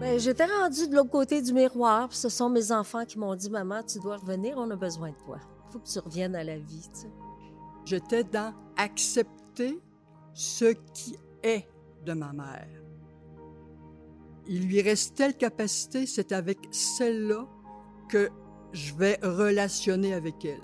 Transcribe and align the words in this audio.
Ben, 0.00 0.16
j'étais 0.16 0.44
rendue 0.44 0.86
de 0.86 0.94
l'autre 0.94 1.10
côté 1.10 1.42
du 1.42 1.52
miroir, 1.52 2.08
puis 2.08 2.18
ce 2.18 2.28
sont 2.28 2.48
mes 2.48 2.70
enfants 2.70 3.04
qui 3.04 3.18
m'ont 3.18 3.34
dit 3.34 3.50
Maman, 3.50 3.82
tu 3.82 3.98
dois 3.98 4.16
revenir, 4.16 4.54
on 4.56 4.70
a 4.70 4.76
besoin 4.76 5.10
de 5.10 5.16
toi. 5.24 5.38
Il 5.68 5.72
faut 5.72 5.78
que 5.80 5.88
tu 5.88 5.98
reviennes 5.98 6.36
à 6.36 6.44
la 6.44 6.56
vie. 6.56 6.88
Tu 6.94 7.00
sais. 7.00 7.10
J'étais 7.84 8.22
dans 8.22 8.54
accepter 8.76 9.80
ce 10.34 10.66
qui 10.94 11.16
est 11.42 11.66
de 12.04 12.12
ma 12.12 12.32
mère. 12.32 12.68
Il 14.46 14.68
lui 14.68 14.80
reste 14.82 15.16
telle 15.16 15.36
capacité, 15.36 16.06
c'est 16.06 16.30
avec 16.30 16.58
celle-là 16.70 17.48
que 18.08 18.30
je 18.72 18.94
vais 18.94 19.18
relationner 19.20 20.14
avec 20.14 20.44
elle. 20.44 20.60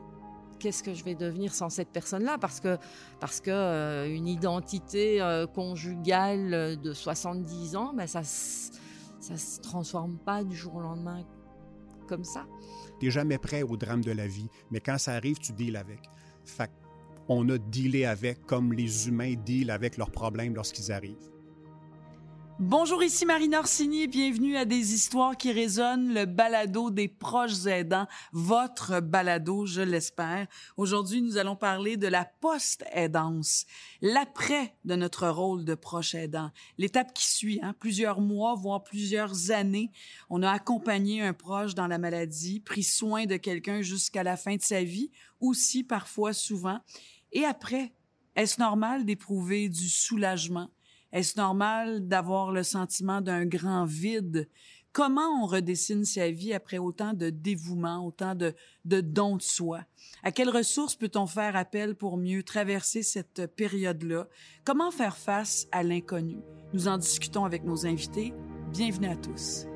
Qu'est-ce 0.60 0.84
que 0.84 0.94
je 0.94 1.02
vais 1.02 1.16
devenir 1.16 1.52
sans 1.52 1.70
cette 1.70 1.90
personne-là? 1.90 2.38
Parce 2.38 2.60
que, 2.60 2.78
parce 3.18 3.40
que 3.40 3.50
euh, 3.50 4.06
une 4.06 4.28
identité 4.28 5.20
euh, 5.20 5.48
conjugale 5.48 6.80
de 6.80 6.92
70 6.92 7.74
ans, 7.74 7.92
ben 7.94 8.06
ça, 8.06 8.22
ça 9.24 9.38
se 9.38 9.58
transforme 9.60 10.18
pas 10.18 10.44
du 10.44 10.54
jour 10.54 10.74
au 10.76 10.80
lendemain 10.80 11.24
comme 12.06 12.24
ça. 12.24 12.46
T'es 13.00 13.10
jamais 13.10 13.38
prêt 13.38 13.62
au 13.62 13.76
drame 13.78 14.04
de 14.04 14.12
la 14.12 14.26
vie, 14.26 14.48
mais 14.70 14.80
quand 14.80 14.98
ça 14.98 15.14
arrive, 15.14 15.38
tu 15.38 15.52
deals 15.52 15.76
avec. 15.76 16.00
Fait 16.44 16.70
on 17.26 17.48
a 17.48 17.56
dealé 17.56 18.04
avec 18.04 18.44
comme 18.44 18.74
les 18.74 19.08
humains 19.08 19.34
dealent 19.34 19.70
avec 19.70 19.96
leurs 19.96 20.10
problèmes 20.10 20.54
lorsqu'ils 20.54 20.92
arrivent. 20.92 21.30
Bonjour, 22.60 23.02
ici 23.02 23.26
Marine 23.26 23.56
Orsini 23.56 24.02
et 24.02 24.06
bienvenue 24.06 24.56
à 24.56 24.64
Des 24.64 24.94
histoires 24.94 25.36
qui 25.36 25.50
résonnent, 25.50 26.14
le 26.14 26.24
balado 26.24 26.92
des 26.92 27.08
proches 27.08 27.66
aidants, 27.66 28.06
votre 28.30 29.00
balado, 29.00 29.66
je 29.66 29.80
l'espère. 29.80 30.46
Aujourd'hui, 30.76 31.20
nous 31.20 31.36
allons 31.36 31.56
parler 31.56 31.96
de 31.96 32.06
la 32.06 32.24
post-aidance, 32.24 33.66
l'après 34.00 34.76
de 34.84 34.94
notre 34.94 35.26
rôle 35.26 35.64
de 35.64 35.74
proche 35.74 36.14
aidant, 36.14 36.52
l'étape 36.78 37.12
qui 37.12 37.26
suit, 37.26 37.58
hein, 37.60 37.74
plusieurs 37.80 38.20
mois, 38.20 38.54
voire 38.54 38.84
plusieurs 38.84 39.50
années. 39.50 39.90
On 40.30 40.44
a 40.44 40.52
accompagné 40.52 41.22
un 41.22 41.32
proche 41.32 41.74
dans 41.74 41.88
la 41.88 41.98
maladie, 41.98 42.60
pris 42.60 42.84
soin 42.84 43.26
de 43.26 43.36
quelqu'un 43.36 43.82
jusqu'à 43.82 44.22
la 44.22 44.36
fin 44.36 44.54
de 44.54 44.62
sa 44.62 44.84
vie, 44.84 45.10
aussi 45.40 45.82
parfois 45.82 46.32
souvent. 46.32 46.78
Et 47.32 47.44
après, 47.44 47.92
est-ce 48.36 48.60
normal 48.60 49.04
d'éprouver 49.04 49.68
du 49.68 49.88
soulagement? 49.88 50.70
Est-ce 51.14 51.38
normal 51.38 52.08
d'avoir 52.08 52.50
le 52.50 52.64
sentiment 52.64 53.20
d'un 53.20 53.46
grand 53.46 53.84
vide? 53.84 54.48
Comment 54.92 55.42
on 55.42 55.46
redessine 55.46 56.04
sa 56.04 56.32
vie 56.32 56.52
après 56.52 56.78
autant 56.78 57.14
de 57.14 57.30
dévouement, 57.30 58.04
autant 58.04 58.34
de, 58.34 58.52
de 58.84 59.00
dons 59.00 59.36
de 59.36 59.42
soi? 59.42 59.82
À 60.24 60.32
quelles 60.32 60.50
ressources 60.50 60.96
peut-on 60.96 61.26
faire 61.26 61.54
appel 61.54 61.94
pour 61.94 62.16
mieux 62.16 62.42
traverser 62.42 63.04
cette 63.04 63.46
période-là? 63.54 64.26
Comment 64.64 64.90
faire 64.90 65.16
face 65.16 65.68
à 65.70 65.84
l'inconnu? 65.84 66.38
Nous 66.72 66.88
en 66.88 66.98
discutons 66.98 67.44
avec 67.44 67.62
nos 67.62 67.86
invités. 67.86 68.34
Bienvenue 68.72 69.08
à 69.08 69.16
tous. 69.16 69.66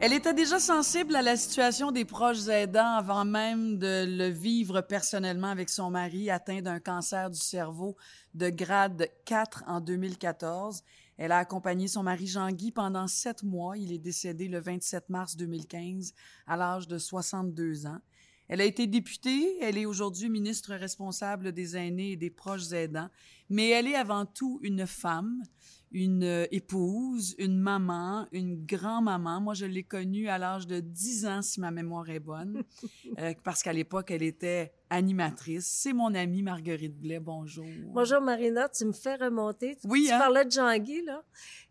Elle 0.00 0.12
était 0.12 0.32
déjà 0.32 0.60
sensible 0.60 1.16
à 1.16 1.22
la 1.22 1.36
situation 1.36 1.90
des 1.90 2.04
proches 2.04 2.46
aidants 2.46 2.94
avant 2.94 3.24
même 3.24 3.78
de 3.78 4.04
le 4.06 4.28
vivre 4.28 4.80
personnellement 4.80 5.48
avec 5.48 5.68
son 5.68 5.90
mari 5.90 6.30
atteint 6.30 6.62
d'un 6.62 6.78
cancer 6.78 7.30
du 7.30 7.40
cerveau 7.40 7.96
de 8.32 8.48
grade 8.48 9.10
4 9.24 9.64
en 9.66 9.80
2014. 9.80 10.84
Elle 11.16 11.32
a 11.32 11.38
accompagné 11.38 11.88
son 11.88 12.04
mari 12.04 12.28
Jean-Guy 12.28 12.70
pendant 12.70 13.08
sept 13.08 13.42
mois. 13.42 13.76
Il 13.76 13.92
est 13.92 13.98
décédé 13.98 14.46
le 14.46 14.60
27 14.60 15.10
mars 15.10 15.36
2015 15.36 16.14
à 16.46 16.56
l'âge 16.56 16.86
de 16.86 16.96
62 16.96 17.86
ans. 17.86 17.98
Elle 18.46 18.60
a 18.60 18.64
été 18.64 18.86
députée, 18.86 19.58
elle 19.60 19.76
est 19.76 19.84
aujourd'hui 19.84 20.30
ministre 20.30 20.74
responsable 20.74 21.50
des 21.50 21.76
aînés 21.76 22.12
et 22.12 22.16
des 22.16 22.30
proches 22.30 22.72
aidants, 22.72 23.10
mais 23.50 23.68
elle 23.70 23.88
est 23.88 23.96
avant 23.96 24.24
tout 24.24 24.58
une 24.62 24.86
femme, 24.86 25.42
une 25.90 26.22
euh, 26.24 26.46
épouse, 26.50 27.34
une 27.38 27.58
maman, 27.58 28.26
une 28.32 28.64
grand-maman. 28.66 29.40
Moi, 29.40 29.54
je 29.54 29.64
l'ai 29.66 29.82
connue 29.84 30.28
à 30.28 30.36
l'âge 30.38 30.66
de 30.66 30.80
10 30.80 31.26
ans, 31.26 31.42
si 31.42 31.60
ma 31.60 31.70
mémoire 31.70 32.08
est 32.10 32.20
bonne, 32.20 32.62
euh, 33.18 33.32
parce 33.44 33.62
qu'à 33.62 33.72
l'époque, 33.72 34.10
elle 34.10 34.22
était 34.22 34.72
animatrice. 34.90 35.66
C'est 35.66 35.92
mon 35.92 36.14
amie 36.14 36.42
Marguerite 36.42 36.98
Blais. 36.98 37.20
Bonjour. 37.20 37.66
Bonjour 37.86 38.20
Marina, 38.20 38.68
tu 38.68 38.84
me 38.84 38.92
fais 38.92 39.16
remonter. 39.16 39.76
Tu, 39.76 39.86
Oui, 39.88 40.04
tu 40.08 40.12
hein? 40.12 40.18
parlais 40.18 40.44
de 40.44 40.50
Jean-Guy, 40.50 41.02
là. 41.04 41.22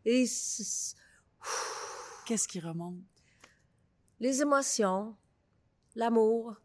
Et 0.06 0.26
Qu'est-ce 2.26 2.48
qui 2.48 2.60
remonte? 2.60 2.96
les 4.20 4.42
émotions, 4.42 5.16
l'amour. 5.96 6.56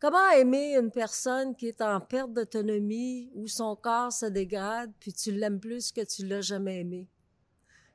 Comment 0.00 0.30
aimer 0.30 0.76
une 0.76 0.90
personne 0.90 1.54
qui 1.54 1.68
est 1.68 1.82
en 1.82 2.00
perte 2.00 2.32
d'autonomie, 2.32 3.30
où 3.34 3.46
son 3.46 3.76
corps 3.76 4.12
se 4.12 4.24
dégrade, 4.26 4.90
puis 4.98 5.12
tu 5.12 5.30
l'aimes 5.30 5.60
plus 5.60 5.92
que 5.92 6.00
tu 6.00 6.26
l'as 6.26 6.40
jamais 6.40 6.80
aimé? 6.80 7.06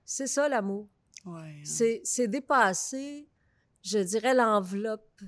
C'est 0.06 0.28
ça 0.28 0.48
l'amour. 0.48 0.88
Ouais, 1.26 1.64
hein. 1.68 2.00
C'est 2.04 2.28
dépasser, 2.28 3.28
je 3.82 3.98
dirais, 3.98 4.36
l'enveloppe 4.36 5.22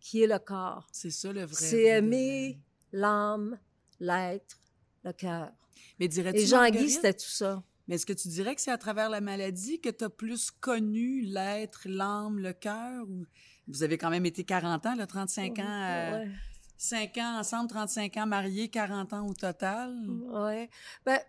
qui 0.00 0.22
est 0.22 0.26
le 0.26 0.38
corps. 0.38 0.88
C'est 0.90 1.10
ça 1.10 1.30
le 1.32 1.44
vrai. 1.44 1.54
C'est 1.54 1.84
aimer 1.84 2.58
l'âme, 2.90 3.58
l'être, 4.00 4.58
le 5.04 5.12
cœur. 5.12 5.52
Mais 6.00 6.08
dirais-tu, 6.08 6.40
Et 6.40 6.46
Jean-Guy, 6.46 6.90
c'était 6.90 7.12
tout 7.12 7.24
ça. 7.26 7.62
Mais 7.86 7.96
est-ce 7.96 8.06
que 8.06 8.14
tu 8.14 8.28
dirais 8.28 8.54
que 8.54 8.62
c'est 8.62 8.70
à 8.70 8.78
travers 8.78 9.10
la 9.10 9.20
maladie 9.20 9.80
que 9.80 9.90
tu 9.90 10.04
as 10.04 10.08
plus 10.08 10.50
connu 10.50 11.20
l'être, 11.20 11.82
l'âme, 11.86 12.38
le 12.38 12.54
cœur? 12.54 13.06
Ou... 13.06 13.26
Vous 13.68 13.82
avez 13.82 13.96
quand 13.98 14.10
même 14.10 14.26
été 14.26 14.44
40 14.44 14.86
ans, 14.86 14.94
là, 14.94 15.06
35 15.06 15.58
ans, 15.58 15.62
euh, 15.66 16.18
Ouais. 16.18 16.30
5 16.76 17.16
ans 17.18 17.38
ensemble, 17.38 17.70
35 17.70 18.16
ans 18.18 18.26
mariés, 18.26 18.68
40 18.68 19.12
ans 19.12 19.26
au 19.26 19.34
total. 19.34 19.94
Ouais. 20.08 20.68
Ben, 21.06 21.20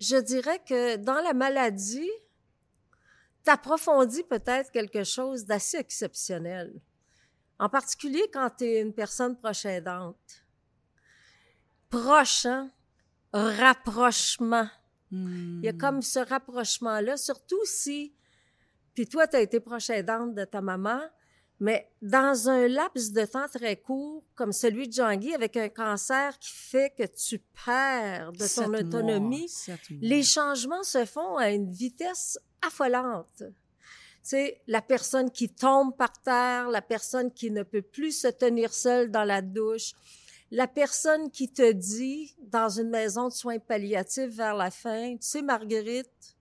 je 0.00 0.16
dirais 0.16 0.60
que 0.66 0.96
dans 0.96 1.20
la 1.20 1.32
maladie, 1.32 2.10
t'approfondis 3.44 4.24
peut-être 4.24 4.70
quelque 4.72 5.04
chose 5.04 5.44
d'assez 5.44 5.76
exceptionnel. 5.76 6.72
En 7.58 7.68
particulier 7.68 8.24
quand 8.32 8.50
tu 8.58 8.64
es 8.64 8.80
une 8.80 8.92
personne 8.92 9.36
proche 9.36 9.64
aidante. 9.64 10.44
Proche, 11.90 12.46
hein? 12.46 12.70
Rapprochement. 13.32 14.68
Hmm. 15.10 15.60
Il 15.62 15.66
y 15.66 15.68
a 15.68 15.72
comme 15.72 16.02
ce 16.02 16.18
rapprochement-là, 16.18 17.16
surtout 17.16 17.64
si, 17.64 18.14
puis 18.94 19.06
toi, 19.06 19.26
tu 19.26 19.36
as 19.36 19.40
été 19.40 19.60
proche 19.60 19.90
aidante 19.90 20.34
de 20.34 20.44
ta 20.44 20.60
maman, 20.60 21.00
mais 21.60 21.88
dans 22.02 22.48
un 22.48 22.66
laps 22.66 23.12
de 23.12 23.24
temps 23.24 23.46
très 23.48 23.76
court, 23.76 24.24
comme 24.34 24.52
celui 24.52 24.88
de 24.88 24.92
Jean-Guy, 24.92 25.32
avec 25.32 25.56
un 25.56 25.68
cancer 25.68 26.36
qui 26.38 26.50
fait 26.52 26.92
que 26.98 27.04
tu 27.04 27.38
perds 27.64 28.32
de 28.32 28.52
ton 28.52 28.74
autonomie, 28.74 29.48
mois. 29.68 29.76
les 30.00 30.22
changements 30.24 30.82
se 30.82 31.04
font 31.04 31.36
à 31.36 31.50
une 31.50 31.70
vitesse 31.70 32.38
affolante. 32.66 33.28
Tu 33.38 33.44
sais, 34.22 34.60
la 34.66 34.82
personne 34.82 35.30
qui 35.30 35.48
tombe 35.48 35.96
par 35.96 36.20
terre, 36.22 36.68
la 36.68 36.82
personne 36.82 37.32
qui 37.32 37.50
ne 37.50 37.62
peut 37.62 37.82
plus 37.82 38.10
se 38.10 38.28
tenir 38.28 38.72
seule 38.72 39.10
dans 39.10 39.24
la 39.24 39.40
douche, 39.40 39.92
la 40.50 40.66
personne 40.66 41.30
qui 41.30 41.50
te 41.50 41.72
dit 41.72 42.34
dans 42.40 42.68
une 42.68 42.90
maison 42.90 43.28
de 43.28 43.32
soins 43.32 43.58
palliatifs 43.58 44.34
vers 44.34 44.54
la 44.54 44.70
fin, 44.70 45.12
tu 45.12 45.18
sais, 45.20 45.42
Marguerite, 45.42 46.36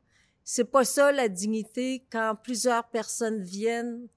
c'est 0.53 0.65
pas 0.65 0.83
ça 0.83 1.13
la 1.13 1.29
dignité 1.29 2.03
quand 2.11 2.35
plusieurs 2.35 2.85
personnes 2.89 3.41
viennent 3.41 4.09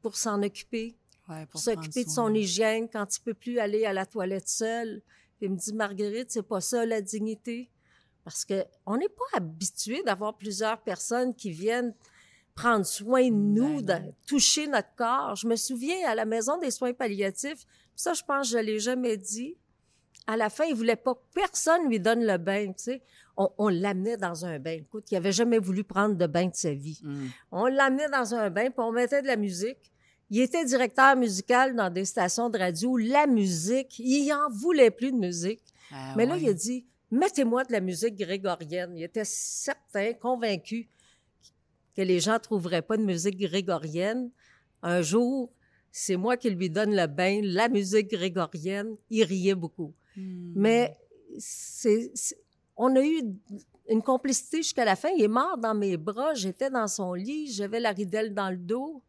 pour 0.00 0.16
s'en 0.16 0.42
occuper, 0.42 0.96
Ouais, 1.28 1.42
pour 1.42 1.50
pour 1.50 1.60
s'occuper 1.60 2.04
de 2.04 2.08
son 2.08 2.32
hygiène 2.32 2.88
quand 2.88 3.14
il 3.14 3.20
peut 3.20 3.34
plus 3.34 3.58
aller 3.58 3.84
à 3.84 3.92
la 3.92 4.06
toilette 4.06 4.48
seul. 4.48 5.02
Puis 5.36 5.44
il 5.44 5.50
me 5.50 5.56
dit, 5.56 5.74
Marguerite, 5.74 6.30
c'est 6.30 6.42
pas 6.42 6.62
ça 6.62 6.86
la 6.86 7.02
dignité. 7.02 7.68
Parce 8.24 8.46
que 8.46 8.64
on 8.86 8.96
n'est 8.96 9.10
pas 9.10 9.36
habitué 9.36 10.02
d'avoir 10.04 10.38
plusieurs 10.38 10.80
personnes 10.80 11.34
qui 11.34 11.50
viennent 11.50 11.94
prendre 12.54 12.86
soin 12.86 13.24
de 13.24 13.34
nous, 13.34 13.82
Ben 13.82 14.06
de 14.06 14.12
toucher 14.26 14.68
notre 14.68 14.94
corps. 14.96 15.36
Je 15.36 15.46
me 15.46 15.56
souviens 15.56 16.08
à 16.08 16.14
la 16.14 16.24
maison 16.24 16.56
des 16.56 16.70
soins 16.70 16.94
palliatifs, 16.94 17.66
ça, 17.94 18.14
je 18.14 18.22
pense, 18.22 18.50
que 18.50 18.56
je 18.56 18.62
l'ai 18.64 18.78
jamais 18.78 19.18
dit. 19.18 19.58
À 20.26 20.38
la 20.38 20.48
fin, 20.48 20.64
il 20.64 20.74
voulait 20.74 20.96
pas 20.96 21.14
que 21.14 21.20
personne 21.34 21.90
lui 21.90 22.00
donne 22.00 22.24
le 22.24 22.38
bain, 22.38 22.68
tu 22.68 22.84
sais. 22.84 23.02
On, 23.36 23.48
on 23.58 23.68
l'amenait 23.68 24.16
dans 24.16 24.44
un 24.44 24.58
bain. 24.58 24.78
Écoute, 24.78 25.10
il 25.10 25.16
avait 25.16 25.32
jamais 25.32 25.58
voulu 25.58 25.82
prendre 25.84 26.14
de 26.14 26.26
bain 26.26 26.46
de 26.46 26.54
sa 26.54 26.72
vie. 26.72 27.00
Hmm. 27.02 27.26
On 27.50 27.66
l'amenait 27.66 28.08
dans 28.08 28.34
un 28.34 28.48
bain, 28.50 28.66
puis 28.70 28.78
on 28.78 28.92
mettait 28.92 29.22
de 29.22 29.26
la 29.26 29.36
musique. 29.36 29.92
Il 30.30 30.40
était 30.40 30.64
directeur 30.64 31.16
musical 31.16 31.74
dans 31.74 31.90
des 31.90 32.04
stations 32.04 32.48
de 32.48 32.58
radio. 32.58 32.96
La 32.96 33.26
musique, 33.26 33.98
il 33.98 34.32
en 34.32 34.48
voulait 34.50 34.90
plus 34.90 35.12
de 35.12 35.16
musique. 35.18 35.62
Ah 35.90 36.14
Mais 36.16 36.26
là, 36.26 36.34
ouais. 36.34 36.42
il 36.42 36.48
a 36.48 36.52
dit, 36.52 36.86
mettez-moi 37.10 37.64
de 37.64 37.72
la 37.72 37.80
musique 37.80 38.16
grégorienne. 38.16 38.96
Il 38.96 39.02
était 39.02 39.24
certain, 39.24 40.12
convaincu 40.14 40.88
que 41.96 42.02
les 42.02 42.20
gens 42.20 42.38
trouveraient 42.38 42.82
pas 42.82 42.96
de 42.96 43.04
musique 43.04 43.38
grégorienne. 43.38 44.30
Un 44.82 45.02
jour, 45.02 45.52
c'est 45.92 46.16
moi 46.16 46.36
qui 46.36 46.50
lui 46.50 46.70
donne 46.70 46.94
le 46.94 47.06
bain, 47.06 47.40
la 47.42 47.68
musique 47.68 48.10
grégorienne. 48.10 48.96
Il 49.10 49.24
riait 49.24 49.54
beaucoup. 49.54 49.92
Hmm. 50.16 50.52
Mais 50.56 50.96
c'est, 51.38 52.10
c'est- 52.14 52.38
on 52.76 52.94
a 52.96 53.02
eu 53.02 53.22
une 53.88 54.02
complicité 54.02 54.58
jusqu'à 54.58 54.84
la 54.84 54.96
fin. 54.96 55.10
Il 55.10 55.22
est 55.22 55.28
mort 55.28 55.58
dans 55.58 55.74
mes 55.74 55.96
bras, 55.96 56.34
j'étais 56.34 56.70
dans 56.70 56.88
son 56.88 57.14
lit, 57.14 57.52
j'avais 57.52 57.80
la 57.80 57.90
ridelle 57.92 58.34
dans 58.34 58.50
le 58.50 58.56
dos. 58.56 59.02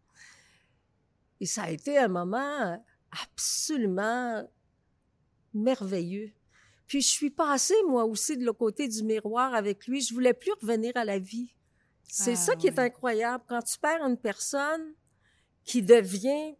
Et 1.39 1.45
ça 1.45 1.63
a 1.63 1.69
été 1.69 1.97
un 1.97 2.07
moment 2.07 2.83
absolument 3.23 4.47
merveilleux. 5.53 6.31
Puis 6.87 7.01
je 7.01 7.07
suis 7.07 7.31
passée, 7.31 7.75
moi 7.87 8.05
aussi, 8.05 8.37
de 8.37 8.45
l'autre 8.45 8.59
côté 8.59 8.87
du 8.87 9.03
miroir 9.03 9.53
avec 9.53 9.87
lui. 9.87 10.01
Je 10.01 10.13
voulais 10.13 10.33
plus 10.33 10.51
revenir 10.61 10.91
à 10.95 11.03
la 11.03 11.17
vie. 11.17 11.51
C'est 12.07 12.33
Ah, 12.33 12.35
ça 12.35 12.55
qui 12.55 12.67
est 12.67 12.77
incroyable. 12.77 13.43
Quand 13.47 13.61
tu 13.61 13.77
perds 13.79 14.05
une 14.05 14.17
personne 14.17 14.93
qui 15.63 15.81
devient, 15.81 16.55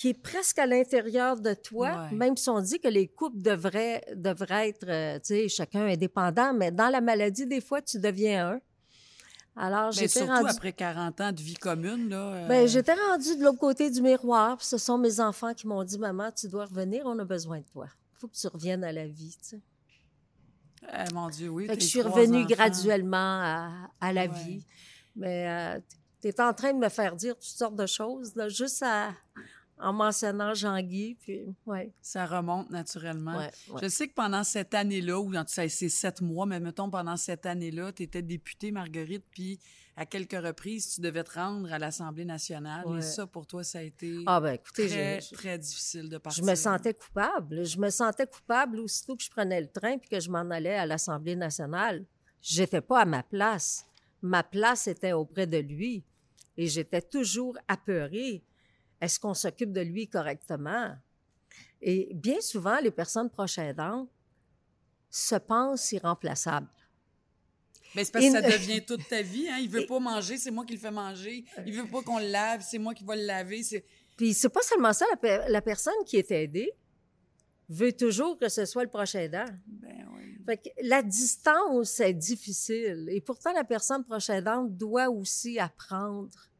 qui 0.00 0.08
est 0.08 0.14
presque 0.14 0.58
à 0.58 0.64
l'intérieur 0.64 1.38
de 1.38 1.52
toi, 1.52 2.08
Ouais. 2.10 2.16
même 2.16 2.34
si 2.34 2.48
on 2.48 2.58
dit 2.62 2.80
que 2.80 2.88
les 2.88 3.06
couples 3.06 3.36
devraient, 3.42 4.02
devraient 4.16 4.70
être, 4.70 4.88
euh, 4.88 5.18
tu 5.18 5.26
sais, 5.26 5.48
chacun 5.50 5.84
indépendant, 5.86 6.54
mais 6.54 6.70
dans 6.70 6.88
la 6.88 7.02
maladie, 7.02 7.46
des 7.46 7.60
fois, 7.60 7.82
tu 7.82 7.98
deviens 7.98 8.52
un. 8.52 8.60
Alors, 9.56 9.86
Mais 9.88 9.92
j'étais 9.92 10.08
surtout 10.20 10.32
rendue 10.32 10.48
après 10.48 10.72
40 10.72 11.20
ans 11.20 11.32
de 11.32 11.40
vie 11.42 11.52
commune, 11.52 12.08
là. 12.08 12.16
euh, 12.32 12.48
ben, 12.48 12.66
j'étais 12.66 12.94
rendue 12.94 13.36
de 13.36 13.44
l'autre 13.44 13.58
côté 13.58 13.90
du 13.90 14.00
miroir, 14.00 14.56
puis 14.56 14.66
ce 14.66 14.78
sont 14.78 14.96
mes 14.96 15.20
enfants 15.20 15.52
qui 15.52 15.66
m'ont 15.66 15.84
dit 15.84 15.98
Maman, 15.98 16.30
tu 16.32 16.48
dois 16.48 16.64
revenir, 16.64 17.02
on 17.04 17.18
a 17.18 17.24
besoin 17.24 17.58
de 17.58 17.66
toi. 17.66 17.86
faut 18.14 18.28
que 18.28 18.36
tu 18.36 18.46
reviennes 18.46 18.84
à 18.84 18.92
la 18.92 19.06
vie. 19.06 19.36
Tu 19.42 19.48
sais. 19.48 19.60
eh, 20.92 21.12
mon 21.12 21.28
Dieu, 21.28 21.50
oui. 21.50 21.66
Fait 21.66 21.76
que 21.76 21.82
je 21.82 21.88
suis 21.88 22.00
revenue 22.02 22.38
enfants. 22.38 22.46
graduellement 22.54 23.16
à, 23.42 23.90
à 24.00 24.12
la 24.14 24.22
Ouais. 24.22 24.28
vie. 24.28 24.64
Mais 25.16 25.82
tu 26.22 26.28
es 26.28 26.40
en 26.40 26.54
train 26.54 26.72
de 26.72 26.78
me 26.78 26.88
faire 26.88 27.16
dire 27.16 27.34
toutes 27.34 27.44
sortes 27.44 27.76
de 27.76 27.86
choses, 27.86 28.34
là, 28.34 28.48
juste 28.48 28.82
à- 28.82 29.12
en 29.82 29.92
mentionnant 29.92 30.54
Jean-Guy. 30.54 31.16
Puis, 31.20 31.42
ouais, 31.66 31.92
Ça 32.00 32.26
remonte 32.26 32.70
naturellement. 32.70 33.36
ouais, 33.38 33.50
ouais. 33.70 33.80
Je 33.82 33.88
sais 33.88 34.08
que 34.08 34.14
pendant 34.14 34.44
cette 34.44 34.74
année-là, 34.74 35.18
ou 35.20 35.34
en 35.34 35.44
tout 35.44 35.54
cas, 35.54 35.68
c'est 35.68 35.88
sept 35.88 36.20
mois, 36.20 36.46
mais 36.46 36.60
mettons 36.60 36.90
pendant 36.90 37.16
cette 37.16 37.46
année-là, 37.46 37.92
tu 37.92 38.02
étais 38.04 38.22
députée, 38.22 38.70
Marguerite, 38.72 39.24
puis 39.30 39.58
à 39.96 40.06
quelques 40.06 40.32
reprises, 40.40 40.94
tu 40.94 41.00
devais 41.02 41.24
te 41.24 41.34
rendre 41.34 41.70
à 41.72 41.78
l'Assemblée 41.78 42.24
nationale. 42.24 42.84
Et 42.96 43.02
ça, 43.02 43.26
pour 43.26 43.46
toi, 43.46 43.62
ça 43.64 43.80
a 43.80 43.82
été 43.82 44.22
Ah, 44.26 44.40
ben 44.40 44.52
écoutez, 44.54 44.88
très, 44.88 45.20
je- 45.20 45.26
je- 45.28 45.34
très 45.34 45.58
difficile 45.58 46.08
de 46.08 46.14
Je 46.14 46.18
partir. 46.18 46.44
me 46.44 46.54
sentais 46.54 46.94
coupable. 46.94 47.64
Je 47.66 47.78
me 47.78 47.90
sentais 47.90 48.26
coupable 48.26 48.80
aussitôt 48.80 49.14
que 49.16 49.22
je 49.22 49.30
prenais 49.30 49.60
le 49.60 49.66
train 49.68 49.98
puis 49.98 50.08
que 50.08 50.18
je 50.20 50.30
m'en 50.30 50.48
allais 50.50 50.74
à 50.76 50.86
l'Assemblée 50.86 51.36
nationale. 51.36 52.06
J'étais 52.40 52.80
pas 52.80 53.00
à 53.00 53.04
ma 53.04 53.22
place. 53.22 53.84
Ma 54.22 54.42
place 54.42 54.86
était 54.86 55.12
auprès 55.12 55.46
de 55.46 55.58
lui. 55.58 56.02
Et 56.56 56.66
j'étais 56.66 57.02
toujours 57.02 57.56
apeurée. 57.68 58.42
Est-ce 59.00 59.18
qu'on 59.18 59.34
s'occupe 59.34 59.72
de 59.72 59.80
lui 59.80 60.08
correctement? 60.08 60.94
Et 61.80 62.10
bien 62.14 62.40
souvent, 62.40 62.78
les 62.80 62.90
personnes 62.90 63.30
proches 63.30 63.58
aidantes 63.58 64.08
se 65.08 65.34
pensent 65.36 65.92
irremplaçables. 65.92 66.68
Mais 67.94 68.04
c'est 68.04 68.12
parce 68.12 68.24
que 68.24 68.30
ça 68.32 68.42
devient 68.58 68.84
toute 68.84 69.08
ta 69.08 69.22
vie. 69.22 69.48
Hein? 69.48 69.58
Il 69.60 69.68
veut 69.68 69.86
pas 69.86 69.98
manger, 69.98 70.36
c'est 70.36 70.50
moi 70.50 70.64
qui 70.64 70.74
le 70.74 70.78
fais 70.78 70.90
manger. 70.90 71.44
Il 71.66 71.72
veut 71.72 71.88
pas 71.88 72.02
qu'on 72.02 72.18
le 72.18 72.26
lave, 72.26 72.64
c'est 72.68 72.78
moi 72.78 72.94
qui 72.94 73.04
vais 73.04 73.16
le 73.16 73.24
laver. 73.24 73.62
C'est... 73.62 73.84
Puis 74.16 74.34
c'est 74.34 74.48
pas 74.50 74.62
seulement 74.62 74.92
ça, 74.92 75.06
la, 75.10 75.16
pe- 75.16 75.50
la 75.50 75.62
personne 75.62 75.94
qui 76.06 76.16
est 76.16 76.30
aidée 76.30 76.70
veut 77.68 77.92
toujours 77.92 78.36
que 78.38 78.48
ce 78.48 78.64
soit 78.66 78.84
le 78.84 78.90
proche 78.90 79.14
aidant. 79.14 79.46
Ben 79.66 80.06
oui. 80.14 80.36
Fait 80.44 80.56
que 80.58 80.68
la 80.82 81.02
distance 81.02 81.98
est 82.00 82.12
difficile. 82.14 83.08
Et 83.10 83.20
pourtant, 83.20 83.52
la 83.52 83.64
personne 83.64 84.04
proche 84.04 84.28
aidante 84.30 84.76
doit 84.76 85.08
aussi 85.08 85.58
apprendre 85.58 86.50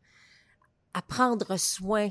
à 0.94 1.02
prendre 1.02 1.56
soin 1.56 2.10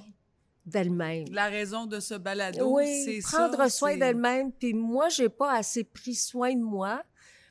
d'elle-même. 0.69 1.25
La 1.31 1.47
raison 1.47 1.85
de 1.85 1.99
ce 1.99 2.13
balado, 2.15 2.75
Oui, 2.75 3.03
c'est 3.05 3.19
prendre 3.21 3.57
ça. 3.57 3.69
soin 3.69 3.97
d'elle-même. 3.97 4.51
Puis 4.51 4.73
moi, 4.73 5.09
j'ai 5.09 5.29
pas 5.29 5.53
assez 5.53 5.83
pris 5.83 6.15
soin 6.15 6.53
de 6.55 6.61
moi. 6.61 7.03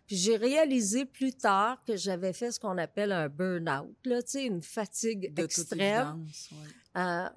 Puis 0.07 0.17
j'ai 0.17 0.37
réalisé 0.37 1.05
plus 1.05 1.35
tard 1.35 1.83
que 1.87 1.95
j'avais 1.97 2.33
fait 2.33 2.51
ce 2.51 2.59
qu'on 2.59 2.79
appelle 2.79 3.13
un 3.13 3.29
burn-out, 3.29 3.95
là, 4.07 4.23
tu 4.23 4.31
sais, 4.31 4.45
une 4.47 4.63
fatigue 4.63 5.35
De 5.35 5.43
toute 5.43 5.51
extrême. 5.59 5.81
évidence, 6.25 6.49
ouais. 6.53 7.03
Euh, 7.03 7.29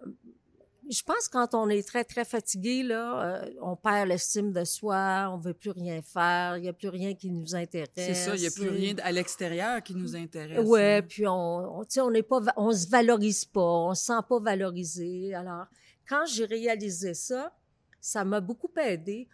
je 0.92 1.04
pense 1.04 1.30
que 1.30 1.34
quand 1.34 1.54
on 1.54 1.70
est 1.70 1.88
très, 1.88 2.04
très 2.04 2.26
fatigué, 2.26 2.84
là, 2.84 3.44
euh, 3.44 3.54
on 3.62 3.78
perd 3.78 4.10
l'estime 4.10 4.52
de 4.52 4.66
soi, 4.66 5.30
on 5.32 5.38
veut 5.38 5.54
plus 5.54 5.72
rien 5.72 6.02
faire, 6.02 6.58
il 6.58 6.64
n'y 6.64 6.70
a 6.70 6.74
plus 6.74 6.90
rien 6.90 7.16
qui 7.16 7.32
nous 7.32 7.56
intéresse. 7.56 7.90
C'est 7.96 8.14
ça, 8.14 8.36
il 8.36 8.42
n'y 8.42 8.48
a 8.48 8.52
plus 8.52 8.70
rien 8.70 8.96
à 9.02 9.12
l'extérieur 9.14 9.82
qui 9.82 9.96
nous 9.96 10.16
intéresse. 10.18 10.68
Ouais, 10.68 10.98
hein. 10.98 11.06
puis 11.08 11.26
on, 11.26 11.80
on, 11.80 11.86
on 11.98 12.12
n'est 12.12 12.24
pas, 12.24 12.42
on 12.58 12.74
se 12.74 12.90
valorise 12.90 13.46
pas, 13.46 13.62
on 13.62 13.94
se 13.94 14.06
sent 14.06 14.20
pas 14.28 14.40
valorisé. 14.40 15.34
Alors, 15.34 15.66
quand 16.10 16.26
j'ai 16.26 16.46
réalisé 16.46 17.14
ça, 17.14 17.54
ça 18.02 18.26
m'a 18.26 18.42
beaucoup 18.42 18.72
aidé. 18.78 19.30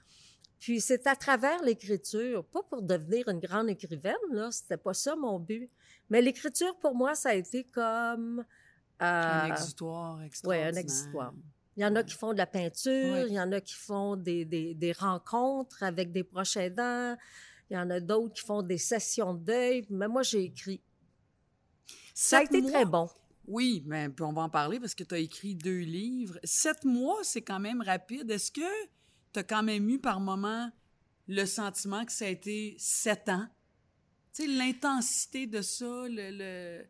Puis 0.59 0.79
c'est 0.79 1.07
à 1.07 1.15
travers 1.15 1.63
l'écriture, 1.63 2.45
pas 2.45 2.61
pour 2.69 2.83
devenir 2.83 3.27
une 3.29 3.39
grande 3.39 3.69
écrivaine, 3.69 4.15
là, 4.31 4.51
c'était 4.51 4.77
pas 4.77 4.93
ça 4.93 5.15
mon 5.15 5.39
but. 5.39 5.71
Mais 6.09 6.21
l'écriture, 6.21 6.77
pour 6.79 6.93
moi, 6.93 7.15
ça 7.15 7.29
a 7.29 7.33
été 7.33 7.63
comme... 7.63 8.45
Un 8.99 9.49
euh, 9.49 9.53
exutoire 9.53 10.21
extraordinaire. 10.23 10.73
un 10.73 10.77
exutoire. 10.77 11.33
Il 11.75 11.83
y 11.83 11.85
en 11.85 11.95
a 11.95 12.03
qui 12.03 12.15
font 12.15 12.33
de 12.33 12.37
la 12.37 12.47
peinture, 12.47 13.27
il 13.27 13.33
y 13.33 13.39
en 13.39 13.51
a 13.51 13.61
qui 13.61 13.75
font 13.75 14.15
des, 14.15 14.45
des, 14.45 14.73
des 14.73 14.91
rencontres 14.93 15.83
avec 15.83 16.11
des 16.11 16.23
proches 16.23 16.57
aidants, 16.57 17.15
il 17.69 17.75
y 17.75 17.77
en 17.77 17.89
a 17.91 17.99
d'autres 17.99 18.33
qui 18.33 18.43
font 18.45 18.63
des 18.63 18.79
sessions 18.79 19.35
de 19.35 19.43
deuil, 19.43 19.85
mais 19.91 20.07
moi, 20.07 20.23
j'ai 20.23 20.45
écrit. 20.45 20.81
Ça 22.15 22.39
a 22.39 22.43
été 22.43 22.61
mois- 22.61 22.71
très 22.71 22.85
bon. 22.85 23.07
Oui, 23.47 23.83
mais 23.85 24.09
on 24.21 24.33
va 24.33 24.41
en 24.41 24.49
parler 24.49 24.79
parce 24.79 24.95
que 24.95 25.03
tu 25.03 25.13
as 25.13 25.19
écrit 25.19 25.53
deux 25.55 25.79
livres. 25.79 26.39
Sept 26.43 26.83
mois, 26.83 27.19
c'est 27.23 27.43
quand 27.43 27.59
même 27.59 27.81
rapide. 27.81 28.29
Est-ce 28.31 28.51
que 28.51 28.85
tu 29.31 29.39
as 29.39 29.43
quand 29.43 29.63
même 29.63 29.87
eu 29.89 29.99
par 29.99 30.19
moment 30.19 30.69
le 31.27 31.45
sentiment 31.45 32.03
que 32.05 32.11
ça 32.11 32.25
a 32.25 32.29
été 32.29 32.75
sept 32.79 33.29
ans? 33.29 33.47
Tu 34.33 34.43
sais, 34.43 34.47
l'intensité 34.47 35.45
de 35.47 35.61
ça, 35.61 35.85
le... 35.85 36.31
le- 36.31 36.85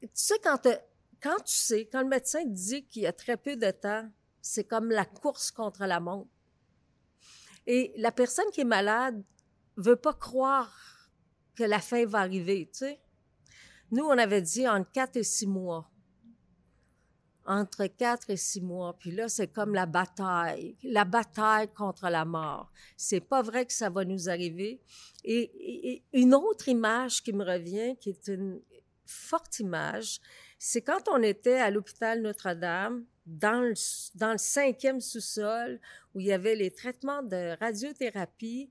Tu 0.00 0.08
sais, 0.14 0.38
quand, 0.42 0.58
te- 0.58 0.78
quand 1.22 1.38
tu 1.44 1.54
sais, 1.54 1.86
quand 1.86 2.02
le 2.02 2.08
médecin 2.08 2.42
te 2.42 2.48
dit 2.48 2.84
qu'il 2.86 3.02
y 3.02 3.06
a 3.06 3.12
très 3.12 3.36
peu 3.36 3.56
de 3.56 3.70
temps, 3.70 4.10
c'est 4.40 4.64
comme 4.64 4.90
la 4.90 5.04
course 5.04 5.50
contre 5.50 5.86
la 5.86 6.00
montre. 6.00 6.30
Et 7.66 7.92
la 7.96 8.10
personne 8.10 8.50
qui 8.52 8.62
est 8.62 8.64
malade 8.64 9.22
veut 9.76 9.96
pas 9.96 10.14
croire 10.14 11.10
que 11.54 11.62
la 11.62 11.80
fin 11.80 12.04
va 12.06 12.18
arriver, 12.18 12.68
tu 12.72 12.80
sais. 12.80 13.00
Nous, 13.92 14.04
on 14.04 14.18
avait 14.18 14.42
dit 14.42 14.66
entre 14.66 14.90
quatre 14.90 15.16
et 15.16 15.22
six 15.22 15.46
mois. 15.46 15.88
Entre 17.44 17.86
quatre 17.86 18.30
et 18.30 18.36
six 18.36 18.60
mois. 18.60 18.96
Puis 18.98 19.10
là, 19.10 19.28
c'est 19.28 19.48
comme 19.48 19.74
la 19.74 19.86
bataille, 19.86 20.76
la 20.82 21.04
bataille 21.04 21.70
contre 21.72 22.08
la 22.08 22.24
mort. 22.24 22.72
C'est 22.96 23.20
pas 23.20 23.42
vrai 23.42 23.66
que 23.66 23.72
ça 23.72 23.90
va 23.90 24.04
nous 24.04 24.28
arriver. 24.28 24.80
Et, 25.24 26.02
une 26.12 26.34
autre 26.34 26.68
image 26.68 27.22
qui 27.22 27.32
me 27.32 27.44
revient, 27.44 27.96
qui 28.00 28.10
est 28.10 28.28
une 28.28 28.62
forte 29.04 29.58
image, 29.58 30.20
c'est 30.64 30.80
quand 30.80 31.08
on 31.10 31.20
était 31.24 31.58
à 31.58 31.72
l'hôpital 31.72 32.22
Notre-Dame, 32.22 33.04
dans 33.26 33.62
le, 33.62 33.74
dans 34.14 34.30
le 34.30 34.38
cinquième 34.38 35.00
sous-sol, 35.00 35.80
où 36.14 36.20
il 36.20 36.26
y 36.26 36.32
avait 36.32 36.54
les 36.54 36.70
traitements 36.70 37.20
de 37.20 37.56
radiothérapie, 37.58 38.70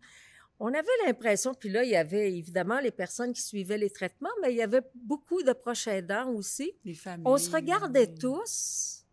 on 0.57 0.74
avait 0.74 0.88
l'impression, 1.05 1.53
puis 1.53 1.67
là, 1.67 1.83
il 1.83 1.89
y 1.89 1.98
avait 1.98 2.31
évidemment 2.31 2.79
les 2.79 2.91
personnes 2.91 3.33
qui 3.33 3.41
suivaient 3.41 3.77
les 3.77 3.89
traitements, 3.89 4.29
mais 4.41 4.53
il 4.53 4.55
y 4.55 4.62
avait 4.62 4.83
beaucoup 4.95 5.43
de 5.43 5.51
proches 5.51 5.88
aidants 5.88 6.29
aussi. 6.29 6.71
les 6.86 6.93
familles. 6.93 7.27
On 7.27 7.38
se 7.38 7.51
regardait 7.51 8.13
tous 8.13 9.03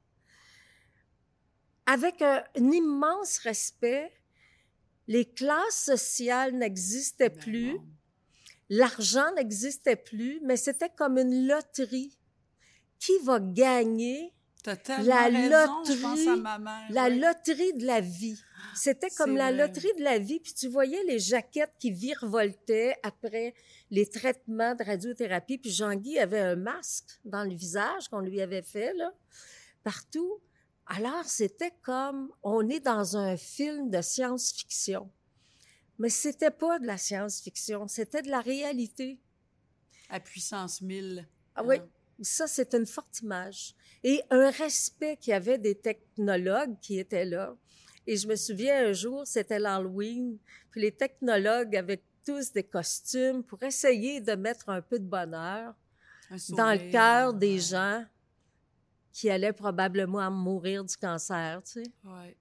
avec 1.85 2.23
un, 2.23 2.45
un 2.57 2.71
immense 2.71 3.39
respect. 3.39 4.13
Les 5.09 5.25
classes 5.25 5.85
sociales 5.85 6.53
n'existaient 6.53 7.31
Ben 7.31 7.41
plus. 7.41 7.81
L'argent 8.69 9.35
n'existait 9.35 9.97
plus, 9.97 10.41
mais 10.45 10.57
c'était 10.57 10.91
comme 10.91 11.19
une 11.19 11.49
loterie. 11.49 12.18
Qui 12.99 13.13
va 13.25 13.41
gagner 13.41 14.33
La 15.05 15.25
raison, 15.29 15.79
loterie, 15.81 16.41
mère. 16.61 16.87
la 16.91 17.09
loterie 17.09 17.73
de 17.75 17.87
la 17.87 18.01
vie? 18.01 18.39
C'était 18.75 19.11
comme 19.11 19.37
la 19.37 19.53
vrai. 19.53 19.67
loterie 19.67 19.95
de 19.99 20.05
la 20.05 20.19
vie, 20.19 20.41
puis 20.41 20.53
tu 20.53 20.69
voyais 20.69 21.03
les 21.05 21.19
jaquettes 21.19 21.75
qui 21.79 21.91
virevoltaient 21.91 22.97
après 23.03 23.55
les 23.91 24.07
traitements 24.09 24.75
de 24.75 24.85
radiothérapie, 24.85 25.59
puis 25.59 25.71
Jean-Guy 25.71 26.19
avait 26.19 26.41
un 26.41 26.57
masque 26.57 27.19
dans 27.25 27.45
le 27.45 27.55
visage 27.55 28.09
qu'on 28.09 28.21
lui 28.21 28.41
avait 28.41 28.63
fait, 28.63 28.93
là, 28.95 29.13
partout. 29.83 30.41
Alors, 30.87 31.25
c'était 31.25 31.73
comme, 31.83 32.33
on 32.43 32.69
est 32.69 32.81
dans 32.81 33.17
un 33.17 33.37
film 33.37 33.91
de 33.91 34.01
science-fiction. 34.01 35.11
Mais 35.99 36.09
c'était 36.09 36.51
pas 36.51 36.79
de 36.79 36.87
la 36.87 36.97
science-fiction, 36.97 37.89
c'était 37.89 38.23
de 38.23 38.31
la 38.31 38.41
réalité. 38.41 39.19
À 40.09 40.21
puissance 40.21 40.81
1000. 40.81 41.27
Ah 41.57 41.65
oui. 41.65 41.77
Ça, 42.21 42.47
c'est 42.47 42.75
une 42.75 42.87
forte 42.87 43.21
image. 43.21 43.75
Et 44.03 44.23
un 44.31 44.51
respect 44.51 45.17
qu'il 45.17 45.33
y 45.33 45.35
avait 45.35 45.59
des 45.59 45.75
technologues 45.75 46.79
qui 46.81 46.99
étaient 46.99 47.25
là. 47.25 47.57
Et 48.07 48.17
je 48.17 48.27
me 48.27 48.37
souviens 48.37 48.89
un 48.89 48.93
jour, 48.93 49.27
c'était 49.27 49.59
l'Halloween, 49.59 50.39
puis 50.71 50.81
les 50.81 50.93
technologues 50.93 51.77
avaient 51.77 52.03
tous 52.25 52.53
des 52.53 52.63
costumes 52.63 53.43
pour 53.43 53.63
essayer 53.63 54.21
de 54.21 54.33
mettre 54.33 54.69
un 54.69 54.81
peu 54.81 54.99
de 54.99 55.05
bonheur 55.05 55.75
dans 56.51 56.73
le 56.73 56.91
cœur 56.91 57.35
des 57.35 57.55
ouais. 57.55 57.59
gens 57.59 58.05
qui 59.13 59.31
allaient 59.31 59.53
probablement 59.53 60.31
mourir 60.31 60.85
du 60.85 60.97
cancer, 60.97 61.63
tu 61.65 61.83
sais. 61.83 61.93
Ouais. 62.05 62.37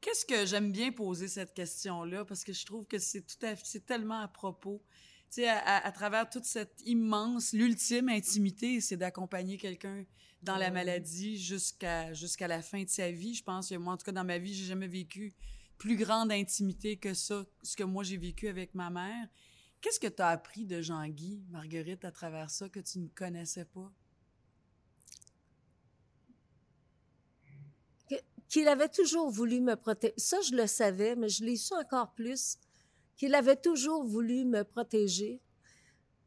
Qu'est-ce 0.00 0.24
que 0.24 0.46
j'aime 0.46 0.72
bien 0.72 0.90
poser 0.90 1.28
cette 1.28 1.52
question-là? 1.52 2.24
Parce 2.24 2.42
que 2.42 2.52
je 2.52 2.64
trouve 2.64 2.86
que 2.86 2.98
c'est 2.98 3.20
tout 3.20 3.44
à 3.44 3.54
fait, 3.54 3.64
c'est 3.64 3.84
tellement 3.84 4.20
à 4.20 4.28
propos. 4.28 4.82
Sais, 5.30 5.48
à, 5.48 5.84
à 5.84 5.92
travers 5.92 6.28
toute 6.28 6.44
cette 6.44 6.80
immense, 6.84 7.52
l'ultime 7.52 8.08
intimité, 8.08 8.80
c'est 8.80 8.96
d'accompagner 8.96 9.56
quelqu'un 9.56 10.04
dans 10.42 10.56
la 10.56 10.70
maladie 10.70 11.36
jusqu'à 11.36 12.12
jusqu'à 12.14 12.48
la 12.48 12.62
fin 12.62 12.82
de 12.82 12.88
sa 12.88 13.10
vie. 13.10 13.34
Je 13.34 13.42
pense 13.42 13.68
que 13.68 13.74
moi, 13.76 13.94
en 13.94 13.96
tout 13.96 14.04
cas, 14.04 14.12
dans 14.12 14.24
ma 14.24 14.38
vie, 14.38 14.54
j'ai 14.54 14.64
jamais 14.64 14.88
vécu 14.88 15.34
plus 15.78 15.96
grande 15.96 16.30
intimité 16.30 16.96
que 16.96 17.14
ça, 17.14 17.44
ce 17.62 17.76
que 17.76 17.84
moi 17.84 18.04
j'ai 18.04 18.16
vécu 18.18 18.48
avec 18.48 18.74
ma 18.74 18.90
mère. 18.90 19.28
Qu'est-ce 19.80 19.98
que 19.98 20.08
tu 20.08 20.20
as 20.20 20.28
appris 20.28 20.66
de 20.66 20.82
Jean-Guy, 20.82 21.42
Marguerite, 21.48 22.04
à 22.04 22.12
travers 22.12 22.50
ça 22.50 22.68
que 22.68 22.80
tu 22.80 22.98
ne 22.98 23.08
connaissais 23.08 23.64
pas? 23.64 23.90
Qu'il 28.48 28.68
avait 28.68 28.88
toujours 28.88 29.30
voulu 29.30 29.60
me 29.60 29.76
protéger. 29.76 30.12
Ça, 30.16 30.38
je 30.42 30.54
le 30.54 30.66
savais, 30.66 31.14
mais 31.16 31.28
je 31.28 31.44
l'ai 31.44 31.56
su 31.56 31.72
encore 31.74 32.12
plus. 32.12 32.58
Qu'il 33.20 33.34
avait 33.34 33.56
toujours 33.56 34.02
voulu 34.02 34.46
me 34.46 34.64
protéger. 34.64 35.42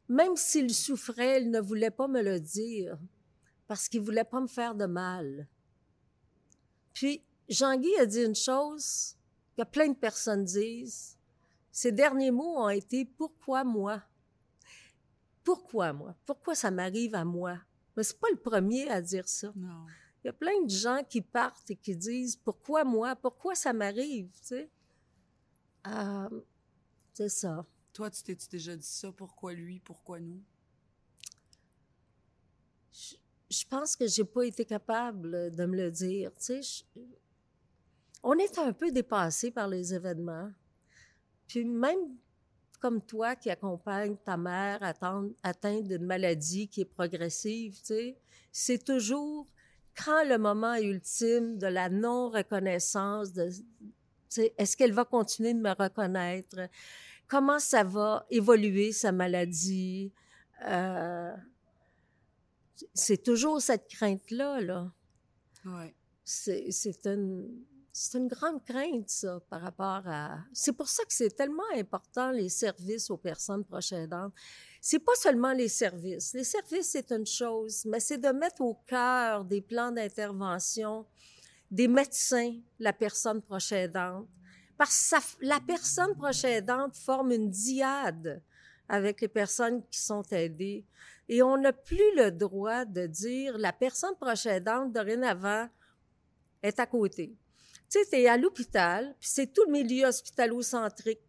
Même 0.08 0.36
s'il 0.36 0.72
souffrait, 0.72 1.42
il 1.42 1.50
ne 1.50 1.58
voulait 1.58 1.90
pas 1.90 2.06
me 2.06 2.22
le 2.22 2.38
dire 2.38 2.96
parce 3.66 3.88
qu'il 3.88 4.00
voulait 4.00 4.22
pas 4.22 4.40
me 4.40 4.46
faire 4.46 4.76
de 4.76 4.86
mal. 4.86 5.48
Puis, 6.92 7.20
Jean-Guy 7.48 7.90
a 7.98 8.06
dit 8.06 8.22
une 8.22 8.36
chose 8.36 9.16
que 9.58 9.64
plein 9.64 9.88
de 9.88 9.96
personnes 9.96 10.44
disent. 10.44 11.18
Ses 11.72 11.90
derniers 11.90 12.30
mots 12.30 12.58
ont 12.58 12.68
été 12.68 13.04
Pourquoi 13.04 13.64
moi? 13.64 14.00
Pourquoi 15.42 15.92
moi? 15.92 16.14
Pourquoi 16.24 16.54
ça 16.54 16.70
m'arrive 16.70 17.16
à 17.16 17.24
moi? 17.24 17.58
Mais 17.96 18.04
c'est 18.04 18.20
pas 18.20 18.30
le 18.30 18.38
premier 18.38 18.88
à 18.88 19.02
dire 19.02 19.26
ça. 19.26 19.52
Non. 19.56 19.84
Il 20.22 20.28
y 20.28 20.30
a 20.30 20.32
plein 20.32 20.62
de 20.62 20.70
gens 20.70 21.02
qui 21.02 21.22
partent 21.22 21.72
et 21.72 21.76
qui 21.76 21.96
disent 21.96 22.36
Pourquoi 22.36 22.84
moi? 22.84 23.16
Pourquoi 23.16 23.56
ça 23.56 23.72
m'arrive? 23.72 24.30
Tu 24.42 24.46
sais? 24.46 24.70
Euh, 25.88 26.28
c'est 27.14 27.28
ça. 27.28 27.64
Toi, 27.92 28.10
tu 28.10 28.22
t'es 28.22 28.36
déjà 28.50 28.76
dit 28.76 28.86
ça? 28.86 29.12
Pourquoi 29.12 29.52
lui? 29.54 29.80
Pourquoi 29.80 30.18
nous? 30.20 30.42
Je, 32.92 33.14
je 33.50 33.64
pense 33.66 33.94
que 33.96 34.06
j'ai 34.06 34.24
pas 34.24 34.44
été 34.44 34.64
capable 34.64 35.54
de 35.54 35.64
me 35.64 35.76
le 35.76 35.90
dire. 35.90 36.32
Tu 36.34 36.44
sais, 36.44 36.62
je- 36.62 37.00
on 38.22 38.34
est 38.38 38.58
un 38.58 38.72
peu 38.72 38.90
dépassé 38.90 39.50
par 39.50 39.68
les 39.68 39.94
événements. 39.94 40.50
Puis 41.46 41.64
même 41.64 42.16
comme 42.80 43.00
toi 43.00 43.36
qui 43.36 43.48
accompagne 43.48 44.16
ta 44.16 44.36
mère 44.36 44.82
atteinte, 44.82 45.84
d'une 45.88 46.04
maladie 46.04 46.68
qui 46.68 46.82
est 46.82 46.84
progressive, 46.84 47.78
tu 47.78 47.84
sais, 47.86 48.18
c'est 48.50 48.84
toujours 48.84 49.46
quand 49.96 50.24
le 50.24 50.38
moment 50.38 50.74
ultime 50.74 51.56
de 51.58 51.66
la 51.68 51.88
non-reconnaissance, 51.88 53.32
de, 53.32 53.48
est-ce 54.38 54.76
qu'elle 54.76 54.92
va 54.92 55.04
continuer 55.04 55.54
de 55.54 55.60
me 55.60 55.70
reconnaître? 55.70 56.68
Comment 57.26 57.58
ça 57.58 57.84
va 57.84 58.26
évoluer, 58.30 58.92
sa 58.92 59.12
maladie? 59.12 60.12
Euh, 60.66 61.34
c'est 62.92 63.22
toujours 63.22 63.60
cette 63.60 63.88
crainte-là, 63.88 64.60
là. 64.60 64.92
Ouais. 65.64 65.94
C'est 66.24 66.70
c'est 66.70 67.06
une, 67.06 67.64
c'est 67.92 68.18
une 68.18 68.28
grande 68.28 68.64
crainte, 68.64 69.08
ça, 69.08 69.40
par 69.48 69.60
rapport 69.60 70.02
à... 70.06 70.38
C'est 70.52 70.72
pour 70.72 70.88
ça 70.88 71.04
que 71.04 71.12
c'est 71.12 71.30
tellement 71.30 71.62
important, 71.74 72.30
les 72.30 72.48
services 72.48 73.08
aux 73.10 73.16
personnes 73.16 73.64
proches 73.64 73.92
aidantes. 73.92 74.32
C'est 74.80 74.98
pas 74.98 75.14
seulement 75.14 75.52
les 75.52 75.68
services. 75.68 76.34
Les 76.34 76.44
services, 76.44 76.88
c'est 76.90 77.12
une 77.12 77.26
chose, 77.26 77.84
mais 77.86 78.00
c'est 78.00 78.18
de 78.18 78.28
mettre 78.28 78.62
au 78.62 78.74
cœur 78.86 79.44
des 79.44 79.60
plans 79.60 79.92
d'intervention 79.92 81.06
des 81.74 81.88
médecins, 81.88 82.54
la 82.78 82.92
personne 82.92 83.42
proche 83.42 83.72
aidante. 83.72 84.28
Parce 84.78 84.90
que 84.90 84.96
ça 84.96 85.18
la 85.40 85.60
personne 85.60 86.14
proche 86.16 86.44
aidante 86.44 86.96
forme 86.96 87.32
une 87.32 87.50
diade 87.50 88.42
avec 88.88 89.20
les 89.20 89.28
personnes 89.28 89.82
qui 89.90 89.98
sont 90.00 90.22
aidées. 90.30 90.84
Et 91.28 91.42
on 91.42 91.56
n'a 91.56 91.72
plus 91.72 92.14
le 92.16 92.30
droit 92.30 92.84
de 92.84 93.06
dire 93.06 93.56
la 93.58 93.72
personne 93.72 94.14
proche 94.20 94.46
aidante, 94.46 94.92
dorénavant, 94.92 95.68
est 96.62 96.78
à 96.78 96.86
côté. 96.86 97.34
Tu 97.90 97.98
sais, 97.98 98.04
t'es 98.10 98.26
à 98.28 98.36
l'hôpital, 98.36 99.14
puis 99.18 99.28
c'est 99.30 99.52
tout 99.52 99.64
le 99.66 99.72
milieu 99.72 100.06
hospitalo-centrique. 100.06 101.20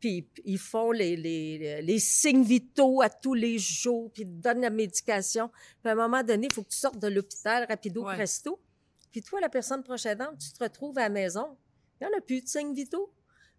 Puis 0.00 0.28
ils 0.44 0.58
font 0.58 0.90
les, 0.92 1.16
les, 1.16 1.82
les 1.82 1.98
signes 1.98 2.42
vitaux 2.44 3.00
à 3.02 3.08
tous 3.08 3.34
les 3.34 3.58
jours, 3.58 4.10
puis 4.12 4.22
ils 4.22 4.26
te 4.28 4.42
donnent 4.42 4.60
la 4.60 4.70
médication. 4.70 5.48
Puis 5.82 5.88
à 5.90 5.92
un 5.92 5.94
moment 5.94 6.22
donné, 6.22 6.46
il 6.48 6.52
faut 6.52 6.62
que 6.62 6.68
tu 6.68 6.76
sortes 6.78 6.98
de 6.98 7.08
l'hôpital 7.08 7.66
rapido 7.68 8.04
Ouais. 8.04 8.14
presto. 8.16 8.58
Puis 9.14 9.22
toi, 9.22 9.40
la 9.40 9.48
personne 9.48 9.84
proche 9.84 10.06
aidante, 10.06 10.38
tu 10.40 10.52
te 10.52 10.64
retrouves 10.64 10.98
à 10.98 11.02
la 11.02 11.08
maison. 11.08 11.56
Il 12.00 12.04
n'y 12.08 12.12
en 12.12 12.18
a 12.18 12.20
plus 12.20 12.42
de 12.42 12.48
signes 12.48 12.74
vitaux. 12.74 13.12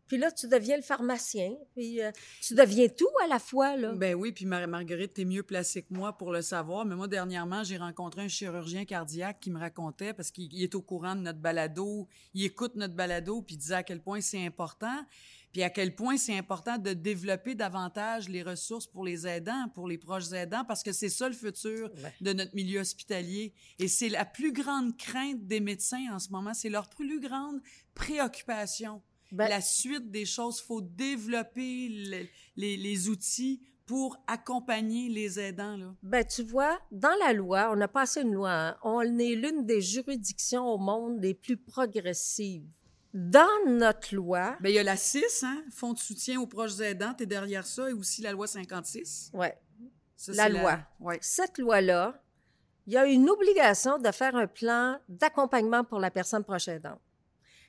Puis 0.05 0.17
là, 0.17 0.29
tu 0.33 0.49
deviens 0.49 0.75
le 0.75 0.81
pharmacien. 0.83 1.55
Puis 1.73 2.01
euh, 2.01 2.11
tu 2.41 2.55
deviens 2.55 2.89
tout 2.89 3.07
à 3.23 3.27
la 3.27 3.39
fois, 3.39 3.77
là. 3.77 3.93
Ben 3.93 4.15
oui, 4.15 4.33
puis 4.33 4.45
Mar- 4.45 4.67
Marguerite, 4.67 5.13
t'es 5.13 5.23
mieux 5.23 5.43
placée 5.43 5.83
que 5.83 5.93
moi 5.93 6.17
pour 6.17 6.33
le 6.33 6.41
savoir. 6.41 6.83
Mais 6.83 6.93
moi, 6.93 7.07
dernièrement, 7.07 7.63
j'ai 7.63 7.77
rencontré 7.77 8.21
un 8.23 8.27
chirurgien 8.27 8.83
cardiaque 8.83 9.39
qui 9.39 9.49
me 9.49 9.57
racontait, 9.57 10.13
parce 10.13 10.29
qu'il 10.29 10.51
il 10.53 10.61
est 10.61 10.75
au 10.75 10.81
courant 10.81 11.15
de 11.15 11.21
notre 11.21 11.39
balado, 11.39 12.09
il 12.33 12.43
écoute 12.43 12.75
notre 12.75 12.95
balado, 12.95 13.41
puis 13.41 13.55
il 13.55 13.59
disait 13.59 13.75
à 13.75 13.83
quel 13.83 14.01
point 14.01 14.19
c'est 14.19 14.45
important, 14.45 15.05
puis 15.55 15.63
à 15.63 15.69
quel 15.69 15.95
point 15.95 16.17
c'est 16.17 16.37
important 16.37 16.77
de 16.77 16.91
développer 16.91 17.55
davantage 17.55 18.27
les 18.27 18.43
ressources 18.43 18.87
pour 18.87 19.05
les 19.05 19.25
aidants, 19.25 19.69
pour 19.73 19.87
les 19.87 19.97
proches 19.97 20.33
aidants, 20.33 20.65
parce 20.67 20.83
que 20.83 20.91
c'est 20.91 21.07
ça 21.07 21.29
le 21.29 21.33
futur 21.33 21.89
Ouais. 22.03 22.13
de 22.19 22.33
notre 22.33 22.53
milieu 22.53 22.81
hospitalier. 22.81 23.53
Et 23.79 23.87
c'est 23.87 24.09
la 24.09 24.25
plus 24.25 24.51
grande 24.51 24.97
crainte 24.97 25.47
des 25.47 25.61
médecins 25.61 26.13
en 26.13 26.19
ce 26.19 26.29
moment, 26.29 26.53
c'est 26.53 26.67
leur 26.67 26.89
plus 26.89 27.21
grande 27.21 27.61
préoccupation 27.93 29.01
Ben, 29.31 29.47
la 29.47 29.61
suite 29.61 30.11
des 30.11 30.25
choses. 30.25 30.59
faut 30.59 30.81
développer 30.81 31.87
le- 31.89 32.27
les, 32.57 32.75
les 32.75 33.07
outils 33.07 33.61
pour 33.85 34.17
accompagner 34.27 35.07
les 35.07 35.39
aidants. 35.39 35.77
Là. 35.77 35.95
Ben, 36.03 36.25
tu 36.25 36.43
vois, 36.43 36.77
dans 36.91 37.15
la 37.25 37.31
loi, 37.31 37.69
on 37.73 37.79
a 37.79 37.87
passé 37.87 38.23
une 38.23 38.33
loi, 38.33 38.51
hein, 38.51 38.77
on 38.83 39.01
est 39.19 39.35
l'une 39.35 39.65
des 39.65 39.79
juridictions 39.79 40.65
au 40.67 40.77
monde 40.77 41.21
les 41.21 41.33
plus 41.33 41.55
progressives. 41.55 42.67
Dans 43.15 43.65
notre 43.65 44.13
loi, 44.13 44.57
Ben, 44.59 44.67
il 44.67 44.75
y 44.75 44.79
a 44.79 44.83
la 44.83 44.97
6, 44.97 45.43
hein, 45.43 45.63
Fonds 45.71 45.93
de 45.93 45.97
soutien 45.97 46.37
aux 46.41 46.47
proches 46.47 46.81
aidants, 46.81 47.15
es 47.17 47.25
derrière 47.25 47.65
ça, 47.65 47.89
et 47.89 47.93
aussi 47.93 48.21
la 48.21 48.33
loi 48.33 48.45
56. 48.45 49.31
ouais, 49.33 49.57
Ça, 50.17 50.33
La 50.33 50.49
loi. 50.49 50.79
Ouais. 50.99 51.17
cette 51.21 51.57
loi-là, 51.57 52.21
il 52.85 52.91
y 52.91 52.97
a 52.97 53.05
une 53.05 53.29
obligation 53.29 53.99
de 53.99 54.11
faire 54.11 54.35
un 54.35 54.47
plan 54.47 54.99
d'accompagnement 55.07 55.85
pour 55.85 55.99
la 55.99 56.11
personne 56.11 56.43
proche 56.43 56.67
aidante. 56.67 56.99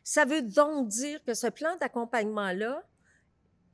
Ça 0.03 0.25
veut 0.25 0.43
donc 0.43 0.89
dire 0.89 1.23
que 1.23 1.33
ce 1.33 1.47
plan 1.47 1.77
d'accompagnement-là 1.81 2.83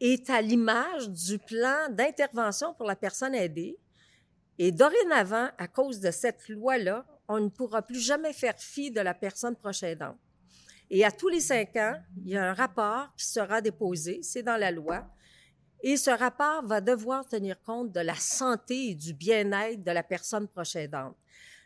est 0.00 0.28
à 0.28 0.42
l'image 0.42 1.08
du 1.08 1.38
plan 1.38 1.88
d'intervention 1.88 2.74
pour 2.74 2.84
la 2.84 2.96
personne 2.96 3.34
aidée. 3.34 3.78
Et 4.58 4.72
dorénavant, 4.72 5.48
à 5.56 5.68
cause 5.68 6.00
de 6.00 6.10
cette 6.10 6.50
loi-là, 6.50 7.06
on 7.28 7.40
ne 7.40 7.48
pourra 7.48 7.80
plus 7.80 7.98
jamais 8.00 8.34
faire 8.34 8.58
fi 8.58 8.90
de 8.90 9.00
la 9.00 9.14
personne 9.14 9.56
proche 9.56 9.82
aidante. 9.82 10.18
Et 10.94 11.06
à 11.06 11.10
tous 11.10 11.28
les 11.28 11.40
cinq 11.40 11.74
ans, 11.76 11.94
il 12.22 12.32
y 12.32 12.36
a 12.36 12.50
un 12.50 12.52
rapport 12.52 13.08
qui 13.16 13.24
sera 13.24 13.62
déposé, 13.62 14.20
c'est 14.22 14.42
dans 14.42 14.58
la 14.58 14.70
loi, 14.70 15.08
et 15.82 15.96
ce 15.96 16.10
rapport 16.10 16.62
va 16.66 16.82
devoir 16.82 17.26
tenir 17.26 17.60
compte 17.62 17.92
de 17.92 18.00
la 18.00 18.14
santé 18.14 18.90
et 18.90 18.94
du 18.94 19.14
bien-être 19.14 19.82
de 19.82 19.90
la 19.90 20.02
personne 20.02 20.46
proche 20.46 20.76
aidante. 20.76 21.16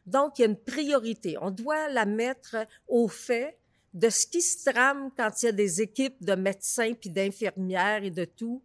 Donc, 0.06 0.38
il 0.38 0.42
y 0.42 0.44
a 0.44 0.48
une 0.48 0.56
priorité. 0.56 1.36
On 1.40 1.50
doit 1.50 1.88
la 1.88 2.06
mettre 2.06 2.56
au 2.86 3.08
fait 3.08 3.58
de 3.92 4.08
ce 4.10 4.28
qui 4.28 4.40
se 4.40 4.70
trame 4.70 5.10
quand 5.16 5.42
il 5.42 5.46
y 5.46 5.48
a 5.48 5.52
des 5.52 5.82
équipes 5.82 6.24
de 6.24 6.36
médecins 6.36 6.92
puis 6.94 7.10
d'infirmières 7.10 8.04
et 8.04 8.12
de 8.12 8.24
tout. 8.24 8.62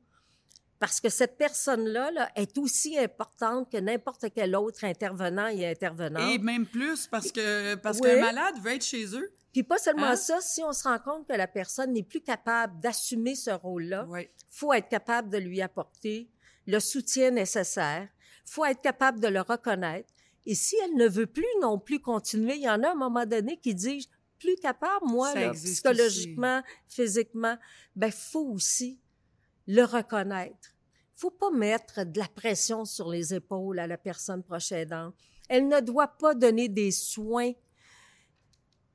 Parce 0.77 0.99
que 0.99 1.09
cette 1.09 1.37
personne-là 1.37 2.11
là, 2.11 2.31
est 2.35 2.55
aussi 2.59 2.99
importante 2.99 3.71
que 3.71 3.77
n'importe 3.77 4.25
quel 4.33 4.55
autre 4.55 4.83
intervenant 4.83 5.47
et 5.47 5.67
intervenante. 5.67 6.31
Et 6.31 6.37
même 6.37 6.67
plus, 6.67 7.07
parce 7.07 7.31
que 7.31 7.73
parce 7.75 7.99
Oui. 7.99 8.09
qu'un 8.09 8.21
malade 8.21 8.55
veut 8.61 8.73
être 8.73 8.85
chez 8.85 9.15
eux. 9.15 9.33
Puis 9.51 9.63
pas 9.63 9.77
seulement 9.77 10.07
Hein? 10.07 10.15
ça, 10.15 10.39
si 10.41 10.63
on 10.63 10.71
se 10.73 10.83
rend 10.87 10.99
compte 10.99 11.27
que 11.27 11.33
la 11.33 11.47
personne 11.47 11.91
n'est 11.93 12.03
plus 12.03 12.21
capable 12.21 12.79
d'assumer 12.79 13.35
ce 13.35 13.51
rôle-là, 13.51 14.05
Ouais. 14.05 14.31
faut 14.49 14.71
être 14.73 14.87
capable 14.89 15.29
de 15.29 15.37
lui 15.37 15.61
apporter 15.61 16.29
le 16.67 16.79
soutien 16.79 17.31
nécessaire, 17.31 18.07
faut 18.45 18.65
être 18.65 18.81
capable 18.81 19.19
de 19.19 19.27
le 19.27 19.41
reconnaître. 19.41 20.09
Et 20.45 20.55
si 20.55 20.75
elle 20.83 20.95
ne 20.95 21.07
veut 21.07 21.27
plus 21.27 21.45
non 21.61 21.77
plus 21.79 21.99
continuer, 21.99 22.55
il 22.55 22.61
y 22.63 22.69
en 22.69 22.81
a 22.83 22.87
à 22.89 22.91
un 22.91 22.95
moment 22.95 23.25
donné 23.25 23.57
qui 23.57 23.75
disent 23.75 24.07
plus 24.39 24.55
capable, 24.55 25.05
moi, 25.05 25.35
là, 25.35 25.51
psychologiquement, 25.53 26.63
physiquement, 26.87 27.57
ben 27.95 28.11
faut 28.11 28.47
aussi 28.49 28.99
le 29.67 29.83
reconnaître. 29.83 30.69
Faut 31.15 31.29
pas 31.29 31.51
mettre 31.51 32.03
de 32.05 32.19
la 32.19 32.27
pression 32.27 32.83
sur 32.85 33.09
les 33.09 33.33
épaules 33.35 33.77
à 33.77 33.85
la 33.85 33.97
personne 33.97 34.41
proche 34.41 34.71
aidante. 34.71 35.13
Elle 35.47 35.67
ne 35.67 35.79
doit 35.79 36.07
pas 36.07 36.33
donner 36.33 36.69
des 36.69 36.89
soins 36.91 37.51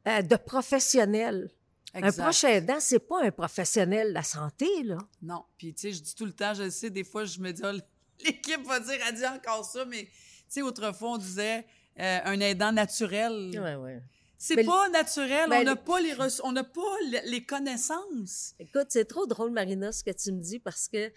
euh, 0.06 0.22
de 0.22 0.36
professionnels. 0.36 1.50
Exact. 1.94 2.18
Un 2.20 2.22
proche 2.24 2.44
aidant, 2.44 2.76
c'est 2.80 2.98
pas 2.98 3.22
un 3.22 3.30
professionnel 3.30 4.08
de 4.08 4.12
la 4.14 4.22
santé, 4.22 4.82
là. 4.82 4.98
Non. 5.22 5.44
Puis, 5.56 5.72
tu 5.74 5.80
sais, 5.82 5.92
je 5.92 6.02
dis 6.02 6.14
tout 6.14 6.26
le 6.26 6.32
temps, 6.32 6.52
je 6.52 6.68
sais, 6.68 6.90
des 6.90 7.04
fois, 7.04 7.24
je 7.24 7.38
me 7.40 7.52
dis, 7.52 7.62
Ah, 7.64 7.72
l'équipe 8.24 8.62
va 8.66 8.80
dire, 8.80 8.98
elle 9.08 9.14
dit 9.14 9.26
encore 9.26 9.64
ça, 9.64 9.84
mais, 9.86 10.04
tu 10.04 10.10
sais, 10.48 10.62
autrefois, 10.62 11.12
on 11.12 11.16
disait 11.18 11.64
euh, 11.98 12.18
un 12.24 12.40
aidant 12.40 12.72
naturel. 12.72 13.50
Ouais, 13.58 13.74
ouais. 13.76 14.02
C'est 14.38 14.64
pas 14.64 14.90
naturel, 14.90 15.48
Ben, 15.48 15.60
on 15.62 15.64
n'a 15.64 15.76
pas 15.76 15.98
les 15.98 16.14
on 16.44 16.52
n'a 16.52 16.62
pas 16.64 16.80
le- 17.10 17.30
les 17.30 17.42
connaissances. 17.46 18.54
Écoute, 18.58 18.88
c'est 18.90 19.06
trop 19.06 19.26
drôle, 19.26 19.50
Marina, 19.50 19.92
ce 19.92 20.04
que 20.04 20.10
tu 20.10 20.30
me 20.32 20.40
dis, 20.42 20.58
parce 20.58 20.88
que 20.88 21.10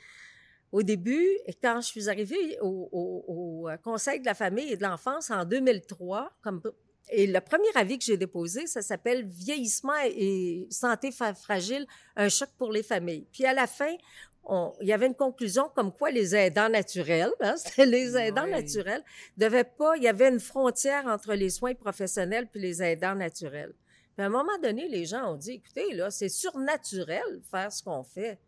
au 0.72 0.84
début, 0.84 1.27
quand 1.62 1.81
je 1.81 1.88
suis 1.88 2.08
arrivée 2.08 2.58
au, 2.62 2.88
au, 2.93 3.65
au 3.67 3.69
Conseil 3.84 4.22
de 4.22 4.25
la 4.25 4.36
famille 4.36 4.72
et 4.72 4.77
de 4.77 4.84
l'enfance 4.84 5.31
en 5.31 5.43
2003, 5.43 6.31
comme 6.41 6.62
et 7.10 7.28
le 7.28 7.42
premier 7.42 7.68
avis 7.75 7.98
que 7.98 8.06
j'ai 8.06 8.18
déposé, 8.18 8.68
ça 8.68 8.82
s'appelle 8.82 9.25
Vieillissement 9.25 10.00
et 10.06 10.68
santé 10.70 11.12
fragile, 11.12 11.86
un 12.16 12.30
choc 12.30 12.50
pour 12.58 12.72
les 12.72 12.84
familles. 12.84 13.25
Puis 13.32 13.46
à 13.46 13.54
la 13.54 13.68
fin, 13.68 13.96
on, 14.44 14.74
il 14.82 14.88
y 14.88 14.94
avait 14.94 15.08
une 15.08 15.16
conclusion 15.16 15.70
comme 15.75 15.92
quoi 15.92 16.12
les 16.12 16.36
aidants 16.36 16.70
naturels, 16.70 17.32
hein, 17.42 17.56
les 17.78 18.16
aidants 18.18 18.46
Oui. 18.46 18.51
naturels, 18.51 19.04
devaient 19.38 19.63
pas, 19.63 19.98
il 19.98 20.04
y 20.04 20.08
avait 20.08 20.30
une 20.30 20.39
frontière 20.39 21.06
entre 21.08 21.34
les 21.34 21.50
soins 21.50 21.74
professionnels 21.75 22.48
puis 22.51 22.62
les 22.62 22.82
aidants 22.82 23.16
naturels. 23.16 23.74
Puis 24.16 24.24
à 24.24 24.28
un 24.28 24.30
moment 24.30 24.58
donné, 24.62 24.88
les 24.88 25.06
gens 25.06 25.34
ont 25.34 25.38
dit, 25.38 25.54
écoutez, 25.54 25.94
là, 25.94 26.12
c'est 26.12 26.30
surnaturel 26.30 27.42
faire 27.50 27.72
ce 27.72 27.84
qu'on 27.84 28.04
fait. 28.04 28.39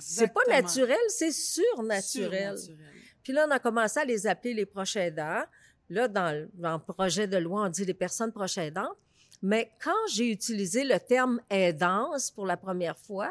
C'est 0.00 0.32
pas 0.32 0.44
naturel, 0.48 0.98
c'est 1.08 1.30
surnaturel. 1.30 2.58
Surnaturel. 2.58 2.94
Puis 3.22 3.32
là, 3.32 3.46
on 3.48 3.50
a 3.52 3.58
commencé 3.58 4.00
à 4.00 4.04
les 4.04 4.26
appeler 4.26 4.54
les 4.54 4.66
proches 4.66 4.96
aidants. 4.96 5.44
Là, 5.90 6.08
dans, 6.08 6.32
le- 6.34 6.50
dans 6.54 6.74
le 6.74 6.92
projet 6.94 7.26
de 7.26 7.36
loi, 7.36 7.62
on 7.64 7.68
dit 7.68 7.84
les 7.84 7.94
personnes 7.94 8.32
proches 8.32 8.58
aidantes. 8.58 8.96
Mais 9.42 9.70
quand 9.82 9.92
j'ai 10.12 10.30
utilisé 10.30 10.84
le 10.84 10.98
terme 10.98 11.40
aidance 11.50 12.30
pour 12.30 12.46
la 12.46 12.56
première 12.56 12.96
fois, 12.96 13.30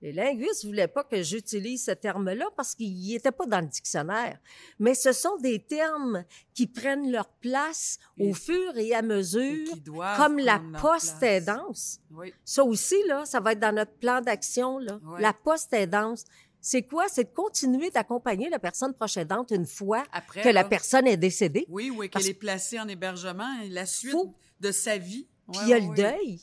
les 0.00 0.12
linguistes 0.12 0.64
voulaient 0.66 0.88
pas 0.88 1.02
que 1.04 1.22
j'utilise 1.22 1.84
ce 1.84 1.90
terme-là 1.92 2.46
parce 2.56 2.74
qu'il 2.74 2.94
n'était 3.08 3.30
pas 3.32 3.46
dans 3.46 3.60
le 3.60 3.66
dictionnaire. 3.66 4.38
Mais 4.78 4.94
ce 4.94 5.12
sont 5.12 5.36
des 5.38 5.58
termes 5.62 6.24
qui 6.52 6.66
prennent 6.66 7.10
leur 7.10 7.28
place 7.28 7.98
Et- 8.18 8.28
au 8.30 8.34
fur 8.34 8.76
et 8.76 8.94
à 8.94 9.00
mesure, 9.02 9.66
comme 10.18 10.38
la 10.38 10.60
post-aidance. 11.18 12.00
Oui. 12.10 12.32
Ça 12.44 12.64
aussi, 12.64 12.96
là, 13.06 13.24
ça 13.24 13.40
va 13.40 13.52
être 13.52 13.60
dans 13.60 13.74
notre 13.74 13.92
plan 13.94 14.20
d'action. 14.20 14.78
Là. 14.78 14.98
La 15.18 15.32
post-aidance, 15.32 16.24
c'est 16.64 16.82
quoi? 16.82 17.08
C'est 17.10 17.24
de 17.24 17.34
continuer 17.34 17.90
d'accompagner 17.90 18.48
la 18.48 18.58
personne 18.58 18.94
proche 18.94 19.18
aidante 19.18 19.50
une 19.50 19.66
fois 19.66 20.02
Après, 20.12 20.40
que 20.40 20.48
la 20.48 20.64
personne 20.64 21.06
est 21.06 21.18
décédée. 21.18 21.66
Oui, 21.68 21.92
oui, 21.94 22.08
qu'elle 22.08 22.26
est 22.26 22.32
placée 22.32 22.80
en 22.80 22.88
hébergement 22.88 23.60
et 23.62 23.68
la 23.68 23.84
suite 23.84 24.12
Faut- 24.12 24.34
de 24.60 24.72
sa 24.72 24.96
vie. 24.96 25.26
Puis 25.52 25.60
il 25.64 25.68
y 25.68 25.74
a 25.74 25.76
ouais, 25.76 25.86
le 25.86 25.94
deuil. 25.94 26.40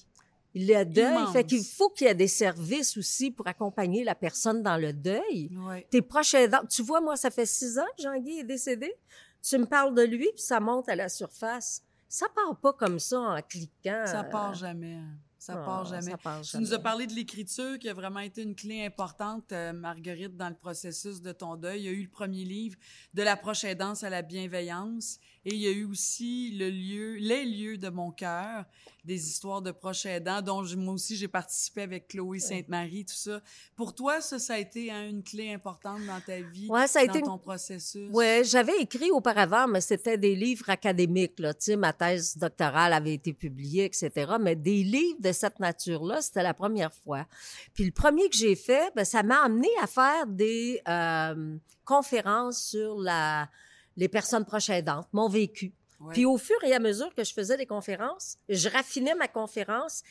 Il 0.53 0.63
y 0.65 0.75
a 0.75 0.83
le 0.83 0.91
deuil. 0.91 1.11
Immense. 1.11 1.33
Fait 1.33 1.43
qu'il 1.43 1.65
faut 1.65 1.89
qu'il 1.89 2.05
y 2.05 2.09
ait 2.11 2.13
des 2.13 2.27
services 2.27 2.97
aussi 2.97 3.31
pour 3.31 3.47
accompagner 3.47 4.03
la 4.03 4.13
personne 4.13 4.61
dans 4.61 4.77
le 4.77 4.93
deuil. 4.93 5.49
Ouais. 5.67 5.87
Tes 5.89 6.03
proches 6.03 6.35
aidants, 6.35 6.67
tu 6.69 6.83
vois, 6.83 7.01
moi, 7.01 7.15
ça 7.17 7.31
fait 7.31 7.47
six 7.47 7.79
ans 7.79 7.87
que 7.97 8.03
Jean-Guy 8.03 8.41
est 8.41 8.43
décédé. 8.43 8.93
Tu 9.41 9.57
me 9.57 9.65
parles 9.65 9.95
de 9.95 10.03
lui, 10.03 10.29
puis 10.35 10.43
ça 10.43 10.59
monte 10.59 10.87
à 10.87 10.95
la 10.95 11.09
surface. 11.09 11.81
Ça 12.07 12.27
part 12.35 12.55
pas 12.57 12.73
comme 12.73 12.99
ça 12.99 13.19
en 13.19 13.41
cliquant. 13.41 14.03
Ça 14.05 14.23
part 14.23 14.53
jamais. 14.53 14.99
Ça 15.43 15.55
Non, 15.55 15.65
part 15.65 15.85
jamais. 15.85 16.11
ça 16.11 16.17
part 16.19 16.41
Tu 16.41 16.55
nous 16.59 16.67
as 16.67 16.69
jamais. 16.69 16.83
parlé 16.83 17.07
de 17.07 17.13
l'écriture 17.13 17.79
qui 17.79 17.89
a 17.89 17.95
vraiment 17.95 18.19
été 18.19 18.43
une 18.43 18.53
clé 18.53 18.85
importante, 18.85 19.51
euh, 19.53 19.73
Marguerite, 19.73 20.37
dans 20.37 20.49
le 20.49 20.55
processus 20.55 21.19
de 21.19 21.31
ton 21.31 21.55
deuil. 21.55 21.79
Il 21.81 21.85
y 21.85 21.87
a 21.87 21.91
eu 21.93 22.03
le 22.03 22.09
premier 22.09 22.43
livre, 22.45 22.77
De 23.15 23.23
la 23.23 23.35
proche 23.35 23.63
aidance 23.63 24.03
à 24.03 24.11
la 24.11 24.21
bienveillance. 24.21 25.17
Et 25.43 25.55
il 25.55 25.61
y 25.61 25.67
a 25.67 25.71
eu 25.71 25.85
aussi 25.85 26.51
le 26.57 26.69
lieu, 26.69 27.15
les 27.15 27.45
lieux 27.45 27.77
de 27.77 27.89
mon 27.89 28.11
cœur, 28.11 28.65
des 29.03 29.27
histoires 29.29 29.63
de 29.63 29.71
proches 29.71 30.05
aidants, 30.05 30.41
dont 30.43 30.63
je- 30.63 30.75
moi 30.75 30.93
aussi 30.93 31.15
j'ai 31.15 31.27
participé 31.27 31.81
avec 31.81 32.07
Chloé 32.09 32.37
Sainte-Marie, 32.37 33.05
tout 33.05 33.15
ça. 33.15 33.41
Pour 33.75 33.95
toi, 33.95 34.21
ça, 34.21 34.37
ça 34.37 34.53
a 34.53 34.57
été 34.59 34.91
hein, 34.91 35.09
une 35.09 35.23
clé 35.23 35.51
importante 35.51 36.05
dans 36.05 36.21
ta 36.21 36.39
vie, 36.41 36.67
Ouais, 36.69 36.85
ça 36.85 36.99
a 36.99 37.07
dans 37.07 37.13
été 37.13 37.21
ton 37.23 37.39
processus? 37.39 38.11
Ouais, 38.11 38.43
j'avais 38.45 38.79
écrit 38.81 39.09
auparavant, 39.09 39.67
mais 39.67 39.81
c'était 39.81 40.17
des 40.19 40.35
livres 40.35 40.69
académiques. 40.69 41.39
Là. 41.39 41.55
Tu 41.55 41.61
sais, 41.65 41.75
ma 41.75 41.93
thèse 41.93 42.37
doctorale 42.37 42.93
avait 42.93 43.15
été 43.15 43.33
publiée, 43.33 43.85
etc. 43.85 44.33
Mais 44.39 44.55
des 44.55 44.83
livres 44.83 45.17
de 45.19 45.31
cette 45.31 45.59
nature-là, 45.59 46.21
c'était 46.21 46.43
la 46.43 46.53
première 46.53 46.93
fois. 46.93 47.25
Puis 47.73 47.85
le 47.85 47.91
premier 47.91 48.29
que 48.29 48.37
j'ai 48.37 48.55
fait, 48.55 48.93
ben, 48.95 49.03
ça 49.05 49.23
m'a 49.23 49.41
amené 49.43 49.69
à 49.81 49.87
faire 49.87 50.27
des 50.27 50.79
euh, 50.87 51.57
conférences 51.83 52.61
sur 52.63 52.99
la, 52.99 53.49
les 53.97 54.07
personnes 54.07 54.45
proches 54.45 54.69
aidantes, 54.69 55.07
mon 55.11 55.27
vécu. 55.27 55.73
Ouais. 55.99 56.13
Puis 56.13 56.25
au 56.25 56.37
fur 56.37 56.61
et 56.63 56.73
à 56.73 56.79
mesure 56.79 57.13
que 57.13 57.23
je 57.23 57.33
faisais 57.33 57.57
des 57.57 57.65
conférences, 57.65 58.37
je 58.49 58.69
raffinais 58.69 59.15
ma 59.15 59.27
conférence. 59.27 60.03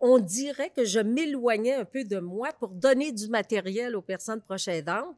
On 0.00 0.18
dirait 0.18 0.70
que 0.70 0.84
je 0.84 0.98
m'éloignais 0.98 1.74
un 1.74 1.84
peu 1.84 2.04
de 2.04 2.18
moi 2.18 2.52
pour 2.58 2.70
donner 2.70 3.12
du 3.12 3.28
matériel 3.28 3.94
aux 3.94 4.02
personnes 4.02 4.40
proches 4.40 4.68
aidantes. 4.68 5.16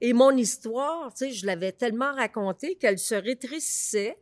Et 0.00 0.12
mon 0.12 0.36
histoire, 0.36 1.12
tu 1.12 1.26
sais, 1.26 1.32
je 1.32 1.46
l'avais 1.46 1.72
tellement 1.72 2.12
racontée 2.12 2.76
qu'elle 2.76 2.98
se 2.98 3.14
rétrécissait. 3.14 4.18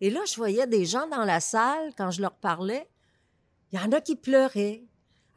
Et 0.00 0.10
là, 0.10 0.20
je 0.26 0.36
voyais 0.36 0.66
des 0.66 0.84
gens 0.84 1.08
dans 1.08 1.24
la 1.24 1.40
salle, 1.40 1.92
quand 1.96 2.10
je 2.10 2.20
leur 2.20 2.34
parlais, 2.34 2.88
il 3.72 3.78
y 3.78 3.82
en 3.82 3.92
a 3.92 4.00
qui 4.00 4.16
pleuraient. 4.16 4.84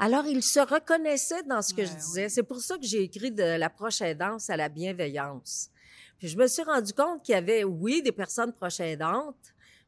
Alors, 0.03 0.25
ils 0.25 0.41
se 0.43 0.59
reconnaissaient 0.59 1.43
dans 1.43 1.61
ce 1.61 1.73
que 1.73 1.85
je 1.85 1.91
Ouais, 1.91 1.95
disais. 1.97 2.21
ouais. 2.23 2.29
C'est 2.29 2.43
pour 2.43 2.59
ça 2.59 2.75
que 2.77 2.85
j'ai 2.85 3.03
écrit 3.03 3.31
de 3.31 3.43
la 3.43 3.69
proche 3.69 4.01
aidance 4.01 4.49
à 4.49 4.57
la 4.57 4.67
bienveillance. 4.67 5.69
Puis 6.17 6.27
je 6.27 6.37
me 6.37 6.47
suis 6.47 6.63
rendu 6.63 6.91
compte 6.93 7.23
qu'il 7.23 7.33
y 7.33 7.37
avait, 7.37 7.63
oui, 7.63 8.01
des 8.01 8.11
personnes 8.11 8.51
proches 8.51 8.79
aidantes, 8.79 9.35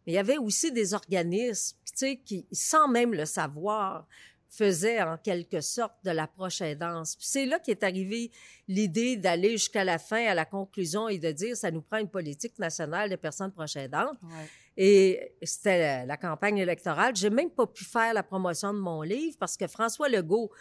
mais 0.05 0.13
il 0.13 0.15
y 0.15 0.19
avait 0.19 0.37
aussi 0.37 0.71
des 0.71 0.93
organismes, 0.93 1.75
tu 1.85 1.93
sais, 1.95 2.15
qui, 2.23 2.45
sans 2.51 2.87
même 2.87 3.13
le 3.13 3.25
savoir, 3.25 4.05
faisaient 4.49 5.01
en 5.01 5.17
quelque 5.17 5.61
sorte 5.61 5.95
de 6.03 6.11
la 6.11 6.27
proche 6.27 6.61
aidance. 6.61 7.15
Puis 7.15 7.25
c'est 7.27 7.45
là 7.47 7.57
qu'est 7.57 7.83
arrivée 7.83 8.29
l'idée 8.67 9.15
d'aller 9.17 9.51
jusqu'à 9.53 9.83
la 9.83 9.97
fin, 9.97 10.23
à 10.27 10.35
la 10.35 10.45
conclusion 10.45 11.09
et 11.09 11.17
de 11.17 11.31
dire, 11.31 11.57
ça 11.57 11.71
nous 11.71 11.81
prend 11.81 11.97
une 11.97 12.09
politique 12.09 12.59
nationale 12.59 13.09
des 13.09 13.17
personnes 13.17 13.51
proches 13.51 13.77
aidantes. 13.77 14.17
Ouais. 14.21 14.47
Et 14.75 15.35
c'était 15.43 16.05
la, 16.05 16.17
campagne 16.17 16.57
électorale. 16.57 17.15
J'ai 17.15 17.29
même 17.29 17.51
pas 17.51 17.67
pu 17.67 17.83
faire 17.83 18.13
la 18.13 18.23
promotion 18.23 18.73
de 18.73 18.79
mon 18.79 19.01
livre 19.01 19.37
parce 19.39 19.55
que 19.55 19.67
François 19.67 20.09
Legault, 20.09 20.51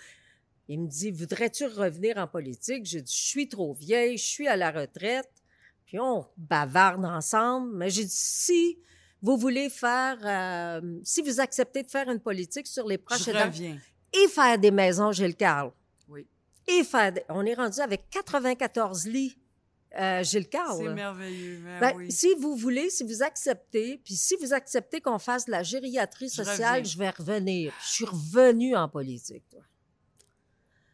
il 0.69 0.81
me 0.81 0.87
dit, 0.87 1.11
voudrais-tu 1.11 1.67
revenir 1.67 2.19
en 2.19 2.27
politique? 2.27 2.85
J'ai 2.85 3.01
dit, 3.01 3.13
je 3.15 3.27
suis 3.27 3.49
trop 3.49 3.73
vieille, 3.73 4.19
je 4.19 4.25
suis 4.25 4.49
à 4.49 4.57
la 4.57 4.71
retraite. 4.71 5.31
Puis 5.87 5.99
on 5.99 6.27
bavarde 6.37 7.05
ensemble. 7.05 7.75
Mais 7.77 7.91
j'ai 7.91 8.05
dit, 8.05 8.11
si 8.15 8.79
vous 9.23 9.37
voulez 9.37 9.71
faire, 9.71 10.19
euh, 10.25 10.99
si 11.03 11.23
vous 11.23 11.41
acceptez 11.41 11.83
de 11.83 11.89
faire 11.89 12.11
une 12.11 12.21
politique 12.21 12.67
sur 12.67 12.87
les 12.87 12.99
proches 12.99 13.29
aidants 13.29 13.51
et 14.13 14.29
faire 14.29 14.59
des 14.59 14.71
maisons 14.71 15.11
Gilles 15.13 15.37
Carle. 15.37 15.73
Oui. 16.09 16.27
Et 16.69 16.85
faire, 16.85 17.13
des- 17.13 17.23
on 17.29 17.45
est 17.47 17.55
rendu 17.55 17.81
avec 17.81 18.11
94 18.11 19.07
lits 19.07 19.39
euh, 19.99 20.23
Gilles 20.23 20.49
Carle. 20.49 20.79
C'est 20.87 20.95
merveilleux. 20.95 21.61
ben 21.65 21.81
Ben, 21.81 21.93
oui. 21.97 22.11
Si 22.13 22.35
vous 22.39 22.57
voulez, 22.57 22.91
si 22.91 23.05
vous 23.05 23.23
acceptez, 23.23 23.99
puis 24.05 24.15
si 24.17 24.37
vous 24.41 24.53
acceptez 24.53 25.01
qu'on 25.01 25.19
fasse 25.19 25.47
de 25.47 25.51
la 25.51 25.63
gériatrie 25.63 26.31
sociale, 26.31 26.85
je 26.85 26.97
vais 26.99 27.11
revenir. 27.11 27.73
Je 27.85 27.89
suis 27.93 28.05
revenue 28.05 28.77
en 28.77 28.89
politique. 28.89 29.45
toi. 29.51 29.61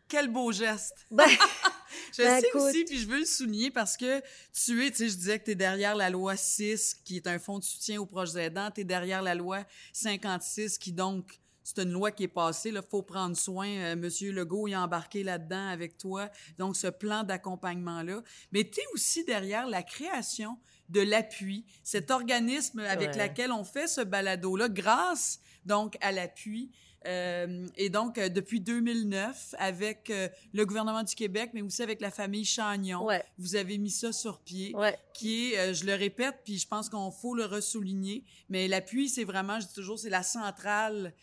Quel 0.08 0.28
beau 0.28 0.52
geste. 0.52 0.94
Ben, 1.10 1.26
Je 2.16 2.22
Ben, 2.22 2.40
sais 2.40 2.48
écoute. 2.48 2.60
aussi, 2.62 2.84
puis 2.84 2.98
je 2.98 3.06
veux 3.06 3.18
le 3.20 3.24
souligner 3.26 3.70
parce 3.70 3.96
que 3.96 4.20
tu 4.52 4.84
es, 4.86 4.90
tu 4.90 4.96
sais, 4.98 5.08
je 5.08 5.14
disais 5.16 5.38
que 5.38 5.44
tu 5.46 5.50
es 5.52 5.54
derrière 5.54 5.94
la 5.96 6.10
loi 6.10 6.36
6, 6.36 6.96
qui 7.04 7.16
est 7.16 7.26
un 7.26 7.38
fonds 7.38 7.58
de 7.58 7.64
soutien 7.64 8.00
aux 8.00 8.06
proches 8.06 8.34
aidants. 8.36 8.70
Tu 8.70 8.82
es 8.82 8.84
derrière 8.84 9.22
la 9.22 9.34
loi 9.34 9.64
56, 9.92 10.78
qui 10.78 10.92
donc, 10.92 11.38
c'est 11.74 11.82
une 11.82 11.92
loi 11.92 12.10
qui 12.12 12.22
est 12.22 12.28
passée. 12.28 12.70
Il 12.70 12.80
faut 12.90 13.02
prendre 13.02 13.36
soin. 13.36 13.68
Euh, 13.68 13.96
Monsieur 13.96 14.32
Legault 14.32 14.68
a 14.72 14.78
embarqué 14.80 15.22
là-dedans 15.22 15.68
avec 15.68 15.98
toi. 15.98 16.30
Donc, 16.56 16.76
ce 16.76 16.86
plan 16.86 17.24
d'accompagnement-là. 17.24 18.22
Mais 18.52 18.64
tu 18.64 18.80
es 18.80 18.84
aussi 18.94 19.24
derrière 19.24 19.66
la 19.66 19.82
création 19.82 20.58
de 20.88 21.02
l'appui, 21.02 21.66
cet 21.82 22.10
organisme 22.10 22.78
avec 22.80 23.14
Ouais. 23.14 23.28
lequel 23.28 23.52
on 23.52 23.64
fait 23.64 23.86
ce 23.86 24.00
balado-là, 24.00 24.70
grâce 24.70 25.40
donc 25.66 25.98
à 26.00 26.10
l'appui. 26.12 26.70
Euh, 27.06 27.66
et 27.76 27.90
donc, 27.90 28.18
euh, 28.18 28.28
depuis 28.28 28.60
2009, 28.60 29.54
avec 29.58 30.10
euh, 30.10 30.28
le 30.52 30.66
gouvernement 30.66 31.02
du 31.02 31.14
Québec, 31.14 31.50
mais 31.54 31.62
aussi 31.62 31.82
avec 31.82 32.00
la 32.00 32.10
famille 32.10 32.44
Chagnon, 32.44 33.04
ouais, 33.04 33.24
vous 33.38 33.56
avez 33.56 33.78
mis 33.78 33.90
ça 33.90 34.12
sur 34.12 34.40
pied, 34.40 34.74
ouais. 34.74 34.98
qui 35.14 35.52
est, 35.52 35.74
je 35.74 35.86
le 35.86 35.94
répète, 35.94 36.36
puis 36.44 36.58
je 36.58 36.66
pense 36.66 36.88
qu'on 36.88 37.10
faut 37.10 37.34
le 37.34 37.44
ressouligner, 37.44 38.24
mais 38.48 38.68
l'appui, 38.68 39.08
c'est 39.08 39.24
vraiment, 39.24 39.60
je 39.60 39.66
dis 39.66 39.74
toujours, 39.74 39.98
c'est 39.98 40.10
la 40.10 40.22
centrale 40.22 41.14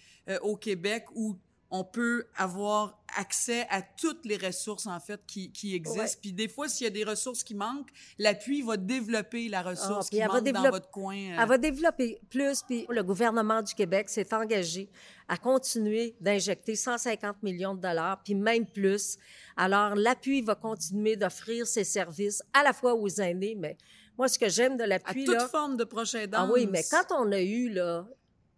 au 0.41 0.55
Québec 0.55 1.05
où 1.13 1.37
on 1.71 1.83
peut 1.83 2.25
avoir 2.37 3.01
accès 3.17 3.65
à 3.69 3.81
toutes 3.81 4.25
les 4.25 4.37
ressources, 4.37 4.85
en 4.87 4.99
fait, 4.99 5.19
qui, 5.25 5.51
qui 5.51 5.73
existent. 5.73 6.19
Puis 6.21 6.31
des 6.33 6.47
fois, 6.47 6.67
s'il 6.69 6.83
y 6.85 6.87
a 6.87 6.91
des 6.91 7.03
ressources 7.03 7.43
qui 7.43 7.55
manquent, 7.55 7.89
l'appui 8.19 8.61
va 8.61 8.77
développer 8.77 9.49
la 9.49 9.61
ressource 9.63 10.07
Ah, 10.07 10.15
qui 10.15 10.19
manque 10.21 10.31
dans 10.31 10.41
développer- 10.41 10.69
votre 10.71 10.89
coin. 10.91 11.15
euh, 11.15 11.37
Elle 11.41 11.47
va 11.47 11.57
développer 11.57 12.19
plus, 12.29 12.61
puis 12.61 12.85
le 12.89 13.03
gouvernement 13.03 13.61
du 13.61 13.73
Québec 13.73 14.09
s'est 14.09 14.33
engagé 14.33 14.89
à 15.27 15.37
continuer 15.37 16.15
d'injecter 16.21 16.75
150 16.75 17.41
millions 17.41 17.73
de 17.73 17.81
dollars, 17.81 18.21
puis 18.23 18.35
même 18.35 18.65
plus. 18.67 19.17
Alors, 19.57 19.95
l'appui 19.95 20.41
va 20.41 20.55
continuer 20.55 21.15
d'offrir 21.15 21.65
ses 21.65 21.83
services 21.83 22.43
à 22.53 22.63
la 22.63 22.73
fois 22.73 22.93
aux 22.93 23.09
aînés, 23.09 23.55
mais 23.55 23.75
moi, 24.17 24.27
ce 24.27 24.37
que 24.37 24.49
j'aime 24.49 24.77
de 24.77 24.83
à 24.83 24.87
l'appui, 24.87 25.25
toute 25.25 25.33
là, 25.35 25.47
forme 25.47 25.77
de 25.77 25.83
proche 25.83 26.13
aidance. 26.15 26.47
Ah 26.47 26.53
oui, 26.53 26.67
mais 26.67 26.83
quand 26.91 27.05
on 27.11 27.31
a 27.31 27.41
eu 27.41 27.69
là, 27.69 28.07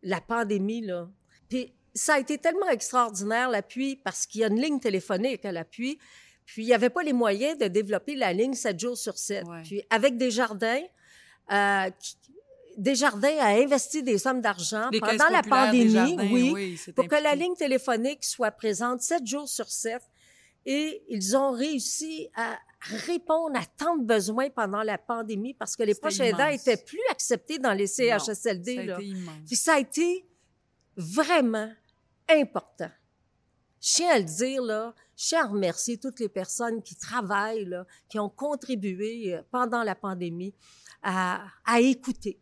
la 0.04 0.20
pandémie, 0.22 0.82
là, 0.82 1.10
puis 1.48 1.74
ça 1.98 2.16
a 2.16 2.20
été 2.20 2.38
tellement 2.38 2.70
extraordinaire, 2.70 3.50
l'appui, 3.50 3.96
parce 3.98 4.26
qu'il 4.26 4.42
y 4.42 4.44
a 4.44 4.48
une 4.48 4.62
ligne 4.62 4.80
téléphonique 4.80 5.44
à 5.46 5.52
l'appui, 5.52 5.98
puis 6.46 6.64
il 6.64 6.66
n'y 6.68 6.74
avait 6.74 6.90
pas 6.90 7.04
les 7.04 7.14
moyens 7.14 7.58
de 7.58 7.68
développer 7.68 8.16
la 8.16 8.32
ligne 8.34 8.54
7 8.54 8.80
jours 8.80 8.98
sur 8.98 9.18
7. 9.18 9.46
Ouais. 9.48 9.62
Puis 9.64 9.84
avec 9.90 10.18
Desjardins, 10.18 10.82
euh, 11.52 11.90
qui- 12.00 12.18
Desjardins 12.78 13.36
a 13.40 13.48
investi 13.60 14.04
des 14.04 14.20
sommes 14.20 14.40
d'argent 14.40 14.90
pendant 15.00 15.30
la 15.30 15.42
pandémie, 15.42 16.16
oui, 16.54 16.80
pour 16.96 17.08
que 17.08 17.16
la 17.16 17.34
ligne 17.34 17.56
téléphonique 17.56 18.24
soit 18.24 18.52
présente 18.52 19.02
7 19.02 19.26
jours 19.26 19.50
sur 19.50 19.68
7. 19.70 20.00
Et 20.70 21.02
ils 21.10 21.36
ont 21.36 21.52
réussi 21.52 22.30
à 22.36 22.60
répondre 23.08 23.58
à 23.58 23.66
tant 23.66 23.96
de 23.98 24.04
besoins 24.04 24.50
pendant 24.52 24.84
la 24.84 24.98
pandémie 25.00 25.54
parce 25.56 25.76
que 25.76 25.82
les 25.84 25.96
proches 25.96 26.20
aidants 26.20 26.48
immense. 26.50 26.68
étaient 26.68 26.78
plus 26.84 27.00
acceptés 27.10 27.58
dans 27.58 27.74
les 27.74 27.86
Non, 27.86 28.20
CHSLD. 28.20 28.76
ça 28.76 28.82
a 28.82 28.84
là. 28.84 28.94
été 29.00 29.06
immense. 29.08 29.34
Puis 29.48 29.56
ça 29.56 29.74
a 29.76 29.80
été 29.80 30.26
vraiment 30.96 31.72
important. 32.30 32.90
Je 33.80 33.94
tiens 33.94 34.10
à 34.16 34.20
le 34.20 34.26
dire, 34.26 34.62
là, 34.64 34.94
je 35.16 35.28
tiens 35.28 35.46
à 35.46 35.48
remercier 35.48 35.98
toutes 35.98 36.20
les 36.20 36.30
personnes 36.30 36.82
qui 36.82 36.96
travaillent, 36.96 37.66
là, 37.66 37.86
qui 38.10 38.20
ont 38.20 38.30
contribué 38.30 39.36
euh, 39.36 39.42
pendant 39.52 39.84
la 39.84 39.96
pandémie 39.96 40.54
à, 41.04 41.46
à 41.64 41.80
écouter, 41.80 42.40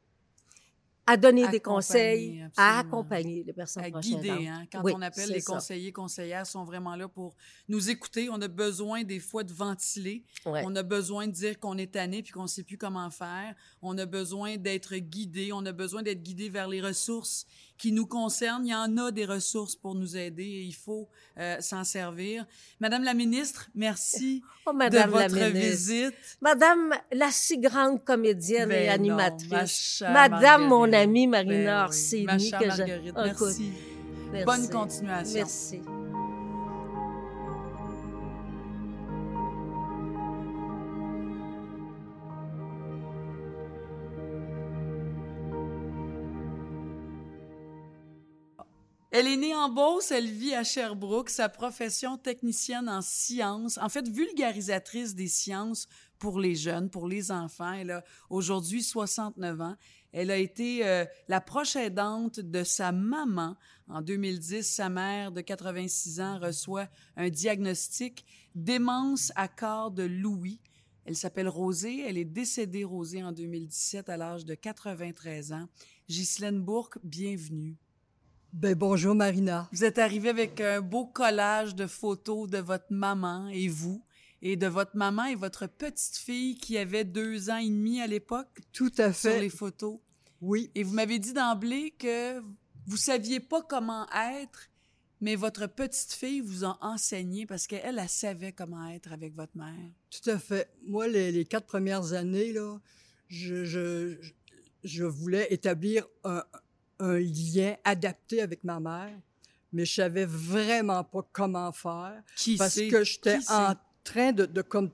à 1.06 1.17
donner 1.17 1.48
des 1.50 1.60
conseils, 1.60 2.43
à 2.58 2.80
accompagner 2.80 3.43
les 3.43 3.54
personnes 3.54 3.84
à 3.84 3.91
guider. 3.91 4.48
Hein? 4.48 4.65
Quand 4.71 4.82
Oui, 4.82 4.93
on 4.95 5.02
appelle 5.02 5.30
les 5.30 5.41
ça. 5.41 5.54
conseillers, 5.54 5.91
conseillères 5.91 6.48
sont 6.48 6.63
vraiment 6.63 6.95
là 6.95 7.08
pour 7.08 7.36
nous 7.67 7.89
écouter. 7.89 8.30
On 8.32 8.41
a 8.41 8.48
besoin 8.48 9.04
des 9.04 9.19
fois 9.19 9.43
de 9.43 9.54
ventiler. 9.54 10.24
Ouais. 10.45 10.63
On 10.65 10.76
a 10.76 10.84
besoin 10.84 11.28
de 11.28 11.34
dire 11.34 11.60
qu'on 11.60 11.78
est 11.78 11.91
tanné 11.93 12.24
puis 12.24 12.32
qu'on 12.32 12.43
ne 12.43 12.48
sait 12.48 12.63
plus 12.63 12.78
comment 12.78 13.12
faire. 13.12 13.54
On 13.82 13.98
a 13.98 14.06
besoin 14.06 14.58
d'être 14.58 14.95
guidé. 14.95 15.52
On 15.54 15.65
a 15.65 15.74
besoin 15.74 16.02
d'être 16.02 16.24
guidé 16.24 16.50
vers 16.50 16.69
les 16.69 16.82
ressources 16.82 17.45
qui 17.78 17.92
nous 17.92 18.06
concernent. 18.06 18.66
Il 18.66 18.72
y 18.72 18.76
en 18.76 18.98
a 18.98 19.12
des 19.12 19.26
ressources 19.26 19.76
pour 19.76 19.96
nous 19.96 20.16
aider 20.18 20.44
et 20.44 20.62
il 20.64 20.74
faut 20.76 21.08
euh, 21.38 21.58
s'en 21.60 21.84
servir. 21.84 22.46
Madame 22.80 23.04
la 23.04 23.14
ministre, 23.14 23.70
merci 23.76 24.42
Oh, 24.66 24.72
de 24.72 24.78
Madame 24.78 25.12
la 25.12 25.28
votre 25.28 25.52
visite. 25.54 26.14
Madame, 26.42 26.94
la 27.12 27.30
si 27.32 27.58
grande 27.60 28.04
comédienne 28.04 28.72
et 28.72 28.88
Ben 28.88 29.02
non, 29.02 29.18
animatrice. 29.18 30.02
ma 30.08 30.30
Madame, 30.30 30.68
mon 30.68 30.92
amie 30.94 31.28
Marina 31.28 31.54
Ben 31.54 31.80
oui, 31.82 31.86
Orsini, 31.88 32.26
ma 32.26 32.40
chère 32.40 32.60
que 32.60 32.66
je- 32.72 32.78
Marguerite, 32.78 33.10
Écoute, 33.10 33.24
merci. 33.26 33.72
merci. 34.32 34.46
Bonne 34.46 34.70
continuation. 34.70 35.34
Merci. 35.36 35.82
Elle 49.17 49.28
est 49.28 49.38
née 49.38 49.56
en 49.56 49.69
Beauce, 49.69 50.12
elle 50.12 50.30
vit 50.30 50.56
à 50.56 50.65
Sherbrooke, 50.65 51.30
sa 51.30 51.47
profession 51.47 52.17
technicienne 52.17 52.89
en 52.89 53.01
sciences, 53.01 53.78
en 53.78 53.88
fait 53.88 54.10
vulgarisatrice 54.10 55.15
des 55.15 55.30
sciences 55.30 55.88
pour 56.19 56.38
les 56.38 56.54
jeunes, 56.54 56.89
pour 56.89 57.08
les 57.08 57.32
enfants. 57.32 57.71
Elle 57.71 57.91
a 57.91 58.04
aujourd'hui 58.30 58.84
69 58.84 59.62
ans. 59.62 59.78
Elle 60.12 60.32
a 60.32 60.36
été 60.36 60.86
euh, 60.86 61.06
la 61.30 61.39
proche 61.39 61.78
aidante 61.78 62.41
de 62.41 62.65
sa 62.65 62.91
maman. 62.91 63.56
En 63.88 64.01
2010, 64.01 64.63
sa 64.69 64.89
mère 64.89 65.32
de 65.32 65.39
86 65.39 66.19
ans 66.19 66.38
reçoit 66.38 66.89
un 67.15 67.30
diagnostic 67.30 68.25
démence 68.54 69.32
à 69.38 69.47
corps 69.47 69.91
de 69.91 70.04
Louis. 70.04 70.60
Elle 71.06 71.15
s'appelle 71.15 71.47
Rosée. 71.47 72.04
Elle 72.06 72.17
est 72.17 72.25
décédée, 72.25 72.84
Rosée, 72.84 73.23
en 73.23 73.32
2017 73.32 74.10
à 74.10 74.17
l'âge 74.17 74.43
de 74.43 74.56
93 74.56 75.54
ans. 75.54 75.69
Ghislaine 76.10 76.60
Bourque, 76.60 76.97
bienvenue. 77.01 77.78
Ben 78.56 78.74
bonjour 78.74 79.15
Marina. 79.15 79.68
Vous 79.74 79.84
êtes 79.84 79.98
arrivé 80.00 80.30
avec 80.30 80.62
un 80.62 80.80
beau 80.80 81.06
collage 81.06 81.76
de 81.76 81.88
photos 81.88 82.50
de 82.50 82.58
votre 82.58 82.86
maman 82.89 83.50
et 83.50 83.68
vous, 83.68 84.02
et 84.41 84.56
de 84.56 84.65
votre 84.68 84.96
maman 84.96 85.26
et 85.26 85.36
votre 85.36 85.68
petite 85.68 86.15
fille 86.15 86.56
qui 86.56 86.78
avait 86.78 87.04
deux 87.04 87.50
ans 87.50 87.58
et 87.58 87.68
demi 87.70 88.00
à 88.00 88.08
l'époque? 88.08 88.48
Tout 88.72 88.94
à 88.98 89.12
sur 89.12 89.32
fait. 89.32 89.41
les 89.41 89.50
photos. 89.50 90.00
Oui, 90.39 90.72
Et 90.74 90.84
vous 90.84 90.94
m'avez 90.94 91.20
dit 91.20 91.34
d'emblée 91.34 91.91
que 92.00 92.39
vous 92.88 92.96
saviez 92.96 93.41
pas 93.41 93.62
comment 93.62 94.08
être, 94.13 94.70
mais 95.20 95.36
votre 95.36 95.68
petite 95.68 96.13
fille 96.13 96.39
vous 96.39 96.63
a 96.63 96.78
enseigné 96.80 97.46
parce 97.46 97.68
qu'elle, 97.68 98.00
elle 98.00 98.08
savait 98.10 98.54
comment 98.54 98.88
être 98.88 99.12
avec 99.12 99.36
votre 99.36 99.58
mère. 99.58 99.91
tout 100.10 100.30
à 100.30 100.39
fait. 100.39 100.70
Moi, 100.88 101.10
les, 101.10 101.34
les 101.34 101.44
quatre 101.44 101.68
premières 101.68 102.13
années, 102.13 102.54
là, 102.54 102.80
je, 103.28 103.65
je, 103.65 104.15
je 104.86 105.04
voulais 105.04 105.48
établir 105.52 106.08
un, 106.24 106.41
un 107.00 107.20
lien 107.20 107.76
adapté 107.84 108.42
avec 108.42 108.64
ma 108.64 108.80
mère, 108.80 109.18
mais 109.72 109.86
je 109.86 109.94
savais 109.94 110.26
vraiment 110.26 111.04
pas 111.04 111.28
comment 111.32 111.72
faire. 111.72 112.22
Qui 112.38 112.58
parce 112.58 112.74
sait? 112.76 112.88
que 112.88 113.04
j'étais 113.04 113.42
sait? 113.42 113.54
en 113.54 113.74
train 114.04 114.32
de, 114.32 114.46
de 114.46 114.62
comme 114.62 114.92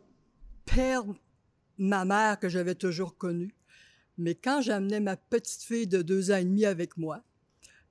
perdre 0.65 1.15
ma 1.77 2.05
mère 2.05 2.39
que 2.39 2.49
j'avais 2.49 2.75
toujours 2.75 3.17
connue. 3.17 3.53
Mais 4.17 4.35
quand 4.35 4.61
j'amenais 4.61 4.99
ma 4.99 5.17
petite 5.17 5.63
fille 5.63 5.87
de 5.87 6.01
deux 6.01 6.31
ans 6.31 6.37
et 6.37 6.43
demi 6.45 6.65
avec 6.65 6.97
moi, 6.97 7.23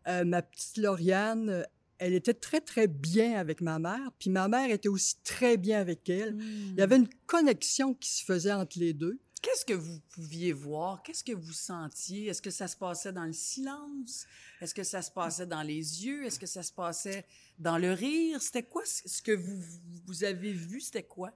euh, 0.08 0.24
ma 0.24 0.42
petite 0.42 0.76
Lauriane, 0.76 1.48
euh, 1.50 1.62
elle 1.98 2.14
était 2.14 2.34
très, 2.34 2.60
très 2.60 2.86
bien 2.86 3.34
avec 3.38 3.60
ma 3.60 3.78
mère, 3.78 4.10
puis 4.18 4.30
ma 4.30 4.48
mère 4.48 4.70
était 4.70 4.88
aussi 4.88 5.16
très 5.22 5.56
bien 5.58 5.78
avec 5.80 6.08
elle. 6.08 6.34
Il 6.40 6.76
y 6.78 6.82
avait 6.82 6.96
une 6.96 7.08
connexion 7.26 7.92
qui 7.94 8.10
se 8.10 8.24
faisait 8.24 8.52
entre 8.52 8.78
les 8.78 8.94
deux. 8.94 9.18
Qu'est-ce 9.42 9.64
que 9.64 9.72
vous 9.72 10.00
pouviez 10.10 10.52
voir? 10.52 11.02
Qu'est-ce 11.02 11.24
que 11.24 11.32
vous 11.32 11.52
sentiez? 11.52 12.26
Est-ce 12.26 12.42
que 12.42 12.50
ça 12.50 12.68
se 12.68 12.76
passait 12.76 13.12
dans 13.12 13.24
le 13.24 13.32
silence? 13.32 14.26
Est-ce 14.60 14.74
que 14.74 14.82
ça 14.82 15.00
se 15.00 15.10
passait 15.10 15.46
dans 15.46 15.62
les 15.62 16.04
yeux? 16.04 16.26
Est-ce 16.26 16.38
que 16.38 16.46
ça 16.46 16.62
se 16.62 16.72
passait 16.72 17.24
dans 17.58 17.78
le 17.78 17.92
rire? 17.92 18.42
C'était 18.42 18.64
quoi 18.64 18.82
ce 18.84 19.22
que 19.22 19.32
vous, 19.32 19.62
vous 20.06 20.24
avez 20.24 20.52
vu? 20.52 20.80
C'était 20.80 21.04
quoi? 21.04 21.32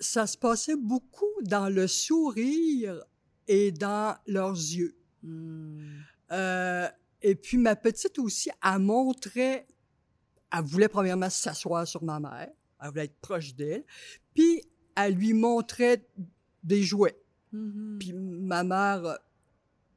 Ça 0.00 0.26
se 0.26 0.36
passait 0.36 0.76
beaucoup 0.76 1.30
dans 1.42 1.68
le 1.68 1.86
sourire 1.86 3.04
et 3.46 3.70
dans 3.70 4.16
leurs 4.26 4.56
yeux. 4.56 4.96
Hmm. 5.22 6.00
Euh, 6.32 6.88
et 7.22 7.36
puis 7.36 7.58
ma 7.58 7.76
petite 7.76 8.18
aussi, 8.18 8.50
elle 8.62 8.80
montrait, 8.80 9.66
elle 10.52 10.64
voulait 10.64 10.88
premièrement 10.88 11.30
s'asseoir 11.30 11.86
sur 11.86 12.02
ma 12.02 12.18
mère, 12.18 12.50
elle 12.82 12.88
voulait 12.88 13.04
être 13.04 13.20
proche 13.20 13.54
d'elle, 13.54 13.84
puis 14.34 14.62
elle 14.96 15.14
lui 15.14 15.32
montrait 15.32 16.06
des 16.64 16.82
jouets. 16.82 17.16
Mhm. 17.52 17.98
Puis 18.00 18.12
ma 18.12 18.64
mère, 18.64 19.04
euh, 19.04 19.14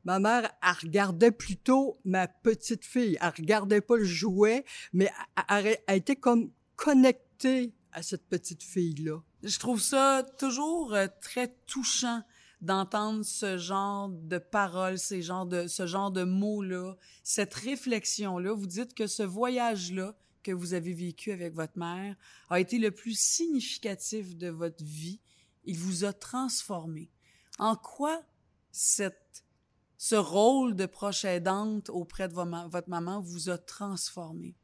ma 0.03 0.19
mère, 0.19 0.51
elle 0.61 0.75
regardait 0.87 1.31
plutôt 1.31 1.99
ma 2.05 2.27
petite 2.27 2.85
fille. 2.85 3.17
Elle 3.21 3.33
regardait 3.37 3.81
pas 3.81 3.97
le 3.97 4.03
jouet, 4.05 4.63
mais 4.93 5.09
elle, 5.49 5.65
elle- 5.67 5.77
elle 5.87 5.97
était 5.97 6.15
comme 6.15 6.51
connectée 6.75 7.73
à 7.91 8.01
cette 8.03 8.27
petite 8.27 8.63
fille-là. 8.63 9.21
Je 9.43 9.59
trouve 9.59 9.81
ça 9.81 10.23
toujours 10.37 10.93
euh, 10.93 11.07
très 11.21 11.55
touchant 11.65 12.21
d'entendre 12.61 13.23
ce 13.23 13.57
genre 13.57 14.09
de 14.09 14.37
paroles, 14.39 14.97
ces 14.97 15.21
genres 15.21 15.45
de, 15.45 15.67
ce 15.67 15.85
genre 15.85 16.11
de 16.11 16.23
mots-là, 16.23 16.95
cette 17.23 17.53
réflexion-là. 17.53 18.53
Vous 18.53 18.65
dites 18.65 18.93
que 18.95 19.05
ce 19.07 19.21
voyage-là 19.23 20.15
que 20.43 20.51
vous 20.51 20.73
avez 20.73 20.93
vécu 20.93 21.31
avec 21.31 21.53
votre 21.53 21.77
mère 21.77 22.15
a 22.49 22.59
été 22.59 22.79
le 22.79 22.91
plus 22.91 23.17
significatif 23.19 24.35
de 24.35 24.47
votre 24.49 24.83
vie. 24.83 25.19
Il 25.67 25.77
vous 25.77 26.05
a 26.05 26.13
transformé. 26.13 27.11
En 27.59 27.75
quoi 27.75 28.23
ce 28.71 30.15
rôle 30.15 30.75
de 30.75 30.85
proche 30.85 31.25
aidante 31.25 31.89
auprès 31.89 32.27
de 32.29 32.33
votre 32.33 32.89
maman 32.89 33.19
vous 33.21 33.49
a 33.49 33.57
transformé? 33.57 34.55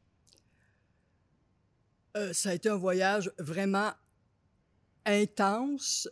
Euh, 2.15 2.31
ça 2.31 2.49
a 2.51 2.53
été 2.53 2.69
un 2.69 2.77
voyage 2.77 3.31
vraiment 3.37 3.91
intense, 5.05 6.07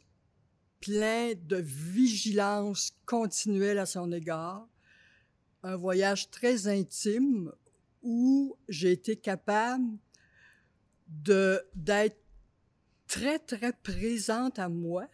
plein 0.79 1.33
de 1.35 1.57
vigilance 1.57 2.91
continuelle 3.05 3.79
à 3.79 3.85
son 3.85 4.11
égard. 4.11 4.67
Un 5.63 5.77
voyage 5.77 6.31
très 6.31 6.67
intime 6.67 7.51
où 8.01 8.57
j'ai 8.67 8.91
été 8.91 9.15
capable 9.15 9.97
d'être 11.07 12.20
très 13.11 13.39
très 13.39 13.73
présente 13.73 14.57
à 14.57 14.69
moi 14.69 15.05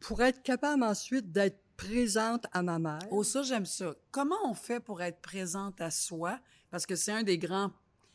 pour 0.00 0.22
être 0.22 0.42
capable 0.42 0.82
ensuite 0.82 1.30
d'être 1.30 1.62
présente 1.76 2.46
à 2.52 2.62
ma 2.62 2.78
mère. 2.78 3.06
Oh, 3.10 3.22
ça, 3.22 3.42
j'aime 3.42 3.66
ça. 3.66 3.94
Comment 4.12 4.38
on 4.46 4.54
fait 4.54 4.80
pour 4.80 5.02
être 5.02 5.20
présente 5.20 5.78
à 5.82 5.90
soi? 5.90 6.40
Parce 6.70 6.86
que 6.86 6.96
c'est 6.96 7.12
un 7.12 7.22
des 7.22 7.36
grands, 7.36 7.70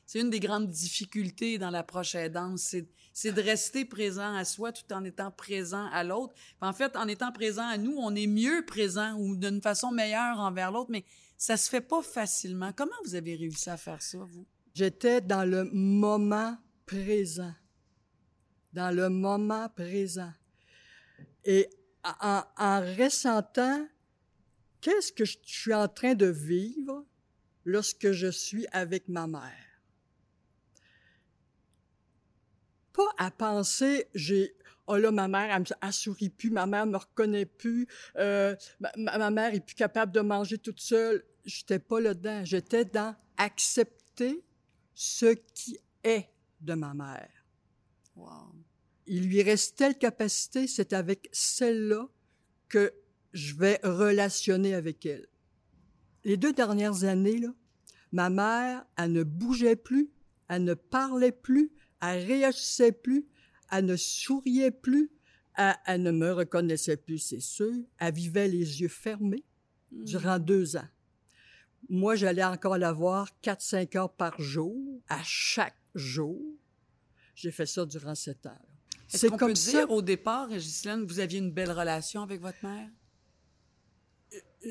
c'est 0.08 0.20
une 0.20 0.32
des 0.32 0.40
grandes 0.40 0.68
difficultés 0.68 1.60
dans 1.60 1.70
l'approche 1.70 2.16
aidante, 2.16 2.58
c'est, 2.58 2.90
c'est 3.14 3.34
de 3.34 3.42
rester 3.42 3.86
présent 3.86 4.34
à 4.34 4.46
soi 4.46 4.72
tout 4.72 4.92
en 4.92 5.04
étant 5.04 5.30
présent 5.30 5.86
à 5.92 6.04
l'autre. 6.04 6.34
En 6.60 6.74
fait, 6.74 6.96
en 6.96 7.08
étant 7.08 7.32
présent 7.32 7.68
à 7.68 7.78
nous, 7.78 7.96
on 8.00 8.16
est 8.16 8.26
mieux 8.26 8.66
présent 8.66 9.14
ou 9.20 9.36
d'une 9.36 9.62
façon 9.62 9.92
meilleure 9.92 10.40
envers 10.40 10.72
l'autre, 10.72 10.90
mais 10.90 11.06
ça 11.38 11.56
se 11.56 11.70
fait 11.70 11.82
pas 11.82 12.02
facilement. 12.02 12.72
Comment 12.76 12.98
vous 13.06 13.14
avez 13.14 13.36
réussi 13.36 13.70
à 13.70 13.78
faire 13.78 14.02
ça, 14.02 14.18
vous? 14.18 14.48
J'étais 14.74 15.22
dans 15.22 15.48
le 15.48 15.66
moment 15.66 16.58
présent. 16.88 17.54
Dans 18.73 18.95
le 18.95 19.10
moment 19.10 19.69
présent. 19.69 20.34
Et 21.43 21.69
en, 22.03 22.43
en 22.57 22.79
ressentant 22.97 23.88
qu'est-ce 24.81 25.12
que 25.12 25.25
je 25.25 25.38
suis 25.43 25.73
en 25.73 25.88
train 25.88 26.15
de 26.15 26.25
vivre 26.25 27.05
lorsque 27.65 28.12
je 28.12 28.27
suis 28.27 28.65
avec 28.71 29.07
ma 29.07 29.27
mère. 29.27 29.67
Pas 32.93 33.10
à 33.17 33.31
penser, 33.31 34.07
j'ai, 34.13 34.55
oh 34.88 34.97
là, 34.97 35.12
ma 35.12 35.27
mère, 35.27 35.55
elle, 35.55 35.63
elle 35.81 35.93
sourit 35.93 36.29
plus, 36.29 36.49
ma 36.49 36.65
mère 36.65 36.86
me 36.86 36.97
reconnaît 36.97 37.45
plus, 37.45 37.88
euh, 38.17 38.55
ma 38.97 39.31
mère 39.31 39.53
est 39.53 39.65
plus 39.65 39.75
capable 39.75 40.12
de 40.12 40.21
manger 40.21 40.57
toute 40.57 40.81
seule. 40.81 41.23
J'étais 41.45 41.79
pas 41.79 42.01
là-dedans. 42.01 42.43
J'étais 42.43 42.86
dans 42.86 43.15
accepter 43.38 44.43
ce 44.93 45.34
qui 45.53 45.79
est 46.03 46.27
de 46.60 46.73
ma 46.73 46.93
mère. 46.93 47.29
Wow. 48.15 48.61
Il 49.12 49.28
lui 49.28 49.41
reste 49.43 49.76
telle 49.76 49.97
capacité, 49.97 50.67
c'est 50.67 50.93
avec 50.93 51.28
celle-là 51.34 52.08
que 52.69 52.93
je 53.34 53.56
vais 53.56 53.80
relationner 53.84 54.74
avec 54.74 55.06
elle. 55.06 55.28
Les 56.24 56.38
deux 56.38 56.54
dernières 56.54 57.04
années, 57.04 57.38
là, 57.38 57.54
ma 58.13 58.30
mère, 58.30 58.86
elle 58.97 59.12
ne 59.12 59.24
bougeait 59.24 59.76
plus, 59.76 60.10
elle 60.47 60.63
ne 60.63 60.76
parlait 60.76 61.34
plus, 61.34 61.71
elle 62.02 62.26
réagissait 62.26 62.93
plus, 62.93 63.28
elle 63.69 63.86
ne 63.86 63.97
souriait 63.97 64.71
plus, 64.71 65.12
elle, 65.58 65.76
elle 65.86 66.04
ne 66.04 66.12
me 66.12 66.32
reconnaissait 66.32 66.97
plus, 66.97 67.17
c'est 67.19 67.41
sûr. 67.41 67.74
Elle 67.97 68.13
vivait 68.13 68.47
les 68.47 68.82
yeux 68.82 68.88
fermés 68.88 69.43
Mm. 69.91 70.04
durant 70.06 70.39
deux 70.39 70.76
ans. 70.78 70.88
Moi, 71.89 72.15
j'allais 72.15 72.43
encore 72.43 72.78
la 72.78 72.93
voir 72.93 73.30
4-5 73.41 73.97
heures 73.97 74.13
par 74.13 74.39
jour, 74.39 75.02
à 75.10 75.21
chaque 75.24 75.76
jour. 75.95 76.39
J'ai 77.36 77.52
fait 77.52 77.65
ça 77.65 77.86
durant 77.86 78.15
sept 78.15 78.45
ans. 78.45 78.58
Est-ce 79.13 79.17
C'est 79.17 79.30
qu'on 79.30 79.38
comme 79.38 79.50
peut 79.50 79.56
ça. 79.56 79.71
dire 79.71 79.91
au 79.91 80.02
départ, 80.02 80.50
Ghislaine, 80.50 81.06
que 81.06 81.12
vous 81.12 81.19
aviez 81.19 81.39
une 81.39 81.52
belle 81.52 81.71
relation 81.71 82.21
avec 82.24 82.41
votre 82.41 82.58
mère? 82.63 82.88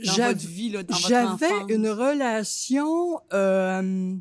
J'avais 0.03 0.45
une 1.69 1.89
relation. 1.89 3.21
euh, 3.33 4.15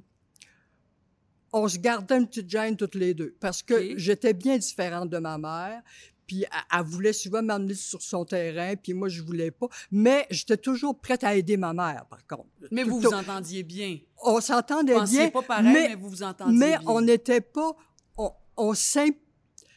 on 1.51 1.67
se 1.67 1.77
gardait 1.79 2.17
une 2.17 2.27
petite 2.27 2.49
gêne 2.49 2.75
toutes 2.77 2.93
les 2.95 3.13
deux 3.15 3.35
parce 3.39 3.63
que 3.63 3.97
j'étais 3.97 4.33
bien 4.33 4.57
différente 4.57 5.09
de 5.09 5.17
ma 5.17 5.37
mère. 5.37 5.81
Puis 6.27 6.43
elle, 6.43 6.79
elle 6.79 6.85
voulait 6.85 7.13
souvent 7.13 7.41
m'emmener 7.41 7.73
sur 7.73 8.03
son 8.03 8.23
terrain, 8.23 8.75
puis 8.75 8.93
moi 8.93 9.09
je 9.09 9.23
voulais 9.23 9.49
pas. 9.49 9.67
Mais 9.89 10.27
j'étais 10.29 10.57
toujours 10.57 10.99
prête 10.99 11.23
à 11.23 11.35
aider 11.35 11.57
ma 11.57 11.73
mère, 11.73 12.05
par 12.07 12.25
contre. 12.27 12.49
Mais 12.69 12.83
Tout 12.83 12.89
vous 12.91 12.99
vous 12.99 13.13
entendiez 13.13 13.63
bien. 13.63 13.97
On 14.23 14.39
s'entendait 14.39 14.93
bien, 15.05 15.29
pas 15.31 15.41
pareil, 15.41 15.63
mais, 15.73 15.87
mais, 15.89 15.95
vous 15.95 16.09
vous 16.09 16.21
entendiez 16.23 16.55
mais 16.57 16.77
bien. 16.77 16.81
on 16.85 17.01
n'était 17.01 17.41
pas. 17.41 17.75
On, 18.15 18.31
on 18.57 18.73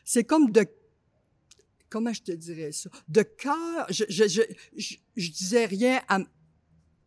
C'est 0.05 0.25
comme 0.25 0.51
de. 0.51 0.67
Comment 1.89 2.13
je 2.13 2.23
te 2.23 2.33
dirais 2.33 2.73
ça? 2.73 2.89
De 3.09 3.23
cœur. 3.23 3.87
Je, 3.91 4.05
je, 4.09 4.25
je, 4.29 4.43
je, 5.17 5.31
disais 5.31 5.67
rien 5.67 6.01
à- 6.09 6.21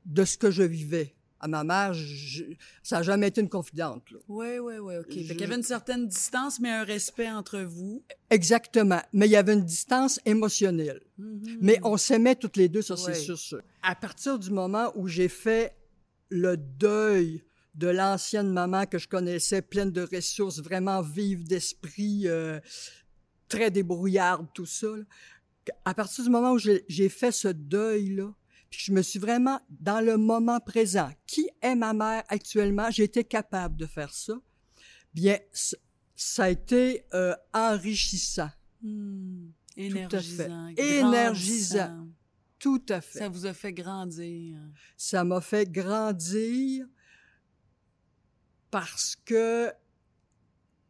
de 0.06 0.26
ce 0.26 0.38
que 0.38 0.52
je 0.52 0.64
vivais. 0.64 1.16
À 1.40 1.48
ma 1.48 1.64
mère, 1.64 1.94
ça 2.82 2.98
n'a 2.98 3.04
jamais 3.04 3.28
été 3.28 3.42
une 3.42 3.50
confidente. 3.50 4.10
là. 4.10 4.18
Oui, 4.28 4.58
oui, 4.60 4.78
oui, 4.78 4.98
OK. 4.98 5.08
Qu'il 5.10 5.40
y 5.40 5.44
avait 5.44 5.56
une 5.56 5.64
certaine 5.64 6.08
distance, 6.08 6.60
mais 6.60 6.70
un 6.72 6.84
respect 6.84 7.30
entre 7.30 7.60
vous. 7.60 8.04
Exactement. 8.30 9.02
Mais 9.14 9.28
il 9.28 9.32
y 9.32 9.36
avait 9.36 9.54
une 9.54 9.66
distance 9.66 10.20
émotionnelle. 10.26 11.02
Mhm. 11.18 11.58
Mais 11.62 11.80
on 11.84 11.98
s'aimait 11.98 12.36
toutes 12.36 12.58
les 12.58 12.70
deux, 12.70 12.82
ça 12.82 12.96
c'est 12.98 13.08
Ouais. 13.08 13.14
sûr, 13.16 13.38
sûr. 13.38 13.62
À 13.84 13.96
partir 13.96 14.40
du 14.40 14.50
moment 14.50 14.92
où 14.96 15.08
j'ai 15.08 15.28
fait 15.28 15.76
le 16.30 16.58
deuil 16.58 17.44
de 17.76 17.88
l'ancienne 17.88 18.52
maman 18.52 18.86
que 18.86 18.98
je 18.98 19.08
connaissais, 19.08 19.62
pleine 19.62 19.92
de 19.92 20.02
ressources, 20.02 20.60
vraiment 20.60 21.02
vive 21.02 21.46
d'esprit, 21.46 22.24
euh, 22.26 22.60
très 23.48 23.70
débrouillarde, 23.70 24.48
tout 24.54 24.66
ça, 24.66 24.88
là, 24.88 25.04
à 25.84 25.94
partir 25.94 26.24
du 26.24 26.30
moment 26.30 26.54
où 26.54 26.60
j'ai 26.60 27.10
fait 27.10 27.32
ce 27.32 27.48
deuil-là, 27.48 28.34
puis 28.70 28.80
je 28.84 28.92
me 28.92 29.02
suis 29.02 29.20
vraiment 29.20 29.60
dans 29.70 30.04
le 30.04 30.18
moment 30.18 30.60
présent, 30.60 31.10
qui 31.26 31.50
est 31.62 31.76
ma 31.76 31.94
mère 31.94 32.24
actuellement, 32.28 32.90
j'ai 32.92 33.04
été 33.04 33.24
capable 33.24 33.76
de 33.76 33.86
faire 33.86 34.14
ça, 34.14 34.34
bien, 35.14 35.38
ça 36.16 36.44
a 36.44 36.50
été 36.50 37.04
euh, 37.14 37.36
enrichissant. 37.54 38.52
Hmm. 38.82 39.48
à 39.78 39.82
fait. 39.82 39.86
Énergisant. 39.86 40.68
Énergisant. 40.78 42.08
Tout 42.60 42.86
à 42.90 43.02
fait. 43.02 43.20
Ça 43.20 43.30
vous 43.30 43.46
a 43.46 43.54
fait 43.54 43.74
grandir. 43.74 44.58
ça 44.98 45.24
m'a 45.24 45.42
fait 45.42 45.70
grandir 45.70 46.88
parce 48.76 49.16
que 49.24 49.72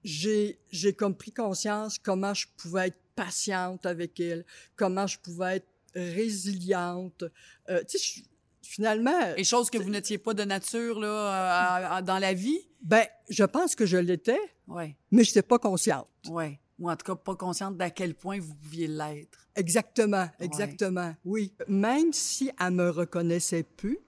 j'ai 0.04 0.58
j'ai 0.72 0.94
comme 0.94 1.16
pris 1.16 1.32
conscience 1.32 2.00
comment 2.00 2.34
je 2.34 2.48
pouvais 2.58 2.88
être 2.88 2.98
patiente 3.16 3.86
avec 3.86 4.20
elle, 4.20 4.44
comment 4.76 5.06
je 5.06 5.20
pouvais 5.20 5.58
être 5.58 5.68
résiliente. 5.94 7.26
Euh, 7.70 7.84
tu 7.88 8.00
sais, 8.00 8.24
finalement, 8.64 9.36
Et 9.38 9.44
chose 9.44 9.70
que 9.70 9.78
vous 9.78 9.92
n'étiez 9.92 10.18
pas 10.18 10.34
de 10.34 10.44
nature 10.44 11.00
là, 11.00 11.30
à- 11.30 11.96
à- 11.98 12.02
dans 12.02 12.18
la 12.18 12.34
vie? 12.34 12.68
ben, 12.82 13.06
je 13.30 13.44
pense 13.44 13.76
que 13.76 13.86
je 13.86 13.98
l'étais, 13.98 14.42
mais 14.68 15.24
je 15.24 15.30
n'étais 15.30 15.44
pas 15.44 15.60
consciente. 15.60 16.08
oui. 16.30 16.58
Ou 16.80 16.90
en 16.90 16.96
tout 16.98 17.06
cas, 17.06 17.16
pas 17.16 17.36
consciente 17.36 17.78
d'à 17.78 17.90
quel 17.92 18.16
point 18.16 18.38
vous 18.40 18.54
pouviez 18.56 18.88
l'être. 18.88 19.48
Exactement, 19.56 20.28
exactement, 20.40 21.16
oui. 21.24 21.54
Même 21.68 22.12
si 22.12 22.52
elle 22.60 22.72
me 22.72 22.90
reconnaissait 22.90 23.64
plus, 23.64 24.00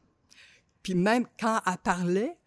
puis 0.83 0.95
même 0.95 1.25
quand 1.39 1.61
elle 1.65 1.77
parlait, 1.77 2.37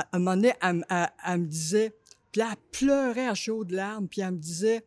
à 0.00 0.08
un 0.12 0.18
moment 0.18 0.36
donné, 0.36 0.52
elle, 0.60 0.74
me- 0.74 0.84
elle- 0.90 1.10
elle 1.26 1.40
me 1.40 1.46
disait, 1.46 1.96
puis 2.32 2.40
là, 2.40 2.50
elle 2.52 2.58
pleurait 2.72 3.28
à 3.28 3.34
chaudes 3.34 3.70
larmes, 3.70 4.08
puis 4.08 4.20
elle 4.20 4.32
me 4.32 4.38
disait, 4.38 4.84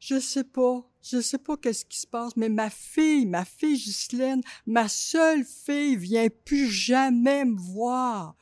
je 0.00 0.18
sais 0.18 0.44
pas, 0.44 0.84
je 1.02 1.20
sais 1.20 1.38
pas 1.38 1.56
qu'est-ce 1.56 1.84
qui 1.84 1.98
se 2.00 2.06
passe, 2.06 2.36
mais 2.36 2.48
ma 2.48 2.68
fille, 2.70 3.24
ma 3.26 3.44
fille 3.44 3.76
Ghislaine, 3.76 4.42
ma 4.66 4.88
seule 4.88 5.44
fille 5.44 5.96
vient 5.96 6.28
plus 6.44 6.68
jamais 6.70 7.44
me 7.44 7.56
voir. 7.58 8.36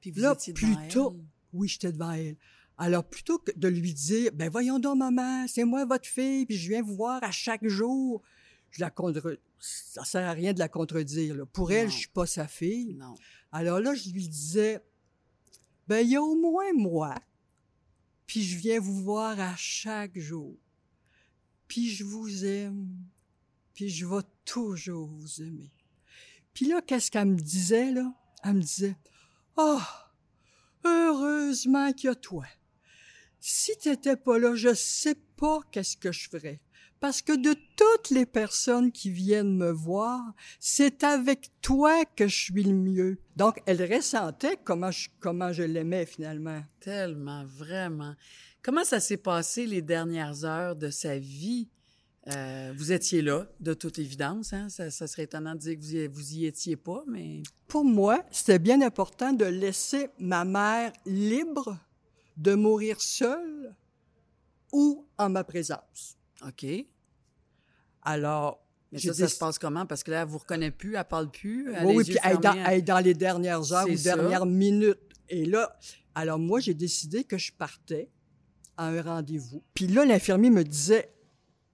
Puis 0.00 0.10
vous 0.10 0.20
Là, 0.20 0.32
étiez 0.34 0.52
devant 0.52 0.74
plutôt- 0.76 1.12
elle. 1.14 1.24
Oui, 1.52 1.68
j'étais 1.68 1.92
devant 1.92 2.12
elle. 2.12 2.36
Alors, 2.76 3.04
plutôt 3.04 3.38
que 3.38 3.52
de 3.56 3.68
lui 3.68 3.94
dire, 3.94 4.32
ben 4.34 4.48
voyons 4.50 4.78
donc, 4.80 4.98
maman, 4.98 5.46
c'est 5.46 5.64
moi 5.64 5.84
votre 5.84 6.08
fille, 6.08 6.44
puis 6.46 6.56
je 6.56 6.68
viens 6.68 6.82
vous 6.82 6.96
voir 6.96 7.22
à 7.22 7.30
chaque 7.30 7.66
jour, 7.66 8.22
je 8.70 8.80
la 8.80 8.90
contre... 8.90 9.38
Ça 9.66 10.04
sert 10.04 10.28
à 10.28 10.32
rien 10.32 10.52
de 10.52 10.58
la 10.58 10.68
contredire. 10.68 11.34
là. 11.36 11.46
Pour 11.46 11.72
elle, 11.72 11.88
je 11.90 11.96
suis 11.96 12.08
pas 12.08 12.26
sa 12.26 12.46
fille. 12.46 12.94
Non. 12.94 13.14
Alors 13.56 13.78
là, 13.78 13.94
je 13.94 14.10
lui 14.10 14.26
disais, 14.26 14.84
ben 15.86 16.00
il 16.00 16.10
y 16.10 16.16
a 16.16 16.22
au 16.22 16.34
moins 16.34 16.72
moi, 16.72 17.14
puis 18.26 18.42
je 18.42 18.58
viens 18.58 18.80
vous 18.80 19.00
voir 19.00 19.38
à 19.38 19.54
chaque 19.54 20.18
jour. 20.18 20.58
Puis 21.68 21.88
je 21.88 22.02
vous 22.02 22.44
aime, 22.44 22.88
puis 23.72 23.90
je 23.90 24.06
vais 24.06 24.24
toujours 24.44 25.06
vous 25.06 25.40
aimer. 25.40 25.70
Puis 26.52 26.66
là, 26.66 26.82
qu'est-ce 26.82 27.12
qu'elle 27.12 27.28
me 27.28 27.38
disait, 27.38 27.92
là? 27.92 28.12
Elle 28.42 28.54
me 28.54 28.60
disait, 28.60 28.96
oh, 29.56 29.80
heureusement 30.82 31.92
qu'il 31.92 32.08
y 32.08 32.10
a 32.10 32.16
toi. 32.16 32.46
Si 33.38 33.70
t'étais 33.78 34.16
pas 34.16 34.36
là, 34.36 34.56
je 34.56 34.74
sais 34.74 35.14
pas 35.36 35.60
qu'est-ce 35.70 35.96
que 35.96 36.10
je 36.10 36.28
ferais. 36.28 36.60
Parce 37.04 37.20
que 37.20 37.36
de 37.36 37.54
toutes 37.76 38.08
les 38.08 38.24
personnes 38.24 38.90
qui 38.90 39.10
viennent 39.10 39.58
me 39.58 39.70
voir, 39.70 40.22
c'est 40.58 41.04
avec 41.04 41.50
toi 41.60 42.06
que 42.06 42.26
je 42.26 42.34
suis 42.34 42.62
le 42.62 42.72
mieux. 42.72 43.18
Donc, 43.36 43.60
elle 43.66 43.84
ressentait 43.92 44.56
comment 44.64 44.90
je, 44.90 45.10
comment 45.20 45.52
je 45.52 45.64
l'aimais 45.64 46.06
finalement. 46.06 46.62
Tellement, 46.80 47.44
vraiment. 47.44 48.14
Comment 48.62 48.84
ça 48.84 49.00
s'est 49.00 49.18
passé 49.18 49.66
les 49.66 49.82
dernières 49.82 50.46
heures 50.46 50.76
de 50.76 50.88
sa 50.88 51.18
vie? 51.18 51.68
Euh, 52.28 52.72
vous 52.74 52.90
étiez 52.90 53.20
là, 53.20 53.48
de 53.60 53.74
toute 53.74 53.98
évidence. 53.98 54.54
Hein? 54.54 54.70
Ça, 54.70 54.90
ça 54.90 55.06
serait 55.06 55.24
étonnant 55.24 55.54
de 55.54 55.58
dire 55.58 55.74
que 55.74 55.82
vous 55.82 55.94
y, 55.94 56.06
vous 56.06 56.32
y 56.32 56.46
étiez 56.46 56.76
pas, 56.76 57.04
mais 57.06 57.42
Pour 57.68 57.84
moi, 57.84 58.24
c'était 58.30 58.58
bien 58.58 58.80
important 58.80 59.34
de 59.34 59.44
laisser 59.44 60.08
ma 60.18 60.46
mère 60.46 60.90
libre 61.04 61.78
de 62.38 62.54
mourir 62.54 62.98
seule 63.02 63.76
ou 64.72 65.06
en 65.18 65.28
ma 65.28 65.44
présence. 65.44 66.16
OK. 66.46 66.64
Alors, 68.04 68.64
Mais 68.92 68.98
ça, 68.98 69.14
ça 69.14 69.28
se 69.28 69.38
passe 69.38 69.58
comment? 69.58 69.86
Parce 69.86 70.02
que 70.02 70.10
là, 70.10 70.22
elle 70.22 70.28
vous 70.28 70.38
reconnaît 70.38 70.70
plus, 70.70 70.96
elle 70.96 71.04
parle 71.04 71.30
plus. 71.30 71.72
Elle 71.74 71.86
Oui, 71.86 71.96
oui, 71.96 72.04
puis 72.04 72.16
elle 72.22 72.32
est, 72.32 72.38
dans, 72.38 72.52
fermés, 72.52 72.64
elle 72.66 72.78
est 72.78 72.82
dans 72.82 72.98
les 73.00 73.14
dernières 73.14 73.72
heures 73.72 73.88
ou 73.88 73.96
ça. 73.96 74.14
dernières 74.16 74.46
minutes. 74.46 74.98
Et 75.28 75.46
là, 75.46 75.76
alors 76.14 76.38
moi, 76.38 76.60
j'ai 76.60 76.74
décidé 76.74 77.24
que 77.24 77.38
je 77.38 77.52
partais 77.52 78.10
à 78.76 78.86
un 78.88 79.02
rendez-vous. 79.02 79.62
Puis 79.74 79.86
là, 79.86 80.04
l'infirmier 80.04 80.50
me 80.50 80.62
disait, 80.64 81.10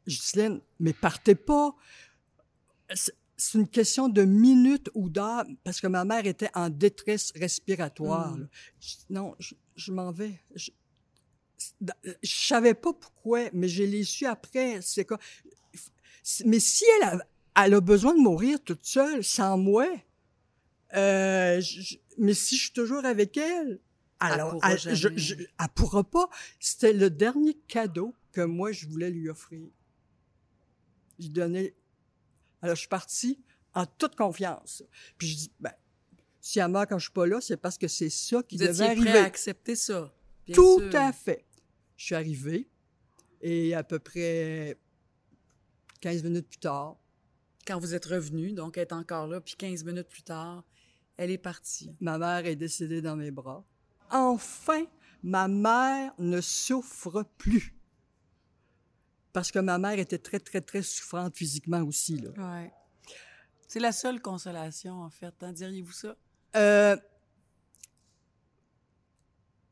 Ghislaine, 0.06 0.60
mais 0.78 0.92
partez 0.92 1.34
pas. 1.34 1.74
C'est- 2.94 3.14
une 3.54 3.68
question 3.68 4.08
de 4.10 4.22
minutes 4.22 4.90
ou 4.94 5.08
d'heures, 5.08 5.46
parce 5.64 5.80
que 5.80 5.86
ma 5.86 6.04
mère 6.04 6.26
était 6.26 6.50
en 6.54 6.68
détresse 6.68 7.32
respiratoire. 7.34 8.36
Mm. 8.36 8.48
Je 8.80 8.88
dis, 8.88 9.06
non, 9.08 9.34
je, 9.38 9.54
je 9.76 9.92
m'en 9.92 10.12
vais. 10.12 10.38
Je, 10.54 10.70
je 12.22 12.46
savais 12.46 12.74
pas 12.74 12.92
pourquoi, 12.92 13.48
mais 13.54 13.66
je 13.68 13.82
l'ai 13.82 14.04
su 14.04 14.26
après. 14.26 14.80
C'est 14.82 15.06
quoi? 15.06 15.18
Mais 16.44 16.60
si 16.60 16.84
elle 16.98 17.08
a, 17.08 17.26
elle 17.64 17.74
a 17.74 17.80
besoin 17.80 18.14
de 18.14 18.20
mourir 18.20 18.62
toute 18.62 18.84
seule, 18.84 19.24
sans 19.24 19.56
moi, 19.58 19.86
euh, 20.94 21.60
je- 21.60 21.96
mais 22.18 22.34
si 22.34 22.56
je 22.56 22.62
suis 22.64 22.72
toujours 22.72 23.04
avec 23.04 23.36
elle, 23.36 23.80
alors 24.18 24.50
pourra 24.52 24.72
elle, 24.72 24.78
je- 24.78 24.94
jamais. 24.94 25.18
je- 25.18 25.34
elle 25.34 25.68
pourra 25.74 26.04
pas. 26.04 26.28
C'était 26.58 26.92
le 26.92 27.10
dernier 27.10 27.54
cadeau 27.68 28.14
que 28.32 28.40
moi 28.42 28.72
je 28.72 28.86
voulais 28.86 29.10
lui 29.10 29.28
offrir. 29.28 29.66
Je 31.18 31.28
donnais. 31.28 31.74
Alors 32.62 32.74
je 32.76 32.80
suis 32.80 32.88
partie 32.88 33.40
en 33.74 33.86
toute 33.86 34.16
confiance. 34.16 34.82
Puis 35.18 35.28
je 35.28 35.36
dis, 35.36 35.52
ben, 35.60 35.72
si 36.40 36.58
elle 36.58 36.68
meurt 36.70 36.88
quand 36.88 36.98
je 36.98 37.04
suis 37.04 37.12
pas 37.12 37.26
là, 37.26 37.40
c'est 37.40 37.56
parce 37.56 37.78
que 37.78 37.88
c'est 37.88 38.10
ça 38.10 38.42
qui 38.42 38.56
Vous 38.56 38.66
devait 38.66 38.84
arriver. 38.84 39.10
prêt 39.10 39.18
à 39.20 39.24
accepter 39.24 39.76
ça. 39.76 40.12
bien 40.46 40.54
Tout 40.54 40.80
sûr. 40.90 41.00
à 41.00 41.12
fait. 41.12 41.44
Je 41.96 42.04
suis 42.06 42.14
arrivé 42.14 42.68
et 43.42 43.74
à 43.74 43.84
peu 43.84 43.98
près 43.98 44.76
15 46.00 46.22
minutes 46.24 46.48
plus 46.48 46.58
tard, 46.58 46.96
Quand 47.66 47.78
vous 47.78 47.94
êtes 47.94 48.06
revenu, 48.06 48.52
donc 48.52 48.78
elle 48.78 48.84
est 48.84 48.92
encore 48.92 49.26
là, 49.26 49.40
puis 49.40 49.54
15 49.56 49.84
minutes 49.84 50.08
plus 50.08 50.22
tard, 50.22 50.64
elle 51.16 51.30
est 51.30 51.38
partie. 51.38 51.94
ma 52.00 52.18
mère 52.18 52.46
est 52.46 52.56
décédée 52.56 53.02
dans 53.02 53.16
mes 53.16 53.30
bras. 53.30 53.64
Enfin, 54.10 54.84
ma 55.22 55.46
mère 55.46 56.12
ne 56.18 56.40
souffre 56.40 57.24
plus. 57.36 57.74
Parce 59.32 59.52
que 59.52 59.58
ma 59.58 59.78
mère 59.78 59.98
était 59.98 60.18
très, 60.18 60.40
très, 60.40 60.60
très 60.60 60.82
souffrante 60.82 61.36
physiquement 61.36 61.82
aussi. 61.82 62.16
Là. 62.16 62.30
Ouais. 62.30 62.72
C'est 63.68 63.78
la 63.78 63.92
seule 63.92 64.20
consolation, 64.20 65.02
en 65.02 65.10
fait. 65.10 65.34
Hein, 65.42 65.52
diriez-vous 65.52 65.92
ça? 65.92 66.16
Euh, 66.56 66.96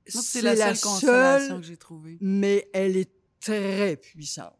c'est 0.06 0.42
la 0.42 0.56
seule 0.56 0.78
consolation 0.78 1.56
que 1.60 1.66
j'ai 1.66 1.76
trouvée. 1.76 2.18
mais 2.20 2.68
elle 2.72 2.96
est 2.96 3.10
très 3.40 3.96
puissante. 3.96 4.57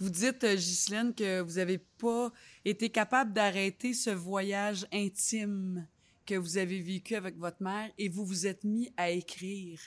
Vous 0.00 0.08
dites, 0.08 0.44
euh, 0.44 0.54
Ghislaine, 0.54 1.14
que 1.14 1.42
vous 1.42 1.56
n'avez 1.56 1.76
pas 1.76 2.32
été 2.64 2.88
capable 2.88 3.34
d'arrêter 3.34 3.92
ce 3.92 4.08
voyage 4.08 4.86
intime 4.92 5.86
que 6.24 6.34
vous 6.36 6.56
avez 6.56 6.80
vécu 6.80 7.16
avec 7.16 7.36
votre 7.36 7.62
mère 7.62 7.90
et 7.98 8.08
vous 8.08 8.24
vous 8.24 8.46
êtes 8.46 8.64
mis 8.64 8.90
à 8.96 9.10
écrire. 9.10 9.78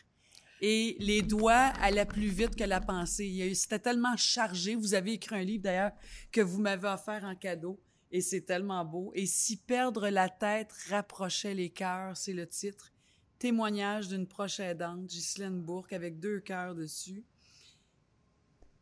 Et 0.62 0.96
les 1.00 1.24
doigts 1.24 1.74
allaient 1.82 2.06
plus 2.06 2.28
vite 2.28 2.56
que 2.56 2.64
la 2.64 2.80
pensée. 2.80 3.54
C'était 3.56 3.80
tellement 3.80 4.16
chargé. 4.16 4.76
Vous 4.76 4.94
avez 4.94 5.14
écrit 5.14 5.36
un 5.36 5.44
livre, 5.44 5.64
d'ailleurs, 5.64 5.94
que 6.32 6.42
vous 6.42 6.62
m'avez 6.62 6.88
offert 6.88 7.24
en 7.24 7.36
cadeau. 7.36 7.80
Et 8.12 8.22
c'est 8.22 8.42
tellement 8.42 8.86
beau. 8.86 9.12
Et 9.16 9.26
si 9.26 9.58
perdre 9.58 10.10
la 10.10 10.30
tête 10.30 10.72
rapprochait 10.90 11.56
les 11.56 11.72
cœurs, 11.72 12.16
c'est 12.16 12.34
le 12.34 12.46
titre. 12.46 12.94
Témoignage 13.40 14.10
d'une 14.10 14.28
proche 14.28 14.60
aidante, 14.60 15.08
Ghislaine 15.08 15.60
Bourque, 15.60 15.92
avec 15.92 16.20
deux 16.20 16.40
cœurs 16.40 16.76
dessus. 16.76 17.24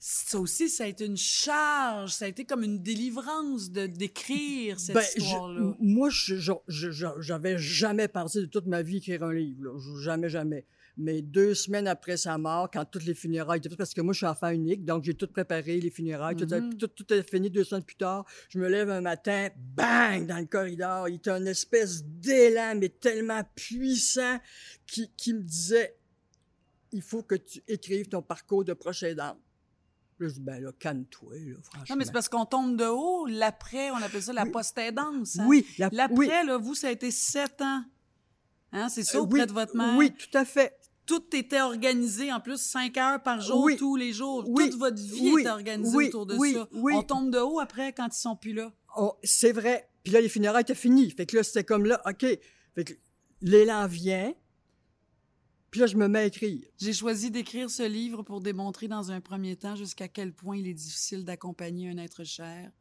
Ça 0.03 0.39
aussi, 0.39 0.67
ça 0.67 0.85
a 0.85 0.87
été 0.87 1.05
une 1.05 1.15
charge, 1.15 2.11
ça 2.13 2.25
a 2.25 2.27
été 2.27 2.43
comme 2.43 2.63
une 2.63 2.81
délivrance 2.81 3.69
de 3.69 3.85
d'écrire 3.85 4.79
cette 4.79 4.95
Ben, 4.95 5.03
histoire-là. 5.15 5.75
moi, 5.79 6.09
j'avais 7.19 7.59
jamais 7.59 8.07
pensé 8.07 8.39
de 8.41 8.45
toute 8.47 8.65
ma 8.65 8.81
vie 8.81 8.97
écrire 8.97 9.21
un 9.21 9.31
livre. 9.33 9.63
là. 9.65 10.01
Jamais, 10.01 10.27
jamais. 10.27 10.65
Mais 10.97 11.21
deux 11.21 11.53
semaines 11.53 11.87
après 11.87 12.17
sa 12.17 12.35
mort, 12.39 12.69
quand 12.71 12.83
toutes 12.83 13.05
les 13.05 13.13
funérailles 13.13 13.59
étaient 13.63 13.75
parce 13.75 13.93
que 13.93 14.01
moi, 14.01 14.11
je 14.13 14.17
suis 14.17 14.25
enfant 14.25 14.49
unique, 14.49 14.85
donc 14.85 15.03
j'ai 15.03 15.13
tout 15.13 15.27
préparé, 15.27 15.79
les 15.79 15.91
funérailles, 15.91 16.35
tout, 16.35 16.47
Mhm. 16.51 16.75
tout, 16.77 16.87
tout 16.87 17.13
est 17.13 17.21
fini 17.29 17.51
deux 17.51 17.63
semaines 17.63 17.83
plus 17.83 17.95
tard. 17.95 18.25
Je 18.49 18.57
me 18.57 18.67
lève 18.67 18.89
un 18.89 19.01
matin, 19.01 19.49
bang, 19.55 20.25
dans 20.25 20.39
le 20.39 20.47
corridor. 20.47 21.09
Il 21.09 21.15
était 21.17 21.29
une 21.29 21.47
espèce 21.47 22.03
d'élan, 22.03 22.73
mais 22.75 22.89
tellement 22.89 23.43
puissant, 23.53 24.39
qui, 24.87 25.11
qui 25.15 25.35
me 25.35 25.41
disait, 25.43 25.95
il 26.91 27.03
faut 27.03 27.21
que 27.21 27.35
tu 27.35 27.61
écrives 27.67 28.07
ton 28.09 28.23
parcours 28.23 28.65
de 28.65 28.73
proche 28.73 29.03
aidante. 29.03 29.37
Je 30.27 30.33
dis, 30.35 30.39
ben 30.41 30.61
là, 30.61 30.71
calme-toi, 30.79 31.33
là, 31.35 31.55
franchement. 31.63 31.85
Non, 31.89 31.95
mais 31.97 32.05
c'est 32.05 32.11
parce 32.11 32.29
qu'on 32.29 32.45
tombe 32.45 32.77
de 32.77 32.85
haut. 32.85 33.25
L'après, 33.27 33.91
on 33.91 33.95
appelle 33.97 34.21
ça 34.23 34.33
la 34.33 34.43
Oui. 34.43 34.51
post-aidance. 34.51 35.39
hein. 35.39 35.45
Oui, 35.47 35.65
la- 35.77 35.89
L'après, 35.91 36.15
oui, 36.17 36.27
là, 36.27 36.57
vous, 36.57 36.75
ça 36.75 36.87
a 36.87 36.91
été 36.91 37.11
sept 37.11 37.61
ans. 37.61 37.83
Hein, 38.73 38.89
c'est 38.89 39.03
ça, 39.03 39.17
euh, 39.17 39.21
auprès 39.21 39.41
oui, 39.41 39.47
de 39.47 39.51
votre 39.53 39.75
mère? 39.75 39.95
Oui, 39.97 40.11
tout 40.11 40.37
à 40.37 40.45
fait. 40.45 40.77
Tout 41.05 41.23
était 41.35 41.59
organisé, 41.61 42.31
en 42.31 42.39
plus, 42.39 42.57
cinq 42.61 42.95
heures 42.97 43.21
par 43.21 43.41
jour, 43.41 43.63
Oui. 43.63 43.75
tous 43.75 43.95
les 43.97 44.13
jours. 44.13 44.45
Oui. 44.47 44.69
Toute 44.69 44.79
votre 44.79 45.01
vie 45.01 45.39
était 45.39 45.49
organisée 45.49 46.07
autour 46.07 46.25
de 46.25 46.35
Oui. 46.37 46.53
ça. 46.53 46.67
Oui. 46.73 46.93
On 46.95 47.03
tombe 47.03 47.31
de 47.31 47.39
haut 47.39 47.59
après 47.59 47.91
quand 47.91 48.07
ils 48.07 48.19
sont 48.19 48.35
plus 48.35 48.53
là. 48.53 48.71
On- 48.95 49.13
c'est 49.23 49.51
vrai. 49.51 49.89
Puis 50.03 50.13
là, 50.13 50.21
les 50.21 50.29
funérailles 50.29 50.61
étaient 50.61 50.75
finies. 50.75 51.11
Fait 51.11 51.25
que 51.25 51.35
là, 51.35 51.43
c'était 51.43 51.63
comme 51.63 51.85
là, 51.85 52.01
OK. 52.07 52.25
Fait 52.75 52.83
que 52.85 52.93
l'élan 53.41 53.87
vient. 53.87 54.33
Puis 55.71 55.79
là, 55.79 55.87
je 55.87 55.95
me 55.95 56.09
mets 56.09 56.19
à 56.19 56.25
écrire. 56.25 56.67
J'ai 56.77 56.91
choisi 56.91 57.31
d'écrire 57.31 57.69
ce 57.69 57.83
livre 57.83 58.23
pour 58.23 58.41
démontrer 58.41 58.89
dans 58.89 59.11
un 59.11 59.21
premier 59.21 59.55
temps 59.55 59.77
jusqu'à 59.77 60.09
quel 60.09 60.33
point 60.33 60.57
il 60.57 60.67
est 60.67 60.73
difficile 60.73 61.23
d'accompagner 61.23 61.89
un 61.89 61.97
être 61.97 62.25
cher 62.25 62.71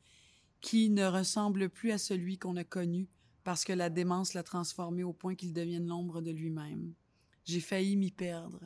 qui 0.60 0.90
ne 0.90 1.06
ressemble 1.06 1.70
plus 1.70 1.92
à 1.92 1.98
celui 1.98 2.36
qu'on 2.36 2.56
a 2.56 2.64
connu 2.64 3.08
parce 3.44 3.64
que 3.64 3.72
la 3.72 3.90
démence 3.90 4.34
l'a 4.34 4.42
transformé 4.42 5.04
au 5.04 5.12
point 5.12 5.36
qu'il 5.36 5.52
devienne 5.52 5.86
l'ombre 5.86 6.20
de 6.20 6.32
lui-même. 6.32 6.92
J'ai 7.44 7.60
failli 7.60 7.96
m'y 7.96 8.10
perdre. 8.10 8.60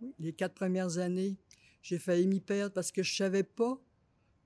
Oui, 0.00 0.14
Les 0.20 0.32
quatre 0.32 0.54
premières 0.54 0.98
années, 0.98 1.36
j'ai 1.82 1.98
failli 1.98 2.28
m'y 2.28 2.40
perdre 2.40 2.74
parce 2.74 2.92
que 2.92 3.02
je 3.02 3.14
savais 3.14 3.42
pas 3.42 3.78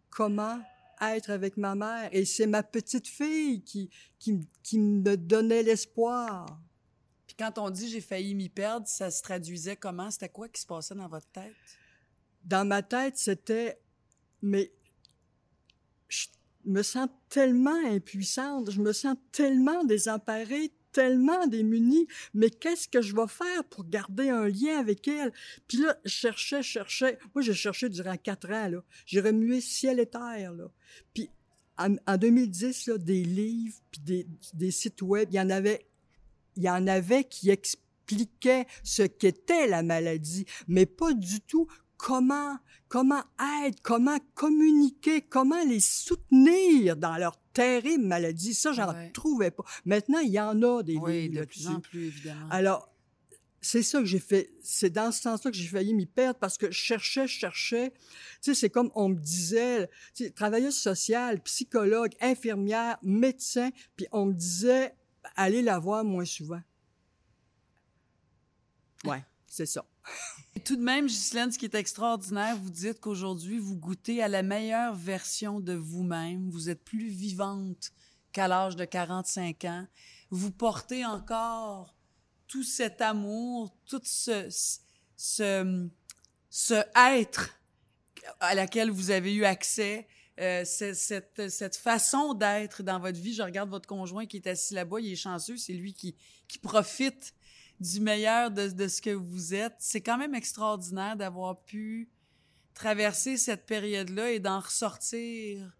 comment 0.08 0.58
être 1.02 1.30
avec 1.30 1.58
ma 1.58 1.74
mère. 1.74 2.08
Et 2.12 2.24
c'est 2.24 2.46
ma 2.46 2.62
petite 2.62 3.06
fille 3.06 3.62
qui, 3.62 3.90
qui, 4.18 4.40
qui 4.62 4.78
me 4.78 5.16
donnait 5.16 5.62
l'espoir. 5.62 6.46
Quand 7.40 7.56
on 7.56 7.70
dit 7.70 7.88
j'ai 7.88 8.02
failli 8.02 8.34
m'y 8.34 8.50
perdre, 8.50 8.86
ça 8.86 9.10
se 9.10 9.22
traduisait 9.22 9.74
comment? 9.74 10.10
C'était 10.10 10.28
quoi 10.28 10.46
qui 10.50 10.60
se 10.60 10.66
passait 10.66 10.94
dans 10.94 11.08
votre 11.08 11.26
tête? 11.28 11.54
Dans 12.44 12.68
ma 12.68 12.82
tête, 12.82 13.16
c'était, 13.16 13.80
mais 14.42 14.70
je 16.08 16.26
me 16.66 16.82
sens 16.82 17.08
tellement 17.30 17.78
impuissante, 17.86 18.70
je 18.70 18.82
me 18.82 18.92
sens 18.92 19.16
tellement 19.32 19.84
désemparée, 19.84 20.70
tellement 20.92 21.46
démunie, 21.46 22.06
mais 22.34 22.50
qu'est-ce 22.50 22.86
que 22.86 23.00
je 23.00 23.16
vais 23.16 23.26
faire 23.26 23.64
pour 23.70 23.88
garder 23.88 24.28
un 24.28 24.46
lien 24.46 24.78
avec 24.78 25.08
elle? 25.08 25.32
Puis 25.66 25.78
là, 25.78 25.96
je 26.04 26.10
cherchais, 26.10 26.62
je 26.62 26.68
cherchais. 26.68 27.18
Moi, 27.34 27.40
j'ai 27.40 27.54
cherché 27.54 27.88
durant 27.88 28.18
quatre 28.18 28.50
ans, 28.50 28.68
là. 28.68 28.84
J'ai 29.06 29.22
remué 29.22 29.62
ciel 29.62 29.98
et 29.98 30.04
terre, 30.04 30.52
là. 30.52 30.70
Puis 31.14 31.30
en, 31.78 31.96
en 32.06 32.18
2010, 32.18 32.88
là, 32.88 32.98
des 32.98 33.24
livres, 33.24 33.78
puis 33.90 34.02
des, 34.02 34.26
des 34.52 34.70
sites 34.70 35.00
web, 35.00 35.30
il 35.32 35.36
y 35.36 35.40
en 35.40 35.48
avait, 35.48 35.86
il 36.60 36.64
y 36.64 36.70
en 36.70 36.86
avait 36.86 37.24
qui 37.24 37.50
expliquaient 37.50 38.66
ce 38.82 39.02
qu'était 39.02 39.66
la 39.66 39.82
maladie, 39.82 40.44
mais 40.68 40.86
pas 40.86 41.12
du 41.14 41.40
tout 41.40 41.66
comment, 41.96 42.56
comment 42.88 43.22
être, 43.64 43.80
comment 43.82 44.18
communiquer, 44.34 45.22
comment 45.22 45.62
les 45.64 45.80
soutenir 45.80 46.96
dans 46.96 47.16
leur 47.16 47.36
terrible 47.52 48.04
maladie. 48.04 48.54
Ça, 48.54 48.72
j'en 48.72 48.92
Ouais. 48.92 49.10
trouvais 49.12 49.50
pas. 49.50 49.64
Maintenant, 49.84 50.18
il 50.20 50.30
y 50.30 50.40
en 50.40 50.62
a 50.62 50.82
des 50.82 50.96
Oui, 50.96 51.28
livres 51.28 51.40
de 51.40 51.44
plus 51.46 51.66
en 51.68 51.80
plus, 51.80 52.06
évidemment. 52.06 52.46
Alors, 52.50 52.88
c'est 53.62 53.82
ça 53.82 53.98
que 53.98 54.06
j'ai 54.06 54.18
fait. 54.20 54.50
C'est 54.62 54.88
dans 54.90 55.12
ce 55.12 55.20
sens-là 55.20 55.50
que 55.50 55.56
j'ai 55.56 55.68
failli 55.68 55.92
m'y 55.92 56.06
perdre 56.06 56.38
parce 56.38 56.56
que 56.56 56.70
je 56.70 56.78
cherchais, 56.78 57.26
je 57.26 57.38
cherchais. 57.38 57.90
Tu 57.90 57.98
sais, 58.40 58.54
c'est 58.54 58.70
comme 58.70 58.90
on 58.94 59.10
me 59.10 59.16
disait, 59.18 59.88
tu 60.14 60.24
sais, 60.24 60.30
travailleuse 60.30 60.76
sociale, 60.78 61.42
psychologue, 61.42 62.12
infirmière, 62.22 62.96
médecin, 63.02 63.68
puis 63.96 64.06
on 64.12 64.26
me 64.26 64.32
disait, 64.32 64.94
allez 65.36 65.62
la 65.62 65.78
voir 65.78 66.04
moins 66.04 66.24
souvent. 66.24 66.60
Ouais, 69.04 69.24
c'est 69.46 69.66
ça. 69.66 69.84
Tout 70.64 70.76
de 70.76 70.82
même, 70.82 71.06
Ghislaine, 71.06 71.52
ce 71.52 71.58
qui 71.58 71.64
est 71.64 71.74
extraordinaire, 71.74 72.56
vous 72.56 72.70
dites 72.70 73.00
qu'aujourd'hui, 73.00 73.58
vous 73.58 73.76
goûtez 73.76 74.22
à 74.22 74.28
la 74.28 74.42
meilleure 74.42 74.94
version 74.94 75.60
de 75.60 75.74
vous-même. 75.74 76.50
Vous 76.50 76.68
êtes 76.68 76.84
plus 76.84 77.08
vivante 77.08 77.92
qu'à 78.32 78.48
l'âge 78.48 78.76
de 78.76 78.84
45 78.84 79.64
ans. 79.64 79.86
Vous 80.30 80.50
portez 80.50 81.04
encore 81.04 81.94
tout 82.46 82.64
cet 82.64 83.00
amour, 83.00 83.74
tout 83.86 84.00
ce, 84.04 84.48
ce, 85.16 85.88
ce 86.48 86.82
être 86.96 87.50
à 88.40 88.54
laquelle 88.54 88.90
vous 88.90 89.10
avez 89.10 89.34
eu 89.34 89.44
accès, 89.44 90.06
euh, 90.40 90.64
cette, 90.64 91.76
façon 91.76 92.34
d'être 92.34 92.82
dans 92.82 92.98
votre 92.98 93.18
vie. 93.18 93.34
Je 93.34 93.42
regarde 93.42 93.70
votre 93.70 93.86
conjoint 93.86 94.26
qui 94.26 94.38
est 94.38 94.46
assis 94.46 94.74
là-bas, 94.74 95.00
il 95.00 95.12
est 95.12 95.16
chanceux, 95.16 95.56
c'est 95.56 95.74
lui 95.74 95.94
qui, 95.94 96.16
profite 96.62 97.34
du 97.78 98.00
meilleur 98.00 98.50
de, 98.50 98.68
de 98.68 98.88
ce 98.88 99.00
que 99.00 99.10
vous 99.10 99.54
êtes. 99.54 99.74
C'est 99.78 100.00
quand 100.00 100.18
même 100.18 100.34
extraordinaire 100.34 101.16
d'avoir 101.16 101.62
pu 101.64 102.10
traverser 102.74 103.36
cette 103.36 103.66
période-là 103.66 104.32
et 104.32 104.40
d'en 104.40 104.60
ressortir 104.60 105.76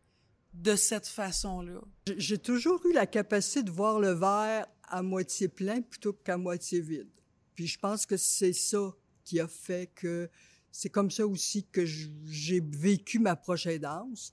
de 0.52 0.76
cette 0.76 1.06
façon-là. 1.06 1.80
J'ai 2.16 2.38
toujours 2.38 2.84
eu 2.86 2.92
la 2.92 3.06
capacité 3.06 3.62
de 3.62 3.70
voir 3.70 4.00
le 4.00 4.10
verre 4.10 4.66
à 4.82 5.02
moitié 5.02 5.48
plein 5.48 5.80
plutôt 5.80 6.12
qu'à 6.12 6.36
moitié 6.36 6.80
vide. 6.80 7.08
Puis 7.54 7.66
je 7.66 7.78
pense 7.78 8.06
que 8.06 8.16
c'est 8.16 8.52
ça 8.52 8.94
qui 9.24 9.40
a 9.40 9.46
fait 9.46 9.90
que 9.94 10.28
c'est 10.72 10.90
comme 10.90 11.10
ça 11.10 11.26
aussi 11.26 11.66
que 11.66 11.84
j'ai 11.84 12.60
vécu 12.60 13.18
ma 13.18 13.36
proche 13.36 13.66
aidance. 13.66 14.32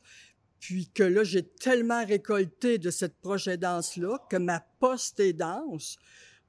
Puis 0.59 0.89
que 0.93 1.03
là, 1.03 1.23
j'ai 1.23 1.43
tellement 1.43 2.03
récolté 2.05 2.77
de 2.77 2.89
cette 2.89 3.19
proche 3.19 3.47
aidance-là 3.47 4.17
que 4.29 4.37
ma 4.37 4.59
post-aidance 4.79 5.97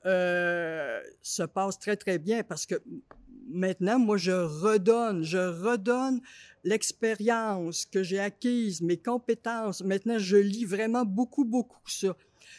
euh, 0.06 1.00
se 1.20 1.42
passe 1.42 1.78
très, 1.78 1.96
très 1.96 2.18
bien 2.18 2.42
parce 2.42 2.64
que 2.64 2.76
maintenant, 3.48 3.98
moi, 3.98 4.16
je 4.16 4.32
redonne, 4.32 5.22
je 5.24 5.38
redonne 5.38 6.20
l'expérience 6.64 7.84
que 7.84 8.02
j'ai 8.02 8.18
acquise, 8.18 8.80
mes 8.80 8.96
compétences. 8.96 9.82
Maintenant, 9.82 10.18
je 10.18 10.36
lis 10.36 10.64
vraiment 10.64 11.04
beaucoup, 11.04 11.44
beaucoup 11.44 11.80
ça 11.86 12.16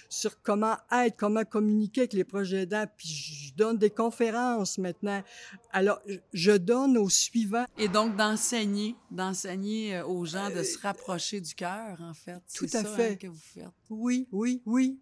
sur 0.09 0.41
comment 0.41 0.75
être, 0.91 1.15
comment 1.17 1.43
communiquer 1.45 2.01
avec 2.01 2.13
les 2.13 2.23
projets 2.23 2.63
aidants. 2.63 2.85
Puis 2.97 3.07
je 3.09 3.53
donne 3.55 3.77
des 3.77 3.89
conférences 3.89 4.77
maintenant. 4.77 5.23
Alors, 5.71 5.99
je- 6.33 6.57
donne 6.57 6.97
aux 6.97 7.09
suivants. 7.09 7.65
Et 7.77 7.87
donc 7.87 8.15
d'enseigner, 8.15 8.95
d'enseigner 9.11 9.95
euh, 9.97 10.05
aux 10.05 10.25
gens 10.25 10.49
de 10.49 10.61
se 10.63 10.77
rapprocher 10.79 11.39
du 11.41 11.53
cœur, 11.55 11.97
en 12.01 12.13
fait. 12.13 12.41
tout 12.55 12.65
à 12.65 12.83
ça, 12.83 12.83
fait. 12.85 13.11
hein, 13.11 13.15
que 13.15 13.27
vous 13.27 13.39
faites. 13.53 13.65
Oui, 13.89 14.27
oui, 14.31 14.61
oui. 14.65 14.99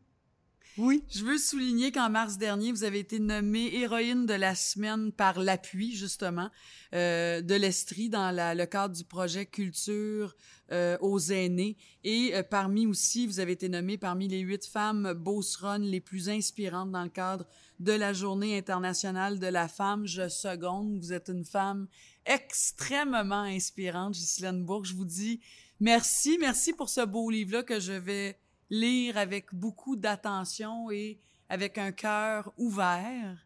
Oui. 0.78 1.04
Je 1.10 1.26
veux 1.26 1.40
souligner 1.40 1.92
qu'en 1.92 2.10
mars 2.10 2.38
dernier, 2.38 2.72
vous 2.72 2.84
avez 2.84 3.00
été 3.00 3.18
nommée 3.18 3.74
héroïne 3.74 4.28
de 4.28 4.34
la 4.36 4.54
semaine 4.54 5.12
par 5.12 5.40
l'appui, 5.40 5.96
justement, 5.96 6.52
euh, 6.94 7.42
de 7.42 7.56
l'Estrie 7.56 8.10
dans 8.10 8.30
la, 8.30 8.54
le 8.54 8.66
cadre 8.68 8.96
du 8.96 9.04
projet 9.04 9.48
Culture 9.48 10.36
euh, 10.72 10.96
aux 11.02 11.20
aînés. 11.20 11.78
Et 12.04 12.36
euh, 12.36 12.44
parmi 12.44 12.86
aussi, 12.86 13.26
vous 13.26 13.40
avez 13.40 13.54
été 13.54 13.70
nommée 13.70 13.98
parmi 13.98 14.28
les 14.28 14.40
huit 14.40 14.68
femmes 14.68 15.14
Beauceronne 15.14 15.84
les 15.84 16.02
plus 16.02 16.30
inspirantes 16.30 16.92
dans 16.92 17.04
le 17.04 17.10
cadre 17.10 17.46
de 17.80 17.94
la 17.94 18.14
Journée 18.14 18.56
internationale 18.56 19.40
de 19.40 19.48
la 19.48 19.68
femme. 19.68 20.06
Je 20.06 20.30
seconde, 20.30 21.00
vous 21.00 21.12
êtes 21.12 21.30
une 21.30 21.46
femme 21.46 21.88
extrêmement 22.28 23.44
inspirante, 23.44 24.14
Ghislaine 24.14 24.64
Bourg. 24.64 24.86
Je 24.86 24.94
vous 24.94 25.06
dis 25.06 25.40
merci, 25.80 26.38
merci 26.40 26.74
pour 26.74 26.90
ce 26.90 27.04
beau 27.04 27.32
livre-là 27.32 27.64
que 27.64 27.80
je 27.80 27.94
vais 27.94 28.38
lire 28.70 29.18
avec 29.18 29.53
beaucoup 29.53 29.95
d'attention 29.95 30.91
et 30.91 31.20
avec 31.49 31.78
un 31.78 31.91
cœur 31.91 32.53
ouvert. 32.57 33.38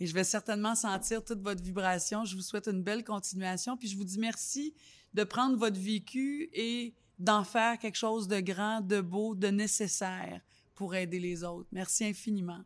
Et 0.00 0.06
je 0.06 0.14
vais 0.14 0.24
certainement 0.24 0.74
sentir 0.74 1.24
toute 1.24 1.40
votre 1.40 1.62
vibration. 1.62 2.24
Je 2.24 2.36
vous 2.36 2.42
souhaite 2.42 2.68
une 2.68 2.82
belle 2.82 3.04
continuation. 3.04 3.76
Puis 3.76 3.88
je 3.88 3.96
vous 3.96 4.04
dis 4.04 4.18
merci 4.18 4.74
de 5.14 5.24
prendre 5.24 5.56
votre 5.56 5.78
vécu 5.78 6.48
et 6.52 6.94
d'en 7.18 7.42
faire 7.42 7.78
quelque 7.78 7.96
chose 7.96 8.28
de 8.28 8.40
grand, 8.40 8.80
de 8.80 9.00
beau, 9.00 9.34
de 9.34 9.48
nécessaire 9.48 10.40
pour 10.74 10.94
aider 10.94 11.18
les 11.18 11.42
autres. 11.42 11.68
Merci 11.72 12.04
infiniment. 12.04 12.62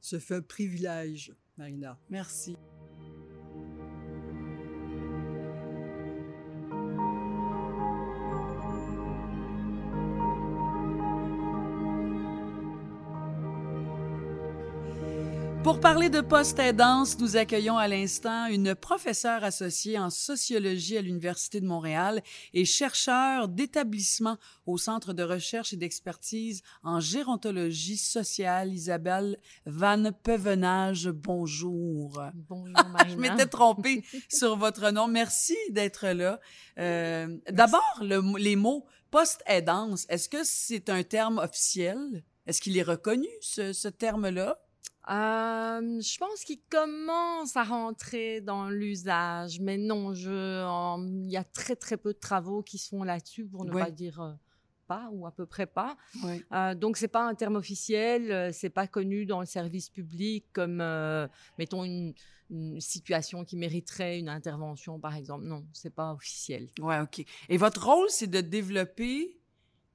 Ce 0.00 0.18
fait 0.18 0.36
un 0.36 0.42
privilège, 0.42 1.34
Marina. 1.58 1.98
Merci. 2.08 2.56
Pour 15.64 15.78
parler 15.78 16.10
de 16.10 16.20
post-aidance, 16.20 17.20
nous 17.20 17.36
accueillons 17.36 17.78
à 17.78 17.86
l'instant 17.86 18.46
une 18.46 18.74
professeure 18.74 19.44
associée 19.44 19.96
en 19.96 20.10
sociologie 20.10 20.98
à 20.98 21.02
l'Université 21.02 21.60
de 21.60 21.66
Montréal 21.66 22.20
et 22.52 22.64
chercheur 22.64 23.46
d'établissement 23.46 24.38
au 24.66 24.76
Centre 24.76 25.12
de 25.12 25.22
recherche 25.22 25.72
et 25.72 25.76
d'expertise 25.76 26.62
en 26.82 26.98
gérontologie 26.98 27.96
sociale, 27.96 28.72
Isabelle 28.72 29.38
Van 29.64 30.10
Pevenage. 30.24 31.08
Bonjour. 31.08 32.20
Bonjour. 32.48 32.74
Je 33.08 33.14
m'étais 33.14 33.46
trompée 33.46 34.02
sur 34.28 34.56
votre 34.56 34.90
nom. 34.90 35.06
Merci 35.06 35.56
d'être 35.70 36.08
là. 36.08 36.40
Euh, 36.78 37.28
D'abord, 37.50 38.00
le, 38.00 38.36
les 38.36 38.56
mots 38.56 38.84
post-aidance, 39.12 40.06
est-ce 40.08 40.28
que 40.28 40.42
c'est 40.42 40.88
un 40.88 41.04
terme 41.04 41.38
officiel? 41.38 42.24
Est-ce 42.48 42.60
qu'il 42.60 42.76
est 42.76 42.82
reconnu, 42.82 43.28
ce, 43.40 43.72
ce 43.72 43.86
terme-là? 43.86 44.58
Euh, 45.10 46.00
je 46.00 46.18
pense 46.18 46.44
qu'il 46.44 46.60
commence 46.70 47.56
à 47.56 47.64
rentrer 47.64 48.40
dans 48.40 48.68
l'usage, 48.70 49.58
mais 49.60 49.76
non, 49.76 50.14
je, 50.14 50.64
en- 50.64 51.04
il 51.04 51.30
y 51.30 51.36
a 51.36 51.44
très 51.44 51.74
très 51.76 51.96
peu 51.96 52.12
de 52.12 52.18
travaux 52.18 52.62
qui 52.62 52.78
se 52.78 52.88
font 52.90 53.02
là-dessus, 53.02 53.44
pour 53.46 53.64
ne 53.64 53.72
Ouais. 53.72 53.82
pas 53.84 53.90
dire 53.90 54.20
euh, 54.20 54.32
pas 54.86 55.08
ou 55.12 55.26
à 55.26 55.32
peu 55.32 55.44
près 55.44 55.66
pas. 55.66 55.96
Oui. 56.22 56.44
Euh, 56.52 56.74
donc 56.76 56.96
c'est 56.96 57.08
pas 57.08 57.26
un 57.26 57.34
terme 57.34 57.56
officiel, 57.56 58.52
c'est 58.54 58.70
pas 58.70 58.86
connu 58.86 59.26
dans 59.26 59.40
le 59.40 59.46
service 59.46 59.88
public 59.90 60.44
comme, 60.52 60.76
mettons 61.58 61.82
une, 61.84 62.14
une 62.50 62.80
situation 62.80 63.44
qui 63.44 63.56
mériterait 63.56 64.18
une 64.20 64.28
intervention, 64.28 65.00
par 65.00 65.16
exemple. 65.16 65.44
Non, 65.46 65.64
c'est 65.72 65.94
pas 65.94 66.12
officiel. 66.12 66.68
Ouais, 66.80 67.00
OK. 67.00 67.24
Et 67.48 67.56
votre 67.56 67.84
rôle, 67.86 68.08
c'est 68.08 68.26
de 68.28 68.40
développer 68.40 69.36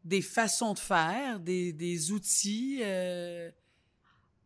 des 0.03 0.21
façons 0.21 0.73
de 0.73 0.79
faire, 0.79 1.39
des, 1.39 1.71
des 1.71 2.11
outils. 2.11 2.81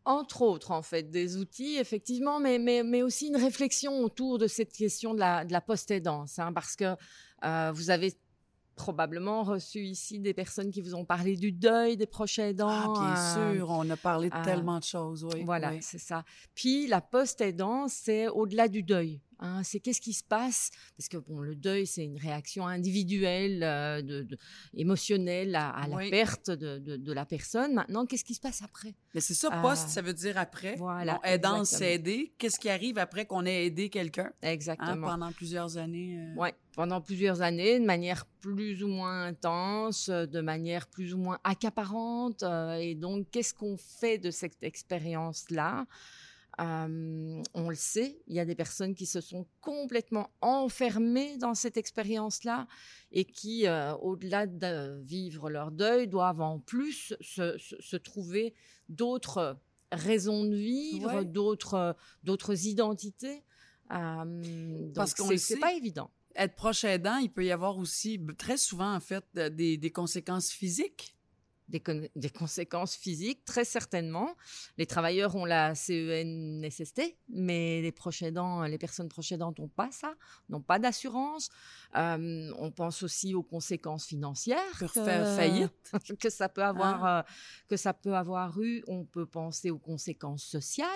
Entre 0.04 0.42
autres, 0.42 0.72
en 0.72 0.82
fait, 0.82 1.12
des 1.12 1.38
outils, 1.38 1.78
effectivement, 1.78 2.40
mais, 2.40 2.58
mais, 2.58 2.84
mais 2.84 3.04
aussi 3.04 3.28
une 3.28 3.38
réflexion 3.38 4.00
autour 4.00 4.40
de 4.40 4.48
cette 4.48 4.74
question 4.74 5.14
de 5.14 5.20
la, 5.20 5.46
de 5.46 5.52
la 5.52 5.62
post-aidance, 5.62 6.40
hein, 6.40 6.52
parce 6.54 6.76
que 6.76 6.96
euh, 7.44 7.72
vous 7.74 7.92
avez 7.92 8.14
probablement 8.76 9.44
reçu 9.44 9.82
ici 9.82 10.20
des 10.20 10.34
personnes 10.34 10.72
qui 10.72 10.82
vous 10.82 10.96
ont 10.96 11.06
parlé 11.06 11.36
du 11.36 11.52
deuil 11.52 11.98
des 11.98 12.08
proches 12.08 12.40
Ah, 12.40 12.48
aidants. 12.48 12.94
bien 12.94 13.16
euh, 13.16 13.56
sûr, 13.56 13.70
on 13.70 13.88
a 13.90 13.98
parlé 13.98 14.30
de 14.30 14.36
euh, 14.36 14.44
tellement 14.44 14.80
de 14.80 14.84
choses, 14.84 15.24
oui. 15.24 15.44
Voilà, 15.44 15.72
oui. 15.72 15.80
c'est 15.82 16.00
ça. 16.00 16.24
Puis 16.56 16.88
la 16.88 17.02
post-aidance, 17.02 17.94
c'est 17.94 18.28
au-delà 18.28 18.68
du 18.68 18.82
deuil. 18.82 19.22
Hein. 19.42 19.62
c'est 19.64 19.80
qu'est-ce 19.80 20.00
qui 20.02 20.14
se 20.14 20.24
passe? 20.24 20.72
Parce 20.98 21.10
que 21.10 21.18
bon, 21.18 21.42
le 21.42 21.56
deuil, 21.56 21.86
c'est 21.86 22.06
une 22.06 22.18
réaction 22.18 22.66
individuelle, 22.68 23.64
euh, 23.64 24.02
de, 24.02 24.24
de- 24.24 24.38
émotionnelle 24.74 25.56
à, 25.56 25.70
à 25.72 25.88
la 25.88 25.98
perte 26.10 26.50
de, 26.50 27.12
la 27.14 27.26
personne. 27.26 27.74
Maintenant, 27.74 28.06
qu'est-ce 28.06 28.24
qui 28.24 28.34
se 28.36 28.40
passe 28.40 28.62
après? 28.62 28.96
Mais 29.14 29.22
c'est 29.22 29.34
ça, 29.34 29.50
Ah. 29.52 29.62
post, 29.62 29.90
ça 29.90 30.02
veut 30.02 30.14
dire 30.14 30.38
après. 30.38 30.76
Voilà, 30.78 31.16
Bon, 31.16 31.22
aidance, 31.24 31.70
c'est 31.70 31.94
exactement. 31.96 32.14
aider. 32.18 32.34
Qu'est-ce 32.38 32.60
qui 32.60 32.70
arrive 32.70 32.98
après 32.98 33.26
qu'on 33.26 33.46
ait 33.46 33.66
aidé 33.66 33.90
quelqu'un 33.90 34.32
hein, 34.42 34.48
Exactement. 34.50 35.08
pendant 35.08 35.32
plusieurs 35.32 35.78
années? 35.78 36.18
euh, 36.18 36.36
Ouais, 36.40 36.54
pendant 36.74 37.02
plusieurs 37.02 37.42
années, 37.42 37.80
de 37.80 37.86
manière 37.86 38.26
plus 38.40 38.84
ou 38.84 38.88
moins 38.88 39.26
intense, 39.26 40.10
euh, 40.10 40.26
de 40.26 40.40
manière 40.42 40.88
plus 40.88 41.14
ou 41.14 41.18
moins 41.18 41.40
accaparante. 41.44 42.44
euh, 42.44 42.76
et 42.76 42.96
donc, 42.96 43.28
qu'est-ce 43.32 43.54
qu'on 43.54 43.78
fait 43.78 44.18
de 44.18 44.32
cette 44.32 44.62
expérience-là? 44.64 45.86
Euh, 46.60 47.42
On 47.54 47.70
le 47.70 47.76
sait, 47.76 48.22
il 48.28 48.36
y 48.36 48.40
a 48.40 48.46
des 48.46 48.56
personnes 48.56 48.94
qui 48.94 49.06
se 49.06 49.22
sont 49.22 49.48
complètement 49.62 50.30
enfermées 50.42 51.38
dans 51.38 51.54
cette 51.54 51.78
expérience-là 51.78 52.68
et 53.12 53.24
qui, 53.26 53.68
euh, 53.68 53.94
au-delà 53.96 54.48
de 54.48 55.02
vivre 55.02 55.50
leur 55.50 55.72
deuil, 55.72 56.08
doivent 56.08 56.42
en 56.42 56.60
plus 56.60 57.14
se, 57.22 57.58
se- 57.58 57.80
se 57.80 57.96
trouver 57.96 58.54
d'autres 58.90 59.58
raisons 59.94 60.44
de 60.44 60.56
vivre, 60.56 61.16
Ouais. 61.16 61.26
d'autres 61.26 61.96
d'autres 62.24 62.68
identités. 62.68 63.44
Euh, 63.92 64.92
Parce 64.94 65.16
donc 65.16 65.26
qu'on 65.28 65.32
le 65.32 65.38
c'est 65.38 65.58
pas 65.58 65.74
évident. 65.74 66.12
Être 66.36 66.56
proche 66.56 66.84
aidant, 66.86 67.18
il 67.18 67.30
peut 67.32 67.44
y 67.46 67.52
avoir 67.52 67.78
aussi, 67.78 68.20
très 68.38 68.56
souvent, 68.58 68.94
en 68.96 69.02
fait, 69.02 69.26
des, 69.36 69.78
des 69.78 69.92
conséquences 69.92 70.50
physiques. 70.50 71.16
Des, 71.72 71.80
con- 71.80 72.08
des 72.16 72.30
conséquences 72.30 72.96
physiques, 72.96 73.46
très 73.46 73.64
certainement. 73.66 74.36
Les 74.78 74.86
travailleurs 74.86 75.36
ont 75.36 75.46
la 75.46 75.74
CENSST, 75.74 77.02
mais 77.30 77.82
les 77.82 77.92
proches 77.94 78.22
aidants, 78.24 78.64
les 78.64 78.78
personnes 78.78 79.08
proches 79.10 79.32
aidantes 79.32 79.58
n'ont 79.60 79.70
pas 79.70 79.90
ça, 79.92 80.14
n'ont 80.50 80.62
pas 80.62 80.80
d'assurance. 80.80 81.50
Euh, 81.96 82.52
on 82.58 82.72
pense 82.72 83.04
aussi 83.04 83.34
aux 83.36 83.44
conséquences 83.44 84.06
financières. 84.06 84.60
Que- 84.80 84.88
faillite. 85.38 85.72
que 86.20 86.30
ça 86.30 86.50
peut 86.50 86.64
avoir 86.64 87.06
euh, 87.06 87.22
que 87.70 87.78
ça 87.78 87.94
peut 87.94 88.16
avoir 88.16 88.60
eu 88.62 88.84
on 88.88 89.06
peut 89.06 89.26
penser 89.26 89.72
aux 89.72 89.80
conséquences 89.80 90.44
sociales 90.44 90.90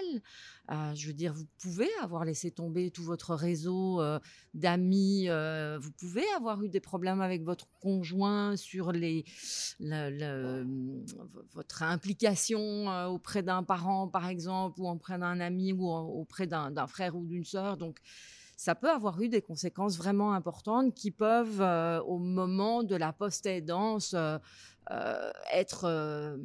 Euh, 0.72 0.96
je 0.96 1.08
veux 1.08 1.14
dire 1.14 1.32
vous 1.34 1.46
pouvez 1.62 1.88
avoir 2.02 2.26
laissé 2.26 2.50
tomber 2.52 2.90
tout 2.92 3.04
votre 3.04 3.36
réseau 3.36 4.02
d'amis 4.54 5.28
vous 5.80 5.92
pouvez 5.92 6.26
avoir 6.36 6.62
eu 6.64 6.70
des 6.70 6.80
problèmes 6.80 7.22
avec 7.22 7.44
votre 7.44 7.68
conjoint 7.80 8.56
sur 8.58 8.92
les 8.92 9.24
le- 9.80 10.10
le- 10.10 10.65
votre 11.54 11.84
implication 11.84 12.60
euh, 12.90 13.08
auprès 13.08 13.44
d'un 13.44 13.64
parent 13.64 14.08
par 14.08 14.28
exemple 14.28 14.80
ou 14.82 14.90
auprès 14.90 15.18
d'un 15.18 15.40
ami 15.40 15.74
ou 15.74 15.88
auprès 15.90 16.48
d'un 16.48 16.88
frère 16.88 17.16
ou 17.16 17.26
d'une 17.26 17.46
sœur 17.46 17.78
donc 17.78 18.00
ça 18.58 18.74
peut 18.74 18.90
avoir 18.90 19.22
eu 19.22 19.28
des 19.28 19.42
conséquences 19.42 19.98
vraiment 19.98 20.34
importantes 20.34 20.96
qui 20.96 21.12
peuvent, 21.12 21.62
euh, 21.62 22.02
au 22.04 22.18
moment 22.18 22.84
de 22.84 22.96
la 22.96 23.12
post-aidance, 23.12 24.16
euh, 24.16 24.40
être, 25.52 26.38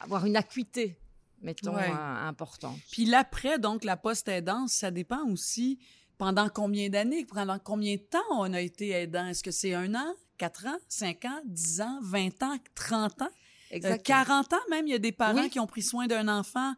avoir 0.00 0.26
une 0.26 0.36
acuité, 0.36 0.98
mettons, 1.40 1.76
Ouais. 1.76 1.92
importante. 1.92 2.78
Puis 2.90 3.04
l'après, 3.04 3.60
donc, 3.60 3.84
la 3.84 3.96
post-aidance, 3.96 4.72
ça 4.72 4.90
dépend 4.90 5.24
aussi 5.30 5.78
pendant 6.16 6.48
combien 6.48 6.88
d'années, 6.88 7.24
pendant 7.24 7.60
combien 7.60 7.94
de 7.94 8.02
temps 8.02 8.18
on 8.32 8.52
a 8.52 8.60
été 8.60 8.90
aidant? 8.90 9.26
Est-ce 9.26 9.44
que 9.44 9.52
c'est 9.52 9.74
un 9.74 9.94
an, 9.94 10.14
quatre 10.38 10.66
ans, 10.66 10.78
cinq 10.88 11.24
ans, 11.24 11.40
dix 11.44 11.80
ans, 11.80 11.98
vingt 12.02 12.42
ans, 12.42 12.56
trente 12.74 13.20
ans, 13.22 13.28
euh, 13.70 13.76
Exactement. 13.76 14.24
40 14.24 14.52
ans 14.54 14.56
même? 14.70 14.86
Il 14.86 14.92
y 14.92 14.94
a 14.94 14.98
des 14.98 15.12
parents 15.12 15.42
Oui. 15.42 15.50
qui 15.50 15.60
ont 15.60 15.66
pris 15.66 15.82
soin 15.82 16.06
d'un 16.06 16.26
enfant 16.28 16.72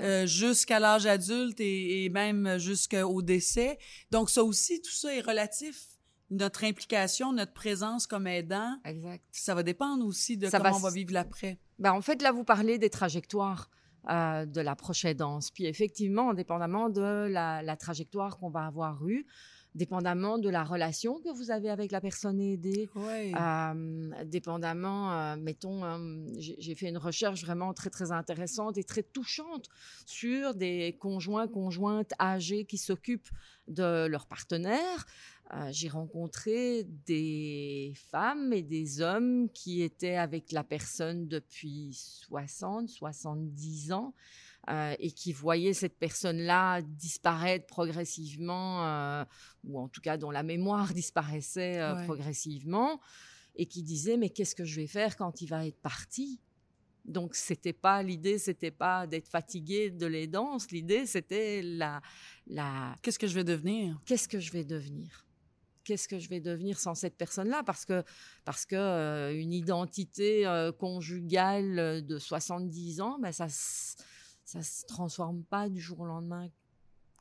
euh, 0.00 0.26
jusqu'à 0.26 0.80
l'âge 0.80 1.06
adulte 1.06 1.60
et, 1.60 2.04
et 2.04 2.08
même 2.08 2.58
jusqu'au 2.58 3.22
décès. 3.22 3.78
Donc 4.10 4.28
ça 4.28 4.42
aussi, 4.42 4.82
tout 4.82 4.90
ça 4.90 5.14
est 5.14 5.20
relatif. 5.20 5.86
Notre 6.30 6.64
implication, 6.64 7.32
notre 7.32 7.52
présence 7.52 8.06
comme 8.08 8.26
aidant, 8.26 8.76
exact. 8.84 9.22
ça 9.30 9.54
va 9.54 9.62
dépendre 9.62 10.04
aussi 10.04 10.36
de 10.38 10.48
Ça 10.48 10.58
comment 10.58 10.70
va 10.72 10.76
on 10.78 10.80
va 10.80 10.90
vivre 10.90 11.12
l'après. 11.12 11.58
Ben, 11.78 11.92
en 11.92 12.00
fait, 12.00 12.22
là, 12.22 12.32
vous 12.32 12.42
parlez 12.42 12.78
des 12.78 12.90
trajectoires 12.90 13.68
euh, 14.10 14.44
de 14.46 14.60
la 14.60 14.74
prochaine 14.74 15.16
danse. 15.16 15.50
Puis 15.50 15.66
effectivement, 15.66 16.32
dépendamment 16.34 16.88
de 16.88 17.28
la, 17.28 17.62
la 17.62 17.76
trajectoire 17.76 18.38
qu'on 18.38 18.50
va 18.50 18.64
avoir 18.66 19.06
eue, 19.06 19.26
dépendamment 19.74 20.38
de 20.38 20.48
la 20.48 20.64
relation 20.64 21.18
que 21.20 21.30
vous 21.30 21.50
avez 21.50 21.70
avec 21.70 21.92
la 21.92 22.00
personne 22.00 22.40
aidée. 22.40 22.88
Euh, 23.34 24.24
dépendamment, 24.24 25.12
euh, 25.12 25.36
mettons, 25.36 25.84
euh, 25.84 26.26
j'ai 26.38 26.74
fait 26.74 26.88
une 26.88 26.98
recherche 26.98 27.42
vraiment 27.44 27.72
très 27.72 27.90
très 27.90 28.12
intéressante 28.12 28.76
et 28.76 28.84
très 28.84 29.02
touchante 29.02 29.68
sur 30.06 30.54
des 30.54 30.96
conjoints 31.00 31.48
conjointes 31.48 32.12
âgés 32.20 32.64
qui 32.64 32.78
s'occupent 32.78 33.30
de 33.68 34.06
leur 34.06 34.26
partenaire. 34.26 35.06
euh, 35.54 35.68
j'ai 35.70 35.88
rencontré 35.88 36.84
des 37.06 37.92
femmes 38.10 38.52
et 38.52 38.62
des 38.62 39.00
hommes 39.00 39.48
qui 39.50 39.82
étaient 39.82 40.16
avec 40.16 40.50
la 40.52 40.64
personne 40.64 41.28
depuis 41.28 41.92
60, 41.92 42.88
70 42.88 43.92
ans 43.92 44.14
euh, 44.70 44.94
et 44.98 45.10
qui 45.10 45.32
voyaient 45.32 45.74
cette 45.74 45.98
personne-là 45.98 46.82
disparaître 46.82 47.66
progressivement, 47.66 48.86
euh, 48.86 49.24
ou 49.64 49.80
en 49.80 49.88
tout 49.88 50.00
cas 50.00 50.16
dont 50.16 50.30
la 50.30 50.42
mémoire 50.42 50.92
disparaissait 50.94 51.78
euh, 51.80 51.94
Ouais. 51.96 52.04
progressivement, 52.04 53.00
et 53.56 53.66
qui 53.66 53.82
disaient 53.82 54.16
mais 54.16 54.30
qu'est-ce 54.30 54.54
que 54.54 54.64
je 54.64 54.80
vais 54.80 54.86
faire 54.86 55.16
quand 55.16 55.40
il 55.40 55.46
va 55.48 55.66
être 55.66 55.80
parti? 55.80 56.40
Donc 57.04 57.34
c'était 57.34 57.72
pas 57.72 58.00
l'idée, 58.04 58.38
c'était 58.38 58.70
pas 58.70 59.08
d'être 59.08 59.26
fatigué 59.26 59.90
de 59.90 60.06
l'aidance. 60.06 60.70
L'idée 60.70 61.04
c'était 61.06 61.60
la, 61.62 62.00
la 62.46 62.94
Qu'est-ce 63.02 63.18
que 63.18 63.26
je 63.26 63.34
vais 63.34 63.42
devenir? 63.44 64.00
qu'est-ce 64.06 64.28
que 64.28 64.38
je 64.38 64.52
vais 64.52 64.64
devenir? 64.64 65.26
Qu'est-ce 65.84 66.06
que 66.06 66.20
je 66.20 66.28
vais 66.28 66.38
devenir 66.40 66.78
sans 66.78 66.94
cette 66.94 67.16
personne-là? 67.16 67.64
Parce 67.64 67.84
que, 67.84 68.04
parce 68.44 68.64
que 68.64 68.76
euh, 68.76 69.34
une 69.36 69.52
identité 69.52 70.46
euh, 70.46 70.70
conjugale 70.70 72.06
de 72.06 72.18
70 72.20 73.00
ans, 73.00 73.18
ben 73.20 73.32
ça 73.32 73.48
ça 74.44 74.62
se 74.62 74.84
transforme 74.86 75.42
pas 75.44 75.68
du 75.68 75.80
jour 75.80 76.00
au 76.00 76.06
lendemain 76.06 76.48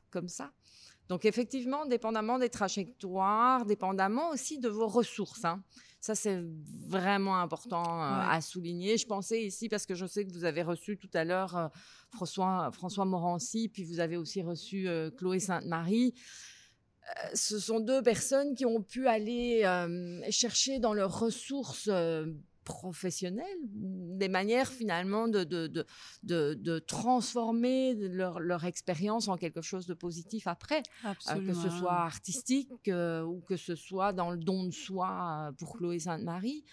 comme 0.09 0.27
ça. 0.27 0.51
Donc 1.07 1.25
effectivement, 1.25 1.85
dépendamment 1.85 2.39
des 2.39 2.49
trajectoires, 2.49 3.65
dépendamment 3.65 4.29
aussi 4.29 4.59
de 4.59 4.69
vos 4.69 4.87
ressources. 4.87 5.43
hein. 5.45 5.61
Ça, 5.99 6.15
c'est 6.15 6.41
vraiment 6.87 7.37
important 7.39 7.83
euh, 8.01 8.17
Ouais. 8.19 8.25
à 8.29 8.41
souligner. 8.41 8.97
Je 8.97 9.05
pensais 9.05 9.43
ici, 9.43 9.69
parce 9.69 9.85
que 9.85 9.93
je 9.93 10.05
sais 10.05 10.25
que 10.25 10.31
vous 10.31 10.45
avez 10.45 10.63
reçu 10.63 10.97
tout 10.97 11.09
à 11.13 11.23
l'heure 11.25 11.55
euh, 11.57 11.67
François, 12.11 12.71
François 12.71 13.05
Morancy, 13.05 13.69
puis 13.69 13.83
vous 13.83 13.99
avez 13.99 14.17
aussi 14.17 14.41
reçu 14.41 14.87
euh, 14.87 15.11
Chloé 15.11 15.39
Sainte-Marie. 15.39 16.13
Ce 17.33 17.59
sont 17.59 17.79
deux 17.81 18.01
personnes 18.01 18.55
qui 18.55 18.65
ont 18.65 18.81
pu 18.81 19.07
aller 19.07 19.63
chercher 20.29 20.79
dans 20.79 20.93
leurs 20.93 21.19
ressources 21.19 21.89
professionnelles 22.71 23.61
des 24.21 24.29
manières 24.29 24.71
finalement 24.71 25.27
de, 25.27 25.43
de, 25.43 25.67
de, 25.67 25.85
de, 26.23 26.53
de 26.53 26.79
transformer 26.79 27.93
leur, 27.95 28.39
leur 28.39 28.63
expérience 28.65 29.27
en 29.27 29.37
quelque 29.37 29.61
chose 29.61 29.85
de 29.87 29.93
positif 29.93 30.47
après, 30.47 30.83
euh, 31.05 31.13
que 31.47 31.53
ce 31.53 31.69
soit 31.69 31.99
artistique 32.13 32.87
euh, 32.87 33.23
ou 33.23 33.41
que 33.41 33.57
ce 33.57 33.75
soit 33.75 34.13
dans 34.13 34.31
le 34.31 34.37
don 34.37 34.63
de 34.63 34.71
soi 34.71 35.09
euh, 35.11 35.51
pour 35.59 35.77
Chloé 35.77 35.99
Sainte-Marie. 35.99 36.63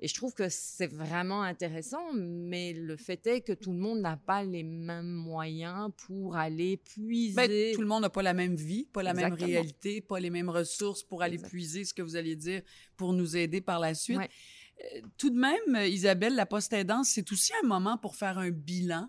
Et 0.00 0.08
je 0.08 0.14
trouve 0.14 0.34
que 0.34 0.48
c'est 0.48 0.88
vraiment 0.88 1.42
intéressant, 1.42 2.12
mais 2.12 2.72
le 2.72 2.96
fait 2.96 3.24
est 3.28 3.40
que 3.42 3.52
tout 3.52 3.72
le 3.72 3.78
monde 3.78 4.00
n'a 4.00 4.16
pas 4.16 4.42
les 4.42 4.64
mêmes 4.64 5.14
moyens 5.32 5.90
pour 6.04 6.36
aller 6.36 6.78
puiser. 6.78 7.36
Ben, 7.36 7.74
tout 7.74 7.80
le 7.80 7.86
monde 7.86 8.02
n'a 8.02 8.10
pas 8.10 8.22
la 8.22 8.34
même 8.34 8.56
vie, 8.56 8.86
pas 8.92 9.04
la 9.04 9.14
même 9.14 9.34
réalité, 9.34 10.00
pas 10.00 10.18
les 10.18 10.30
mêmes 10.30 10.50
ressources 10.50 11.04
pour 11.04 11.22
aller 11.22 11.38
puiser 11.38 11.84
ce 11.84 11.94
que 11.94 12.02
vous 12.02 12.16
alliez 12.16 12.34
dire 12.36 12.62
pour 12.96 13.12
nous 13.12 13.36
aider 13.36 13.60
par 13.60 13.78
la 13.78 13.94
suite. 13.94 14.18
Ouais. 14.18 14.28
Euh, 14.82 15.00
Tout 15.18 15.30
de 15.30 15.38
même, 15.38 15.76
euh, 15.76 15.86
Isabelle, 15.86 16.34
la 16.34 16.46
post-aidance, 16.46 17.08
c'est 17.08 17.30
aussi 17.32 17.52
un 17.62 17.66
moment 17.66 17.96
pour 17.98 18.16
faire 18.16 18.38
un 18.38 18.50
bilan 18.50 19.08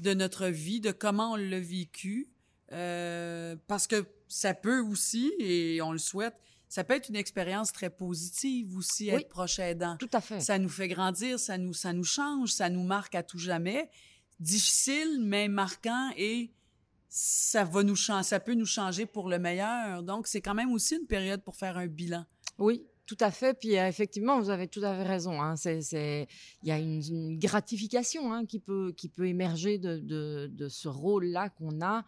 de 0.00 0.14
notre 0.14 0.46
vie, 0.46 0.80
de 0.80 0.92
comment 0.92 1.32
on 1.32 1.36
l'a 1.36 1.58
vécu, 1.58 2.28
euh, 2.70 3.56
parce 3.66 3.86
que 3.88 4.06
ça 4.28 4.54
peut 4.54 4.78
aussi, 4.80 5.32
et 5.40 5.82
on 5.82 5.90
le 5.90 5.98
souhaite, 5.98 6.34
ça 6.68 6.84
peut 6.84 6.94
être 6.94 7.08
une 7.08 7.16
expérience 7.16 7.72
très 7.72 7.90
positive 7.90 8.76
aussi, 8.76 9.10
Oui. 9.10 9.22
être 9.22 9.28
proche 9.28 9.58
aidant. 9.58 9.96
Tout 9.96 10.08
à 10.12 10.20
fait. 10.20 10.38
Ça 10.40 10.58
nous 10.60 10.68
fait 10.68 10.86
grandir, 10.86 11.40
ça 11.40 11.58
nous, 11.58 11.72
ça 11.74 11.92
nous 11.92 12.04
change, 12.04 12.52
ça 12.52 12.68
nous 12.70 12.84
marque 12.84 13.16
à 13.16 13.24
tout 13.24 13.38
jamais. 13.38 13.90
Difficile, 14.38 15.18
mais 15.20 15.48
marquant 15.48 16.10
et 16.16 16.52
ça 17.08 17.64
va 17.64 17.82
nous 17.82 17.96
changer, 17.96 18.22
ça 18.28 18.38
peut 18.38 18.54
nous 18.54 18.66
changer 18.66 19.04
pour 19.04 19.28
le 19.28 19.40
meilleur. 19.40 20.04
Donc, 20.04 20.28
c'est 20.28 20.40
quand 20.40 20.54
même 20.54 20.70
aussi 20.70 20.94
une 20.94 21.06
période 21.08 21.42
pour 21.42 21.56
faire 21.56 21.76
un 21.76 21.88
bilan. 21.88 22.24
Oui, 22.58 22.84
tout 23.10 23.24
à 23.24 23.30
fait. 23.32 23.54
Puis 23.58 23.72
effectivement, 23.74 24.38
vous 24.40 24.50
avez 24.50 24.68
tout 24.68 24.84
à 24.84 24.94
fait 24.94 25.02
raison. 25.02 25.42
Hein. 25.42 25.56
C'est, 25.56 25.80
c'est, 25.82 26.28
il 26.62 26.68
y 26.68 26.72
a 26.72 26.78
une, 26.78 27.02
une 27.08 27.38
gratification 27.38 28.32
hein, 28.32 28.46
qui 28.46 28.60
peut 28.60 28.92
qui 28.96 29.08
peut 29.08 29.26
émerger 29.26 29.78
de 29.78 29.98
de, 29.98 30.48
de 30.52 30.68
ce 30.68 30.88
rôle-là 30.88 31.48
qu'on 31.50 31.80
a. 31.80 32.04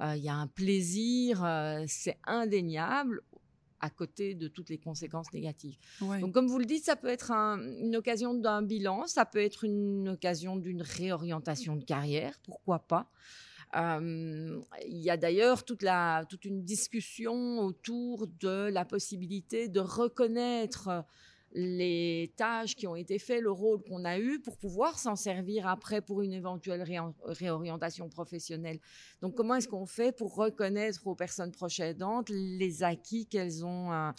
Euh, 0.00 0.14
il 0.16 0.24
y 0.24 0.28
a 0.30 0.34
un 0.34 0.46
plaisir, 0.46 1.44
euh, 1.44 1.84
c'est 1.86 2.18
indéniable 2.24 3.20
à 3.80 3.90
côté 3.90 4.34
de 4.34 4.48
toutes 4.48 4.70
les 4.70 4.78
conséquences 4.78 5.30
négatives. 5.34 5.76
Ouais. 6.00 6.20
Donc, 6.20 6.32
comme 6.32 6.46
vous 6.46 6.58
le 6.58 6.64
dites, 6.64 6.84
ça 6.84 6.96
peut 6.96 7.08
être 7.08 7.30
un- 7.30 7.60
une 7.86 7.94
occasion 7.96 8.32
d'un 8.32 8.62
bilan, 8.62 9.06
ça 9.06 9.26
peut 9.26 9.42
être 9.42 9.64
une 9.64 10.08
occasion 10.08 10.56
d'une 10.56 10.80
réorientation 10.80 11.76
de 11.76 11.84
carrière, 11.84 12.34
pourquoi 12.44 12.78
pas. 12.78 13.10
Euh, 13.74 14.60
il 14.86 14.98
y 14.98 15.10
a 15.10 15.16
d'ailleurs 15.16 15.64
toute, 15.64 15.82
la, 15.82 16.24
toute 16.28 16.44
une 16.44 16.62
discussion 16.62 17.58
autour 17.60 18.26
de 18.40 18.68
la 18.70 18.84
possibilité 18.84 19.68
de 19.68 19.80
reconnaître 19.80 21.04
les 21.52 22.32
tâches 22.36 22.76
qui 22.76 22.86
ont 22.86 22.96
été 22.96 23.18
faites, 23.18 23.40
le 23.40 23.50
rôle 23.50 23.82
qu'on 23.82 24.04
a 24.04 24.18
eu 24.18 24.40
pour 24.40 24.58
pouvoir 24.58 24.98
s'en 24.98 25.16
servir 25.16 25.66
après 25.66 26.02
pour 26.02 26.20
une 26.20 26.32
éventuelle 26.32 26.84
réorientation 27.24 28.08
professionnelle. 28.08 28.78
Donc, 29.22 29.34
comment 29.34 29.54
est-ce 29.54 29.68
qu'on 29.68 29.86
fait 29.86 30.12
pour 30.12 30.34
reconnaître 30.34 31.06
aux 31.06 31.14
personnes 31.14 31.52
proches 31.52 31.80
aidantes 31.80 32.28
les 32.28 32.82
acquis 32.82 33.26
qu'elles 33.26 33.64
ont, 33.64 33.90
euh, 33.92 34.10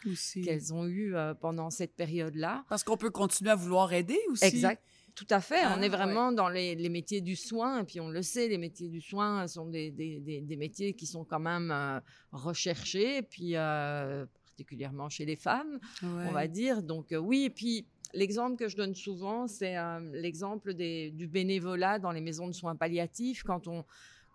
qu'elles 0.43 0.73
ont 0.73 0.85
eu 0.85 1.15
euh, 1.15 1.35
pendant 1.35 1.69
cette 1.69 1.95
période-là? 1.95 2.65
Parce 2.69 2.83
qu'on 2.83 2.97
peut 2.97 3.11
continuer 3.11 3.51
à 3.51 3.55
vouloir 3.55 3.93
aider 3.93 4.19
aussi. 4.31 4.45
Exact. 4.45 4.81
Tout 5.17 5.25
à 5.31 5.41
fait. 5.41 5.61
Ah, 5.63 5.75
on 5.75 5.81
est 5.81 5.89
vraiment 5.89 6.31
dans 6.31 6.47
les, 6.47 6.75
les 6.75 6.89
métiers 6.89 7.21
du 7.21 7.35
soin. 7.35 7.79
Et 7.81 7.83
puis, 7.85 7.99
on 7.99 8.09
le 8.09 8.21
sait, 8.21 8.47
les 8.47 8.59
métiers 8.59 8.87
du 8.87 9.01
soin 9.01 9.47
sont 9.47 9.65
des, 9.65 9.89
des, 9.89 10.19
des, 10.19 10.41
des 10.41 10.55
métiers 10.57 10.93
qui 10.93 11.07
sont 11.07 11.23
quand 11.25 11.39
même 11.39 11.71
euh, 11.71 11.99
recherchés. 12.31 13.17
Et 13.17 13.21
puis, 13.23 13.55
euh, 13.55 14.27
particulièrement 14.45 15.09
chez 15.09 15.25
les 15.25 15.35
femmes, 15.35 15.79
Ouais. 16.03 16.25
on 16.29 16.31
va 16.33 16.47
dire. 16.47 16.83
Donc, 16.83 17.11
euh, 17.13 17.17
oui. 17.17 17.45
Et 17.45 17.49
puis, 17.49 17.87
l'exemple 18.13 18.57
que 18.57 18.67
je 18.67 18.77
donne 18.77 18.93
souvent, 18.93 19.47
c'est 19.47 19.75
euh, 19.75 19.99
l'exemple 20.13 20.75
du 20.75 21.27
bénévolat 21.27 21.97
dans 21.97 22.11
les 22.11 22.21
maisons 22.21 22.47
de 22.47 22.53
soins 22.53 22.75
palliatifs. 22.75 23.41
Quand 23.41 23.67
on, 23.67 23.85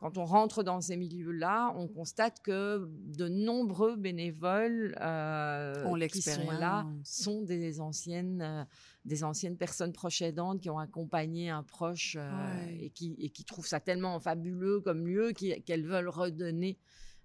quand 0.02 0.18
on 0.18 0.24
rentre 0.24 0.64
dans 0.64 0.80
ces 0.80 0.96
milieux-là, 0.96 1.72
on 1.76 1.86
constate 1.86 2.42
que 2.42 2.88
de 3.16 3.28
nombreux 3.28 3.94
bénévoles 3.94 4.96
euh, 5.00 6.06
qui 6.08 6.20
sont 6.22 6.50
là 6.50 6.84
sont 7.04 7.42
des 7.42 7.80
anciennes, 7.80 8.42
euh, 8.42 8.64
des 9.04 9.22
anciennes 9.22 9.56
personnes 9.56 9.92
proches 9.92 10.20
aidantes 10.22 10.60
qui 10.60 10.70
ont 10.70 10.78
accompagné 10.80 11.50
un 11.50 11.62
proche 11.62 12.16
euh, 12.18 12.30
Ouais. 12.32 12.78
et, 12.86 12.90
qui, 12.90 13.14
et 13.18 13.30
qui 13.30 13.44
trouvent 13.44 13.66
ça 13.66 13.78
tellement 13.78 14.18
fabuleux 14.18 14.80
comme 14.80 15.06
lieu 15.06 15.32
qu'elles 15.32 15.86
veulent 15.86 16.08
redonner 16.08 16.78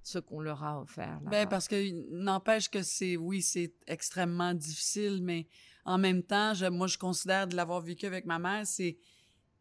ce 0.04 0.20
qu'on 0.20 0.40
leur 0.40 0.64
a 0.64 0.80
offert. 0.80 1.20
Ben, 1.26 1.48
parce 1.50 1.68
que 1.68 1.76
n'empêche 2.12 2.70
que 2.70 2.84
c'est, 2.84 3.18
oui, 3.18 3.42
c'est 3.42 3.74
extrêmement 3.88 4.54
difficile, 4.54 5.22
mais 5.24 5.48
en 5.84 5.98
même 5.98 6.22
temps, 6.24 6.54
je- 6.54 6.68
moi, 6.68 6.86
je 6.88 6.98
considère 7.00 7.48
de 7.48 7.56
l'avoir 7.56 7.82
vécu 7.82 8.06
avec 8.06 8.26
ma 8.26 8.38
mère, 8.40 8.68
c'est, 8.68 8.98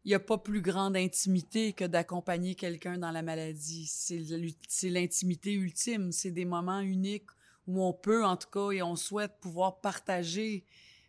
il 0.07 0.11
n'y 0.11 0.15
a 0.15 0.21
pas 0.21 0.37
plus 0.37 0.61
grande 0.61 0.95
intimité 0.95 1.73
que 1.73 1.83
d'accompagner 1.83 2.55
quelqu'un 2.55 2.97
dans 2.97 3.11
la 3.11 3.21
maladie. 3.21 3.87
C'est, 3.87 4.89
l'intimité 4.89 5.51
ultime. 5.51 6.13
C'est 6.13 6.31
des 6.31 6.45
moments 6.45 6.79
uniques 6.79 7.27
où 7.67 7.83
on 7.83 7.91
peut, 7.91 8.23
en 8.23 8.37
tout 8.37 8.49
cas, 8.49 8.71
et 8.71 8.81
on 8.81 8.95
souhaite 8.95 9.33
pouvoir 9.41 9.81
partager 9.81 10.63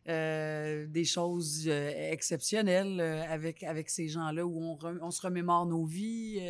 euh, 0.09 0.85
des 0.89 1.05
choses 1.05 1.67
euh, 1.69 2.11
exceptionnelles 2.11 3.01
euh, 3.01 3.23
avec, 3.29 3.63
avec 3.63 3.89
ces 3.89 4.09
gens-là, 4.09 4.45
où 4.45 4.61
on, 4.61 4.77
on 5.01 5.13
se 5.13 5.23
remémore 5.23 5.65
nos 5.67 5.85
vies. 5.85 6.41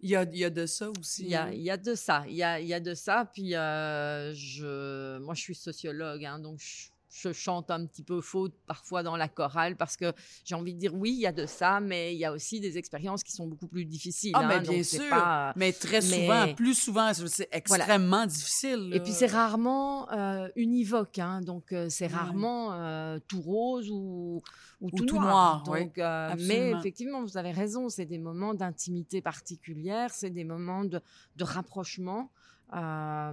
il 0.00 0.10
y, 0.10 0.16
a, 0.16 0.24
y 0.32 0.44
a 0.44 0.50
de 0.50 0.66
ça 0.66 0.90
aussi. 0.98 1.22
Il 1.22 1.28
y, 1.28 1.36
a, 1.36 1.54
y 1.54 1.70
a 1.70 1.76
de 1.76 1.94
ça, 1.94 2.24
il 2.26 2.34
y 2.34 2.42
a, 2.42 2.60
y 2.60 2.74
a 2.74 2.80
de 2.80 2.94
ça. 2.94 3.30
Puis 3.32 3.50
je, 3.50 5.18
moi, 5.18 5.34
je 5.34 5.42
suis 5.42 5.54
sociologue, 5.54 6.24
hein, 6.24 6.40
donc 6.40 6.58
je, 6.58 6.88
je 7.20 7.32
chante 7.32 7.70
un 7.70 7.84
petit 7.86 8.02
peu 8.02 8.20
faux 8.20 8.48
parfois 8.66 9.02
dans 9.02 9.16
la 9.16 9.28
chorale 9.28 9.76
parce 9.76 9.96
que 9.96 10.12
j'ai 10.44 10.54
envie 10.54 10.74
de 10.74 10.78
dire 10.78 10.94
oui, 10.94 11.10
il 11.12 11.20
y 11.20 11.26
a 11.26 11.32
de 11.32 11.46
ça, 11.46 11.80
mais 11.80 12.14
il 12.14 12.18
y 12.18 12.24
a 12.24 12.32
aussi 12.32 12.60
des 12.60 12.78
expériences 12.78 13.22
qui 13.22 13.32
sont 13.32 13.46
beaucoup 13.46 13.66
plus 13.68 13.84
difficiles. 13.84 14.32
Ah, 14.34 14.40
hein, 14.42 14.48
mais 14.48 14.60
donc 14.60 14.74
bien 14.74 14.82
sûr. 14.82 15.08
pas- 15.10 15.52
Mais 15.56 15.72
très 15.72 16.00
mais- 16.00 16.26
souvent, 16.26 16.54
plus 16.54 16.74
souvent, 16.74 17.12
c'est 17.14 17.48
extrêmement 17.52 18.26
difficile. 18.26 18.90
Et 18.94 19.00
puis 19.00 19.12
c'est 19.12 19.26
rarement 19.26 20.10
euh, 20.12 20.48
univoque, 20.56 21.18
hein, 21.18 21.40
donc 21.40 21.72
euh, 21.72 21.88
c'est 21.88 22.06
Ouais. 22.06 22.12
rarement 22.14 22.72
euh, 22.72 23.18
tout 23.28 23.40
rose 23.40 23.90
ou, 23.90 24.40
ou, 24.80 24.90
tout, 24.90 25.04
tout 25.04 25.16
noir. 25.16 25.62
noir, 25.64 25.64
oui, 25.68 25.84
Donc, 25.84 25.98
euh, 25.98 26.34
mais 26.46 26.70
effectivement, 26.70 27.22
vous 27.22 27.36
avez 27.36 27.50
raison, 27.50 27.88
c'est 27.88 28.06
des 28.06 28.18
moments 28.18 28.54
d'intimité 28.54 29.20
particulière, 29.20 30.10
c'est 30.14 30.30
des 30.30 30.44
moments 30.44 30.84
de, 30.84 31.00
de 31.36 31.44
rapprochement. 31.44 32.30
Euh, 32.74 33.32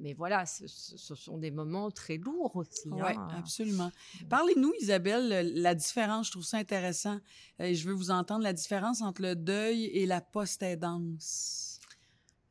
mais 0.00 0.14
voilà, 0.14 0.46
ce, 0.46 0.66
sont 1.14 1.38
des 1.38 1.50
moments 1.50 1.90
très 1.90 2.16
lourds 2.16 2.56
aussi. 2.56 2.88
Oui, 2.88 3.00
hein. 3.04 3.28
absolument. 3.38 3.90
Parlez-nous, 4.28 4.72
Isabelle, 4.80 5.32
euh, 5.32 5.50
la 5.54 5.74
différence, 5.74 6.26
je 6.26 6.32
trouve 6.32 6.44
ça 6.44 6.56
intéressant. 6.58 7.20
Euh, 7.60 7.64
Et 7.64 7.74
je 7.74 7.86
veux 7.86 7.94
vous 7.94 8.10
entendre 8.10 8.42
la 8.42 8.52
différence 8.52 9.02
entre 9.02 9.22
le 9.22 9.36
deuil 9.36 9.84
et 9.86 10.06
la 10.06 10.20
post-aidance. 10.20 11.78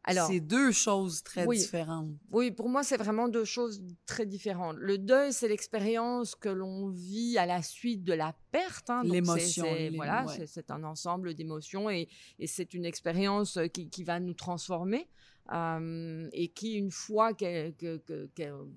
Alors, 0.05 0.27
c'est 0.27 0.39
deux 0.39 0.71
choses 0.71 1.21
très 1.23 1.45
oui. 1.45 1.57
différentes. 1.57 2.09
Oui, 2.31 2.51
pour 2.51 2.69
moi, 2.69 2.83
c'est 2.83 2.97
vraiment 2.97 3.27
deux 3.27 3.43
choses 3.43 3.83
très 4.05 4.25
différentes. 4.25 4.77
Le 4.79 4.97
deuil, 4.97 5.33
c'est 5.33 5.47
l'expérience 5.47 6.35
que 6.35 6.49
l'on 6.49 6.87
vit 6.89 7.37
à 7.37 7.45
la 7.45 7.61
suite 7.61 8.03
de 8.03 8.13
la 8.13 8.33
perte. 8.51 8.89
hein. 8.89 9.03
L'émotion, 9.03 9.67
Voilà, 9.95 10.25
ouais. 10.25 10.47
c'est- 10.47 10.71
un 10.71 10.83
ensemble 10.83 11.33
d'émotions 11.35 11.89
et, 11.89 12.07
et 12.39 12.47
c'est 12.47 12.73
une 12.73 12.85
expérience 12.85 13.57
euh, 13.57 13.67
qui, 13.67 13.89
qui 13.89 14.03
va 14.03 14.19
nous 14.19 14.33
transformer. 14.33 15.07
Et 15.51 16.47
qui, 16.49 16.87
que- 16.87 18.67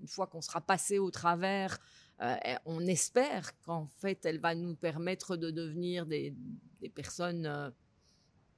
une 0.00 0.08
fois 0.08 0.26
qu'on 0.26 0.40
sera 0.40 0.60
passé 0.60 0.98
au 0.98 1.10
travers, 1.10 1.78
euh, 2.20 2.36
on 2.64 2.84
espère 2.86 3.58
qu'en 3.62 3.86
fait, 3.86 4.24
elle 4.24 4.40
va 4.40 4.54
nous 4.54 4.74
permettre 4.74 5.36
de 5.36 5.50
devenir 5.50 6.06
des, 6.06 6.34
personnes 6.94 7.46
euh, 7.46 7.70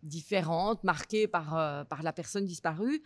différentes, 0.02 0.82
marquées 0.84 1.26
par, 1.26 1.56
euh, 1.56 1.84
par 1.84 2.02
la 2.02 2.12
personne 2.12 2.44
disparue. 2.44 3.02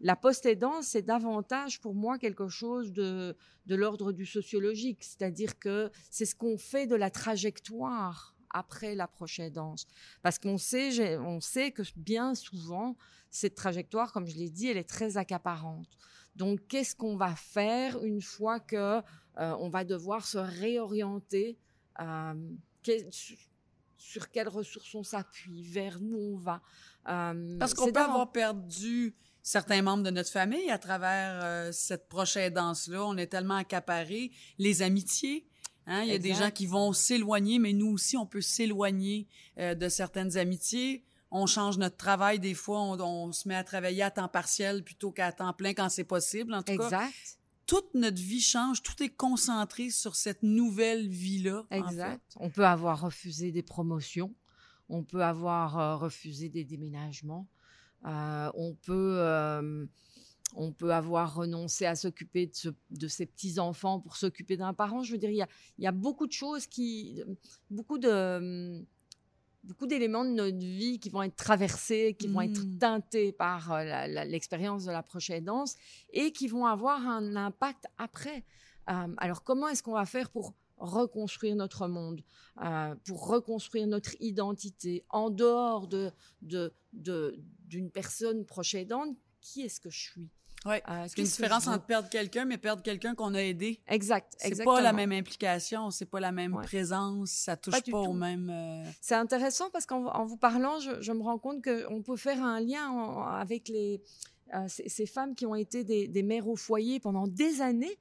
La 0.00 0.16
post-aidance, 0.16 0.88
c'est 0.88 1.02
davantage 1.02 1.80
pour 1.80 1.94
moi 1.94 2.18
quelque 2.18 2.48
chose 2.48 2.92
de 2.92 3.36
l'ordre 3.68 4.12
du 4.12 4.26
sociologique, 4.26 5.02
c'est-à-dire 5.02 5.58
que 5.58 5.90
c'est 6.10 6.26
ce 6.26 6.34
qu'on 6.34 6.58
fait 6.58 6.86
de 6.86 6.96
la 6.96 7.10
trajectoire 7.10 8.33
après 8.54 8.94
la 8.94 9.06
prochaine 9.06 9.52
danse. 9.52 9.86
Parce 10.22 10.38
qu'on 10.38 10.56
sait, 10.56 11.18
on 11.18 11.40
sait 11.40 11.70
que 11.72 11.82
bien 11.96 12.34
souvent, 12.34 12.96
cette 13.30 13.54
trajectoire, 13.56 14.12
comme 14.12 14.26
je 14.26 14.36
l'ai 14.36 14.48
dit, 14.48 14.68
elle 14.68 14.78
est 14.78 14.88
très 14.88 15.18
accaparante. 15.18 15.88
Donc, 16.36 16.66
qu'est-ce 16.68 16.96
qu'on 16.96 17.16
va 17.16 17.34
faire 17.36 18.02
une 18.02 18.22
fois 18.22 18.58
que 18.60 18.76
euh, 18.76 19.00
on 19.36 19.68
va 19.68 19.84
devoir 19.84 20.24
se 20.26 20.38
réorienter 20.38 21.58
euh, 22.00 22.34
que- 22.82 23.10
sur, 23.96 24.30
quelles 24.30 24.48
ressources 24.48 24.94
on 24.94 25.02
s'appuie, 25.02 25.62
vers 25.62 25.98
où 26.00 26.34
on 26.34 26.36
va. 26.36 26.60
Euh, 27.08 27.58
Parce 27.58 27.74
qu'on 27.74 27.90
peut 27.90 28.00
avoir 28.00 28.30
perdu 28.32 29.14
certains 29.42 29.82
membres 29.82 30.02
de 30.04 30.10
notre 30.10 30.30
famille 30.30 30.70
à 30.70 30.78
travers 30.78 31.40
euh, 31.44 31.72
cette 31.72 32.08
prochaine 32.08 32.52
danse-là. 32.52 33.04
On 33.04 33.16
est 33.16 33.26
tellement 33.28 33.56
accaparés. 33.56 34.30
Les 34.58 34.82
amitiés. 34.82 35.46
Hein? 35.86 36.02
Il 36.02 36.08
y 36.08 36.14
a 36.14 36.18
des 36.18 36.34
gens 36.34 36.50
qui 36.50 36.66
vont 36.66 36.92
s'éloigner, 36.92 37.58
mais 37.58 37.72
nous 37.72 37.88
aussi, 37.88 38.16
on 38.16 38.26
peut 38.26 38.40
s'éloigner 38.40 39.26
euh, 39.58 39.74
de 39.74 39.88
certaines 39.88 40.36
amitiés. 40.36 41.04
On 41.30 41.46
change 41.46 41.78
notre 41.78 41.96
travail 41.96 42.38
des 42.38 42.54
fois, 42.54 42.80
on, 42.80 43.00
on 43.00 43.32
se 43.32 43.48
met 43.48 43.56
à 43.56 43.64
travailler 43.64 44.02
à 44.02 44.10
temps 44.10 44.28
partiel 44.28 44.84
plutôt 44.84 45.10
qu'à 45.10 45.32
temps 45.32 45.52
plein 45.52 45.74
quand 45.74 45.88
c'est 45.88 46.04
possible. 46.04 46.54
En 46.54 46.62
tout 46.62 46.76
cas, 46.76 46.84
Exact. 46.84 47.38
toute 47.66 47.92
notre 47.94 48.20
vie 48.20 48.40
change, 48.40 48.82
tout 48.82 49.02
est 49.02 49.08
concentré 49.08 49.90
sur 49.90 50.14
cette 50.14 50.42
nouvelle 50.42 51.08
vie-là. 51.08 51.64
en 51.70 51.76
Exact. 51.76 52.22
On 52.36 52.50
peut 52.50 52.64
avoir 52.66 53.00
refusé 53.00 53.50
des 53.50 53.62
promotions, 53.62 54.32
on 54.88 55.02
peut 55.02 55.24
avoir 55.24 55.78
euh, 55.78 55.96
refusé 55.96 56.48
des 56.48 56.64
déménagements, 56.64 57.48
euh, 58.06 58.50
on 58.54 58.74
peut 58.74 59.18
on 60.54 60.72
peut 60.72 60.92
avoir 60.92 61.34
renoncé 61.34 61.84
à 61.86 61.94
s'occuper 61.96 62.46
de, 62.46 62.54
ce- 62.54 62.68
de 62.90 63.08
ses 63.08 63.26
petits 63.26 63.58
enfants 63.58 64.00
pour 64.00 64.16
s'occuper 64.16 64.56
d'un 64.56 64.72
parent. 64.74 65.02
Je 65.02 65.12
veux 65.12 65.18
dire, 65.18 65.30
il 65.30 65.36
y 65.36 65.42
a, 65.42 65.48
il 65.78 65.84
y 65.84 65.86
a 65.86 65.92
beaucoup 65.92 66.26
de 66.26 66.32
choses 66.32 66.66
qui, 66.66 67.22
beaucoup 67.70 67.98
de 67.98 68.84
beaucoup 69.64 69.86
d'éléments 69.86 70.26
de 70.26 70.30
notre 70.30 70.58
vie 70.58 70.98
qui 71.00 71.08
vont 71.08 71.22
être 71.22 71.36
traversés, 71.36 72.14
qui 72.18 72.28
vont 72.28 72.42
être 72.42 72.60
Mm. 72.66 72.78
teintés 72.78 73.32
par 73.32 73.72
euh, 73.72 74.06
l'expérience 74.26 74.84
de 74.84 74.90
la 74.92 75.02
prochaine 75.02 75.44
danse 75.46 75.76
et 76.12 76.32
qui 76.32 76.48
vont 76.48 76.66
avoir 76.66 77.00
un 77.08 77.34
impact 77.34 77.86
après. 77.96 78.44
Euh, 78.90 79.14
alors, 79.16 79.42
comment 79.42 79.68
est-ce 79.68 79.82
qu'on 79.82 79.94
va 79.94 80.04
faire 80.04 80.28
pour 80.28 80.52
reconstruire 80.76 81.56
notre 81.56 81.88
monde, 81.88 82.20
euh, 82.62 82.94
pour 83.06 83.26
reconstruire 83.26 83.86
notre 83.86 84.14
identité 84.20 85.02
en 85.08 85.30
dehors 85.30 85.88
de 85.88 86.10
de- 86.42 86.74
de- 86.92 87.38
d'une 87.66 87.90
personne 87.90 88.44
proche 88.44 88.74
aidante? 88.74 89.16
Qui 89.40 89.62
est-ce 89.62 89.80
que 89.80 89.88
je 89.90 90.00
suis? 90.10 90.28
Ouais. 90.64 90.82
Euh, 90.88 90.92
a 90.92 91.06
une 91.16 91.24
différence 91.24 91.66
entre 91.66 91.84
perdre 91.84 92.08
quelqu'un, 92.08 92.44
mais 92.44 92.56
perdre 92.58 92.82
quelqu'un 92.82 93.14
qu'on 93.14 93.34
a 93.34 93.40
aidé. 93.42 93.80
Exact, 93.86 94.34
C'est 94.38 94.64
pas 94.64 94.80
la 94.80 94.92
même 94.92 95.12
implication, 95.12 95.90
c'est 95.90 96.06
pas 96.06 96.20
la 96.20 96.32
même 96.32 96.54
Ouais. 96.54 96.64
présence, 96.64 97.30
ça 97.30 97.56
touche 97.56 97.82
Pas 97.82 97.98
au 97.98 98.06
tout. 98.06 98.12
même. 98.12 98.48
euh, 98.50 98.84
C'est 99.00 99.14
intéressant 99.14 99.68
parce 99.70 99.84
qu'en 99.86 100.06
en 100.06 100.24
vous 100.24 100.36
parlant, 100.38 100.78
je, 100.80 101.00
je 101.02 101.12
me 101.12 101.22
rends 101.22 101.38
compte 101.38 101.62
qu'on 101.62 102.02
peut 102.02 102.16
faire 102.16 102.42
un 102.42 102.60
lien 102.60 102.88
en- 102.88 103.22
avec 103.26 103.68
les, 103.68 104.00
euh, 104.54 104.64
ces, 104.68 104.88
ces 104.88 105.06
femmes 105.06 105.34
qui 105.34 105.44
ont 105.46 105.54
été 105.54 105.84
des, 105.84 106.08
des 106.08 106.22
mères 106.22 106.48
au 106.48 106.56
foyer 106.56 106.98
pendant 107.00 107.26
des 107.26 107.60
années. 107.60 107.98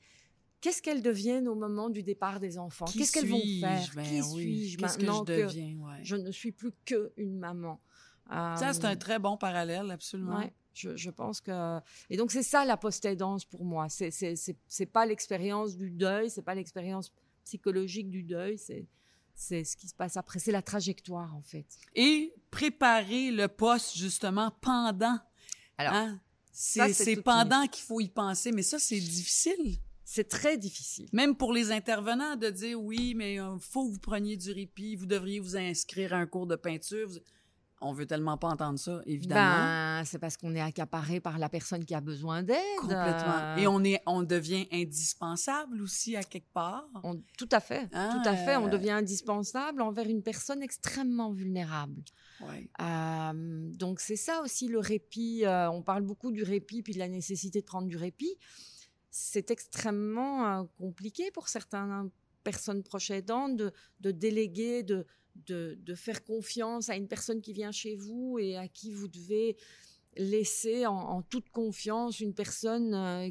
Qu'est-ce 0.61 0.82
qu'elles 0.82 1.01
deviennent 1.01 1.49
au 1.49 1.55
moment 1.55 1.89
du 1.89 2.03
départ 2.03 2.39
des 2.39 2.57
enfants? 2.57 2.86
Qu'est-ce 2.86 3.11
qu'elles 3.11 3.28
vont 3.28 3.41
faire? 3.59 3.89
Ben 3.95 4.03
Qui 4.05 4.22
oui, 4.22 4.70
suis-je 4.70 4.80
maintenant 4.82 5.26
que 5.26 5.34
je 5.34 5.41
deviens? 5.47 5.76
ouais. 5.80 5.99
je 6.03 6.16
ne 6.16 6.32
suis 6.32 6.53
plus 6.53 6.72
que 6.86 7.11
une 7.18 7.38
maman? 7.38 7.82
Ça, 8.30 8.72
c'est 8.72 8.86
un 8.86 8.95
très 8.95 9.20
bon 9.20 9.36
parallèle, 9.36 9.91
absolument. 9.91 10.38
Ouais, 10.38 10.53
je, 10.74 10.96
je 10.96 11.10
pense 11.10 11.40
que 11.42 11.80
et 12.10 12.18
donc 12.18 12.32
c'est 12.32 12.44
ça 12.44 12.66
la 12.66 12.78
post-aidance 12.78 13.46
pour 13.46 13.64
moi. 13.66 13.90
C'est 13.90 14.12
c'est 14.12 14.36
c'est 14.36 14.56
c'est 14.68 14.86
pas 14.86 15.06
l'expérience 15.06 15.76
du 15.76 15.90
deuil, 15.92 16.30
c'est 16.30 16.42
pas 16.42 16.56
l'expérience 16.56 17.12
psychologique 17.46 18.10
du 18.10 18.24
deuil, 18.24 18.58
c'est 18.58 18.86
c'est 19.36 19.64
ce 19.64 19.76
qui 19.76 19.88
se 19.88 19.96
passe 19.96 20.16
après, 20.18 20.40
c'est 20.40 20.52
la 20.52 20.62
trajectoire 20.62 21.36
en 21.36 21.42
fait. 21.42 21.66
Et 21.96 22.34
préparer 22.52 23.32
le 23.32 23.48
poste, 23.48 23.98
justement, 23.98 24.52
pendant. 24.62 25.18
Alors, 25.78 25.94
Hein? 25.94 26.20
C'est 26.52 27.16
pendant 27.24 27.66
qu'il 27.66 27.84
faut 27.84 28.00
y 28.00 28.10
penser, 28.10 28.52
mais 28.52 28.62
ça, 28.62 28.78
c'est 28.78 29.00
difficile. 29.00 29.80
c'est 30.06 30.30
très 30.30 30.56
difficile. 30.56 31.08
Même 31.12 31.36
pour 31.36 31.52
les 31.52 31.72
intervenants, 31.72 32.36
de 32.36 32.52
dire 32.52 32.80
oui, 32.80 33.16
mais 33.16 33.36
il 33.36 33.58
faut 33.60 33.88
que 33.88 33.94
vous 33.94 34.00
preniez 34.00 34.38
du 34.38 34.52
répit, 34.52 34.96
vous 34.96 35.08
devriez 35.08 35.40
vous 35.40 35.58
inscrire 35.58 36.14
à 36.14 36.18
un 36.18 36.28
cours 36.28 36.46
de 36.46 36.56
peinture. 36.56 37.10
Vous- 37.10 37.18
On 37.86 37.94
veut 37.94 38.06
tellement 38.06 38.38
pas 38.38 38.48
entendre 38.48 38.80
ça, 38.80 39.02
évidemment. 39.06 39.42
Ben, 40.00 40.04
c'est 40.06 40.18
parce 40.20 40.38
qu'on 40.38 40.56
est 40.56 40.62
accaparé 40.62 41.20
par 41.20 41.38
la 41.38 41.50
personne 41.50 41.84
qui 41.86 41.94
a 41.94 42.02
besoin 42.02 42.42
d'aide. 42.44 42.58
Complètement. 42.80 43.58
Et 43.58 43.68
on, 43.68 43.84
est, 43.84 44.02
on 44.06 44.24
devient 44.24 44.68
indispensable 44.72 45.82
aussi 45.82 46.16
à 46.16 46.24
quelque 46.24 46.52
part. 46.54 46.88
on- 47.04 47.22
tout 47.38 47.50
à 47.52 47.60
fait, 47.60 47.90
Hein, 47.92 48.22
tout 48.24 48.28
à 48.30 48.36
fait. 48.36 48.56
On 48.56 48.68
euh, 48.68 48.70
devient 48.70 48.92
indispensable 48.92 49.82
envers 49.82 50.08
une 50.10 50.24
personne 50.24 50.64
extrêmement 50.64 51.32
vulnérable. 51.32 52.02
Ouais. 52.42 52.70
Euh, 52.82 53.70
donc 53.74 54.00
c'est 54.00 54.16
ça 54.16 54.42
aussi 54.42 54.68
le 54.68 54.80
répit. 54.80 55.46
euh, 55.46 55.70
on 55.70 55.82
parle 55.82 56.02
beaucoup 56.04 56.32
du 56.32 56.44
répit 56.44 56.82
puis 56.82 56.94
de 56.94 57.00
la 57.00 57.08
nécessité 57.08 57.60
de 57.62 57.66
prendre 57.66 57.88
du 57.88 57.98
répit. 57.98 58.36
C'est 59.12 59.52
extrêmement 59.52 60.66
compliqué 60.78 61.30
pour 61.32 61.48
certaines 61.48 62.10
personnes 62.44 62.84
proches 62.84 63.12
aidantes 63.12 63.56
de, 63.56 63.72
de 64.02 64.12
déléguer, 64.12 64.84
de, 64.84 65.06
de, 65.36 65.78
de 65.82 65.96
faire 65.96 66.24
confiance 66.24 66.90
à 66.90 66.96
une 66.96 67.08
personne 67.08 67.42
qui 67.42 67.54
vient 67.54 67.72
chez 67.72 67.96
vous 67.96 68.38
et 68.40 68.58
à 68.58 68.68
qui 68.68 68.92
vous 68.92 69.08
devez 69.08 69.58
laisser 70.16 70.86
en, 70.86 70.94
en 70.96 71.22
toute 71.22 71.50
confiance 71.50 72.20
une 72.20 72.34
personne 72.34 72.94
euh, 72.94 73.30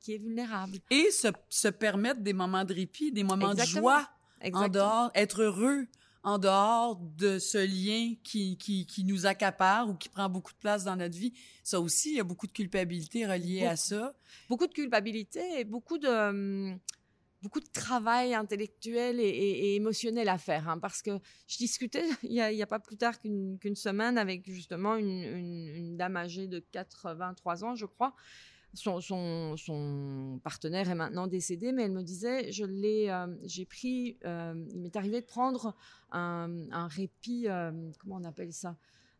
qui 0.00 0.14
est 0.14 0.18
vulnérable. 0.18 0.78
Et 0.90 1.10
se, 1.10 1.28
se 1.48 1.68
permettre 1.68 2.20
des 2.20 2.32
moments 2.32 2.64
de 2.64 2.74
répit, 2.74 3.12
des 3.12 3.22
moments 3.24 3.54
de 3.54 3.60
Exactement. 3.60 3.82
joie 3.82 4.10
en 4.52 4.68
dehors, 4.68 5.10
être 5.14 5.42
heureux 5.42 5.86
en 6.22 6.38
dehors 6.38 6.96
de 6.96 7.38
ce 7.38 7.58
lien 7.58 8.14
qui, 8.24 8.56
qui, 8.58 8.84
qui 8.84 9.04
nous 9.04 9.26
accapare 9.26 9.88
ou 9.88 9.94
qui 9.94 10.08
prend 10.08 10.28
beaucoup 10.28 10.52
de 10.52 10.58
place 10.58 10.82
dans 10.82 10.96
notre 10.96 11.16
vie. 11.16 11.32
Ça 11.62 11.80
aussi, 11.80 12.10
il 12.10 12.16
y 12.16 12.20
a 12.20 12.24
beaucoup 12.24 12.48
de 12.48 12.52
culpabilité 12.52 13.24
reliée 13.24 13.64
à 13.64 13.76
ça. 13.76 14.12
beaucoup 14.48 14.66
de 14.66 14.72
culpabilité 14.72 15.60
et 15.60 15.64
beaucoup 15.64 15.98
de 15.98 16.08
hum, 16.08 16.78
beaucoup 17.46 17.60
de 17.60 17.72
travail 17.72 18.34
intellectuel 18.34 19.20
et, 19.20 19.24
et- 19.28 19.58
et 19.66 19.74
émotionnel 19.76 20.28
à 20.28 20.38
faire 20.38 20.68
hein, 20.68 20.78
parce 20.78 21.00
que 21.02 21.12
je 21.46 21.56
discutais 21.58 22.04
il 22.22 22.32
y 22.32 22.62
a, 22.62 22.66
pas 22.66 22.80
plus 22.80 22.96
tard 22.96 23.20
qu'une 23.20 23.76
semaine 23.76 24.18
avec 24.18 24.38
justement 24.50 24.96
une, 24.96 25.22
une- 25.40 25.68
une 25.80 25.96
dame 25.96 26.16
âgée 26.16 26.48
de 26.48 26.58
83 26.72 27.64
ans 27.64 27.74
je 27.76 27.86
crois 27.86 28.14
son, 28.74 29.00
son, 29.00 29.56
son 29.56 30.38
partenaire 30.44 30.90
est 30.90 30.94
maintenant 30.94 31.26
décédé, 31.26 31.72
mais 31.72 31.84
elle 31.84 31.92
me 31.92 32.02
disait, 32.02 32.52
je 32.52 32.64
l'ai, 32.66 33.08
euh, 33.08 33.26
j'ai 33.44 33.64
pris, 33.64 34.18
euh, 34.26 34.52
il 34.74 34.80
m'est 34.82 34.96
arrivé 34.96 35.22
de 35.22 35.26
prendre 35.26 35.74
un, 36.10 36.50
un 36.70 36.86
répit, 36.86 37.44
euh, 37.48 37.72
comment 37.98 38.16
on 38.16 38.24
appelle 38.24 38.52
ça, 38.52 38.76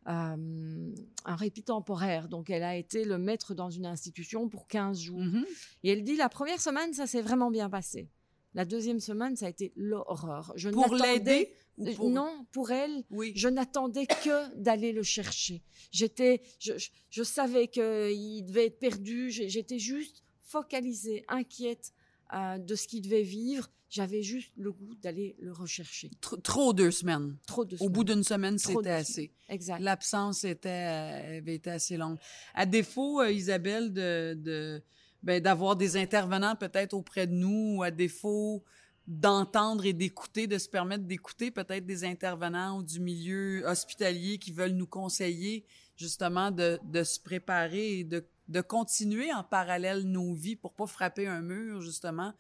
Euh, 0.09 0.95
un 1.25 1.37
répit 1.37 1.63
temporaire. 1.65 2.29
Donc, 2.29 2.51
elle 2.51 2.63
a 2.63 2.77
été 2.77 3.05
le 3.05 3.19
mettre 3.19 3.55
dans 3.55 3.71
une 3.71 3.87
institution 3.87 4.49
pour 4.49 4.69
15 4.69 5.01
jours. 5.01 5.21
Mhm. 5.21 5.45
Et 5.85 5.91
elle 5.93 6.05
dit, 6.05 6.17
la 6.17 6.29
première 6.29 6.61
semaine, 6.61 6.93
ça 6.93 7.07
s'est 7.07 7.23
vraiment 7.23 7.51
bien 7.51 7.69
passé. 7.71 8.09
La 8.57 8.65
deuxième 8.65 8.99
semaine, 9.01 9.37
ça 9.37 9.47
a 9.47 9.51
été 9.51 9.73
l'horreur. 9.77 10.53
Je 10.57 10.71
Pour 10.71 10.95
l'aider 10.95 11.53
ou 11.79 11.87
Euh, 11.87 11.95
pour... 11.95 12.11
Non, 12.11 12.47
pour 12.53 12.71
elle, 12.71 13.05
Oui. 13.11 13.33
je 13.37 13.49
n'attendais 13.49 14.07
que 14.07 14.55
d'aller 14.57 14.93
le 14.93 15.03
chercher. 15.03 15.63
J'étais, 15.93 16.41
je, 16.59 16.77
je, 16.79 16.89
je 17.11 17.23
savais 17.23 17.69
qu'il 17.69 18.45
devait 18.47 18.67
être 18.67 18.79
perdu. 18.79 19.31
J'étais 19.31 19.79
juste 19.79 20.23
focalisée, 20.41 21.25
inquiète 21.29 21.93
euh, 22.35 22.59
de 22.59 22.75
ce 22.75 22.89
qu'il 22.89 23.03
devait 23.03 23.23
vivre. 23.23 23.69
J'avais 23.89 24.23
juste 24.23 24.53
le 24.57 24.73
goût 24.73 24.95
d'aller 24.97 25.37
le 25.39 25.53
rechercher. 25.53 26.11
Tr- 26.23 26.41
trop 26.43 26.73
deux 26.73 26.91
semaines. 26.91 27.37
Trop 27.47 27.65
de 27.65 27.77
Au 27.79 27.89
bout 27.89 28.05
d'une 28.05 28.25
semaine, 28.25 28.59
c'était 28.59 28.91
assez. 28.91 29.33
Exact. 29.49 29.79
L'absence 29.81 30.45
était, 30.45 30.69
euh, 30.71 31.39
avait 31.39 31.55
été 31.57 31.71
assez 31.71 31.97
longue. 31.97 32.17
À 32.55 32.67
défaut, 32.67 33.23
Isabelle, 33.25 33.93
de, 33.93 34.35
de, 34.35 34.83
ben, 35.23 35.41
d'avoir 35.41 35.77
des 35.77 35.97
intervenants 35.97 36.57
peut-être 36.57 36.95
auprès 36.95 37.27
de 37.27 37.33
nous, 37.33 37.77
ou 37.77 37.83
à 37.83 37.91
défaut 37.91 38.65
d'entendre 39.07 39.87
et 39.87 39.93
d'écouter, 39.93 40.47
de 40.47 40.59
se 40.59 40.69
permettre 40.69 41.05
d'écouter 41.05 41.51
peut-être 41.51 41.87
des 41.87 42.05
intervenants 42.05 42.79
ou 42.79 42.83
du 42.83 42.99
milieu 42.99 43.65
hospitalier 43.65 44.39
qui 44.39 44.51
veulent 44.51 44.73
nous 44.73 44.87
conseiller 44.87 45.65
justement 45.97 46.51
de, 46.51 46.79
de 46.85 47.05
se 47.05 47.21
préparer 47.21 48.01
et 48.01 48.05
de, 48.05 48.25
de 48.49 48.61
continuer 48.61 49.33
en 49.33 49.45
parallèle 49.45 50.03
nos 50.03 50.35
vies 50.35 50.57
pour 50.57 50.73
pas 50.73 50.87
frapper 50.87 51.27
un 51.29 51.41
mur, 51.41 51.81
justement. 51.83 52.33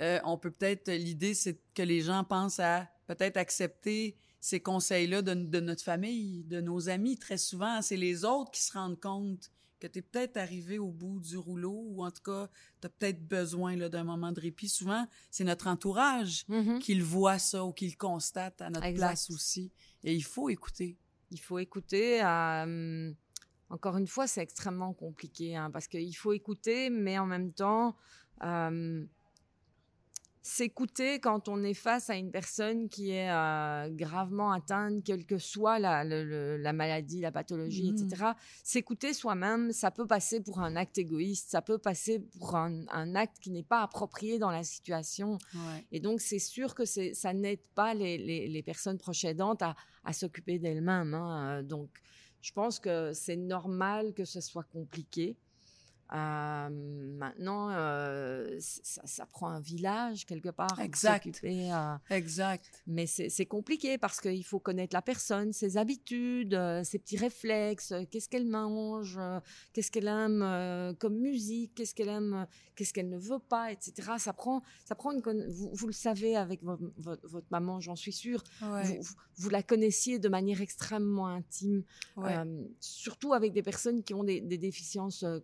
Euh, 0.00 0.20
on 0.24 0.38
peut 0.38 0.50
peut-être, 0.50 0.90
l'idée, 0.92 1.34
c'est 1.34 1.58
que 1.74 1.82
les 1.82 2.02
gens 2.02 2.22
pensent 2.22 2.60
à 2.60 2.88
peut-être 3.06 3.36
accepter 3.36 4.16
ces 4.40 4.60
conseils-là 4.60 5.22
de, 5.22 5.34
de 5.34 5.60
notre 5.60 5.82
famille, 5.82 6.44
de 6.44 6.60
nos 6.60 6.88
amis. 6.88 7.16
Très 7.16 7.38
souvent, 7.38 7.82
c'est 7.82 7.96
les 7.96 8.24
autres 8.24 8.52
qui 8.52 8.62
se 8.62 8.72
rendent 8.72 9.00
compte 9.00 9.50
que 9.78 9.86
tu 9.86 9.98
es 9.98 10.02
peut-être 10.02 10.36
arrivé 10.36 10.78
au 10.78 10.90
bout 10.90 11.20
du 11.20 11.36
rouleau 11.36 11.84
ou 11.88 12.04
en 12.04 12.10
tout 12.10 12.22
cas, 12.22 12.48
tu 12.80 12.86
as 12.86 12.90
peut-être 12.90 13.26
besoin 13.26 13.76
d'un 13.76 14.04
moment 14.04 14.32
de 14.32 14.40
répit. 14.40 14.68
Souvent, 14.68 15.06
c'est 15.30 15.44
notre 15.44 15.66
entourage 15.66 16.44
Mhm. 16.48 16.78
qui 16.78 16.94
le 16.94 17.04
voit 17.04 17.38
ça 17.38 17.64
ou 17.64 17.72
qui 17.72 17.88
le 17.88 17.96
constate 17.96 18.60
à 18.62 18.70
notre 18.70 18.86
Exact. 18.86 19.06
place 19.08 19.30
aussi. 19.30 19.70
Et 20.04 20.14
il 20.14 20.24
faut 20.24 20.48
écouter. 20.48 20.96
Il 21.30 21.40
faut 21.40 21.58
écouter. 21.58 22.22
euh, 22.24 23.12
encore 23.68 23.96
une 23.96 24.06
fois, 24.06 24.26
c'est 24.28 24.42
extrêmement 24.42 24.92
compliqué 24.94 25.56
hein, 25.56 25.70
parce 25.72 25.88
qu'il 25.88 26.16
faut 26.16 26.32
écouter, 26.32 26.88
mais 26.88 27.18
en 27.18 27.26
même 27.26 27.52
temps, 27.52 27.96
euh, 28.44 29.04
s'écouter 30.46 31.18
quand 31.18 31.48
on 31.48 31.62
est 31.64 31.74
face 31.74 32.08
à 32.08 32.14
une 32.14 32.30
personne 32.30 32.88
qui 32.88 33.10
est 33.10 33.28
euh, 33.30 33.90
gravement 33.90 34.52
atteinte, 34.52 35.02
quelle 35.04 35.26
que 35.26 35.38
soit 35.38 35.80
la, 35.80 36.04
le- 36.04 36.22
le- 36.24 36.56
la 36.56 36.72
maladie, 36.72 37.20
la 37.20 37.32
pathologie, 37.32 37.88
etc. 38.04 38.30
S'écouter 38.62 39.12
soi-même, 39.12 39.72
ça 39.72 39.90
peut 39.90 40.06
passer 40.06 40.40
pour 40.40 40.60
un 40.60 40.76
acte 40.76 40.98
égoïste, 40.98 41.50
ça 41.50 41.62
peut 41.62 41.78
passer 41.78 42.20
pour 42.38 42.54
un, 42.54 42.86
un 42.92 43.14
acte 43.16 43.38
qui 43.40 43.50
n'est 43.50 43.64
pas 43.64 43.82
approprié 43.82 44.38
dans 44.38 44.50
la 44.52 44.62
situation. 44.62 45.32
Ouais. 45.54 45.84
Et 45.90 45.98
donc, 45.98 46.20
c'est 46.20 46.38
sûr 46.38 46.74
que 46.76 46.84
ça 46.84 47.32
n'aide 47.34 47.66
pas 47.74 47.92
les, 47.94 48.16
les- 48.16 48.46
les 48.46 48.62
personnes 48.62 48.98
proches 48.98 49.24
aidantes 49.24 49.62
à, 49.62 49.74
à 50.04 50.12
s'occuper 50.12 50.58
d'elles-mêmes. 50.60 51.12
hein. 51.14 51.58
Euh, 51.58 51.62
Donc, 51.64 51.90
je 52.40 52.52
pense 52.52 52.78
que 52.78 53.12
c'est 53.12 53.36
normal 53.36 54.14
que 54.14 54.24
ce 54.24 54.40
soit 54.40 54.62
compliqué. 54.72 55.36
Euh, 56.14 56.68
maintenant, 57.18 57.70
euh, 57.70 58.56
ça, 58.60 59.02
ça 59.04 59.26
prend 59.26 59.48
un 59.48 59.60
village 59.60 60.24
quelque 60.26 60.50
part 60.50 60.80
Exact. 60.80 61.40
euh, 61.44 61.96
Exact. 62.10 62.64
mais 62.86 63.06
c'est 63.06 63.46
compliqué 63.46 63.98
parce 63.98 64.20
qu'il 64.20 64.44
faut 64.44 64.60
connaître 64.60 64.94
la 64.94 65.02
personne, 65.02 65.52
ses 65.52 65.76
habitudes, 65.76 66.54
euh, 66.54 66.84
ses 66.84 66.98
petits 66.98 67.16
réflexes, 67.16 67.92
qu'est-ce 68.10 68.28
qu'elle 68.28 68.46
mange, 68.46 69.18
qu'est-ce 69.72 69.90
qu'elle 69.90 70.08
aime 70.08 70.94
comme 70.98 71.16
musique, 71.18 71.74
qu'est-ce 71.74 71.94
qu'elle 71.94 72.08
aime, 72.08 72.46
qu'est-ce 72.76 72.92
qu'elle 72.92 73.08
ne 73.08 73.18
veut 73.18 73.38
pas, 73.40 73.72
etc. 73.72 74.12
Ça 74.18 74.32
prend, 74.32 74.62
ça 74.84 74.94
prend 74.94 75.10
une 75.12 75.20
vous, 75.48 75.70
vous 75.72 75.86
le 75.88 75.92
savez 75.92 76.36
avec 76.36 76.62
vo- 76.62 76.78
vo- 76.98 77.16
votre 77.24 77.46
maman, 77.50 77.80
j'en 77.80 77.96
suis 77.96 78.12
sûre. 78.12 78.42
Ouais. 78.62 79.00
Vous, 79.38 79.50
la 79.50 79.62
connaissiez 79.62 80.18
de 80.18 80.28
manière 80.28 80.60
extrêmement 80.62 81.26
intime, 81.26 81.82
Ouais. 82.16 82.34
surtout 82.80 83.34
avec 83.34 83.52
des 83.52 83.62
personnes 83.62 84.02
qui 84.02 84.14
ont 84.14 84.24
des, 84.24 84.40
des 84.40 84.56
déficiences 84.56 85.24
euh, 85.24 85.40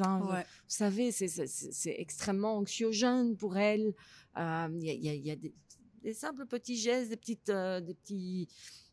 hein. 0.00 0.20
Vous- 0.22 0.30
Ouais. 0.30 0.42
vous 0.44 0.68
savez, 0.68 1.12
c'est- 1.12 2.00
extrêmement 2.00 2.56
anxiogène 2.56 3.36
pour 3.36 3.56
elle. 3.56 3.92
Euh, 4.38 4.68
Il 4.72 4.84
y, 4.84 5.08
a, 5.10 5.14
y 5.14 5.28
y 5.30 5.36
des, 5.36 5.54
des 6.02 6.14
simples 6.14 6.46
petits 6.46 6.76
gestes, 6.76 7.10
des 7.10 7.16
petites, 7.16 7.48
euh, 7.50 7.80
des, 7.80 7.94
petits, 7.94 8.48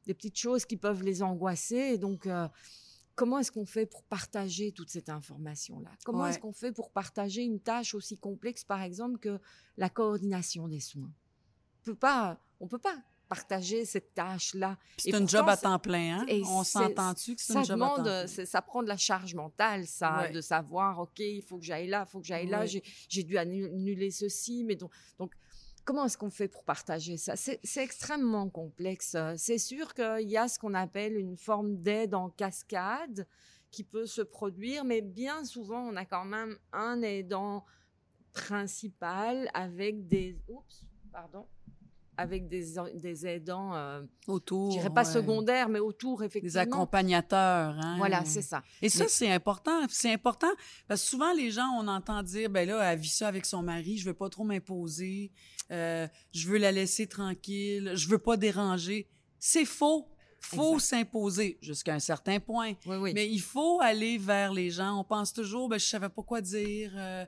des 0.06 0.14
petites 0.14 0.38
choses 0.38 0.66
qui 0.66 0.76
peuvent 0.78 1.04
les 1.04 1.22
angoisser. 1.24 1.78
Et 1.94 1.98
donc, 1.98 2.26
euh, 2.28 2.48
comment 3.16 3.40
est-ce 3.40 3.52
qu'on 3.52 3.66
fait 3.66 3.86
pour 3.86 4.04
partager 4.04 4.72
toute 4.74 4.90
cette 4.90 5.10
information-là? 5.10 5.92
Comment 6.04 6.24
Ouais. 6.24 6.30
est-ce 6.32 6.40
qu'on 6.40 6.52
fait 6.54 6.72
pour 6.74 6.92
partager 6.92 7.44
une 7.44 7.60
tâche 7.60 7.94
aussi 7.94 8.18
complexe, 8.18 8.64
par 8.64 8.82
exemple, 8.82 9.20
que 9.20 9.40
la 9.78 9.90
coordination 9.90 10.68
des 10.68 10.80
soins? 10.82 11.12
On 11.82 11.84
peut 11.86 11.96
pas, 11.96 12.40
on 12.60 12.68
peut 12.68 12.78
pas 12.80 12.98
partager 13.30 13.86
cette 13.86 14.14
tâche-là. 14.16 14.78
C'est 14.98 15.14
un 15.14 15.26
job 15.26 15.48
à 15.48 15.56
temps 15.56 15.80
plein, 15.80 16.20
hein? 16.22 16.26
et 16.28 16.42
On 16.46 16.64
s'entend-tu 16.64 17.36
que 17.36 17.42
c'est 17.42 17.54
ça 17.54 17.60
un 17.60 17.64
job 17.64 17.82
à 17.82 17.86
temps 17.88 17.94
demande, 17.96 18.06
plein? 18.06 18.28
c'est- 18.28 18.46
ça 18.46 18.62
prend 18.62 18.82
de 18.84 18.88
la 18.88 18.98
charge 18.98 19.36
mentale, 19.36 19.86
ça, 19.88 20.24
Ouais. 20.24 20.32
de 20.32 20.42
savoir, 20.42 21.00
ok, 21.00 21.20
il 21.20 21.42
faut 21.44 21.58
que 21.60 21.64
j'aille 21.64 21.88
là, 21.88 22.04
il 22.08 22.12
faut 22.12 22.20
que 22.20 22.26
j'aille 22.28 22.48
là, 22.48 22.62
Ouais. 22.62 22.68
j'ai- 22.68 22.84
j'ai 23.08 23.24
dû 23.24 23.38
annuler 23.38 24.12
ceci, 24.12 24.64
mais 24.66 24.76
donc, 24.76 24.92
donc 25.20 25.32
comment 25.86 26.06
est-ce 26.06 26.18
qu'on 26.18 26.30
fait 26.32 26.48
pour 26.48 26.64
partager 26.64 27.18
ça? 27.18 27.36
C'est 27.36 27.60
c'est 27.64 27.84
extrêmement 27.84 28.50
complexe. 28.50 29.14
euh. 29.16 29.36
C'est 29.38 29.58
sûr 29.60 29.94
qu'il 29.94 30.28
y 30.30 30.36
a 30.38 30.48
ce 30.48 30.58
qu'on 30.60 30.74
appelle 30.74 31.16
une 31.16 31.38
forme 31.38 31.78
d'aide 31.78 32.16
en 32.16 32.30
cascade 32.30 33.28
qui 33.72 33.84
peut 33.84 34.08
se 34.08 34.22
produire, 34.24 34.84
mais 34.84 35.02
bien 35.02 35.44
souvent, 35.46 35.82
on 35.88 35.96
a 35.96 36.04
quand 36.06 36.26
même 36.26 36.58
un 36.74 37.02
aidant 37.04 37.64
principal 38.34 39.50
avec 39.54 40.08
des, 40.08 40.38
oups, 40.48 40.84
pardon, 41.12 41.46
avec 42.20 42.48
des, 42.48 42.66
des 42.96 43.26
aidants, 43.28 43.74
euh, 43.74 44.02
Autour. 44.28 44.72
je 44.72 44.78
dirais 44.78 44.94
pas 44.94 45.06
ouais. 45.06 45.14
secondaires, 45.14 45.70
mais 45.70 45.80
autour 45.80 46.20
Des 46.20 46.26
effectivement. 46.26 46.62
accompagnateurs, 46.62 47.76
hein? 47.80 47.96
Voilà, 47.98 48.24
c'est 48.26 48.42
ça. 48.42 48.62
Et 48.82 48.90
ça, 48.90 49.04
Mais- 49.06 49.10
c'est 49.10 49.32
important. 49.32 49.72
C'est 49.90 50.12
important 50.12 50.50
parce 50.88 51.02
que 51.04 51.08
souvent, 51.10 51.34
les 51.34 51.50
gens, 51.52 51.70
on 51.80 51.88
entend 51.88 52.22
dire, 52.24 52.50
ben 52.50 52.68
là, 52.68 52.92
elle 52.92 53.00
vit 53.00 53.08
ça 53.10 53.28
avec 53.28 53.46
son 53.46 53.62
mari, 53.64 53.98
je 53.98 54.06
veux 54.06 54.14
pas 54.14 54.30
trop 54.30 54.44
m'imposer, 54.44 55.32
euh, 55.72 56.08
je 56.34 56.48
veux 56.50 56.58
la 56.58 56.72
laisser 56.72 57.08
tranquille, 57.08 57.92
je 57.96 58.08
veux 58.10 58.18
pas 58.20 58.38
déranger. 58.38 59.08
C'est 59.40 59.66
faux. 59.66 60.08
Faut 60.42 60.80
s'imposer 60.80 61.58
jusqu'à 61.62 61.94
un 61.94 62.00
certain 62.00 62.40
point. 62.40 62.72
Oui, 62.86 62.96
oui. 62.96 63.12
Mais 63.14 63.28
il 63.30 63.42
faut 63.42 63.82
aller 63.82 64.18
vers 64.18 64.54
les 64.54 64.70
gens. 64.72 64.98
On 64.98 65.04
pense 65.04 65.34
toujours, 65.34 65.68
ben, 65.68 65.78
je 65.78 65.86
savais 65.86 66.08
pas 66.08 66.22
quoi 66.24 66.40
dire, 66.40 66.92
euh, 66.96 67.26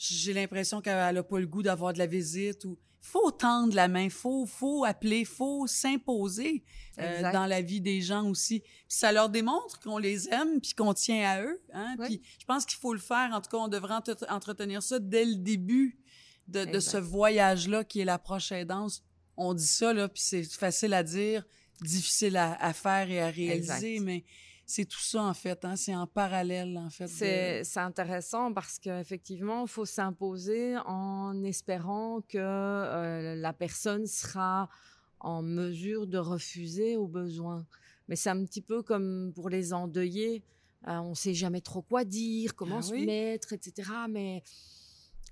j'ai 0.00 0.32
l'impression 0.32 0.80
qu'elle 0.80 1.16
a 1.18 1.22
pas 1.22 1.38
le 1.38 1.46
goût 1.46 1.62
d'avoir 1.62 1.92
de 1.92 1.98
la 1.98 2.06
visite 2.06 2.64
ou 2.64 2.78
faut 3.02 3.30
tendre 3.30 3.74
la 3.74 3.88
main, 3.88 4.08
faut 4.10 4.44
faut 4.46 4.84
appeler, 4.84 5.24
faut 5.24 5.66
s'imposer 5.66 6.64
euh, 6.98 7.32
dans 7.32 7.46
la 7.46 7.60
vie 7.62 7.80
des 7.80 8.00
gens 8.02 8.28
aussi. 8.28 8.60
Puis 8.60 8.70
ça 8.88 9.10
leur 9.12 9.28
démontre 9.30 9.80
qu'on 9.80 9.98
les 9.98 10.28
aime 10.28 10.60
puis 10.60 10.74
qu'on 10.74 10.92
tient 10.94 11.28
à 11.28 11.42
eux. 11.42 11.62
Hein? 11.72 11.96
Oui. 11.98 12.06
Puis 12.18 12.22
je 12.40 12.44
pense 12.44 12.66
qu'il 12.66 12.78
faut 12.78 12.92
le 12.92 13.00
faire. 13.00 13.30
En 13.32 13.40
tout 13.40 13.50
cas, 13.50 13.56
on 13.58 13.68
devrait 13.68 13.94
entre- 13.94 14.26
entretenir 14.30 14.82
ça 14.82 14.98
dès 14.98 15.24
le 15.24 15.36
début 15.36 15.98
de, 16.48 16.64
de 16.64 16.80
ce 16.80 16.96
voyage-là 16.98 17.84
qui 17.84 18.00
est 18.00 18.04
l'approche 18.04 18.52
aidance. 18.52 19.02
On 19.36 19.54
dit 19.54 19.66
ça 19.66 19.92
là, 19.94 20.08
puis 20.08 20.22
c'est 20.22 20.44
facile 20.44 20.92
à 20.92 21.02
dire, 21.02 21.46
difficile 21.80 22.36
à, 22.36 22.54
à 22.62 22.72
faire 22.74 23.10
et 23.10 23.20
à 23.22 23.28
réaliser, 23.30 23.94
Exact. 23.94 24.00
mais 24.04 24.24
c'est 24.70 24.84
tout 24.84 25.00
ça 25.00 25.22
en 25.22 25.34
fait. 25.34 25.64
Hein? 25.64 25.76
C'est 25.76 25.94
en 25.94 26.06
parallèle 26.06 26.78
en 26.78 26.90
fait. 26.90 27.04
de- 27.04 27.08
C'est 27.10 27.64
c'est 27.64 27.80
intéressant 27.80 28.52
parce 28.52 28.78
qu'effectivement, 28.78 29.62
il 29.62 29.68
faut 29.68 29.84
s'imposer 29.84 30.76
en 30.86 31.42
espérant 31.44 32.20
que 32.28 32.38
euh, 32.38 33.34
la 33.36 33.52
personne 33.52 34.06
sera 34.06 34.68
en 35.18 35.42
mesure 35.42 36.06
de 36.06 36.18
refuser 36.18 36.96
au 36.96 37.06
besoin. 37.06 37.66
Mais 38.08 38.16
c'est 38.16 38.30
un 38.30 38.44
petit 38.44 38.62
peu 38.62 38.82
comme 38.82 39.32
pour 39.34 39.48
les 39.50 39.72
endeuillés. 39.72 40.42
Euh, 40.88 40.96
on 40.98 41.10
ne 41.10 41.14
sait 41.14 41.34
jamais 41.34 41.60
trop 41.60 41.82
quoi 41.82 42.04
dire, 42.04 42.54
comment 42.56 42.78
Ah 42.78 42.82
se 42.82 42.92
oui. 42.92 43.04
mettre, 43.04 43.52
etc. 43.52 43.90
Mais 44.08 44.42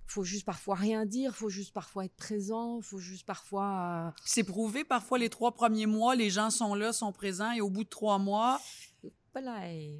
faut 0.07 0.25
juste 0.25 0.45
parfois 0.47 0.75
rien 0.75 1.05
dire, 1.07 1.35
faut 1.35 1.49
juste 1.51 1.73
parfois 1.75 2.05
être 2.07 2.17
présent, 2.17 2.81
faut 2.83 2.99
juste 2.99 3.27
parfois... 3.27 4.09
euh, 4.09 4.21
C'est 4.25 4.45
prouvé 4.45 4.85
parfois 4.85 5.19
les 5.19 5.29
trois 5.31 5.53
premiers 5.53 5.87
mois, 5.87 6.15
les 6.17 6.31
gens 6.31 6.51
sont 6.51 6.75
là, 6.75 6.93
sont 6.93 7.13
présents, 7.13 7.53
et 7.53 7.61
au 7.61 7.69
bout 7.71 7.85
de 7.85 7.89
trois 7.91 8.19
mois, 8.19 8.59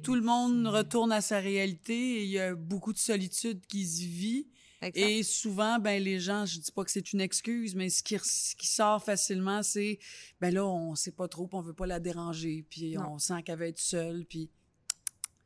tout 0.03 0.15
le 0.15 0.21
monde 0.21 0.67
retourne 0.67 1.11
à 1.11 1.21
sa 1.21 1.39
réalité 1.39 1.93
et 1.93 2.23
il 2.23 2.29
y 2.31 2.39
a 2.39 2.55
beaucoup 2.55 2.93
de 2.93 2.97
solitude 2.97 3.65
qui 3.67 3.85
se 3.85 4.01
vit. 4.03 4.47
Exact. 4.81 4.97
Et 5.09 5.23
souvent, 5.23 5.77
ben 5.77 6.01
les 6.01 6.19
gens, 6.21 6.45
je 6.45 6.57
dis 6.59 6.71
pas 6.71 6.85
que 6.85 6.91
c'est 6.91 7.11
une 7.11 7.19
excuse, 7.19 7.75
mais 7.75 7.89
ce 7.89 8.01
qui, 8.01 8.17
ce 8.23 8.55
qui 8.55 8.67
sort 8.67 9.03
facilement, 9.03 9.61
c'est 9.61 9.99
ben 10.39 10.53
là, 10.53 10.65
on 10.65 10.95
sait 10.95 11.11
pas 11.11 11.27
trop, 11.27 11.47
puis 11.47 11.57
on 11.57 11.61
veut 11.61 11.73
pas 11.73 11.85
la 11.85 11.99
déranger, 11.99 12.65
puis 12.69 12.95
Non. 12.95 13.13
on 13.15 13.17
sent 13.19 13.43
qu'elle 13.43 13.59
va 13.59 13.67
être 13.67 13.77
seule, 13.79 14.25
puis 14.25 14.49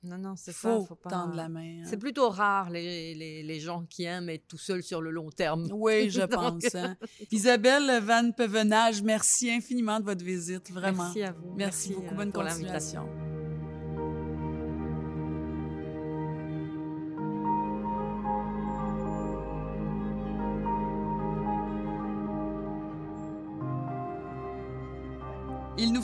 Non, 0.03 0.19
non, 0.19 0.35
c'est 0.35 0.51
ça. 0.51 0.79
faut, 0.87 0.93
pas... 0.95 1.09
tendre 1.09 1.33
la 1.33 1.49
main. 1.49 1.79
hein. 1.81 1.87
C'est 1.89 1.97
plutôt 1.97 2.29
rare 2.29 2.69
les, 2.69 3.15
les, 3.15 3.41
les 3.41 3.59
gens 3.59 3.85
qui 3.89 4.03
aiment 4.03 4.29
être 4.29 4.47
tout 4.47 4.59
seuls 4.59 4.83
sur 4.83 5.01
le 5.01 5.09
long 5.09 5.31
terme. 5.31 5.67
Oui, 5.71 6.09
je 6.11 6.21
pense. 6.21 6.75
hein. 6.75 6.95
Isabelle 7.31 8.03
Van 8.03 8.31
Pevenage, 8.33 9.01
merci 9.01 9.49
infiniment 9.49 9.99
de 9.99 10.05
votre 10.05 10.23
visite, 10.23 10.69
vraiment. 10.71 11.05
Merci 11.05 11.23
à 11.23 11.31
vous. 11.31 11.55
Merci, 11.55 11.93
beaucoup, 11.95 12.13
euh, 12.13 12.17
bonne 12.17 12.31
pour 12.31 12.43
l'invitation. 12.43 13.01
continuation. 13.07 13.72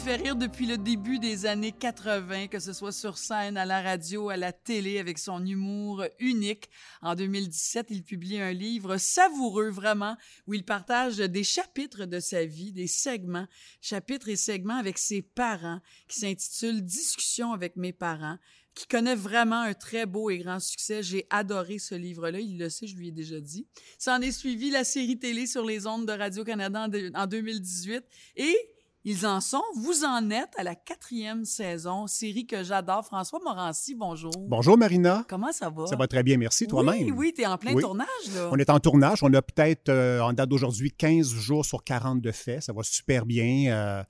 Fait 0.09 0.23
rire 0.23 0.35
depuis 0.35 0.65
le 0.65 0.79
début 0.79 1.19
des 1.19 1.45
années 1.45 1.71
80, 1.71 2.47
que 2.47 2.57
ce 2.57 2.73
soit 2.73 2.91
sur 2.91 3.19
scène, 3.19 3.57
à 3.57 3.65
la 3.65 3.79
radio, 3.79 4.29
à 4.29 4.37
la 4.37 4.51
télé, 4.51 4.97
avec 4.97 5.19
son 5.19 5.45
humour 5.45 6.03
unique. 6.17 6.67
En 7.03 7.13
2017, 7.13 7.85
il 7.91 8.01
publie 8.03 8.39
un 8.41 8.51
livre 8.51 8.97
savoureux, 8.97 9.69
vraiment, 9.69 10.17
où 10.47 10.55
il 10.55 10.65
partage 10.65 11.17
des 11.17 11.43
chapitres 11.43 12.05
de 12.05 12.19
sa 12.19 12.43
vie, 12.43 12.71
des 12.71 12.87
segments, 12.87 13.45
chapitres 13.81 14.29
et 14.29 14.35
segments 14.35 14.77
avec 14.77 14.97
ses 14.97 15.21
parents, 15.21 15.79
qui 16.07 16.21
s'intitule 16.21 16.81
Discussion 16.81 17.53
avec 17.53 17.75
mes 17.75 17.93
parents, 17.93 18.39
qui 18.73 18.87
connaît 18.87 19.13
vraiment 19.13 19.61
un 19.61 19.75
très 19.75 20.07
beau 20.07 20.31
et 20.31 20.39
grand 20.39 20.59
succès. 20.59 21.03
J'ai 21.03 21.27
adoré 21.29 21.77
ce 21.77 21.93
livre-là. 21.93 22.39
Il 22.39 22.57
le 22.57 22.71
sait, 22.71 22.87
je 22.87 22.95
lui 22.95 23.09
ai 23.09 23.11
déjà 23.11 23.39
dit. 23.39 23.67
Ça 23.99 24.15
en 24.15 24.21
est 24.21 24.31
suivi 24.31 24.71
la 24.71 24.83
série 24.83 25.19
télé 25.19 25.45
sur 25.45 25.65
les 25.65 25.85
ondes 25.85 26.07
de 26.07 26.13
Radio-Canada 26.13 26.85
en, 26.85 26.87
de- 26.87 27.11
en 27.13 27.27
2018. 27.27 28.03
Et 28.37 28.57
ils 29.05 29.25
en 29.25 29.39
sont, 29.39 29.61
vous 29.77 30.03
en 30.03 30.29
êtes 30.29 30.51
à 30.57 30.63
la 30.63 30.75
quatrième 30.75 31.45
saison, 31.45 32.05
série 32.07 32.45
que 32.45 32.63
j'adore. 32.63 33.05
François 33.05 33.39
Morancy, 33.43 33.95
bonjour. 33.95 34.31
Bonjour 34.47 34.77
Marina. 34.77 35.25
Comment 35.29 35.51
ça 35.53 35.69
va? 35.69 35.87
Ça 35.87 35.95
va 35.95 36.07
très 36.07 36.21
bien, 36.23 36.37
merci. 36.37 36.67
Toi-même? 36.67 37.03
Oui, 37.03 37.11
oui, 37.15 37.33
t'es 37.35 37.45
en 37.45 37.57
plein 37.57 37.73
Oui. 37.73 37.81
tournage, 37.81 38.07
là. 38.35 38.49
On 38.51 38.57
est 38.57 38.69
en 38.69 38.79
tournage. 38.79 39.23
On 39.23 39.33
a 39.33 39.41
peut-être, 39.41 39.89
euh, 39.89 40.19
en 40.21 40.33
date 40.33 40.49
d'aujourd'hui, 40.49 40.91
15 40.91 41.29
jours 41.29 41.65
sur 41.65 41.83
40 41.83 42.21
de 42.21 42.31
fait. 42.31 42.59
Ça 42.61 42.73
va 42.73 42.83
super 42.83 43.25
bien. 43.25 43.71
Euh, 43.71 44.03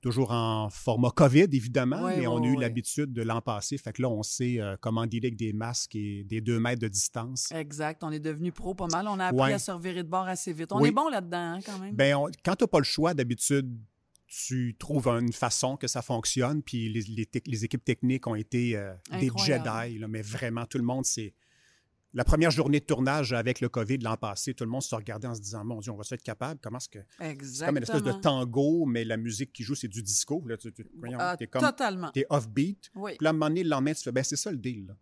toujours 0.00 0.30
en 0.30 0.70
format 0.70 1.10
COVID, 1.10 1.48
évidemment, 1.52 2.06
mais 2.06 2.28
on 2.28 2.40
a 2.40 2.46
eu 2.46 2.54
l'habitude 2.56 3.12
de 3.12 3.22
l'an 3.22 3.40
passé. 3.40 3.76
Fait 3.78 3.92
que 3.92 4.00
là, 4.00 4.08
on 4.08 4.22
sait 4.22 4.60
euh, 4.60 4.76
comment 4.80 5.04
dealer 5.06 5.26
avec 5.26 5.36
des 5.36 5.52
masques 5.52 5.96
et 5.96 6.22
des 6.22 6.40
deux 6.40 6.60
mètres 6.60 6.80
de 6.80 6.86
distance. 6.86 7.50
Exact. 7.50 8.04
On 8.04 8.12
est 8.12 8.20
devenu 8.20 8.52
pro 8.52 8.74
pas 8.76 8.86
mal. 8.92 9.08
On 9.08 9.18
a 9.18 9.26
appris 9.26 9.52
à 9.52 9.58
se 9.58 9.72
revirer 9.72 10.04
de 10.04 10.08
bord 10.08 10.28
assez 10.28 10.52
vite. 10.52 10.70
On 10.70 10.84
est 10.84 10.92
bon 10.92 11.08
là-dedans, 11.08 11.54
hein, 11.54 11.58
quand 11.66 11.78
même. 11.80 11.96
On- 12.16 12.28
quand 12.44 12.54
tu 12.54 12.62
n'as 12.62 12.68
pas 12.68 12.78
le 12.78 12.84
choix, 12.84 13.12
d'habitude, 13.12 13.76
tu 14.28 14.76
trouves 14.78 15.08
une 15.08 15.32
façon 15.32 15.76
que 15.76 15.86
ça 15.88 16.02
fonctionne. 16.02 16.62
Puis 16.62 16.88
les, 16.92 17.00
les 17.02 17.24
tec- 17.24 17.46
les 17.46 17.64
équipes 17.64 17.84
techniques 17.84 18.26
ont 18.26 18.34
été 18.34 18.76
euh, 18.76 18.92
des. 19.18 19.30
Jedi, 19.38 19.98
là, 19.98 20.06
mais 20.08 20.22
vraiment, 20.22 20.66
tout 20.66 20.78
le 20.78 20.84
monde, 20.84 21.04
c'est. 21.04 21.34
La 22.14 22.24
première 22.24 22.50
journée 22.50 22.80
de 22.80 22.84
tournage 22.86 23.34
avec 23.34 23.60
le 23.60 23.68
COVID 23.68 23.98
l'an 23.98 24.16
passé, 24.16 24.54
tout 24.54 24.64
le 24.64 24.70
monde 24.70 24.80
se 24.82 24.94
regardait 24.94 25.28
en 25.28 25.34
se 25.34 25.40
disant 25.42 25.62
Mon 25.64 25.80
Dieu, 25.80 25.92
on 25.92 25.96
va 25.96 26.04
se 26.04 26.14
être 26.14 26.22
capable. 26.22 26.58
Comment 26.62 26.78
est-ce 26.78 26.88
que. 26.88 26.98
C'est 27.18 27.30
Exactement. 27.30 27.68
comme 27.68 27.76
une 27.76 27.82
espèce 27.82 28.02
de 28.02 28.12
tango, 28.20 28.86
mais 28.86 29.04
la 29.04 29.16
musique 29.18 29.52
qui 29.52 29.62
joue, 29.62 29.74
c'est 29.74 29.88
du 29.88 30.02
disco. 30.02 30.42
Là, 30.46 30.56
tu, 30.56 30.72
tu- 30.72 30.86
Ah, 31.18 31.36
comme. 31.50 31.62
Totalement. 31.62 32.10
T'es 32.10 32.24
off-beat. 32.30 32.90
Oui. 32.94 33.12
Puis 33.18 33.24
là, 33.24 33.28
à 33.28 33.32
un 33.32 33.34
moment 33.34 33.48
donné, 33.48 33.62
le 33.62 33.68
lendemain, 33.70 33.92
tu 33.92 34.02
fais 34.02 34.12
Ben, 34.12 34.24
c'est 34.24 34.36
ça 34.36 34.50
le 34.50 34.56
deal. 34.58 34.86
Là. 34.86 34.96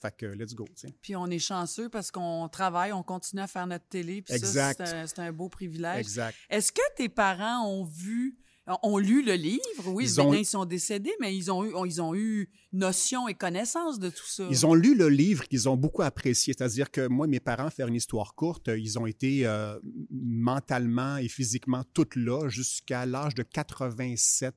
Fait 0.00 0.14
que, 0.14 0.26
let's 0.26 0.54
go. 0.54 0.66
tu 0.66 0.72
sais. 0.88 0.94
Puis 1.00 1.16
on 1.16 1.26
est 1.28 1.38
chanceux 1.38 1.88
parce 1.88 2.10
qu'on 2.10 2.46
travaille, 2.50 2.92
on 2.92 3.02
continue 3.02 3.40
à 3.40 3.46
faire 3.46 3.66
notre 3.66 3.86
télé. 3.86 4.20
Puis 4.20 4.34
Exact. 4.34 4.76
ça, 4.78 4.86
c'est 4.86 4.96
un, 4.96 5.06
c'est 5.06 5.18
un 5.20 5.32
beau 5.32 5.48
privilège. 5.48 6.00
Exact. 6.00 6.36
Est-ce 6.50 6.72
que 6.72 6.82
tes 6.96 7.08
parents 7.08 7.66
ont 7.66 7.84
vu, 7.84 8.36
ont 8.82 8.98
lu 8.98 9.22
le 9.24 9.34
livre? 9.34 9.60
Oui, 9.88 10.06
Ils 10.08 10.14
bien, 10.14 10.24
ont- 10.24 10.34
ils 10.34 10.44
sont 10.46 10.64
décédés, 10.64 11.12
mais 11.20 11.36
ils 11.36 11.50
ont 11.52 11.64
eu, 11.64 11.72
ils 11.86 12.00
ont 12.00 12.14
eu 12.14 12.48
notion 12.72 13.28
et 13.28 13.34
connaissance 13.34 13.98
de 13.98 14.08
tout 14.10 14.26
ça. 14.26 14.46
Ils 14.50 14.64
ont 14.66 14.74
lu 14.74 14.94
le 14.94 15.08
livre 15.08 15.46
qu'ils 15.48 15.68
ont 15.68 15.76
beaucoup 15.76 16.02
apprécié. 16.02 16.54
C'est-à-dire 16.56 16.90
que 16.90 17.06
moi, 17.06 17.26
mes 17.26 17.40
parents, 17.40 17.70
faire 17.70 17.88
une 17.88 17.94
histoire 17.94 18.34
courte, 18.34 18.68
ils 18.76 18.98
ont 18.98 19.06
été 19.06 19.46
euh, 19.46 19.78
mentalement 20.10 21.16
et 21.18 21.28
physiquement 21.28 21.84
toutes 21.94 22.16
là 22.16 22.48
jusqu'à 22.48 23.06
l'âge 23.06 23.34
de 23.34 23.42
87, 23.42 24.54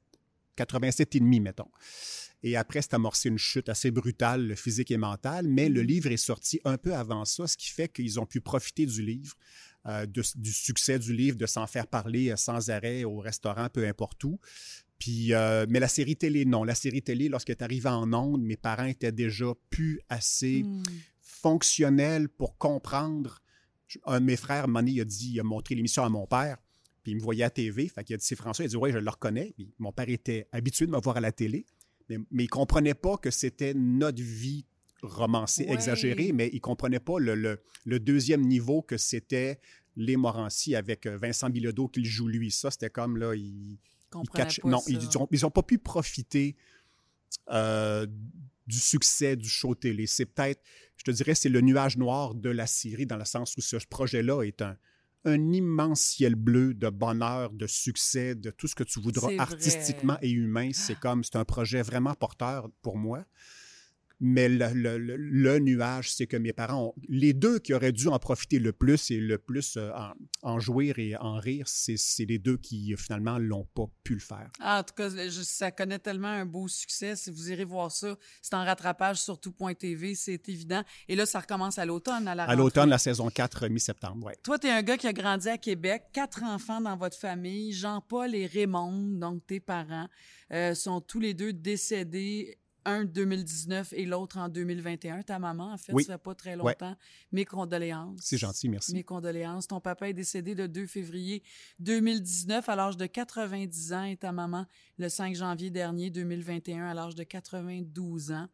87 0.55 1.15
et 1.15 1.19
demi, 1.19 1.39
mettons. 1.39 1.69
Et 2.43 2.55
après, 2.55 2.81
c'est 2.81 2.93
amorcé 2.93 3.29
une 3.29 3.37
chute 3.39 3.67
assez 3.67 3.89
brutale, 3.91 4.55
physique 4.55 4.91
et 4.91 4.97
mentale, 4.97 5.47
mais 5.47 5.69
le 5.69 5.81
livre 5.81 6.11
est 6.11 6.17
sorti 6.17 6.59
un 6.65 6.77
peu 6.77 6.93
avant 6.93 7.25
ça, 7.25 7.47
ce 7.47 7.57
qui 7.57 7.69
fait 7.71 7.89
qu'ils 7.91 8.19
ont 8.19 8.25
pu 8.27 8.41
profiter 8.41 8.85
du 8.85 9.01
livre, 9.03 9.33
euh, 9.35 9.66
de- 10.05 10.23
du 10.35 10.51
succès 10.51 10.99
du 10.99 11.13
livre, 11.13 11.37
de 11.37 11.45
s'en 11.45 11.65
faire 11.67 11.87
parler 11.87 12.29
euh, 12.31 12.35
sans 12.35 12.69
arrêt 12.69 13.03
au 13.05 13.17
restaurant, 13.19 13.69
peu 13.69 13.87
importe 13.87 14.23
où. 14.25 14.39
Puis, 14.99 15.33
euh, 15.33 15.65
mais 15.69 15.79
la 15.79 15.87
série 15.87 16.15
télé, 16.15 16.43
non. 16.45 16.63
La 16.63 16.73
série 16.75 17.01
télé, 17.03 17.29
lorsqu'elle 17.29 17.55
est 17.57 17.63
arrivée 17.63 17.89
en 17.89 18.11
ondes, 18.13 18.41
mes 18.43 18.57
parents 18.57 18.85
étaient 18.85 19.11
déjà 19.11 19.45
plus 19.69 20.01
assez 20.09 20.63
Hmm. 20.63 20.83
fonctionnels 21.41 22.29
pour 22.29 22.57
comprendre. 22.57 23.41
Un 24.05 24.19
de 24.19 24.25
mes 24.25 24.35
frères, 24.35 24.65
il 24.85 25.01
a 25.01 25.05
dit, 25.05 25.31
il 25.33 25.39
a 25.39 25.43
montré 25.43 25.75
l'émission 25.75 26.03
à 26.03 26.09
mon 26.09 26.25
père, 26.27 26.57
puis 27.03 27.13
il 27.13 27.15
me 27.17 27.21
voyait 27.21 27.43
à 27.45 27.49
TV. 27.49 27.87
Fait 27.87 28.03
qu'il 28.03 28.15
a 28.15 28.17
dit, 28.17 28.25
c'est 28.25 28.35
François. 28.35 28.65
Il 28.65 28.67
a 28.67 28.69
dit, 28.69 28.75
oui, 28.75 28.91
je 28.91 28.97
le 28.97 29.09
reconnais. 29.09 29.53
Puis 29.55 29.71
mon 29.79 29.91
père 29.93 30.09
était 30.09 30.47
habitué 30.51 30.85
de 30.87 30.91
me 30.91 30.99
voir 30.99 31.15
à 31.17 31.21
la 31.21 31.31
télé, 31.31 31.65
mais, 32.09 32.17
mais 32.31 32.43
il 32.45 32.49
comprenait 32.49 32.95
pas 32.95 33.17
que 33.17 33.31
c'était 33.31 33.73
notre 33.73 34.21
vie 34.21 34.65
romancée, 35.03 35.65
Ouais. 35.65 35.73
exagérée, 35.73 36.31
mais 36.33 36.49
il 36.53 36.59
comprenait 36.61 36.99
pas 36.99 37.19
le, 37.19 37.35
le- 37.35 37.59
le 37.85 37.99
deuxième 37.99 38.41
niveau 38.41 38.81
que 38.81 38.97
c'était 38.97 39.59
les 39.95 40.15
Morancy 40.17 40.75
avec 40.75 41.05
euh, 41.05 41.17
Vincent 41.17 41.49
Bilodeau 41.49 41.87
qui 41.87 41.99
le 42.01 42.05
joue 42.09 42.27
lui. 42.27 42.51
Ça, 42.51 42.71
c'était 42.71 42.89
comme, 42.89 43.17
là, 43.17 43.33
il, 43.35 43.77
catch- 44.33 44.63
non, 44.63 44.79
ça. 44.79 44.91
ils 44.91 45.17
ont, 45.17 45.27
ils 45.31 45.45
ont 45.45 45.51
pas 45.51 45.63
pu 45.63 45.77
profiter 45.77 46.55
euh, 47.49 48.05
du 48.67 48.79
succès 48.79 49.35
du 49.35 49.47
show 49.47 49.75
télé. 49.75 50.07
C'est 50.07 50.25
peut-être, 50.25 50.61
je 50.97 51.03
te 51.03 51.11
dirais, 51.11 51.35
c'est 51.35 51.49
le 51.49 51.61
nuage 51.61 51.97
noir 51.97 52.35
de 52.35 52.49
la 52.49 52.67
série 52.67 53.05
dans 53.05 53.17
le 53.17 53.25
sens 53.25 53.55
où 53.57 53.61
ce 53.61 53.77
projet-là 53.89 54.43
est 54.43 54.61
un, 54.61 54.77
un 55.25 55.51
immense 55.53 56.01
ciel 56.01 56.35
bleu 56.35 56.73
de 56.73 56.89
bonheur, 56.89 57.51
de 57.53 57.65
succès, 57.67 58.35
de 58.35 58.49
tout 58.49 58.67
ce 58.67 58.75
que 58.75 58.83
tu 58.83 58.99
voudras 58.99 59.29
artistiquement 59.39 60.17
et 60.21 60.29
humain. 60.29 60.69
C'est 60.73 60.99
comme, 60.99 61.23
c'est 61.23 61.37
un 61.37 61.45
projet 61.45 61.81
vraiment 61.81 62.13
porteur 62.13 62.69
pour 62.81 62.97
moi. 62.97 63.25
Mais 64.19 64.49
le, 64.49 64.69
le- 64.73 64.97
le- 64.97 65.15
le 65.15 65.59
nuage, 65.59 66.11
c'est 66.11 66.25
que 66.25 66.37
mes 66.37 66.51
parents, 66.53 66.85
ont, 66.87 66.93
les 67.07 67.33
deux 67.33 67.59
qui 67.59 67.73
auraient 67.75 67.91
dû 67.91 68.07
en 68.07 68.17
profiter 68.17 68.57
le 68.57 68.71
plus 68.73 69.11
et 69.11 69.19
le 69.19 69.37
plus 69.37 69.77
euh, 69.77 69.91
en, 69.93 70.13
en 70.41 70.59
jouir 70.59 70.97
et 70.97 71.15
en 71.17 71.35
rire, 71.37 71.65
c'est 71.67 71.97
c'est 71.97 72.25
les 72.25 72.39
deux 72.39 72.57
qui 72.57 72.95
finalement 72.97 73.37
l'ont 73.37 73.65
pas 73.75 73.85
pu 74.03 74.13
le 74.15 74.19
faire. 74.19 74.49
Ah, 74.59 74.79
en 74.79 74.83
tout 74.83 74.95
cas, 74.95 75.09
je- 75.09 75.43
ça 75.43 75.69
connaît 75.71 75.99
tellement 75.99 76.29
un 76.29 76.45
beau 76.47 76.67
succès. 76.67 77.15
Si 77.15 77.29
vous 77.29 77.51
irez 77.51 77.63
voir 77.63 77.91
ça, 77.91 78.17
c'est 78.41 78.55
en 78.55 78.65
rattrapage 78.65 79.21
sur 79.21 79.39
tout.tv, 79.39 80.15
c'est 80.15 80.49
évident. 80.49 80.83
Et 81.07 81.15
là, 81.15 81.25
ça 81.27 81.39
recommence 81.39 81.77
à 81.77 81.85
l'automne, 81.85 82.27
à 82.27 82.33
la 82.33 82.45
À 82.45 82.55
l'automne, 82.55 82.89
la 82.89 82.97
saison 82.97 83.29
4, 83.29 83.63
euh, 83.65 83.69
mi-septembre, 83.69 84.25
ouais. 84.25 84.35
Toi, 84.43 84.57
tu 84.57 84.65
es 84.67 84.71
un 84.71 84.81
gars 84.81 84.97
qui 84.97 85.05
a 85.07 85.13
grandi 85.13 85.47
à 85.49 85.57
Québec, 85.59 86.05
quatre 86.11 86.41
enfants 86.43 86.81
dans 86.81 86.97
votre 86.97 87.17
famille, 87.17 87.71
Jean-Paul 87.71 88.33
et 88.33 88.47
Raymond, 88.47 89.09
donc 89.19 89.45
tes 89.45 89.59
parents, 89.59 90.07
euh, 90.53 90.73
sont 90.73 91.01
tous 91.01 91.19
les 91.19 91.33
deux 91.35 91.53
décédés, 91.53 92.57
un 92.87 93.01
en 93.01 93.05
2019 93.05 93.93
et 93.93 94.05
l'autre 94.05 94.37
en 94.37 94.49
2021. 94.49 95.21
Ta 95.23 95.37
maman, 95.39 95.73
en 95.73 95.77
fait, 95.77 95.93
Oui. 95.93 96.03
ça 96.03 96.13
fait 96.13 96.23
pas 96.23 96.35
très 96.35 96.55
Ouais. 96.55 96.71
longtemps. 96.73 96.95
Mes 97.31 97.45
condoléances. 97.45 98.19
C'est 98.23 98.37
gentil, 98.37 98.69
merci. 98.69 98.93
Mes 98.93 99.03
condoléances. 99.03 99.67
Ton 99.67 99.79
papa 99.81 100.09
est 100.09 100.13
décédé 100.13 100.55
le 100.55 100.67
2 100.67 100.87
février 100.87 101.43
2019 101.79 102.67
à 102.69 102.75
l'âge 102.75 102.97
de 102.97 103.05
90 103.05 103.93
ans 103.93 104.03
et 104.03 104.17
ta 104.17 104.31
maman 104.31 104.65
le 104.97 105.09
5 105.09 105.35
janvier 105.35 105.69
dernier 105.69 106.09
2021 106.09 106.85
à 106.87 106.93
l'âge 106.93 107.15
de 107.15 107.23
92 107.23 108.31
ans. 108.31 108.47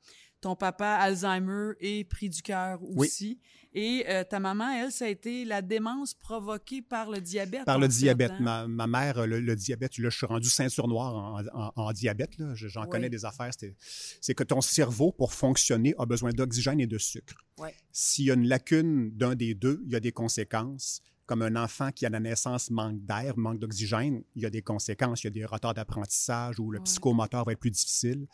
Ton 0.44 0.58
papa, 0.58 0.86
Alzheimer 0.96 1.72
et 1.80 2.04
pris 2.04 2.28
du 2.30 2.42
cœur 2.42 2.78
Oui. 2.82 3.08
aussi. 3.08 3.40
Et 3.74 4.04
euh, 4.10 4.26
ta 4.26 4.42
maman, 4.42 4.70
elle, 4.72 4.92
ça 4.92 5.06
a 5.06 5.08
été 5.08 5.46
la 5.46 5.62
démence 5.62 6.14
provoquée 6.14 6.82
par 6.82 7.10
le 7.10 7.22
diabète. 7.22 7.64
Par 7.64 7.80
le 7.80 7.88
diabète. 7.88 8.34
Ma, 8.42 8.68
ma 8.68 8.86
mère, 8.86 9.26
le, 9.26 9.40
le 9.40 9.56
diabète, 9.56 9.98
là, 9.98 10.10
je 10.10 10.18
suis 10.18 10.26
rendu 10.26 10.50
ceinture 10.50 10.90
noire 10.90 11.16
en, 11.16 11.40
en- 11.58 11.72
en 11.78 11.92
diabète. 11.94 12.34
J'en 12.56 12.84
Oui. 12.84 12.90
connais 12.90 13.10
des 13.10 13.24
affaires. 13.24 13.52
C'est- 13.58 14.34
que 14.36 14.44
ton 14.44 14.60
cerveau, 14.60 15.14
pour 15.14 15.32
fonctionner, 15.34 15.96
a 15.98 16.06
besoin 16.06 16.32
d'oxygène 16.32 16.82
et 16.82 16.88
de 16.88 16.98
sucre. 16.98 17.36
Ouais. 17.58 17.74
S'il 17.94 18.26
y 18.26 18.32
a 18.32 18.34
une 18.34 18.48
lacune 18.48 19.12
d'un 19.16 19.36
des 19.36 19.56
deux, 19.56 19.82
il 19.86 19.94
y 19.94 19.96
a 19.96 20.02
des 20.02 20.12
conséquences. 20.12 21.02
Comme 21.26 21.42
un 21.42 21.56
enfant 21.56 21.92
qui, 21.92 22.06
à 22.06 22.10
la 22.10 22.20
naissance, 22.20 22.70
manque 22.70 23.04
d'air, 23.06 23.38
manque 23.38 23.60
d'oxygène, 23.60 24.24
il 24.36 24.42
y 24.42 24.46
a 24.46 24.50
des 24.50 24.62
conséquences. 24.62 25.24
Il 25.24 25.28
y 25.28 25.28
a 25.28 25.32
des 25.32 25.46
retards 25.46 25.74
d'apprentissage 25.74 26.60
ou 26.60 26.70
le 26.72 26.80
Ouais. 26.80 26.84
psychomoteur 26.84 27.46
va 27.46 27.54
être 27.54 27.60
plus 27.60 27.72
difficile. 27.72 28.28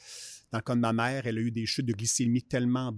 Dans 0.51 0.57
le 0.57 0.63
cas 0.63 0.75
de 0.75 0.79
ma 0.79 0.93
mère, 0.93 1.27
elle 1.27 1.37
a 1.37 1.41
eu 1.41 1.51
des 1.51 1.65
chutes 1.67 1.85
de 1.85 1.93
glycémie 1.93 2.41
tellement 2.41 2.93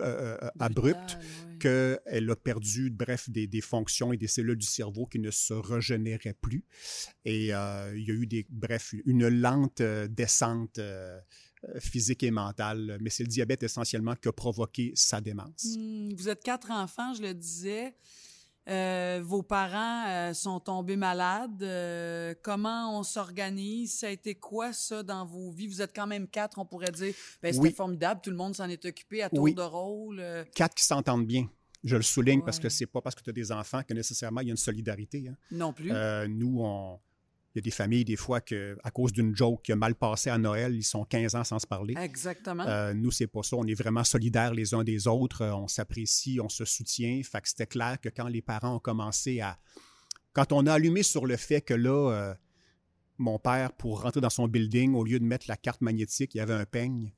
euh, 0.00 0.38
euh, 0.42 0.48
abruptes 0.60 1.16
Brutal, 1.16 1.20
ouais. 1.50 1.58
qu'elle 2.06 2.30
a 2.30 2.36
perdu, 2.36 2.88
bref, 2.90 3.28
des, 3.30 3.46
des 3.48 3.60
fonctions 3.60 4.12
et 4.12 4.16
des 4.16 4.28
cellules 4.28 4.56
du 4.58 4.66
cerveau 4.66 5.06
qui 5.06 5.18
ne 5.18 5.30
se 5.32 5.54
régénéraient 5.54 6.36
plus. 6.40 6.64
Et 7.24 7.52
euh, 7.54 7.92
il 7.96 8.06
y 8.06 8.10
a 8.10 8.14
eu, 8.14 8.26
des, 8.26 8.46
bref, 8.48 8.94
une 9.06 9.26
lente 9.28 9.80
euh, 9.80 10.06
descente 10.08 10.78
euh, 10.78 11.18
euh, 11.64 11.80
physique 11.80 12.22
et 12.22 12.30
mentale. 12.30 12.98
Mais 13.00 13.10
c'est 13.10 13.24
le 13.24 13.28
diabète 13.28 13.62
essentiellement 13.64 14.14
qui 14.14 14.28
a 14.28 14.32
provoqué 14.32 14.92
sa 14.94 15.20
démence. 15.20 15.64
Hmm, 15.76 16.12
vous 16.14 16.28
êtes 16.28 16.42
quatre 16.44 16.70
enfants, 16.70 17.14
je 17.14 17.22
le 17.22 17.34
disais. 17.34 17.94
Euh, 18.68 19.20
vos 19.24 19.42
parents 19.42 20.04
euh, 20.08 20.34
sont 20.34 20.60
tombés 20.60 20.96
malades. 20.96 21.62
Euh, 21.62 22.34
comment 22.42 22.98
on 22.98 23.02
s'organise? 23.02 23.94
Ça 23.98 24.08
a 24.08 24.10
été 24.10 24.34
quoi, 24.34 24.72
ça, 24.72 25.02
dans 25.02 25.24
vos 25.24 25.50
vies? 25.50 25.66
Vous 25.66 25.80
êtes 25.80 25.94
quand 25.94 26.06
même 26.06 26.28
quatre, 26.28 26.58
on 26.58 26.66
pourrait 26.66 26.90
dire. 26.92 27.14
Ben, 27.42 27.52
c'était 27.52 27.68
Oui. 27.68 27.72
formidable, 27.72 28.20
tout 28.22 28.30
le 28.30 28.36
monde 28.36 28.54
s'en 28.54 28.68
est 28.68 28.84
occupé 28.84 29.22
à 29.22 29.30
tour 29.30 29.40
Oui. 29.44 29.54
de 29.54 29.62
rôle. 29.62 30.22
Quatre 30.54 30.74
qui 30.74 30.84
s'entendent 30.84 31.26
bien. 31.26 31.48
Je 31.84 31.96
le 31.96 32.02
souligne 32.02 32.42
parce 32.42 32.58
que 32.58 32.68
c'est 32.68 32.86
pas 32.86 33.00
parce 33.00 33.14
que 33.14 33.22
tu 33.22 33.30
as 33.30 33.32
des 33.32 33.52
enfants 33.52 33.82
que 33.82 33.94
nécessairement 33.94 34.40
il 34.40 34.48
y 34.48 34.50
a 34.50 34.52
une 34.52 34.56
solidarité. 34.56 35.28
hein. 35.30 35.36
non 35.50 35.72
plus. 35.72 35.92
Nous, 36.28 36.58
on, 36.60 36.98
il 37.54 37.58
y 37.58 37.60
a 37.60 37.62
des 37.62 37.70
familles, 37.70 38.04
des 38.04 38.16
fois, 38.16 38.40
que 38.40 38.76
à 38.84 38.90
cause 38.90 39.12
d'une 39.12 39.34
joke 39.34 39.62
qui 39.62 39.72
a 39.72 39.76
mal 39.76 39.94
passé 39.94 40.28
à 40.28 40.36
Noël, 40.36 40.74
ils 40.74 40.84
sont 40.84 41.04
15 41.04 41.34
ans 41.34 41.44
sans 41.44 41.58
se 41.58 41.66
parler. 41.66 41.94
Exactement. 41.98 42.64
Euh, 42.66 42.92
nous, 42.92 43.10
c'est 43.10 43.26
pas 43.26 43.42
ça. 43.42 43.56
On 43.56 43.66
est 43.66 43.74
vraiment 43.74 44.04
solidaires 44.04 44.52
les 44.52 44.74
uns 44.74 44.84
des 44.84 45.08
autres. 45.08 45.42
Euh, 45.42 45.54
on 45.54 45.66
s'apprécie, 45.66 46.40
on 46.42 46.48
se 46.48 46.64
soutient. 46.64 47.20
Fait 47.24 47.40
que 47.40 47.48
c'était 47.48 47.66
clair 47.66 47.98
que 48.00 48.10
quand 48.10 48.28
les 48.28 48.42
parents 48.42 48.76
ont 48.76 48.80
commencé 48.80 49.40
à. 49.40 49.58
Quand 50.34 50.52
on 50.52 50.66
a 50.66 50.74
allumé 50.74 51.02
sur 51.02 51.26
le 51.26 51.36
fait 51.36 51.62
que 51.62 51.74
là, 51.74 52.12
euh, 52.12 52.34
mon 53.16 53.38
père, 53.38 53.72
pour 53.72 54.02
rentrer 54.02 54.20
dans 54.20 54.30
son 54.30 54.46
building, 54.46 54.94
au 54.94 55.02
lieu 55.02 55.18
de 55.18 55.24
mettre 55.24 55.46
la 55.48 55.56
carte 55.56 55.80
magnétique, 55.80 56.34
il 56.34 56.38
y 56.38 56.40
avait 56.40 56.54
un 56.54 56.66
peigne. 56.66 57.12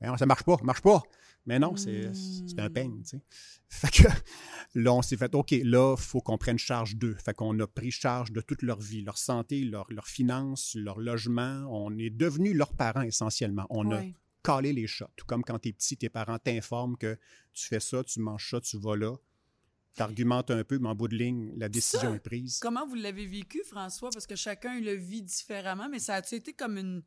Ben 0.00 0.08
non, 0.08 0.16
ça 0.16 0.26
marche 0.26 0.42
pas, 0.42 0.56
marche 0.62 0.82
pas. 0.82 1.02
Mais 1.46 1.58
non, 1.58 1.76
c'est 1.76 2.12
c'est 2.14 2.58
un 2.58 2.68
peigne, 2.70 3.02
tu 3.02 3.10
sais. 3.10 3.20
Fait 3.68 3.90
que 3.90 4.08
là, 4.74 4.92
on 4.94 5.02
s'est 5.02 5.16
fait, 5.16 5.34
OK, 5.34 5.52
là, 5.62 5.94
il 5.96 6.02
faut 6.02 6.20
qu'on 6.20 6.38
prenne 6.38 6.58
charge 6.58 6.96
d'eux. 6.96 7.14
Fait 7.24 7.34
qu'on 7.34 7.58
a 7.60 7.66
pris 7.66 7.90
charge 7.90 8.32
de 8.32 8.40
toute 8.40 8.62
leur 8.62 8.80
vie, 8.80 9.02
leur 9.02 9.16
santé, 9.18 9.64
leur- 9.64 9.86
leurs 9.90 10.08
finances, 10.08 10.74
leur 10.74 10.98
logement. 10.98 11.64
On 11.70 11.96
est 11.98 12.10
devenus 12.10 12.54
leurs 12.54 12.74
parents 12.74 13.02
essentiellement. 13.02 13.66
On 13.70 13.90
a 13.92 14.00
caler 14.42 14.72
les 14.72 14.86
chats. 14.86 15.10
Tout 15.16 15.26
comme 15.26 15.42
quand 15.42 15.58
tu 15.58 15.68
es 15.70 15.72
petit, 15.72 15.96
tes 15.96 16.08
parents 16.08 16.38
t'informent 16.38 16.96
que 16.96 17.18
tu 17.52 17.66
fais 17.66 17.80
ça, 17.80 18.04
tu 18.04 18.20
manges 18.20 18.50
ça, 18.50 18.60
tu 18.60 18.78
vas 18.78 18.96
là. 18.96 19.14
Tu 19.96 20.02
argumentes 20.02 20.50
un 20.50 20.62
peu, 20.62 20.78
mais 20.78 20.88
en 20.88 20.94
bout 20.94 21.08
de 21.08 21.16
ligne, 21.16 21.52
la 21.56 21.68
décision 21.68 22.10
Ça, 22.10 22.14
est 22.16 22.20
prise. 22.20 22.58
Comment 22.60 22.86
vous 22.86 22.94
l'avez 22.96 23.26
vécu, 23.26 23.62
François? 23.64 24.10
Parce 24.10 24.26
que 24.26 24.36
chacun 24.36 24.78
le 24.80 24.92
vit 24.94 25.22
différemment, 25.22 25.88
mais 25.88 25.98
ça 25.98 26.14
a-tu 26.16 26.34
été 26.34 26.52
comme 26.52 26.76
une, 26.76 27.02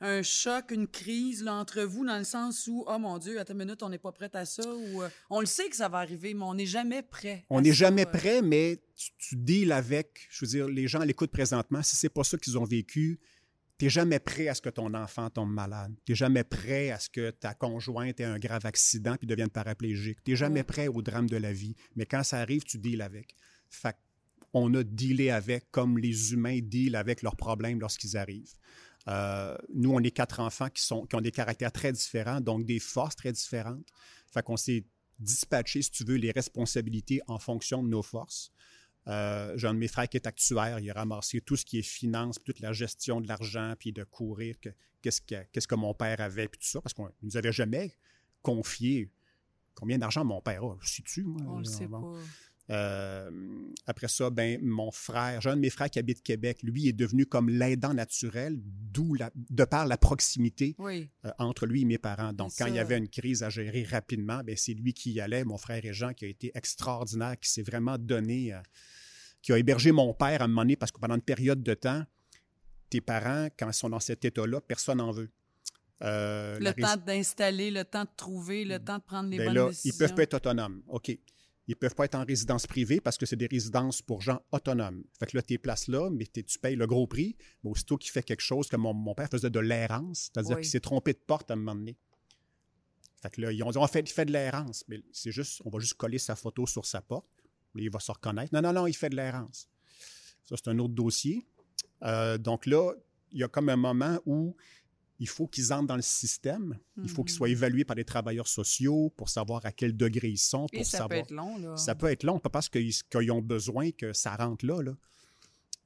un 0.00 0.22
choc, 0.22 0.70
une 0.70 0.86
crise 0.88 1.42
là, 1.42 1.54
entre 1.54 1.82
vous, 1.82 2.06
dans 2.06 2.16
le 2.18 2.24
sens 2.24 2.66
où, 2.66 2.84
oh 2.86 2.98
mon 2.98 3.18
Dieu, 3.18 3.38
attends 3.38 3.52
une 3.52 3.60
minute, 3.60 3.82
on 3.82 3.88
n'est 3.90 3.98
pas 3.98 4.12
prêt 4.12 4.30
à 4.34 4.44
ça, 4.44 4.62
ou 4.66 5.02
euh, 5.02 5.08
on 5.28 5.40
le 5.40 5.46
sait 5.46 5.68
que 5.68 5.76
ça 5.76 5.88
va 5.88 5.98
arriver, 5.98 6.32
mais 6.34 6.44
on 6.44 6.54
n'est 6.54 6.66
jamais 6.66 7.02
prêt. 7.02 7.44
On 7.50 7.58
à 7.58 7.60
n'est 7.62 7.72
jamais 7.72 8.06
euh. 8.06 8.10
prêt, 8.10 8.42
mais 8.42 8.80
tu, 8.96 9.10
tu 9.18 9.36
deals 9.36 9.72
avec, 9.72 10.26
je 10.30 10.44
veux 10.44 10.48
dire, 10.50 10.68
les 10.68 10.88
gens 10.88 11.00
à 11.00 11.04
l'écoute 11.04 11.30
présentement, 11.30 11.82
si 11.82 11.96
c'est 11.96 12.08
pas 12.08 12.24
ça 12.24 12.38
qu'ils 12.38 12.56
ont 12.58 12.64
vécu, 12.64 13.20
Tu 13.78 13.86
n'es 13.86 13.90
jamais 13.90 14.18
prêt 14.18 14.48
à 14.48 14.54
ce 14.54 14.60
que 14.60 14.68
ton 14.68 14.92
enfant 14.92 15.30
tombe 15.30 15.50
malade. 15.52 15.94
Tu 16.04 16.12
n'es 16.12 16.16
jamais 16.16 16.44
prêt 16.44 16.90
à 16.90 16.98
ce 16.98 17.08
que 17.08 17.30
ta 17.30 17.54
conjointe 17.54 18.20
ait 18.20 18.24
un 18.24 18.38
grave 18.38 18.66
accident 18.66 19.16
puis 19.16 19.26
devienne 19.26 19.48
paraplégique. 19.48 20.18
Tu 20.22 20.32
n'es 20.32 20.36
jamais 20.36 20.60
Ouais. 20.60 20.64
prêt 20.64 20.88
au 20.88 21.00
drame 21.00 21.30
de 21.30 21.38
la 21.38 21.54
vie. 21.54 21.74
Mais 21.96 22.04
quand 22.04 22.22
ça 22.22 22.40
arrive, 22.40 22.62
tu 22.64 22.76
deals 22.76 23.00
avec. 23.00 23.34
Fait 23.70 23.96
on 24.52 24.74
a 24.74 24.82
dealé 24.82 25.30
avec 25.30 25.70
comme 25.70 25.96
les 25.96 26.32
humains 26.34 26.58
dealent 26.60 26.96
avec 26.96 27.22
leurs 27.22 27.36
problèmes 27.36 27.80
lorsqu'ils 27.80 28.18
arrivent. 28.18 28.52
Euh, 29.08 29.56
nous, 29.72 29.90
on 29.92 30.00
est 30.00 30.10
quatre 30.10 30.40
enfants 30.40 30.68
qui, 30.68 30.82
sont, 30.82 31.06
qui 31.06 31.16
ont 31.16 31.20
des 31.20 31.30
caractères 31.32 31.72
très 31.72 31.92
différents, 31.92 32.40
donc 32.40 32.64
des 32.66 32.78
forces 32.78 33.16
très 33.16 33.32
différentes. 33.32 33.86
Fait 34.32 34.42
qu'on 34.42 34.56
s'est 34.56 34.84
dispatché, 35.18 35.82
si 35.82 35.90
tu 35.90 36.04
veux, 36.04 36.16
les 36.16 36.30
responsabilités 36.30 37.20
en 37.26 37.38
fonction 37.38 37.82
de 37.82 37.88
nos 37.88 38.02
forces. 38.02 38.52
Euh, 39.06 39.54
J'ai 39.56 39.66
un 39.66 39.74
de 39.74 39.78
mes 39.78 39.88
frères 39.88 40.08
qui 40.08 40.18
est 40.18 40.26
actuaire, 40.26 40.78
il 40.78 40.90
a 40.90 40.94
ramassé 40.94 41.40
tout 41.40 41.56
ce 41.56 41.64
qui 41.64 41.78
est 41.78 41.82
finance, 41.82 42.38
toute 42.44 42.60
la 42.60 42.72
gestion 42.72 43.20
de 43.20 43.28
l'argent, 43.28 43.74
puis 43.78 43.92
de 43.92 44.04
courir, 44.04 44.60
que- 44.60 44.68
qu'est-ce 45.00 45.22
que, 45.22 45.34
que 45.66 45.74
mon 45.74 45.94
père 45.94 46.20
avait, 46.20 46.48
puis 46.48 46.60
tout 46.60 46.66
ça, 46.68 46.80
parce 46.82 46.92
qu'on 46.92 47.06
ne 47.06 47.10
nous 47.22 47.36
avait 47.38 47.52
jamais 47.52 47.96
confié 48.42 49.10
combien 49.74 49.98
d'argent 49.98 50.24
mon 50.24 50.42
père 50.42 50.62
a. 50.64 50.76
Je 50.82 50.88
sais-tu, 50.96 51.24
moi? 51.24 51.40
On 51.46 51.58
le 51.60 51.64
sait 51.64 51.86
Bon. 51.86 52.02
pas. 52.02 52.18
Euh, 52.70 53.30
après 53.86 54.06
ça, 54.08 54.30
ben, 54.30 54.58
mon 54.62 54.90
frère, 54.92 55.40
j'ai 55.40 55.50
un 55.50 55.56
de 55.56 55.60
mes 55.60 55.70
frères 55.70 55.90
qui 55.90 55.98
habite 55.98 56.22
Québec, 56.22 56.60
lui 56.62 56.86
est 56.88 56.92
devenu 56.92 57.26
comme 57.26 57.48
l'aidant 57.48 57.92
naturel, 57.94 58.56
d'où 58.62 59.14
la- 59.14 59.32
de 59.34 59.64
par 59.64 59.86
la 59.86 59.96
proximité 59.98 60.76
Oui. 60.78 61.10
euh, 61.24 61.30
entre 61.38 61.66
lui 61.66 61.82
et 61.82 61.84
mes 61.84 61.98
parents. 61.98 62.32
Donc, 62.32 62.52
quand 62.56 62.66
il 62.66 62.76
y 62.76 62.78
avait 62.78 62.96
une 62.98 63.08
crise 63.08 63.42
à 63.42 63.50
gérer 63.50 63.82
rapidement, 63.82 64.42
ben, 64.44 64.56
c'est 64.56 64.74
lui 64.74 64.94
qui 64.94 65.10
y 65.12 65.20
allait, 65.20 65.44
mon 65.44 65.58
frère 65.58 65.84
et 65.84 65.92
Jean, 65.92 66.12
qui 66.14 66.26
a 66.26 66.28
été 66.28 66.52
extraordinaire, 66.54 67.38
qui 67.40 67.50
s'est 67.50 67.62
vraiment 67.62 67.98
donné, 67.98 68.54
euh, 68.54 68.60
qui 69.42 69.52
a 69.52 69.58
hébergé 69.58 69.90
mon 69.90 70.14
père 70.14 70.40
à 70.40 70.44
un 70.44 70.48
moment 70.48 70.62
donné, 70.62 70.76
parce 70.76 70.92
que 70.92 71.00
pendant 71.00 71.16
une 71.16 71.22
période 71.22 71.62
de 71.62 71.74
temps, 71.74 72.04
tes 72.88 73.00
parents, 73.00 73.48
quand 73.58 73.68
ils 73.68 73.74
sont 73.74 73.88
dans 73.90 74.00
cet 74.00 74.24
état-là, 74.24 74.60
personne 74.60 74.98
n'en 74.98 75.10
veut. 75.10 75.30
Le 76.02 76.70
temps 76.80 76.96
d'installer, 77.04 77.70
le 77.70 77.84
temps 77.84 78.04
de 78.04 78.10
trouver, 78.16 78.64
le 78.64 78.78
temps 78.78 78.98
de 78.98 79.02
prendre 79.02 79.28
les 79.30 79.38
ben 79.38 79.46
bonnes 79.46 79.54
là, 79.54 79.68
décisions. 79.68 79.92
ils 79.94 79.98
peuvent 79.98 80.14
pas 80.14 80.22
être 80.22 80.34
autonomes. 80.34 80.82
OK. 80.88 81.18
Ils 81.70 81.76
peuvent 81.76 81.94
pas 81.94 82.04
être 82.04 82.16
en 82.16 82.24
résidence 82.24 82.66
privée 82.66 83.00
parce 83.00 83.16
que 83.16 83.26
c'est 83.26 83.36
des 83.36 83.46
résidences 83.46 84.02
pour 84.02 84.22
gens 84.22 84.40
autonomes. 84.50 85.04
Fait 85.20 85.26
que 85.26 85.36
là, 85.36 85.42
tu 85.42 85.54
es 85.54 85.58
place 85.58 85.86
là, 85.86 86.10
mais 86.10 86.26
tu 86.26 86.58
payes 86.58 86.74
le 86.74 86.84
gros 86.88 87.06
prix. 87.06 87.36
Mais 87.62 87.70
aussitôt 87.70 87.96
qu'il 87.96 88.10
fait 88.10 88.24
quelque 88.24 88.40
chose, 88.40 88.66
comme 88.68 88.80
mon, 88.80 88.92
mon 88.92 89.14
père 89.14 89.28
faisait 89.30 89.50
de 89.50 89.60
l'errance, 89.60 90.30
c'est-à-dire 90.34 90.56
Oui. 90.56 90.62
qu'il 90.62 90.70
s'est 90.70 90.80
trompé 90.80 91.12
de 91.12 91.20
porte 91.24 91.48
à 91.48 91.54
un 91.54 91.58
moment 91.58 91.76
donné. 91.76 91.96
Fait 93.22 93.30
que 93.30 93.40
là, 93.40 93.52
ils 93.52 93.62
ont 93.62 93.70
dit, 93.70 93.78
on 93.78 93.86
fait, 93.86 94.00
il 94.00 94.12
fait 94.12 94.24
de 94.24 94.32
l'errance. 94.32 94.82
Mais 94.88 95.00
c'est 95.12 95.30
juste, 95.30 95.62
on 95.64 95.70
va 95.70 95.78
juste 95.78 95.94
coller 95.94 96.18
sa 96.18 96.34
photo 96.34 96.66
sur 96.66 96.84
sa 96.86 97.02
porte. 97.02 97.28
Là, 97.76 97.82
il 97.82 97.90
va 97.90 98.00
se 98.00 98.10
reconnaître. 98.10 98.52
Non, 98.52 98.62
non, 98.62 98.72
non, 98.72 98.88
il 98.88 98.94
fait 98.94 99.10
de 99.10 99.14
l'errance. 99.14 99.68
Ça, 100.46 100.56
c'est 100.56 100.68
un 100.70 100.78
autre 100.80 100.94
dossier. 100.94 101.46
Euh, 102.02 102.36
donc 102.36 102.66
là, 102.66 102.94
il 103.30 103.38
y 103.38 103.44
a 103.44 103.48
comme 103.48 103.68
un 103.68 103.76
moment 103.76 104.18
où 104.26 104.56
il 105.20 105.28
faut 105.28 105.46
qu'ils 105.46 105.72
entrent 105.72 105.86
dans 105.86 105.96
le 105.96 106.02
système. 106.02 106.76
Il 107.02 107.08
faut 107.08 107.22
qu'ils 107.22 107.34
Mhm. 107.34 107.36
soient 107.36 107.48
évalués 107.50 107.84
par 107.84 107.94
les 107.94 108.04
travailleurs 108.04 108.48
sociaux 108.48 109.12
pour 109.16 109.28
savoir 109.28 109.64
à 109.66 109.70
quel 109.70 109.96
degré 109.96 110.28
ils 110.30 110.38
sont, 110.38 110.66
pour 110.66 110.80
Et 110.80 110.82
ça 110.84 110.98
savoir. 110.98 111.08
peut 111.10 111.16
être 111.16 111.30
long, 111.30 111.58
là. 111.58 111.76
Ça 111.76 111.94
peut 111.94 112.06
être 112.10 112.24
long, 112.24 112.38
pas 112.40 112.48
parce 112.50 112.68
qu'ils 112.68 113.30
ont 113.30 113.42
besoin 113.42 113.90
que 113.92 114.12
ça 114.12 114.34
rentre 114.34 114.64
là. 114.66 114.82
là. 114.82 114.92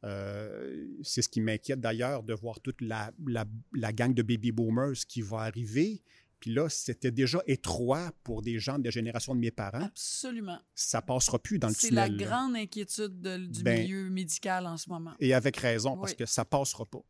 Euh, 0.04 0.86
c'est 1.02 1.22
ce 1.22 1.28
qui 1.28 1.40
m'inquiète 1.40 1.80
d'ailleurs 1.80 2.22
de 2.22 2.34
voir 2.34 2.60
toute 2.60 2.80
la, 2.82 3.10
la- 3.26 3.46
la 3.72 3.92
gang 3.92 4.12
de 4.12 4.22
baby 4.22 4.52
boomers 4.52 4.94
qui 5.08 5.22
va 5.22 5.38
arriver. 5.38 6.02
Puis 6.40 6.52
là, 6.52 6.68
c'était 6.68 7.10
déjà 7.10 7.40
étroit 7.46 8.12
pour 8.22 8.42
des 8.42 8.58
gens 8.58 8.78
de 8.78 8.84
la 8.84 8.90
génération 8.90 9.34
de 9.34 9.40
mes 9.40 9.50
parents. 9.50 9.80
Absolument. 9.84 10.58
Ça 10.74 11.00
passera 11.00 11.38
plus 11.38 11.58
dans 11.58 11.68
le 11.68 11.74
C'est 11.74 11.90
la 11.90 12.04
tunnel. 12.04 12.20
là. 12.20 12.26
grande 12.26 12.56
inquiétude 12.56 13.18
de- 13.22 13.46
du 13.46 13.62
Ben, 13.62 13.80
milieu 13.80 14.10
médical 14.10 14.66
en 14.66 14.76
ce 14.76 14.90
moment. 14.90 15.14
Et 15.20 15.32
avec 15.32 15.56
raison, 15.56 15.96
parce 15.96 16.12
que 16.12 16.26
ça 16.26 16.44
passera 16.44 16.84
pas. 16.84 17.02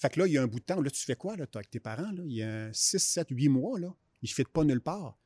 Fait 0.00 0.08
que 0.08 0.18
là, 0.20 0.26
il 0.26 0.32
y 0.32 0.38
a 0.38 0.42
un 0.42 0.46
bout 0.46 0.60
de 0.60 0.64
temps, 0.64 0.80
là, 0.80 0.90
tu 0.90 1.04
fais 1.04 1.14
quoi 1.14 1.36
là, 1.36 1.44
avec 1.54 1.70
tes 1.70 1.78
parents? 1.78 2.10
Là? 2.10 2.22
Il 2.24 2.32
y 2.32 2.42
a 2.42 2.72
6, 2.72 2.98
7, 2.98 3.26
8 3.30 3.48
mois, 3.50 3.78
là. 3.78 3.88
Ils 4.22 4.30
ne 4.30 4.34
fitent 4.34 4.48
pas 4.48 4.64
nulle 4.64 4.80
part. 4.80 5.18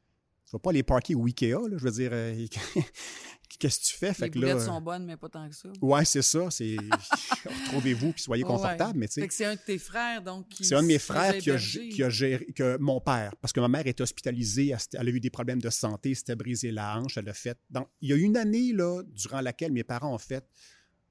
Tu 0.47 0.51
vas 0.51 0.59
pas 0.59 0.73
les 0.73 0.83
parker 0.83 1.15
au 1.15 1.25
Ikea, 1.27 1.53
là. 1.53 1.77
Je 1.79 1.85
veux 1.85 1.93
dire, 1.93 2.11
euh, 2.13 2.47
qu'est-ce 3.59 3.79
que 3.79 3.85
tu 3.85 3.97
fais? 3.97 4.13
Fait 4.13 4.25
les 4.25 4.31
que 4.33 4.39
là, 4.41 4.59
sont 4.59 4.81
bonnes, 4.81 5.07
mais 5.07 5.17
pas 5.17 5.29
tant 5.29 5.49
que 5.49 5.55
ça. 5.55 5.69
Ouais, 5.81 6.05
c'est 6.05 6.23
ça. 6.23 6.51
C'est 6.51 6.77
retrouvez-vous 7.67 8.13
puis 8.13 8.23
soyez 8.23 8.43
Ouais. 8.43 8.51
confortables. 8.51 8.99
Mais 8.99 9.07
Fait 9.07 9.29
que 9.29 9.33
c'est 9.33 9.45
un 9.45 9.55
de 9.55 9.61
tes 9.61 9.79
frères, 9.79 10.21
donc, 10.23 10.49
qui 10.49 10.65
c'est 10.65 10.75
un 10.75 10.83
de 10.83 10.89
mes 10.89 10.99
frères 10.99 11.39
qui 11.39 11.53
a, 11.53 11.57
qui 11.57 12.03
a 12.03 12.11
géré, 12.11 12.45
que 12.47 12.77
mon 12.79 13.01
père, 13.01 13.35
parce 13.41 13.53
que 13.53 13.61
ma 13.61 13.69
mère 13.69 13.87
était 13.87 14.03
hospitalisée, 14.03 14.75
elle, 14.95 15.09
a 15.09 15.11
eu 15.11 15.21
des 15.21 15.31
problèmes 15.31 15.63
de 15.63 15.71
santé, 15.71 16.17
s'était 16.17 16.35
brisé 16.35 16.73
la 16.73 16.99
hanche, 16.99 17.17
elle 17.17 17.29
a 17.29 17.33
fait. 17.35 17.57
Donc, 17.71 17.89
il 18.01 18.11
y 18.11 18.13
a 18.13 18.17
une 18.17 18.37
année 18.37 18.73
là, 18.73 19.03
durant 19.07 19.41
laquelle 19.41 19.71
mes 19.73 19.85
parents 19.85 20.13
ont 20.13 20.19
fait 20.19 20.45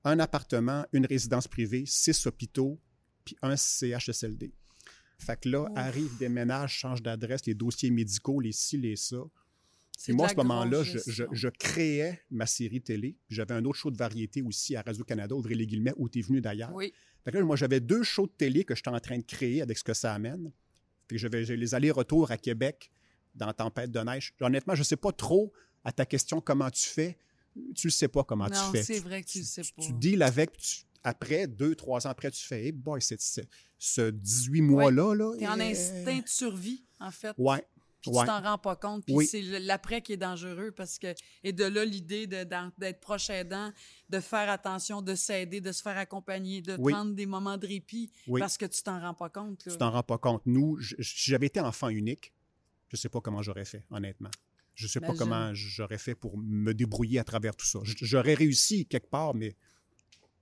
un 0.03 0.19
appartement, 0.19 0.85
une 0.91 1.05
résidence 1.05 1.47
privée, 1.47 1.85
six 1.87 2.27
hôpitaux, 2.27 2.77
puis 3.25 3.35
un 3.41 3.55
CHSLD. 3.55 4.51
Fait 5.17 5.39
que 5.39 5.49
là, 5.49 5.61
Ouf. 5.63 5.69
arrivent 5.75 6.17
des 6.17 6.29
ménages, 6.29 6.73
changent 6.73 7.01
d'adresse, 7.01 7.45
les 7.45 7.53
dossiers 7.53 7.91
médicaux, 7.91 8.39
les 8.39 8.51
ci, 8.51 8.77
les 8.77 8.95
ça. 8.95 9.17
Et 10.07 10.11
moi, 10.11 10.25
à 10.25 10.29
ce 10.29 10.35
moment-là, 10.35 10.83
je, 10.83 10.91
je- 10.91 10.97
gestion. 10.97 11.27
je 11.31 11.47
créais 11.47 12.21
ma 12.31 12.45
série 12.45 12.81
télé. 12.81 13.15
J'avais 13.29 13.53
un 13.53 13.63
autre 13.63 13.77
show 13.77 13.91
de 13.91 13.95
variété 13.97 14.41
aussi 14.41 14.75
à 14.75 14.81
Radio-Canada, 14.81 15.33
ouvrez 15.35 15.55
les 15.55 15.65
guillemets, 15.67 15.93
où 15.97 16.09
tu 16.09 16.19
es 16.19 16.21
venu 16.21 16.41
d'ailleurs. 16.41 16.73
Oui. 16.73 16.91
Fait 17.23 17.31
que 17.31 17.37
là, 17.37 17.43
moi, 17.45 17.55
j'avais 17.55 17.79
deux 17.79 18.03
shows 18.03 18.25
de 18.27 18.31
télé 18.33 18.65
que 18.65 18.75
j'étais 18.75 18.89
en 18.89 18.99
train 18.99 19.17
de 19.17 19.23
créer 19.23 19.61
avec 19.61 19.77
ce 19.77 19.83
que 19.83 19.93
ça 19.93 20.13
amène. 20.13 20.51
Fait 21.07 21.15
que 21.15 21.17
j'avais 21.19 21.43
les 21.43 21.75
allers-retours 21.75 22.31
à 22.31 22.37
Québec 22.37 22.91
dans 23.35 23.53
Tempête 23.53 23.91
de 23.91 23.99
neige. 23.99 24.33
Honnêtement, 24.41 24.75
je 24.75 24.81
ne 24.81 24.85
sais 24.85 24.97
pas 24.97 25.11
trop 25.13 25.53
à 25.85 25.91
ta 25.93 26.05
question 26.05 26.41
comment 26.41 26.69
tu 26.69 26.89
fais. 26.89 27.17
Tu 27.75 27.87
ne 27.87 27.91
sais 27.91 28.07
pas 28.07 28.23
comment 28.23 28.47
Non, 28.49 28.71
tu 28.71 28.77
fais. 28.77 28.83
c'est 28.83 28.99
vrai 28.99 29.21
que 29.23 29.27
tu 29.29 29.37
le 29.39 29.43
sais 29.45 29.61
pas. 29.61 29.83
Tu 29.83 29.93
deals 29.93 30.23
avec, 30.23 30.57
tu- 30.57 30.81
après, 31.03 31.47
deux, 31.47 31.75
trois 31.75 32.07
ans 32.07 32.09
après, 32.09 32.31
tu 32.31 32.43
fais, 32.45 32.65
hey 32.65 32.71
boy, 32.71 33.01
c'est, 33.01 33.19
c'est- 33.19 33.47
ce 33.77 34.09
18 34.11 34.61
mois-là, 34.61 35.13
là. 35.13 35.35
T'es 35.37 35.47
en 35.47 35.59
eh, 35.59 35.71
instinct 35.71 36.19
de 36.19 36.27
survie, 36.27 36.85
en 36.99 37.11
fait. 37.11 37.33
Ouais. 37.37 37.65
Puis 38.01 38.11
ouais. 38.11 38.21
tu 38.21 38.27
t'en 38.27 38.41
rends 38.41 38.57
pas 38.57 38.75
compte. 38.75 39.05
Puis 39.05 39.13
Oui. 39.15 39.25
c'est 39.25 39.41
l'après 39.59 40.01
qui 40.01 40.11
est 40.13 40.17
dangereux 40.17 40.71
parce 40.71 40.99
que. 40.99 41.13
Et 41.43 41.53
de 41.53 41.63
là, 41.63 41.85
l'idée 41.85 42.27
d'être 42.27 42.99
proche 42.99 43.29
aidant, 43.29 43.71
de 44.09 44.19
faire 44.19 44.49
attention, 44.49 45.01
de 45.01 45.15
s'aider, 45.15 45.61
de 45.61 45.71
se 45.71 45.81
faire 45.81 45.97
accompagner, 45.97 46.61
de 46.61 46.75
Oui. 46.79 46.91
prendre 46.91 47.13
des 47.13 47.25
moments 47.25 47.57
de 47.57 47.65
répit 47.65 48.11
Oui. 48.27 48.41
parce 48.41 48.57
que 48.57 48.65
tu 48.65 48.83
t'en 48.83 48.99
rends 48.99 49.13
pas 49.13 49.29
compte. 49.29 49.65
Là. 49.65 49.71
Tu 49.71 49.77
t'en 49.77 49.91
rends 49.91 50.03
pas 50.03 50.17
compte. 50.17 50.41
Nous, 50.45 50.81
si 50.81 51.31
j'avais 51.31 51.45
été 51.47 51.61
enfant 51.61 51.87
unique, 51.87 52.33
je 52.89 52.97
ne 52.97 52.99
sais 52.99 53.09
pas 53.09 53.21
comment 53.21 53.41
j'aurais 53.41 53.65
fait, 53.65 53.85
honnêtement. 53.89 54.31
Je 54.75 54.85
ne 54.85 54.89
sais 54.89 54.99
pas 54.99 55.13
comment 55.15 55.53
j'aurais 55.53 55.97
fait 55.97 56.15
pour 56.15 56.37
me 56.37 56.73
débrouiller 56.73 57.19
à 57.19 57.23
travers 57.23 57.55
tout 57.55 57.65
ça. 57.65 57.79
J'aurais 57.83 58.33
réussi 58.33 58.85
quelque 58.85 59.09
part, 59.09 59.33
mais 59.33 59.55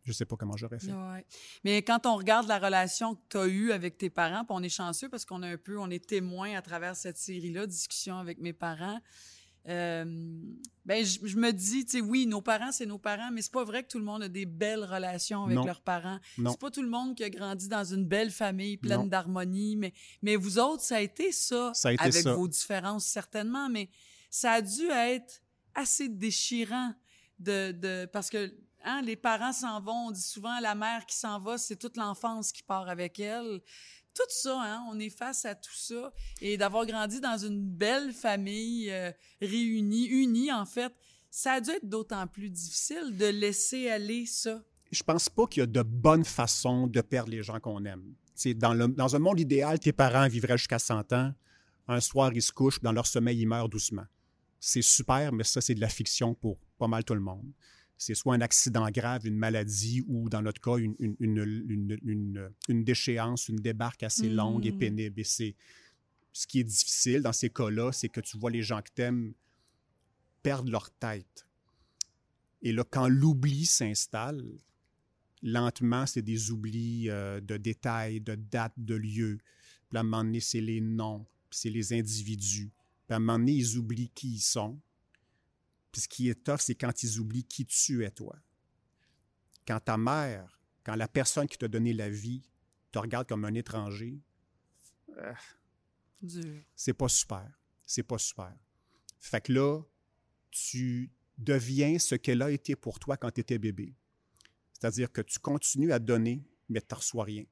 je 0.04 0.12
ne 0.12 0.14
sais 0.14 0.26
pas 0.26 0.36
comment 0.36 0.58
j'aurais 0.58 0.80
fait. 0.80 0.92
Ouais. 0.92 1.26
Mais 1.64 1.82
quand 1.84 2.06
on 2.06 2.16
regarde 2.16 2.48
la 2.48 2.58
relation 2.60 3.16
que 3.16 3.22
tu 3.30 3.38
as 3.38 3.46
eue 3.48 3.72
avec 3.72 3.98
tes 3.98 4.10
parents, 4.10 4.46
on 4.50 4.64
est 4.64 4.70
chanceux 4.70 5.10
parce 5.10 5.26
qu'on 5.26 5.44
a 5.44 5.48
un 5.48 5.58
peu, 5.58 5.78
on 5.80 5.90
est 5.90 6.06
témoin 6.06 6.56
à 6.58 6.62
travers 6.62 6.96
cette 6.96 7.18
série-là, 7.18 7.68
discussion 7.68 8.18
avec 8.18 8.40
mes 8.40 8.54
parents. 8.54 9.00
euh, 9.68 10.04
ben, 10.86 11.06
je, 11.06 11.20
je 11.24 11.38
me 11.38 11.52
dis, 11.52 11.86
tu 11.86 11.92
sais, 11.92 12.02
oui, 12.02 12.26
nos 12.26 12.42
parents, 12.42 12.72
c'est 12.72 12.88
nos 12.88 12.98
parents, 12.98 13.30
mais 13.32 13.44
c'est 13.44 13.52
pas 13.52 13.64
vrai 13.64 13.84
que 13.84 13.90
tout 13.90 14.00
le 14.00 14.04
monde 14.06 14.24
a 14.24 14.28
des 14.28 14.48
belles 14.48 14.84
relations 14.84 15.44
avec 15.44 15.56
Non. 15.56 15.64
leurs 15.66 15.82
parents. 15.82 16.20
Non. 16.40 16.50
C'est 16.50 16.60
pas 16.60 16.72
tout 16.72 16.82
le 16.82 16.90
monde 16.90 17.16
qui 17.16 17.24
a 17.24 17.30
grandi 17.30 17.68
dans 17.68 17.84
une 17.84 18.06
belle 18.08 18.32
famille 18.32 18.78
pleine 18.78 19.08
d'harmonie, 19.08 19.76
mais, 19.76 19.94
mais 20.24 20.36
vous 20.36 20.58
autres, 20.58 20.82
ça 20.82 20.96
a 20.96 21.02
été 21.02 21.32
ça, 21.32 21.72
Ça 21.76 21.90
a 21.90 21.94
été 21.94 22.02
avec 22.04 22.24
ça. 22.24 22.34
vos 22.34 22.48
différences 22.48 23.06
certainement, 23.06 23.70
mais 23.70 23.90
ça 24.32 24.54
a 24.54 24.62
dû 24.64 24.90
être 24.90 25.44
assez 25.76 26.10
déchirant 26.10 26.96
de, 27.38 27.72
de 27.72 28.06
parce 28.12 28.32
que 28.32 28.52
hein, 28.84 29.02
les 29.02 29.16
parents 29.16 29.54
s'en 29.54 29.80
vont, 29.82 30.08
on 30.08 30.12
dit 30.12 30.22
souvent 30.22 30.60
la 30.60 30.76
mère 30.76 31.06
qui 31.06 31.16
s'en 31.16 31.40
va, 31.40 31.58
c'est 31.58 31.76
toute 31.78 31.98
l'enfance 31.98 32.52
qui 32.52 32.64
part 32.64 32.88
avec 32.90 33.20
elle. 33.20 33.62
Tout 34.14 34.24
ça, 34.30 34.62
hein, 34.62 34.84
on 34.90 35.00
est 35.00 35.10
face 35.10 35.46
à 35.46 35.56
tout 35.56 35.74
ça 35.76 36.12
et 36.42 36.58
d'avoir 36.58 36.86
grandi 36.86 37.22
dans 37.22 37.38
une 37.38 37.62
belle 37.62 38.12
famille 38.12 38.92
euh, 38.92 39.12
réunie, 39.42 40.08
unie 40.08 40.52
en 40.52 40.66
fait, 40.66 40.94
ça 41.30 41.54
a 41.54 41.62
dû 41.62 41.70
être 41.72 41.88
d'autant 41.88 42.28
plus 42.28 42.50
difficile 42.50 43.16
de 43.18 43.28
laisser 43.28 43.90
aller 43.90 44.26
ça. 44.26 44.62
Je 44.92 45.02
pense 45.04 45.30
pas 45.30 45.48
qu'il 45.48 45.62
y 45.62 45.64
a 45.64 45.68
de 45.68 45.82
bonnes 45.82 46.26
façons 46.26 46.88
de 46.88 47.00
perdre 47.00 47.32
les 47.32 47.42
gens 47.42 47.60
qu'on 47.62 47.86
aime. 47.86 48.14
Dans, 48.58 48.74
le- 48.74 48.88
dans 48.90 49.16
un 49.16 49.20
monde 49.20 49.40
idéal, 49.40 49.80
tes 49.80 49.94
parents 49.94 50.28
vivraient 50.28 50.58
jusqu'à 50.58 50.80
100 50.80 51.14
ans. 51.14 51.34
Un 51.88 52.02
soir, 52.02 52.34
ils 52.34 52.42
se 52.42 52.52
couchent, 52.52 52.82
dans 52.82 52.92
leur 52.92 53.06
sommeil, 53.08 53.40
ils 53.40 53.46
meurent 53.48 53.70
doucement. 53.70 54.04
C'est 54.60 54.82
super, 54.82 55.32
mais 55.32 55.44
ça, 55.46 55.62
c'est 55.62 55.76
de 55.76 55.80
la 55.80 55.88
fiction 55.90 56.34
pour 56.36 56.58
pas 56.78 56.88
mal 56.88 57.06
tout 57.06 57.14
le 57.14 57.22
monde. 57.22 57.50
C'est 58.04 58.16
soit 58.16 58.34
un 58.34 58.42
accident 58.42 58.90
grave, 58.90 59.28
une 59.28 59.38
maladie, 59.38 60.04
ou 60.08 60.28
dans 60.28 60.42
notre 60.42 60.60
cas, 60.60 60.78
une, 60.78 60.96
une, 60.98 61.16
une, 61.20 61.38
une- 61.70 62.00
une- 62.04 62.52
une 62.68 62.84
déchéance, 62.84 63.48
une 63.48 63.58
débarque 63.60 64.02
assez 64.02 64.28
longue 64.28 64.66
et 64.66 64.72
Mm. 64.72 64.78
pénible. 64.78 65.20
Et 65.20 65.24
c'est 65.24 65.54
ce 66.34 66.48
qui 66.48 66.62
est 66.62 66.64
difficile 66.64 67.22
dans 67.22 67.32
ces 67.32 67.52
cas-là, 67.52 67.92
c'est 67.92 68.10
que 68.10 68.20
tu 68.20 68.40
vois 68.40 68.50
les 68.50 68.64
gens 68.64 68.82
que 68.82 68.90
t'aimes 68.96 69.34
perdre 70.42 70.72
leur 70.72 70.90
tête. 70.90 71.46
Et 72.64 72.72
là, 72.72 72.84
quand 72.90 73.08
l'oubli 73.08 73.68
s'installe, 73.68 74.44
lentement, 75.44 76.08
c'est 76.08 76.24
des 76.24 76.50
oublis 76.50 77.08
euh, 77.08 77.40
de 77.40 77.58
détails, 77.58 78.20
de 78.20 78.34
dates, 78.34 78.74
de 78.78 78.96
lieux. 78.96 79.38
Puis 79.90 79.98
à 79.98 80.00
un 80.00 80.04
moment 80.04 80.24
donné, 80.24 80.40
c'est 80.40 80.62
les 80.62 80.82
noms, 80.82 81.24
puis 81.52 81.60
c'est 81.60 81.70
les 81.70 81.94
individus. 81.94 82.72
Puis 83.06 83.14
à 83.14 83.18
un 83.18 83.20
moment 83.20 83.38
donné, 83.38 83.52
ils 83.54 83.78
oublient 83.78 84.10
qui 84.16 84.34
ils 84.36 84.40
sont. 84.40 84.80
Puis 85.92 86.02
ce 86.02 86.08
qui 86.08 86.30
est 86.30 86.44
tough, 86.44 86.60
c'est 86.60 86.76
quand 86.76 87.04
ils 87.04 87.20
oublient 87.20 87.44
qui 87.44 87.66
tu 87.66 88.04
es, 88.06 88.12
toi. 88.12 88.38
Quand 89.68 89.80
ta 89.80 89.98
mère, 89.98 90.60
quand 90.84 90.96
la 90.96 91.08
personne 91.08 91.48
qui 91.48 91.58
t'a 91.58 91.68
donné 91.68 91.94
la 91.94 92.10
vie 92.10 92.42
te 92.92 93.00
regarde 93.00 93.28
comme 93.28 93.46
un 93.46 93.54
étranger, 93.54 94.22
Dur. 96.22 96.64
c'est 96.76 96.94
pas 96.94 97.10
super. 97.10 97.60
C'est 97.86 98.04
pas 98.04 98.18
super. 98.18 98.56
Fait 99.20 99.42
que 99.42 99.54
là, 99.54 99.82
tu 100.50 101.12
deviens 101.38 102.00
ce 102.00 102.16
qu'elle 102.16 102.42
a 102.42 102.52
été 102.52 102.76
pour 102.76 103.00
toi 103.00 103.18
quand 103.18 103.32
tu 103.32 103.42
étais 103.42 103.60
bébé. 103.60 103.96
C'est-à-dire 104.74 105.12
que 105.12 105.22
tu 105.22 105.40
continues 105.40 105.92
à 105.92 106.00
donner, 106.00 106.44
mais 106.70 106.82
tu 106.82 106.88
ne 106.92 106.96
reçois 106.96 107.26
rien. 107.26 107.46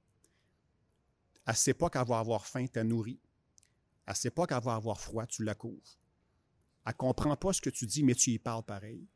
Elle 1.46 1.54
ne 1.54 1.58
sait 1.58 1.74
pas 1.74 1.90
qu'elle 1.90 2.08
va 2.08 2.20
avoir 2.20 2.46
faim, 2.46 2.66
tu 2.68 2.84
nourri. 2.84 3.20
Elle 4.06 4.14
ne 4.14 4.16
sait 4.16 4.32
pas 4.32 4.48
qu'elle 4.48 4.64
va 4.64 4.76
avoir 4.76 5.00
froid, 5.00 5.26
tu 5.28 5.44
la 5.44 5.56
couvres. 5.56 5.99
Elle 6.90 6.94
ne 6.94 6.98
comprend 6.98 7.36
pas 7.36 7.54
ce 7.54 7.62
que 7.62 7.70
tu 7.70 7.86
dis, 7.86 8.04
mais 8.04 8.16
tu 8.16 8.32
y 8.32 8.40
parles 8.40 8.64
pareil. 8.64 9.08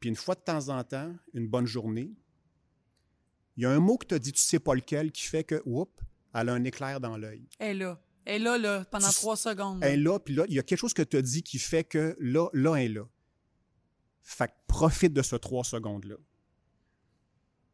Puis 0.00 0.08
une 0.08 0.16
fois 0.16 0.34
de 0.34 0.40
temps 0.40 0.68
en 0.68 0.82
temps, 0.82 1.14
une 1.32 1.46
bonne 1.46 1.66
journée, 1.66 2.12
il 3.56 3.62
y 3.62 3.66
a 3.66 3.70
un 3.70 3.78
mot 3.78 3.96
que 3.96 4.06
tu 4.06 4.14
as 4.14 4.18
dit, 4.18 4.32
tu 4.32 4.38
ne 4.38 4.48
sais 4.48 4.58
pas 4.58 4.74
lequel, 4.74 5.12
qui 5.12 5.22
fait 5.22 5.44
que, 5.44 5.62
oups, 5.64 5.92
elle 6.34 6.48
a 6.48 6.52
un 6.54 6.64
éclair 6.64 6.98
dans 7.00 7.16
l'œil. 7.16 7.48
Elle 7.60 7.76
est 7.76 7.78
là. 7.84 8.02
Elle 8.24 8.42
est 8.42 8.44
là, 8.44 8.58
là, 8.58 8.84
pendant 8.86 9.08
Tu- 9.10 9.14
trois 9.14 9.36
secondes. 9.36 9.78
Elle 9.84 10.00
est 10.00 10.02
là, 10.02 10.18
puis 10.18 10.34
là, 10.34 10.44
il 10.48 10.54
y 10.54 10.58
a 10.58 10.64
quelque 10.64 10.80
chose 10.80 10.92
que 10.92 11.02
tu 11.02 11.16
as 11.16 11.22
dit 11.22 11.44
qui 11.44 11.60
fait 11.60 11.84
que 11.84 12.16
là, 12.18 12.48
là, 12.52 12.74
elle 12.74 12.90
est 12.90 12.94
là. 12.94 13.08
Fait 14.22 14.48
que 14.48 14.54
profite 14.66 15.12
de 15.12 15.22
ce 15.22 15.36
trois 15.36 15.62
secondes-là. 15.62 16.16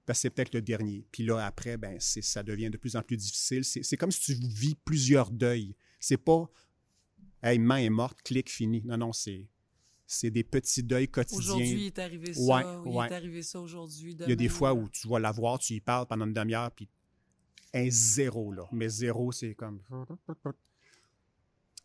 Parce 0.04 0.18
que 0.18 0.20
c'est 0.20 0.30
peut-être 0.30 0.52
le 0.52 0.60
dernier. 0.60 1.06
Puis 1.10 1.24
là, 1.24 1.46
après, 1.46 1.78
ben, 1.78 1.98
ça 1.98 2.42
devient 2.42 2.68
de 2.68 2.76
plus 2.76 2.94
en 2.94 3.02
plus 3.02 3.16
difficile. 3.16 3.64
C'est, 3.64 3.82
c'est 3.82 3.96
comme 3.96 4.10
si 4.10 4.20
tu 4.20 4.34
vis 4.34 4.74
plusieurs 4.74 5.30
deuils. 5.30 5.74
C'est 5.98 6.18
pas, 6.18 6.50
hey, 7.42 7.58
main 7.58 7.78
est 7.78 7.90
morte, 7.90 8.22
clic, 8.22 8.50
fini. 8.50 8.82
Non, 8.84 8.96
non, 8.96 9.12
c'est, 9.12 9.46
c'est 10.06 10.30
des 10.30 10.44
petits 10.44 10.82
deuils 10.82 11.08
quotidiens. 11.08 11.38
Aujourd'hui, 11.38 11.82
il 11.82 11.86
est 11.86 11.98
arrivé 11.98 12.34
ça. 12.34 12.40
Ouais, 12.40 12.64
ou 12.84 13.02
Il 13.02 13.06
est 13.06 13.14
arrivé 13.14 13.42
ça 13.42 13.60
aujourd'hui. 13.60 14.16
Il 14.20 14.28
y 14.28 14.32
a 14.32 14.36
des 14.36 14.48
fois 14.48 14.74
où 14.74 14.88
tu 14.88 15.08
vas 15.08 15.18
la 15.18 15.32
voir, 15.32 15.58
tu 15.58 15.74
y 15.74 15.80
parles 15.80 16.06
pendant 16.06 16.26
une 16.26 16.34
demi-heure, 16.34 16.70
puis 16.70 16.88
un 17.72 17.88
zéro, 17.90 18.52
là. 18.52 18.68
Mais 18.72 18.88
zéro, 18.88 19.30
c'est 19.32 19.54
comme... 19.54 19.80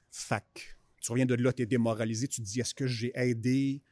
Fac. 0.10 0.78
Tu 1.02 1.12
reviens 1.12 1.26
de 1.26 1.36
là, 1.36 1.54
tu 1.54 1.62
es 1.62 1.66
démoralisé, 1.66 2.28
tu 2.28 2.42
te 2.42 2.46
dis, 2.46 2.60
est-ce 2.60 2.74
que 2.74 2.88
j'ai 2.88 3.12
aidé? 3.14 3.84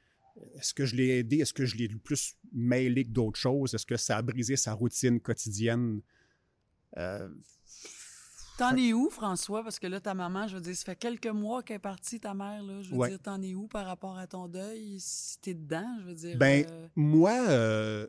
Est-ce 0.56 0.74
que 0.74 0.86
je 0.86 0.96
l'ai 0.96 1.20
aidé? 1.20 1.38
Est-ce 1.38 1.54
que 1.54 1.66
je 1.66 1.76
l'ai 1.76 1.88
plus 1.90 2.36
mêlé 2.52 3.04
que 3.04 3.12
d'autres 3.12 3.40
choses? 3.40 3.76
Est-ce 3.76 3.86
que 3.86 3.98
ça 3.98 4.18
a 4.18 4.22
brisé 4.24 4.56
sa 4.56 4.74
routine 4.74 5.20
quotidienne? 5.20 6.02
Euh, 6.98 7.30
T'en 8.58 8.76
es 8.78 8.94
où, 8.94 9.10
François? 9.10 9.64
Parce 9.64 9.80
que 9.80 9.88
là, 9.88 10.00
ta 10.00 10.14
maman, 10.14 10.48
je 10.48 10.56
veux 10.56 10.62
dire, 10.62 10.76
ça 10.76 10.86
fait 10.86 10.96
quelques 10.96 11.28
mois 11.28 11.64
qu'elle 11.64 11.78
est 11.78 11.80
partie, 11.80 12.20
ta 12.20 12.34
mère, 12.34 12.62
là. 12.64 12.82
Je 12.84 12.92
veux 12.92 12.98
Ouais. 12.98 13.10
dire, 13.10 13.20
t'en 13.20 13.42
es 13.42 13.56
où 13.56 13.68
par 13.68 13.86
rapport 13.86 14.18
à 14.18 14.28
ton 14.28 14.48
deuil? 14.48 14.98
Si 15.00 15.40
t'es 15.40 15.54
dedans, 15.54 15.98
je 16.02 16.06
veux 16.06 16.14
dire. 16.16 16.38
Ben, 16.38 16.66
euh, 16.70 16.88
moi, 16.96 17.34
euh, 17.50 18.08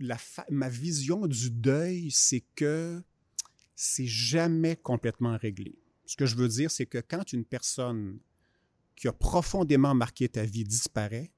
la 0.00 0.18
fa- 0.18 0.44
ma 0.50 0.68
vision 0.68 1.26
du 1.26 1.50
deuil, 1.50 2.10
c'est 2.10 2.44
que 2.54 3.02
c'est 3.74 4.06
jamais 4.06 4.76
complètement 4.76 5.36
réglé. 5.38 5.78
Ce 6.06 6.16
que 6.16 6.26
je 6.26 6.36
veux 6.36 6.48
dire, 6.48 6.70
c'est 6.70 6.86
que 6.86 6.98
quand 6.98 7.32
une 7.32 7.44
personne 7.44 8.18
qui 8.96 9.08
a 9.08 9.12
profondément 9.12 9.94
marqué 9.94 10.28
ta 10.28 10.44
vie 10.44 10.64
disparaît, 10.64 11.32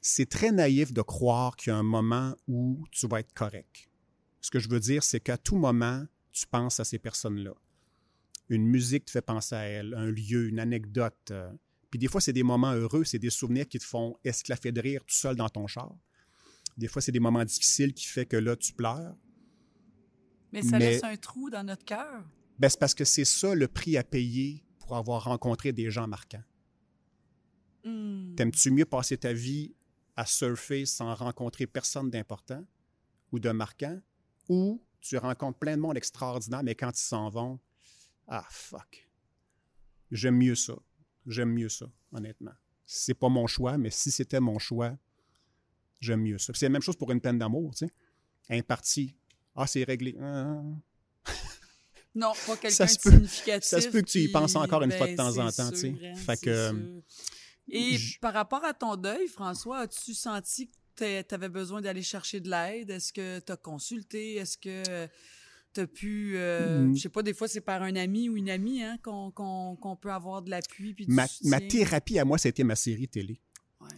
c'est 0.00 0.28
très 0.28 0.50
naïf 0.50 0.92
de 0.92 1.02
croire 1.02 1.56
qu'il 1.56 1.70
y 1.70 1.74
a 1.74 1.76
un 1.78 1.82
moment 1.84 2.34
où 2.48 2.84
tu 2.90 3.06
vas 3.06 3.20
être 3.20 3.32
correct. 3.34 3.88
Ce 4.40 4.50
que 4.50 4.58
je 4.58 4.68
veux 4.68 4.80
dire, 4.80 5.04
c'est 5.04 5.20
qu'à 5.20 5.36
tout 5.38 5.56
moment, 5.56 6.04
tu 6.32 6.46
penses 6.46 6.80
à 6.80 6.84
ces 6.84 6.98
personnes-là. 6.98 7.54
Une 8.48 8.66
musique 8.66 9.04
te 9.06 9.10
fait 9.10 9.22
penser 9.22 9.54
à 9.54 9.62
elles, 9.64 9.94
un 9.94 10.10
lieu, 10.10 10.48
une 10.48 10.58
anecdote. 10.58 11.30
euh, 11.30 11.52
puis 11.90 11.98
des 11.98 12.08
fois, 12.08 12.20
c'est 12.20 12.32
des 12.32 12.42
moments 12.42 12.72
heureux, 12.72 13.04
c'est 13.04 13.18
des 13.18 13.30
souvenirs 13.30 13.68
qui 13.68 13.78
te 13.78 13.84
font 13.84 14.16
esclaffer 14.24 14.72
de 14.72 14.80
rire 14.80 15.04
tout 15.04 15.14
seul 15.14 15.36
dans 15.36 15.48
ton 15.48 15.66
char. 15.66 15.94
Des 16.78 16.88
fois, 16.88 17.02
c'est 17.02 17.12
des 17.12 17.20
moments 17.20 17.44
difficiles 17.44 17.92
qui 17.92 18.06
fait 18.06 18.24
que 18.26 18.36
là, 18.36 18.56
tu 18.56 18.72
pleures. 18.72 19.14
mais 20.52 20.62
ça 20.62 20.78
mais- 20.78 20.92
laisse 20.92 21.04
un 21.04 21.16
trou 21.16 21.50
dans 21.50 21.62
notre 21.64 21.84
cœur. 21.84 22.24
Ben, 22.58 22.68
c'est 22.68 22.78
parce 22.78 22.94
que 22.94 23.04
c'est 23.04 23.24
ça 23.24 23.54
le 23.54 23.68
prix 23.68 23.96
à 23.96 24.04
payer 24.04 24.64
pour 24.78 24.96
avoir 24.96 25.24
rencontré 25.24 25.72
des 25.72 25.90
gens 25.90 26.06
marquants. 26.06 26.44
Hmm. 27.84 28.34
T'aimes-tu 28.36 28.70
mieux 28.70 28.84
passer 28.84 29.16
ta 29.16 29.32
vie 29.32 29.74
à 30.16 30.24
surfer 30.26 30.86
sans 30.86 31.14
rencontrer 31.14 31.66
personne 31.66 32.10
d'important 32.10 32.64
ou 33.32 33.38
de 33.38 33.50
marquant 33.50 33.98
ou 34.48 34.82
tu 35.02 35.18
rencontres 35.18 35.58
plein 35.58 35.76
de 35.76 35.82
monde 35.82 35.96
extraordinaire, 35.96 36.62
mais 36.62 36.74
quand 36.74 36.90
ils 36.98 37.02
s'en 37.02 37.28
vont, 37.28 37.58
ah 38.28 38.46
fuck. 38.50 39.08
J'aime 40.10 40.36
mieux 40.36 40.54
ça. 40.54 40.74
J'aime 41.26 41.52
mieux 41.52 41.68
ça, 41.68 41.86
honnêtement. 42.12 42.52
C'est 42.86 43.14
pas 43.14 43.28
mon 43.28 43.46
choix, 43.46 43.76
mais 43.78 43.90
si 43.90 44.10
c'était 44.10 44.40
mon 44.40 44.58
choix, 44.58 44.96
j'aime 46.00 46.22
mieux 46.22 46.38
ça. 46.38 46.52
C'est 46.54 46.66
la 46.66 46.70
même 46.70 46.82
chose 46.82 46.96
pour 46.96 47.10
une 47.12 47.20
peine 47.20 47.38
d'amour, 47.38 47.74
tu 47.74 47.86
sais. 47.86 47.92
Un 48.50 48.62
parti, 48.62 49.14
ah, 49.54 49.66
c'est 49.66 49.84
réglé. 49.84 50.16
Ah, 50.20 50.62
Non, 52.14 52.32
pas 52.46 52.56
quelqu'un 52.56 52.84
de 52.84 52.90
significatif. 52.90 53.68
ça 53.70 53.80
se 53.80 53.88
peut 53.88 54.02
que 54.02 54.06
tu 54.10 54.18
y 54.18 54.28
penses 54.28 54.54
encore 54.56 54.82
une 54.82 54.92
fois 54.92 55.06
de 55.06 55.16
ben, 55.16 55.16
temps 55.16 55.38
en 55.38 55.50
temps, 55.50 55.70
tu 55.70 55.76
sais. 55.78 55.94
hein, 56.04 56.14
Fait 56.14 56.38
que, 56.40 56.68
sûr. 56.68 57.02
Et 57.68 57.96
je- 57.96 58.18
par 58.20 58.34
rapport 58.34 58.62
à 58.64 58.74
ton 58.74 58.96
deuil, 58.96 59.26
François, 59.28 59.78
as-tu 59.80 60.12
senti 60.12 60.70
que 60.94 61.22
tu 61.22 61.34
avais 61.34 61.48
besoin 61.48 61.80
d'aller 61.80 62.02
chercher 62.02 62.40
de 62.40 62.50
l'aide? 62.50 62.90
Est-ce 62.90 63.12
que 63.12 63.38
tu 63.40 63.52
as 63.52 63.56
consulté? 63.56 64.36
Est-ce 64.36 64.58
que 64.58 65.08
tu 65.74 65.80
as 65.80 65.86
pu. 65.86 66.32
euh, 66.36 66.80
Mm. 66.86 66.96
Je 66.96 67.00
sais 67.02 67.08
pas, 67.08 67.22
des 67.22 67.34
fois, 67.34 67.48
c'est 67.48 67.60
par 67.60 67.82
un 67.82 67.96
ami 67.96 68.28
ou 68.28 68.36
une 68.36 68.50
amie 68.50 68.82
hein, 68.82 68.98
qu'on 69.02 69.98
peut 70.00 70.12
avoir 70.12 70.42
de 70.42 70.50
l'appui. 70.50 70.94
ma, 71.08 71.26
ma 71.44 71.60
thérapie 71.60 72.18
à 72.18 72.24
moi, 72.24 72.38
c'était 72.38 72.64
ma 72.64 72.76
série 72.76 73.08
télé. 73.08 73.40
Ouais. 73.80 73.88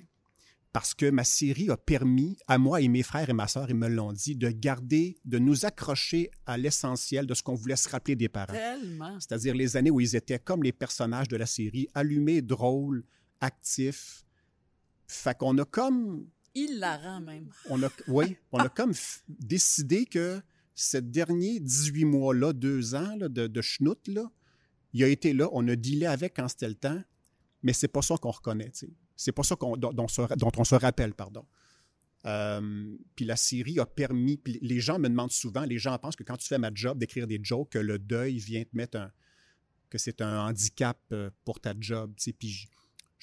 Parce 0.72 0.92
que 0.94 1.08
ma 1.10 1.22
série 1.24 1.70
a 1.70 1.76
permis 1.76 2.36
à 2.48 2.58
moi 2.58 2.80
et 2.80 2.88
mes 2.88 3.02
frères 3.04 3.30
et 3.30 3.32
ma 3.32 3.46
sœur, 3.46 3.70
ils 3.70 3.76
me 3.76 3.88
l'ont 3.88 4.12
dit, 4.12 4.34
de 4.34 4.50
garder, 4.50 5.18
de 5.24 5.38
nous 5.38 5.64
accrocher 5.66 6.30
à 6.46 6.56
l'essentiel 6.56 7.26
de 7.26 7.34
ce 7.34 7.42
qu'on 7.44 7.54
voulait 7.54 7.76
se 7.76 7.88
rappeler 7.88 8.16
des 8.16 8.28
parents. 8.28 8.52
Tellement. 8.52 9.18
C'est-à-dire 9.20 9.54
les 9.54 9.76
années 9.76 9.90
où 9.90 10.00
ils 10.00 10.16
étaient 10.16 10.38
comme 10.40 10.62
les 10.64 10.72
personnages 10.72 11.28
de 11.28 11.36
la 11.36 11.46
série, 11.46 11.88
allumés, 11.94 12.42
drôles, 12.42 13.04
actifs. 13.40 14.24
Fait 15.06 15.36
qu'on 15.36 15.56
a 15.58 15.64
comme 15.64 16.26
Il 16.54 16.78
la 16.78 16.96
rend 16.96 17.20
même. 17.20 17.48
on 17.68 17.82
a, 17.82 17.88
oui, 18.08 18.36
on 18.52 18.58
a 18.58 18.68
comme 18.68 18.92
décidé 19.28 20.06
que 20.06 20.40
ce 20.74 20.96
dernier 20.96 21.60
18 21.60 22.04
mois-là, 22.04 22.52
deux 22.52 22.94
ans 22.94 23.16
de, 23.16 23.28
de 23.28 23.62
il 24.92 25.02
a 25.02 25.08
été 25.08 25.32
là, 25.32 25.48
on 25.52 25.66
a 25.68 25.76
dealé 25.76 26.06
avec 26.06 26.34
quand 26.36 26.48
c'était 26.48 26.68
le 26.68 26.74
temps, 26.74 27.02
mais 27.62 27.72
c'est 27.72 27.88
pas 27.88 28.02
ça 28.02 28.16
qu'on 28.16 28.30
reconnaît. 28.30 28.70
C'est 29.16 29.32
pas 29.32 29.42
ça 29.42 29.56
dont, 29.56 30.06
on 30.56 30.64
se 30.64 30.74
rappelle, 30.74 31.14
pardon. 31.14 31.44
Euh, 32.26 32.96
puis 33.16 33.24
la 33.24 33.36
série 33.36 33.78
a 33.80 33.86
permis, 33.86 34.40
les 34.46 34.80
gens 34.80 34.98
me 34.98 35.08
demandent 35.08 35.32
souvent, 35.32 35.64
les 35.64 35.78
gens 35.78 35.98
pensent 35.98 36.16
que 36.16 36.22
quand 36.22 36.36
tu 36.36 36.46
fais 36.46 36.58
ma 36.58 36.70
job 36.72 36.98
d'écrire 36.98 37.26
des 37.26 37.38
jokes, 37.42 37.70
que 37.70 37.78
le 37.78 37.98
deuil 37.98 38.38
vient 38.38 38.62
te 38.62 38.74
mettre 38.74 38.98
un, 38.98 39.10
que 39.90 39.98
c'est 39.98 40.22
un 40.22 40.48
handicap 40.48 40.98
euh, 41.12 41.30
pour 41.44 41.60
ta 41.60 41.74
job. 41.78 42.12
tu 42.16 42.24
sais. 42.24 42.32
Puis 42.32 42.68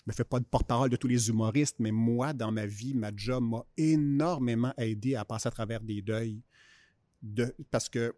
je, 0.06 0.12
me 0.12 0.14
fais 0.16 0.24
pas 0.24 0.40
de 0.40 0.46
porte-parole 0.46 0.90
de 0.90 0.96
tous 0.96 1.08
les 1.08 1.30
humoristes, 1.30 1.76
mais 1.80 1.92
moi, 1.92 2.34
dans 2.34 2.52
ma 2.52 2.66
vie, 2.66 2.94
ma 2.94 3.12
job 3.16 3.44
m'a 3.44 3.64
énormément 3.78 4.74
aidé 4.78 5.16
à 5.16 5.26
passer 5.26 5.48
à 5.48 5.52
travers 5.52 5.82
des 5.82 6.02
deuils. 6.02 6.42
De, 7.22 7.56
parce 7.70 7.88
que 7.88 8.16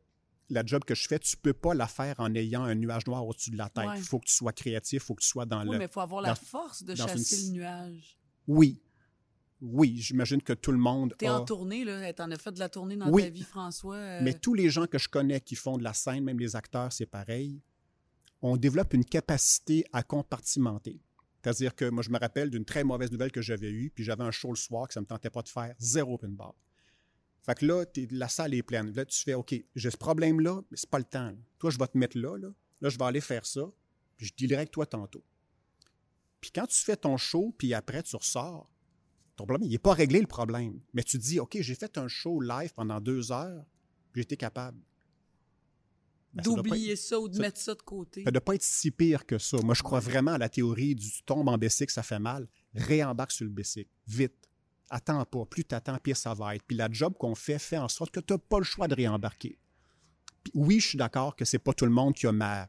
la 0.49 0.63
job 0.65 0.83
que 0.85 0.95
je 0.95 1.07
fais, 1.07 1.19
tu 1.19 1.35
peux 1.35 1.53
pas 1.53 1.73
la 1.73 1.87
faire 1.87 2.15
en 2.19 2.33
ayant 2.35 2.63
un 2.63 2.75
nuage 2.75 3.05
noir 3.07 3.25
au-dessus 3.25 3.51
de 3.51 3.57
la 3.57 3.69
tête. 3.69 3.83
Il 3.85 3.89
Ouais. 3.89 3.97
faut 3.99 4.19
que 4.19 4.25
tu 4.27 4.33
sois 4.33 4.53
créatif, 4.53 5.03
il 5.03 5.05
faut 5.05 5.15
que 5.15 5.21
tu 5.23 5.27
sois 5.27 5.45
dans 5.45 5.61
Oui, 5.65 5.71
le... 5.73 5.77
mais 5.79 5.85
il 5.85 5.91
faut 5.91 5.99
avoir 5.99 6.21
la 6.21 6.35
force 6.35 6.83
de 6.83 6.91
une 6.91 6.97
chasser 6.97 7.47
le 7.47 7.51
nuage. 7.53 8.17
Oui. 8.47 8.81
Oui, 9.61 9.95
j'imagine 9.97 10.41
que 10.41 10.51
tout 10.53 10.73
le 10.73 10.77
monde 10.77 11.15
Tu 11.17 11.23
es 11.25 11.27
a... 11.29 11.39
en 11.39 11.45
tournée, 11.45 11.85
là. 11.85 12.11
T'en 12.13 12.29
as 12.31 12.37
fait 12.37 12.51
de 12.51 12.59
la 12.59 12.67
tournée 12.69 12.97
dans 12.97 13.09
Oui. 13.09 13.23
ta 13.23 13.29
vie, 13.29 13.43
François. 13.43 13.95
euh, 13.95 14.19
Mais 14.21 14.33
tous 14.33 14.53
les 14.53 14.69
gens 14.69 14.85
que 14.87 14.97
je 14.97 15.07
connais 15.07 15.39
qui 15.39 15.55
font 15.55 15.77
de 15.77 15.83
la 15.83 15.93
scène, 15.93 16.23
même 16.23 16.39
les 16.39 16.55
acteurs, 16.55 16.91
c'est 16.91 17.05
pareil, 17.05 17.61
on 18.41 18.57
développe 18.57 18.93
une 18.93 19.05
capacité 19.05 19.85
à 19.93 20.03
compartimenter. 20.03 21.01
C'est-à-dire 21.43 21.75
que 21.75 21.89
moi, 21.89 22.01
je 22.03 22.09
me 22.09 22.17
rappelle 22.17 22.49
d'une 22.49 22.63
très 22.63 22.85
mauvaise 22.85 23.11
nouvelle 23.11 23.31
que 23.31 23.41
j'avais 23.41 23.69
eue, 23.69 23.91
puis 23.93 24.05
j'avais 24.05 24.23
un 24.23 24.31
show 24.31 24.49
le 24.49 24.55
soir 24.55 24.87
que 24.87 24.93
ça 24.93 25.01
ne 25.01 25.03
me 25.03 25.07
tentait 25.07 25.29
pas 25.29 25.41
de 25.41 25.49
faire, 25.49 25.75
zéro 25.77 26.13
open 26.13 26.33
bar. 26.33 26.55
Fait 27.41 27.55
que 27.55 27.65
là, 27.65 27.83
la 28.11 28.29
salle 28.29 28.53
est 28.53 28.63
pleine. 28.63 28.93
Là, 28.93 29.03
tu 29.03 29.21
fais, 29.21 29.33
OK, 29.33 29.53
j'ai 29.75 29.91
ce 29.91 29.97
problème-là, 29.97 30.61
mais 30.71 30.77
c'est 30.77 30.89
pas 30.89 30.99
le 30.99 31.03
temps. 31.03 31.35
Toi, 31.59 31.69
je 31.69 31.77
vais 31.77 31.87
te 31.87 31.97
mettre 31.97 32.17
là, 32.17 32.37
là. 32.37 32.47
Là, 32.79 32.89
je 32.89 32.97
vais 32.97 33.03
aller 33.03 33.19
faire 33.19 33.45
ça, 33.45 33.69
puis 34.15 34.27
je 34.27 34.33
dealerai 34.37 34.61
avec 34.61 34.71
toi 34.71 34.85
tantôt. 34.85 35.23
Puis 36.39 36.51
quand 36.51 36.65
tu 36.65 36.77
fais 36.77 36.95
ton 36.95 37.17
show, 37.17 37.53
puis 37.57 37.73
après, 37.73 38.03
tu 38.03 38.15
ressors, 38.15 38.69
ton 39.35 39.45
problème, 39.45 39.67
il 39.67 39.71
n'est 39.71 39.77
pas 39.77 39.93
réglé, 39.93 40.21
le 40.21 40.27
problème. 40.27 40.79
Mais 40.93 41.03
tu 41.03 41.17
dis, 41.17 41.41
OK, 41.41 41.57
j'ai 41.59 41.75
fait 41.75 41.97
un 41.97 42.07
show 42.07 42.39
live 42.39 42.73
pendant 42.73 43.01
deux 43.01 43.33
heures, 43.33 43.65
puis 44.13 44.21
j'étais 44.21 44.37
capable. 44.37 44.79
Ben, 46.33 46.41
D'oublier 46.43 46.95
ça 46.95 47.19
ou 47.19 47.29
de 47.29 47.35
ça- 47.35 47.41
mettre 47.41 47.59
ça 47.59 47.75
de 47.75 47.81
côté. 47.83 48.23
ça 48.23 48.31
ne 48.31 48.39
pas 48.39 48.55
être 48.55 48.63
si 48.63 48.89
pire 48.89 49.25
que 49.25 49.37
ça. 49.37 49.57
Moi, 49.63 49.75
je 49.75 49.83
crois 49.83 49.99
vraiment 49.99 50.31
à 50.31 50.37
la 50.39 50.49
théorie 50.49 50.95
du 50.95 51.11
tu 51.11 51.21
tombes 51.23 51.47
en 51.47 51.57
bicycle, 51.59 51.91
ça 51.93 52.01
fait 52.01 52.17
mal. 52.19 52.47
Réembarque 52.73 53.31
sur 53.31 53.45
le 53.45 53.51
bicycle. 53.51 53.89
Vite. 54.07 54.49
Attends 54.89 55.23
pas. 55.25 55.45
Plus 55.45 55.63
tu 55.63 55.75
attends, 55.75 55.97
pire 55.99 56.17
ça 56.17 56.33
va 56.33 56.55
être. 56.55 56.63
Puis 56.63 56.75
la 56.75 56.89
job 56.91 57.13
qu'on 57.19 57.35
fait 57.35 57.59
fait 57.59 57.77
en 57.77 57.87
sorte 57.87 58.11
que 58.11 58.19
tu 58.19 58.33
n'as 58.33 58.39
pas 58.39 58.57
le 58.57 58.63
choix 58.63 58.87
de 58.87 58.95
réembarquer. 58.95 59.59
Puis 60.43 60.51
oui, 60.55 60.79
je 60.79 60.87
suis 60.89 60.97
d'accord 60.97 61.35
que 61.35 61.45
c'est 61.45 61.59
pas 61.59 61.73
tout 61.73 61.85
le 61.85 61.91
monde 61.91 62.15
qui 62.15 62.25
a 62.25 62.31
ma, 62.31 62.67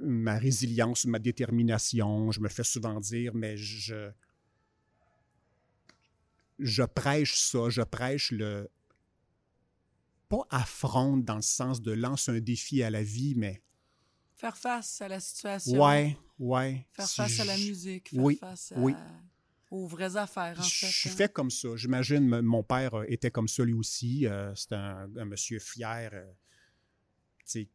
ma 0.00 0.38
résilience, 0.38 1.06
ma 1.06 1.18
détermination. 1.18 2.30
Je 2.30 2.40
me 2.40 2.48
fais 2.48 2.62
souvent 2.64 3.00
dire, 3.00 3.34
mais 3.34 3.56
je, 3.56 4.10
je 6.58 6.82
prêche 6.82 7.36
ça. 7.36 7.70
Je 7.70 7.82
prêche 7.82 8.30
le, 8.30 8.68
pas 10.36 10.46
affronte 10.50 11.24
dans 11.24 11.36
le 11.36 11.42
sens 11.42 11.80
de 11.82 11.92
lance 11.92 12.28
un 12.28 12.40
défi 12.40 12.82
à 12.82 12.90
la 12.90 13.02
vie, 13.02 13.34
mais 13.36 13.62
Faire 14.34 14.56
face 14.56 15.00
à 15.00 15.08
la 15.08 15.20
situation. 15.20 15.80
ouais, 15.80 16.16
ouais. 16.38 16.86
Faire 16.92 17.06
Si 17.06 17.16
face 17.16 17.38
à 17.40 17.44
la 17.44 17.56
je- 17.56 17.68
musique. 17.68 18.08
Faire 18.08 18.20
oui, 18.22 18.36
face 18.36 18.72
à- 18.72 18.78
oui. 18.78 18.94
aux 19.70 19.86
vraies 19.86 20.16
affaires, 20.16 20.58
en 20.58 20.62
Je 20.62 20.86
fait. 20.86 20.86
suis 20.92 21.10
hein. 21.10 21.12
fait 21.16 21.32
comme 21.32 21.50
ça. 21.50 21.68
J'imagine, 21.76 22.40
mon 22.40 22.62
père 22.62 22.94
euh, 22.94 23.04
était 23.08 23.30
comme 23.30 23.46
ça 23.48 23.62
lui 23.64 23.72
aussi. 23.74 24.26
Euh, 24.26 24.54
C'était 24.54 24.74
un, 24.74 25.08
un 25.16 25.24
monsieur 25.26 25.58
fier, 25.60 26.10
euh, 26.12 26.24
tu 27.38 27.44
sais, 27.44 27.68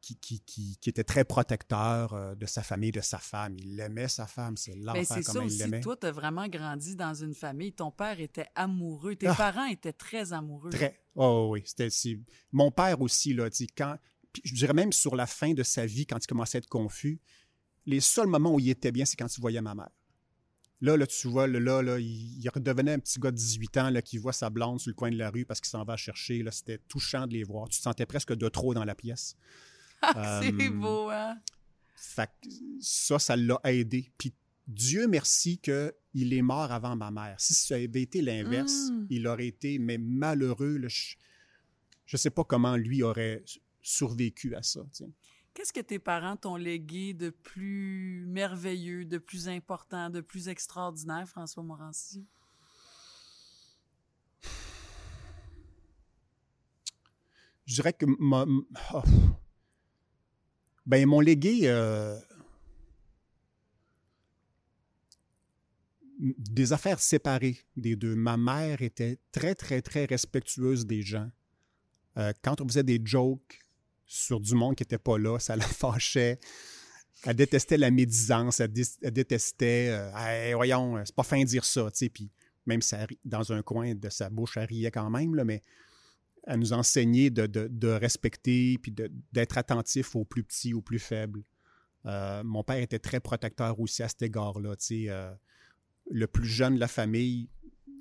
qui, 0.00 0.16
qui, 0.16 0.40
qui, 0.40 0.76
qui 0.80 0.88
était 0.90 1.04
très 1.04 1.24
protecteur 1.24 2.12
euh, 2.14 2.34
de 2.34 2.46
sa 2.46 2.62
famille, 2.62 2.92
de 2.92 3.00
sa 3.00 3.18
femme. 3.18 3.56
Il 3.58 3.78
aimait 3.80 4.08
sa 4.08 4.26
femme, 4.26 4.56
c'est 4.56 4.74
Mais 4.76 4.84
l'enfer 4.84 5.06
c'est 5.06 5.22
ça 5.22 5.44
il 5.44 5.58
l'aimait. 5.58 5.80
Toi, 5.80 5.96
tu 5.96 6.06
as 6.06 6.12
vraiment 6.12 6.46
grandi 6.48 6.94
dans 6.96 7.14
une 7.14 7.34
famille. 7.34 7.72
Ton 7.72 7.90
père 7.90 8.20
était 8.20 8.46
amoureux. 8.54 9.16
Tes 9.16 9.26
Ah. 9.26 9.34
parents 9.34 9.66
étaient 9.66 9.92
très 9.92 10.32
amoureux. 10.32 10.70
Très. 10.70 11.00
Oh 11.14 11.48
oui, 11.52 11.62
c'était 11.64 11.90
c'est- 11.90 12.18
mon 12.52 12.70
père 12.70 13.00
aussi 13.00 13.34
là, 13.34 13.48
sais, 13.50 13.66
quand 13.66 13.96
je 14.44 14.54
dirais 14.54 14.74
même 14.74 14.92
sur 14.92 15.16
la 15.16 15.26
fin 15.26 15.52
de 15.52 15.62
sa 15.62 15.84
vie 15.84 16.06
quand 16.06 16.22
il 16.22 16.26
commençait 16.28 16.58
à 16.58 16.60
être 16.60 16.68
confus, 16.68 17.20
les 17.86 18.00
seuls 18.00 18.28
moments 18.28 18.54
où 18.54 18.60
il 18.60 18.68
était 18.70 18.92
bien, 18.92 19.04
c'est 19.04 19.16
quand 19.16 19.36
il 19.36 19.40
voyait 19.40 19.62
ma 19.62 19.74
mère. 19.74 19.90
Là, 20.80 20.96
là, 20.96 21.08
tu 21.08 21.26
vois, 21.26 21.48
là, 21.48 21.58
là, 21.58 21.82
là, 21.82 21.98
il, 21.98 22.38
il 22.40 22.48
redevenait 22.50 22.92
un 22.92 22.98
petit 23.00 23.18
gars 23.18 23.32
de 23.32 23.36
18 23.36 23.76
ans 23.78 23.90
là, 23.90 24.00
qui 24.00 24.16
voit 24.16 24.32
sa 24.32 24.48
blonde 24.48 24.78
sur 24.78 24.90
le 24.90 24.94
coin 24.94 25.10
de 25.10 25.16
la 25.16 25.28
rue 25.28 25.44
parce 25.44 25.60
qu'il 25.60 25.70
s'en 25.70 25.82
va 25.82 25.96
chercher. 25.96 26.40
Là, 26.44 26.52
c'était 26.52 26.78
touchant 26.86 27.26
de 27.26 27.32
les 27.32 27.42
voir. 27.42 27.68
Tu 27.68 27.78
te 27.78 27.82
sentais 27.82 28.06
presque 28.06 28.32
de 28.32 28.48
trop 28.48 28.74
dans 28.74 28.84
la 28.84 28.94
pièce. 28.94 29.34
Ah, 30.02 30.40
c'est 30.42 30.52
Euh, 30.52 30.70
beau, 30.70 31.10
hein? 31.10 31.38
Fait 31.96 32.30
que 32.42 32.48
ça, 32.80 33.18
ça 33.18 33.36
l'a 33.36 33.60
aidé. 33.64 34.10
Puis 34.18 34.32
Dieu 34.66 35.06
merci 35.08 35.58
qu'il 35.58 36.32
est 36.32 36.42
mort 36.42 36.70
avant 36.72 36.94
ma 36.96 37.10
mère. 37.10 37.34
Si 37.40 37.54
ça 37.54 37.74
avait 37.76 38.02
été 38.02 38.20
l'inverse, 38.22 38.90
Mm. 38.90 39.06
il 39.10 39.26
aurait 39.26 39.46
été 39.48 39.78
mais 39.78 39.98
malheureux. 39.98 40.76
là. 40.78 40.88
je 40.88 41.16
ne 42.12 42.18
sais 42.18 42.30
pas 42.30 42.44
comment 42.44 42.76
lui 42.76 43.02
aurait 43.02 43.42
survécu 43.82 44.54
à 44.54 44.62
ça. 44.62 44.80
Qu'est-ce 45.54 45.72
que 45.72 45.80
tes 45.80 45.98
parents 45.98 46.36
t'ont 46.36 46.56
légué 46.56 47.12
de 47.14 47.30
plus 47.30 48.24
merveilleux, 48.28 49.04
de 49.04 49.18
plus 49.18 49.48
important, 49.48 50.08
de 50.08 50.20
plus 50.20 50.48
extraordinaire, 50.48 51.28
François 51.28 51.62
Morancy? 51.64 52.24
Je 57.66 57.74
dirais 57.74 57.92
que 57.92 58.06
ma- 58.18 58.46
oh. 58.94 59.02
Ben, 60.88 61.06
mon 61.06 61.20
légué 61.20 61.60
euh, 61.64 62.18
des 66.18 66.72
affaires 66.72 66.98
séparées 66.98 67.58
des 67.76 67.94
deux. 67.94 68.14
Ma 68.16 68.38
mère 68.38 68.80
était 68.80 69.18
très, 69.30 69.54
très, 69.54 69.82
très 69.82 70.06
respectueuse 70.06 70.86
des 70.86 71.02
gens. 71.02 71.30
Euh, 72.16 72.32
quand 72.42 72.62
on 72.62 72.66
faisait 72.66 72.82
des 72.82 73.00
jokes 73.04 73.60
sur 74.06 74.40
du 74.40 74.54
monde 74.54 74.76
qui 74.76 74.82
n'était 74.82 74.98
pas 74.98 75.18
là, 75.18 75.38
ça 75.38 75.56
la 75.56 75.66
fâchait. 75.66 76.40
Elle 77.24 77.36
détestait 77.36 77.76
la 77.76 77.90
médisance, 77.90 78.60
elle, 78.60 78.72
dé- 78.72 78.82
elle 79.02 79.10
détestait 79.10 79.88
euh, 79.90 80.52
voyons, 80.54 81.04
c'est 81.04 81.14
pas 81.14 81.22
fin 81.22 81.40
de 81.40 81.44
dire 81.44 81.64
ça, 81.66 81.90
tu 81.90 82.06
sais. 82.06 82.12
Même 82.64 82.80
ça, 82.80 83.06
dans 83.24 83.52
un 83.52 83.62
coin 83.62 83.94
de 83.94 84.08
sa 84.08 84.30
bouche, 84.30 84.56
elle 84.56 84.64
riait 84.64 84.90
quand 84.90 85.10
même, 85.10 85.34
là, 85.34 85.44
mais 85.44 85.62
elle 86.48 86.60
nous 86.60 86.72
enseignait 86.72 87.28
de, 87.28 87.88
respecter 87.88 88.78
puis 88.78 88.94
d'être 89.32 89.58
attentif 89.58 90.16
aux 90.16 90.24
plus 90.24 90.42
petits, 90.42 90.72
aux 90.72 90.80
plus 90.80 90.98
faibles. 90.98 91.44
Euh, 92.06 92.42
mon 92.42 92.64
père 92.64 92.78
était 92.78 92.98
très 92.98 93.20
protecteur 93.20 93.78
aussi 93.78 94.02
à 94.02 94.08
cet 94.08 94.22
égard-là. 94.22 94.74
euh, 94.90 95.30
le 96.10 96.26
plus 96.26 96.48
jeune 96.48 96.76
de 96.76 96.80
la 96.80 96.88
famille 96.88 97.50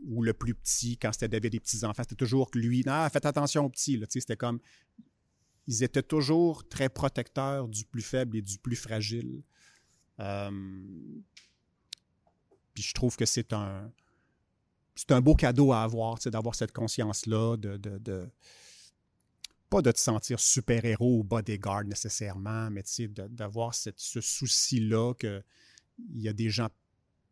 ou 0.06 0.24
le 0.24 0.34
plus 0.34 0.56
petit, 0.56 0.98
quand 0.98 1.12
c'était 1.12 1.36
avait 1.36 1.50
des 1.50 1.60
petits-enfants, 1.60 2.04
c'était 2.04 2.16
toujours 2.16 2.50
lui, 2.54 2.84
ah, 2.88 3.10
faites 3.12 3.26
attention 3.26 3.66
aux 3.66 3.70
petits. 3.70 4.02
C'était 4.10 4.38
comme. 4.38 4.62
Ils 5.68 5.84
étaient 5.84 6.04
toujours 6.04 6.66
très 6.70 6.88
protecteurs 6.88 7.68
du 7.68 7.84
plus 7.84 8.02
faible 8.02 8.38
et 8.38 8.42
du 8.42 8.58
plus 8.60 8.78
fragile. 8.78 9.44
Euh, 10.22 10.52
puis 12.74 12.84
je 12.84 12.94
trouve 12.94 13.18
que 13.18 13.26
c'est 13.26 13.52
un, 13.52 13.92
c'est 14.98 15.12
un 15.14 15.22
beau 15.22 15.36
cadeau 15.36 15.72
à 15.72 15.84
avoir, 15.84 16.18
tu 16.20 16.24
sais, 16.24 16.32
d'avoir 16.32 16.56
cette 16.56 16.72
conscience-là, 16.74 17.56
de, 17.58 17.78
de, 17.78 17.98
de- 18.00 18.30
pas 19.70 19.82
de 19.82 19.92
te 19.92 20.00
sentir 20.00 20.40
super-héros 20.40 21.20
ou 21.20 21.24
bodyguard 21.24 21.84
nécessairement, 21.84 22.70
mais 22.72 22.84
tu 22.84 22.92
sais, 22.94 23.08
de- 23.08 23.28
d'avoir 23.28 23.74
ce 23.76 23.92
souci-là 24.22 25.14
qu'il 25.16 25.44
y 26.16 26.28
a 26.30 26.34
des 26.34 26.50
gens 26.50 26.70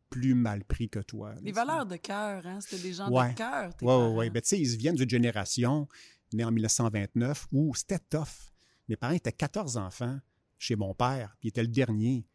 plus 0.10 0.36
mal 0.36 0.64
pris 0.64 0.88
que 0.90 1.00
toi. 1.00 1.34
là, 1.34 1.42
Les 1.44 1.52
valeurs 1.52 1.86
de 1.86 1.96
cœur, 1.98 2.46
hein? 2.46 2.60
C'était 2.62 2.82
des 2.84 2.94
gens 2.94 3.10
Ouais. 3.10 3.32
de 3.32 3.36
cœur, 3.38 3.72
Oui, 3.82 3.94
oui, 3.94 4.14
oui. 4.18 4.30
Ben, 4.30 4.42
tu 4.42 4.50
sais, 4.50 4.60
ils 4.60 4.78
viennent 4.78 4.96
d'une 4.96 5.10
génération 5.10 5.88
née 6.34 6.44
en 6.44 6.52
1929 6.52 7.48
où 7.52 7.74
c'était 7.76 8.00
tough. 8.00 8.52
Mes 8.88 8.96
parents 8.96 9.14
étaient 9.14 9.32
14 9.32 9.78
enfants 9.78 10.20
chez 10.58 10.76
mon 10.76 10.94
père, 10.94 11.36
puis 11.40 11.48
il 11.48 11.50
était 11.50 11.64
le 11.64 11.68
dernier. 11.70 12.26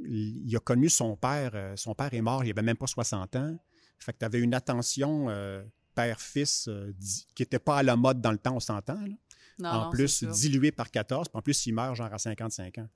Il 0.00 0.54
a 0.56 0.60
connu 0.60 0.88
son 0.88 1.16
père. 1.16 1.50
euh, 1.54 1.76
son 1.76 1.94
père 1.94 2.12
est 2.14 2.20
mort, 2.22 2.44
il 2.44 2.50
avait 2.50 2.62
même 2.62 2.76
pas 2.76 2.86
60 2.86 3.36
ans. 3.36 3.58
Fait 4.02 4.12
que 4.12 4.18
tu 4.18 4.24
avais 4.24 4.40
une 4.40 4.54
attention 4.54 5.28
euh, 5.28 5.62
père-fils 5.94 6.68
euh, 6.68 6.92
qui 7.34 7.42
n'était 7.42 7.58
pas 7.58 7.78
à 7.78 7.82
la 7.82 7.96
mode 7.96 8.20
dans 8.20 8.32
le 8.32 8.38
temps, 8.38 8.56
on 8.56 8.60
s'entend. 8.60 8.98
en 8.98 9.84
non, 9.84 9.90
plus, 9.90 10.24
dilué 10.24 10.72
par 10.72 10.90
14, 10.90 11.28
puis 11.28 11.38
en 11.38 11.42
plus, 11.42 11.66
il 11.66 11.72
meurt 11.72 11.94
genre 11.94 12.12
à 12.12 12.18
55 12.18 12.78
ans. 12.78 12.88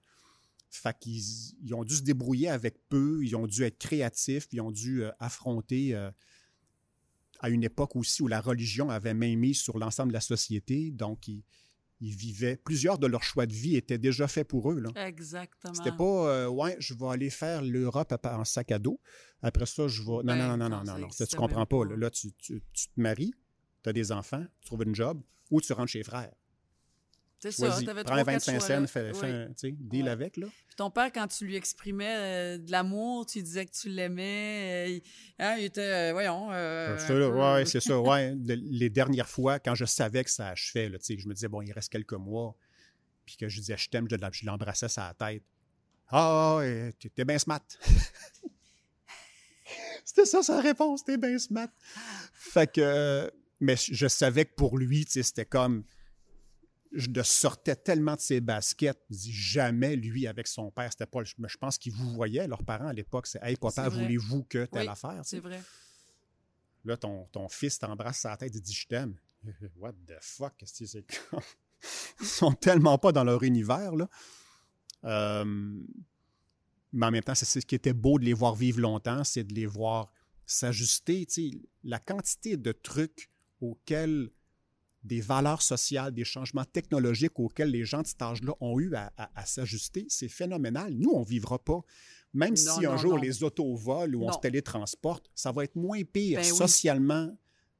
Fait 0.70 0.96
qu'ils 0.98 1.22
ils 1.62 1.74
ont 1.74 1.84
dû 1.84 1.94
se 1.94 2.02
débrouiller 2.02 2.48
avec 2.48 2.76
peu, 2.88 3.24
ils 3.24 3.36
ont 3.36 3.46
dû 3.46 3.62
être 3.62 3.78
créatifs, 3.78 4.48
ils 4.52 4.60
ont 4.60 4.72
dû 4.72 5.04
euh, 5.04 5.10
affronter 5.20 5.94
à 7.40 7.50
une 7.50 7.64
époque 7.64 7.96
aussi 7.96 8.22
où 8.22 8.28
la 8.28 8.40
religion 8.40 8.90
avait 8.90 9.14
main 9.14 9.36
mise 9.36 9.60
sur 9.60 9.78
l'ensemble 9.78 10.08
de 10.08 10.14
la 10.14 10.20
société, 10.20 10.90
donc 10.90 11.28
ils, 11.28 11.44
ils 12.00 12.14
vivaient, 12.14 12.56
plusieurs 12.56 12.98
de 12.98 13.06
leurs 13.06 13.22
choix 13.22 13.46
de 13.46 13.52
vie 13.52 13.76
étaient 13.76 13.98
déjà 13.98 14.28
faits 14.28 14.46
pour 14.46 14.70
eux. 14.70 14.80
Là. 14.80 14.90
Exactement. 15.06 15.72
C'était 15.74 15.96
pas, 15.96 16.04
euh, 16.28 16.46
ouais, 16.48 16.76
je 16.78 16.94
vais 16.94 17.06
aller 17.08 17.30
faire 17.30 17.62
l'Europe 17.62 18.12
en 18.24 18.44
sac 18.44 18.70
à 18.72 18.78
dos. 18.78 19.00
Après 19.42 19.66
ça, 19.66 19.88
je 19.88 20.02
vais. 20.02 20.08
Non, 20.08 20.22
Ben, 20.24 20.36
non, 20.36 20.56
non, 20.56 20.68
non, 20.68 20.84
non, 20.84 20.98
non, 20.98 21.10
ça 21.10 21.26
tu 21.26 21.36
comprends 21.36 21.64
pas. 21.66 21.84
Là, 21.84 21.96
Là, 21.96 22.10
tu, 22.10 22.32
tu- 22.34 22.62
tu 22.72 22.86
te 22.88 23.00
maries, 23.00 23.32
tu 23.82 23.88
as 23.88 23.92
des 23.92 24.12
enfants, 24.12 24.44
tu 24.60 24.66
trouves 24.66 24.82
une 24.82 24.94
job, 24.94 25.20
ou 25.50 25.60
tu 25.60 25.72
rentres 25.72 25.90
chez 25.92 25.98
les 26.00 26.04
frères. 26.04 26.34
C'est 27.52 27.70
ça, 27.70 27.82
t'avais 27.82 28.04
Prends 28.04 28.16
trois, 28.16 28.20
un 28.20 28.24
quatre 28.24 28.46
25 28.46 28.52
choix, 28.52 28.60
cents, 28.60 28.86
fais, 28.86 29.12
fais 29.14 29.20
Oui. 29.26 29.30
un, 29.30 29.46
tu 29.48 29.52
sais, 29.56 29.74
deal 29.78 30.04
Ouais. 30.04 30.10
avec, 30.10 30.36
là. 30.36 30.46
Puis 30.46 30.76
ton 30.76 30.90
père, 30.90 31.10
quand 31.12 31.26
tu 31.26 31.46
lui 31.46 31.56
exprimais 31.56 32.16
euh, 32.16 32.58
de 32.58 32.70
l'amour, 32.70 33.26
tu 33.26 33.42
disais 33.42 33.66
que 33.66 33.72
tu 33.72 33.88
l'aimais, 33.88 34.86
euh, 34.88 34.88
il, 34.88 35.02
hein, 35.38 35.56
il 35.58 35.64
était, 35.64 35.80
euh, 35.80 36.12
voyons... 36.12 36.50
euh, 36.52 36.96
fais, 36.98 37.12
peu- 37.14 37.26
ouais, 37.28 37.64
c'est 37.64 37.80
ça, 37.80 38.00
ouais. 38.00 38.34
Le- 38.34 38.54
les 38.54 38.90
dernières 38.90 39.28
fois, 39.28 39.58
quand 39.58 39.74
je 39.74 39.84
savais 39.84 40.24
que 40.24 40.30
ça 40.30 40.48
achevait, 40.48 40.88
là, 40.88 40.98
tu 40.98 41.18
je 41.18 41.28
me 41.28 41.34
disais, 41.34 41.48
bon, 41.48 41.62
il 41.62 41.72
reste 41.72 41.90
quelques 41.90 42.12
mois, 42.14 42.56
puis 43.24 43.36
que 43.36 43.48
je 43.48 43.58
disais, 43.60 43.76
je 43.76 43.88
t'aime, 43.88 44.06
je 44.08 44.46
l'embrassais 44.46 44.88
sur 44.88 45.02
la 45.02 45.14
tête. 45.14 45.42
Ah, 46.08 46.56
ouais, 46.58 46.92
t'es 47.00 47.08
t'es 47.08 47.24
bien 47.24 47.38
smart. 47.38 47.62
C'était 50.04 50.24
ça 50.24 50.42
sa 50.42 50.60
réponse, 50.60 51.04
t'es 51.04 51.16
bien 51.18 51.38
smart. 51.38 51.68
Fait 52.32 52.70
que, 52.72 52.80
euh, 52.80 53.30
mais 53.60 53.74
je 53.76 54.06
savais 54.06 54.44
que 54.44 54.54
pour 54.54 54.78
lui, 54.78 55.04
tu 55.04 55.12
sais, 55.12 55.22
c'était 55.24 55.44
comme, 55.44 55.82
je 56.96 57.08
le 57.10 57.22
sortais 57.22 57.76
tellement 57.76 58.14
de 58.14 58.20
ses 58.20 58.40
baskets, 58.40 58.98
je 59.10 59.16
dis, 59.16 59.32
jamais 59.32 59.96
lui 59.96 60.26
avec 60.26 60.46
son 60.46 60.70
père, 60.70 60.90
c'était 60.90 61.06
pas, 61.06 61.22
je 61.24 61.56
pense 61.56 61.78
qu'ils 61.78 61.92
vous 61.92 62.10
voyaient, 62.10 62.48
leurs 62.48 62.64
parents 62.64 62.88
à 62.88 62.92
l'époque, 62.92 63.26
c'est, 63.26 63.40
hey, 63.42 63.56
papa, 63.56 63.88
voulez-vous 63.88 64.44
que 64.44 64.64
telle 64.64 64.82
Oui, 64.82 64.88
affaire? 64.88 65.20
C'est 65.24 65.40
vrai. 65.40 65.60
Là, 66.84 66.96
ton, 66.96 67.26
ton 67.26 67.48
fils 67.48 67.78
t'embrasse 67.78 68.20
sa 68.20 68.36
tête 68.36 68.54
et 68.54 68.60
dit 68.60 68.72
Je 68.72 68.86
t'aime. 68.86 69.16
What 69.76 69.92
the 70.06 70.14
fuck? 70.20 70.54
Qu'est-ce 70.56 70.78
que 70.78 70.86
c'est 70.86 71.04
Ils 72.20 72.26
sont 72.26 72.52
tellement 72.52 72.96
pas 72.96 73.12
dans 73.12 73.24
leur 73.24 73.42
univers, 73.42 73.94
là. 73.94 74.08
Euh, 75.04 75.44
mais 76.92 77.06
en 77.06 77.10
même 77.10 77.22
temps, 77.22 77.34
c'est 77.34 77.44
ce 77.44 77.66
qui 77.66 77.74
était 77.74 77.92
beau 77.92 78.18
de 78.18 78.24
les 78.24 78.32
voir 78.32 78.54
vivre 78.54 78.80
longtemps, 78.80 79.24
c'est 79.24 79.44
de 79.44 79.52
les 79.52 79.66
voir 79.66 80.12
s'ajuster. 80.46 81.26
La 81.84 81.98
quantité 81.98 82.56
de 82.56 82.72
trucs 82.72 83.30
auxquels 83.60 84.30
des 85.06 85.20
valeurs 85.20 85.62
sociales, 85.62 86.12
des 86.12 86.24
changements 86.24 86.64
technologiques 86.64 87.38
auxquels 87.38 87.70
les 87.70 87.84
gens 87.84 88.02
de 88.02 88.06
cet 88.06 88.20
âge-là 88.22 88.52
ont 88.60 88.78
eu 88.78 88.94
à, 88.94 89.12
à- 89.16 89.30
à 89.40 89.46
s'ajuster, 89.46 90.06
c'est 90.08 90.28
phénoménal. 90.28 90.92
Nous, 90.94 91.10
on 91.10 91.20
ne 91.20 91.24
vivra 91.24 91.58
pas. 91.58 91.80
Même 92.34 92.50
Non, 92.50 92.56
si 92.78 92.84
un 92.86 92.90
non, 92.90 92.96
jour 92.98 93.14
non. 93.16 93.22
les 93.22 93.42
autos 93.42 93.74
volent 93.76 94.18
ou 94.18 94.28
on 94.28 94.32
se 94.32 94.38
télétransporte, 94.40 95.30
ça 95.34 95.52
va 95.52 95.64
être 95.64 95.76
moins 95.76 96.02
pire 96.04 96.40
Ben 96.40 96.50
oui. 96.50 96.56
socialement 96.56 97.34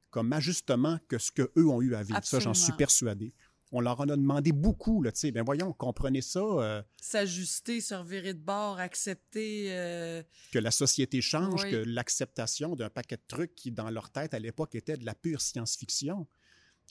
comme 0.09 0.31
ajustement 0.33 0.97
que 1.07 1.17
ce 1.19 1.31
qu'eux 1.31 1.51
ont 1.67 1.81
eu 1.81 1.93
à 1.93 2.01
vivre. 2.01 2.19
Ça, 2.23 2.39
j'en 2.39 2.53
suis 2.53 2.73
persuadé. 2.73 3.33
On 3.73 3.81
leur 3.81 3.99
en 3.99 4.05
a 4.07 4.15
demandé 4.15 4.53
beaucoup. 4.53 5.03
Là, 5.03 5.11
tu 5.11 5.19
sais. 5.19 5.31
ben 5.33 5.43
voyons, 5.43 5.73
comprenez 5.73 6.21
ça, 6.21 6.39
euh, 6.39 6.81
S'ajuster, 7.01 7.81
se 7.81 7.93
revirer 7.93 8.33
de 8.33 8.39
bord, 8.39 8.79
accepter... 8.79 9.67
euh, 9.75 10.23
que 10.53 10.59
la 10.59 10.71
société 10.71 11.19
change, 11.21 11.65
Oui. 11.65 11.71
que 11.71 11.75
l'acceptation 11.75 12.77
d'un 12.77 12.89
paquet 12.89 13.17
de 13.17 13.23
trucs 13.27 13.53
qui, 13.55 13.71
dans 13.73 13.89
leur 13.89 14.09
tête, 14.09 14.33
à 14.33 14.39
l'époque, 14.39 14.73
était 14.75 14.95
de 14.95 15.05
la 15.05 15.13
pure 15.13 15.41
science-fiction, 15.41 16.25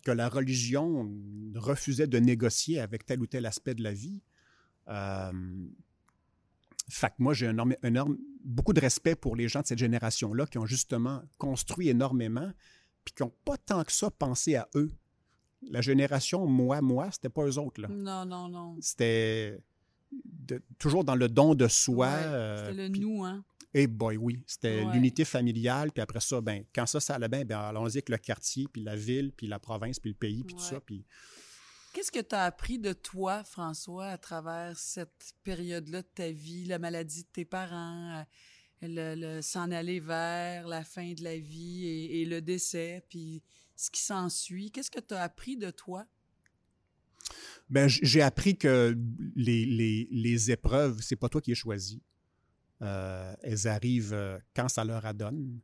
que 0.04 0.10
la 0.12 0.28
religion 0.28 1.10
refusait 1.54 2.06
de 2.06 2.18
négocier 2.18 2.80
avec 2.80 3.04
tel 3.06 3.20
ou 3.20 3.26
tel 3.26 3.44
aspect 3.46 3.74
de 3.74 3.82
la 3.82 3.92
vie. 3.92 4.22
Euh, 4.88 5.32
fait 6.88 7.08
que 7.08 7.14
moi, 7.18 7.34
j'ai 7.34 7.48
un 7.48 7.50
énorme, 7.50 7.74
énorme- 7.82 8.18
beaucoup 8.44 8.72
de 8.72 8.80
respect 8.80 9.16
pour 9.16 9.34
les 9.34 9.48
gens 9.48 9.60
de 9.62 9.66
cette 9.66 9.78
génération-là 9.78 10.46
qui 10.46 10.58
ont 10.58 10.66
justement 10.66 11.22
construit 11.38 11.88
énormément, 11.88 12.52
puis 13.04 13.12
qui 13.14 13.22
n'ont 13.24 13.32
pas 13.44 13.56
tant 13.56 13.82
que 13.82 13.90
ça 13.92 14.10
pensé 14.10 14.54
à 14.56 14.68
eux. 14.76 14.92
la 15.68 15.80
génération 15.80 16.46
moi, 16.46 16.80
moi, 16.80 17.10
c'était 17.10 17.30
pas 17.30 17.44
eux 17.44 17.58
autres. 17.58 17.80
Là. 17.80 17.88
Non, 17.88 18.24
non, 18.24 18.48
non. 18.48 18.76
C'était 18.80 19.58
toujours 20.78 21.02
dans 21.02 21.16
le 21.16 21.28
don 21.28 21.54
de 21.56 21.66
soi. 21.66 22.06
Ouais, 22.08 22.12
euh, 22.14 22.66
C'était 22.70 22.86
le 22.86 22.92
puis- 22.92 23.00
nous, 23.00 23.24
hein. 23.24 23.42
Eh 23.78 23.86
boy, 23.86 24.16
oui. 24.16 24.42
C'était 24.46 24.82
Ouais. 24.84 24.92
l'unité 24.94 25.24
familiale. 25.26 25.92
Puis 25.92 26.00
après 26.00 26.20
ça, 26.20 26.40
ben, 26.40 26.64
quand 26.74 26.86
ça, 26.86 26.98
ça 26.98 27.16
allait 27.16 27.28
bien, 27.28 27.44
ben, 27.44 27.58
allons-y 27.58 27.96
avec 27.98 28.08
le 28.08 28.16
quartier, 28.16 28.66
puis 28.72 28.82
la 28.82 28.96
ville, 28.96 29.32
puis 29.36 29.46
la 29.46 29.58
province, 29.58 29.98
puis 30.00 30.10
le 30.12 30.16
pays, 30.16 30.44
puis 30.44 30.54
tout 30.54 30.62
ça. 30.62 30.80
Puis 30.80 31.04
Qu'est-ce 31.92 32.10
que 32.12 32.20
tu 32.20 32.34
as 32.34 32.44
appris 32.44 32.78
de 32.78 32.92
toi, 32.92 33.42
François, 33.44 34.06
à 34.08 34.18
travers 34.18 34.78
cette 34.78 35.34
période-là 35.44 36.02
de 36.02 36.06
ta 36.14 36.30
vie, 36.30 36.64
la 36.64 36.78
maladie 36.78 37.22
de 37.24 37.28
tes 37.32 37.44
parents, 37.44 38.18
euh, 38.18 38.24
le, 38.82 39.14
le 39.14 39.42
s'en 39.42 39.70
aller 39.70 40.00
vers 40.00 40.68
la 40.68 40.82
fin 40.84 41.12
de 41.12 41.22
la 41.24 41.36
vie 41.38 41.86
et, 41.86 42.20
et 42.22 42.24
le 42.26 42.40
décès, 42.42 43.02
puis 43.08 43.42
ce 43.74 43.90
qui 43.90 44.00
s'ensuit? 44.00 44.70
Qu'est-ce 44.70 44.90
que 44.90 45.00
tu 45.00 45.12
as 45.14 45.22
appris 45.22 45.56
de 45.58 45.70
toi? 45.70 46.06
Ben, 47.68 47.88
j'ai 47.88 48.22
appris 48.22 48.56
que 48.56 48.96
les, 49.34 49.64
les, 49.66 50.08
les 50.10 50.50
épreuves, 50.50 51.00
c'est 51.02 51.16
pas 51.16 51.28
toi 51.28 51.40
qui 51.40 51.50
les 51.50 51.56
choisis. 51.56 51.98
Euh, 52.82 53.34
elles 53.42 53.68
arrivent 53.68 54.12
euh, 54.12 54.38
quand 54.54 54.68
ça 54.68 54.84
leur 54.84 55.04
adonne. 55.06 55.60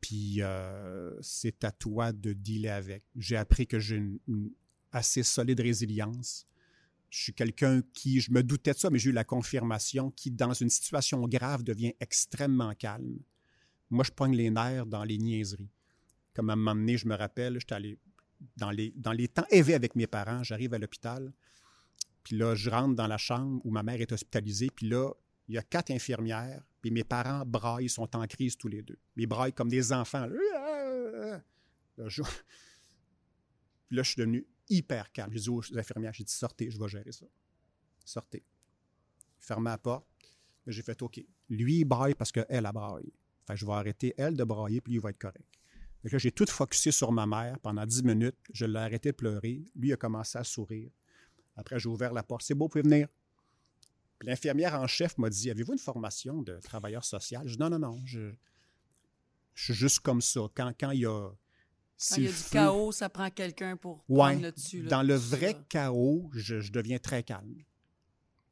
Puis 0.00 0.40
euh, 0.40 1.14
c'est 1.20 1.62
à 1.64 1.72
toi 1.72 2.12
de 2.12 2.32
dealer 2.32 2.70
avec. 2.70 3.04
J'ai 3.16 3.36
appris 3.36 3.66
que 3.66 3.78
j'ai 3.78 3.96
une, 3.96 4.50
assez 4.92 5.22
solide 5.22 5.60
résilience. 5.60 6.46
Je 7.10 7.24
suis 7.24 7.34
quelqu'un 7.34 7.82
qui, 7.92 8.20
je 8.20 8.30
me 8.30 8.42
doutais 8.42 8.72
de 8.72 8.78
ça, 8.78 8.88
mais 8.88 8.98
j'ai 8.98 9.10
eu 9.10 9.12
la 9.12 9.24
confirmation 9.24 10.10
qui, 10.12 10.30
dans 10.30 10.54
une 10.54 10.70
situation 10.70 11.26
grave, 11.26 11.62
devient 11.64 11.92
extrêmement 12.00 12.72
calme. 12.74 13.18
Moi, 13.90 14.04
je 14.04 14.12
pogne 14.12 14.34
les 14.34 14.50
nerfs 14.50 14.86
dans 14.86 15.04
les 15.04 15.18
niaiseries. 15.18 15.68
Comme 16.34 16.50
à 16.50 16.52
un 16.52 16.56
moment 16.56 16.74
donné, 16.74 16.96
je 16.96 17.08
me 17.08 17.16
rappelle, 17.16 17.58
j'étais 17.58 17.74
allé 17.74 17.98
dans 18.56 18.70
les, 18.70 18.92
dans 18.96 19.12
les 19.12 19.28
temps 19.28 19.44
élevés 19.50 19.74
avec 19.74 19.96
mes 19.96 20.06
parents, 20.06 20.42
j'arrive 20.42 20.72
à 20.74 20.78
l'hôpital, 20.78 21.32
puis 22.22 22.36
là, 22.36 22.54
je 22.54 22.70
rentre 22.70 22.94
dans 22.94 23.06
la 23.06 23.18
chambre 23.18 23.60
où 23.64 23.70
ma 23.70 23.82
mère 23.82 24.00
est 24.00 24.12
hospitalisée, 24.12 24.68
puis 24.74 24.88
là, 24.88 25.10
il 25.50 25.54
y 25.54 25.58
a 25.58 25.62
quatre 25.62 25.90
infirmières, 25.90 26.62
puis 26.80 26.92
mes 26.92 27.02
parents 27.02 27.44
braillent, 27.44 27.88
sont 27.88 28.14
en 28.14 28.24
crise 28.28 28.56
tous 28.56 28.68
les 28.68 28.82
deux. 28.82 28.98
Ils 29.16 29.26
braillent 29.26 29.52
comme 29.52 29.68
des 29.68 29.92
enfants. 29.92 30.26
Là, 30.26 31.42
je... 32.06 32.22
Puis 33.88 33.96
là, 33.96 34.04
je 34.04 34.10
suis 34.12 34.20
devenu 34.20 34.46
hyper 34.68 35.10
calme. 35.10 35.32
J'ai 35.32 35.40
dit 35.40 35.48
aux 35.50 35.76
infirmières, 35.76 36.12
j'ai 36.14 36.22
dit, 36.22 36.32
sortez, 36.32 36.70
je 36.70 36.78
vais 36.78 36.88
gérer 36.88 37.10
ça. 37.10 37.26
Sortez. 38.04 38.44
Fermez 39.40 39.70
la 39.70 39.78
porte. 39.78 40.06
J'ai 40.68 40.82
fait, 40.82 41.02
OK. 41.02 41.20
Lui, 41.48 41.80
il 41.80 41.84
braille 41.84 42.14
parce 42.14 42.30
qu'elle 42.30 42.64
a 42.64 42.70
braillé. 42.70 43.12
Fait 43.44 43.54
que 43.54 43.58
je 43.58 43.66
vais 43.66 43.72
arrêter, 43.72 44.14
elle, 44.16 44.36
de 44.36 44.44
brailler, 44.44 44.80
puis 44.80 44.92
lui, 44.92 44.98
il 44.98 45.02
va 45.02 45.10
être 45.10 45.18
correct. 45.18 45.44
Que 46.04 46.10
là, 46.10 46.18
j'ai 46.18 46.30
tout 46.30 46.46
focusé 46.46 46.92
sur 46.92 47.10
ma 47.10 47.26
mère 47.26 47.58
pendant 47.58 47.84
10 47.84 48.04
minutes. 48.04 48.38
Je 48.52 48.66
l'ai 48.66 48.78
arrêté 48.78 49.10
de 49.10 49.16
pleurer. 49.16 49.64
Lui 49.74 49.88
il 49.88 49.92
a 49.92 49.96
commencé 49.96 50.38
à 50.38 50.44
sourire. 50.44 50.92
Après, 51.56 51.80
j'ai 51.80 51.88
ouvert 51.88 52.12
la 52.12 52.22
porte. 52.22 52.42
C'est 52.42 52.54
beau, 52.54 52.66
vous 52.66 52.68
pouvez 52.68 52.82
venir. 52.82 53.08
Puis 54.20 54.28
l'infirmière 54.28 54.74
en 54.78 54.86
chef 54.86 55.18
m'a 55.18 55.28
dit 55.30 55.50
Avez-vous 55.50 55.72
une 55.72 55.78
formation 55.78 56.42
de 56.42 56.58
travailleur 56.60 57.04
social? 57.04 57.42
Je 57.48 57.54
dis 57.54 57.58
Non, 57.58 57.70
non, 57.70 57.78
non. 57.80 58.00
Je, 58.04 58.30
je 59.54 59.64
suis 59.64 59.74
juste 59.74 60.00
comme 60.00 60.20
ça. 60.20 60.40
Quand, 60.54 60.72
quand 60.78 60.90
il 60.92 61.00
y 61.00 61.06
a. 61.06 61.30
Quand 62.08 62.16
il 62.16 62.24
y 62.24 62.28
a 62.28 62.30
du 62.30 62.36
chaos, 62.50 62.92
ça 62.92 63.08
prend 63.10 63.28
quelqu'un 63.30 63.76
pour 63.76 64.04
Ouais. 64.08 64.30
prendre 64.30 64.42
le 64.42 64.52
dessus. 64.52 64.82
là, 64.82 64.88
Dans 64.90 65.02
le 65.02 65.14
vrai 65.14 65.52
ça. 65.52 65.64
chaos, 65.68 66.30
je, 66.34 66.60
je 66.60 66.70
deviens 66.72 66.98
très 66.98 67.22
calme. 67.22 67.56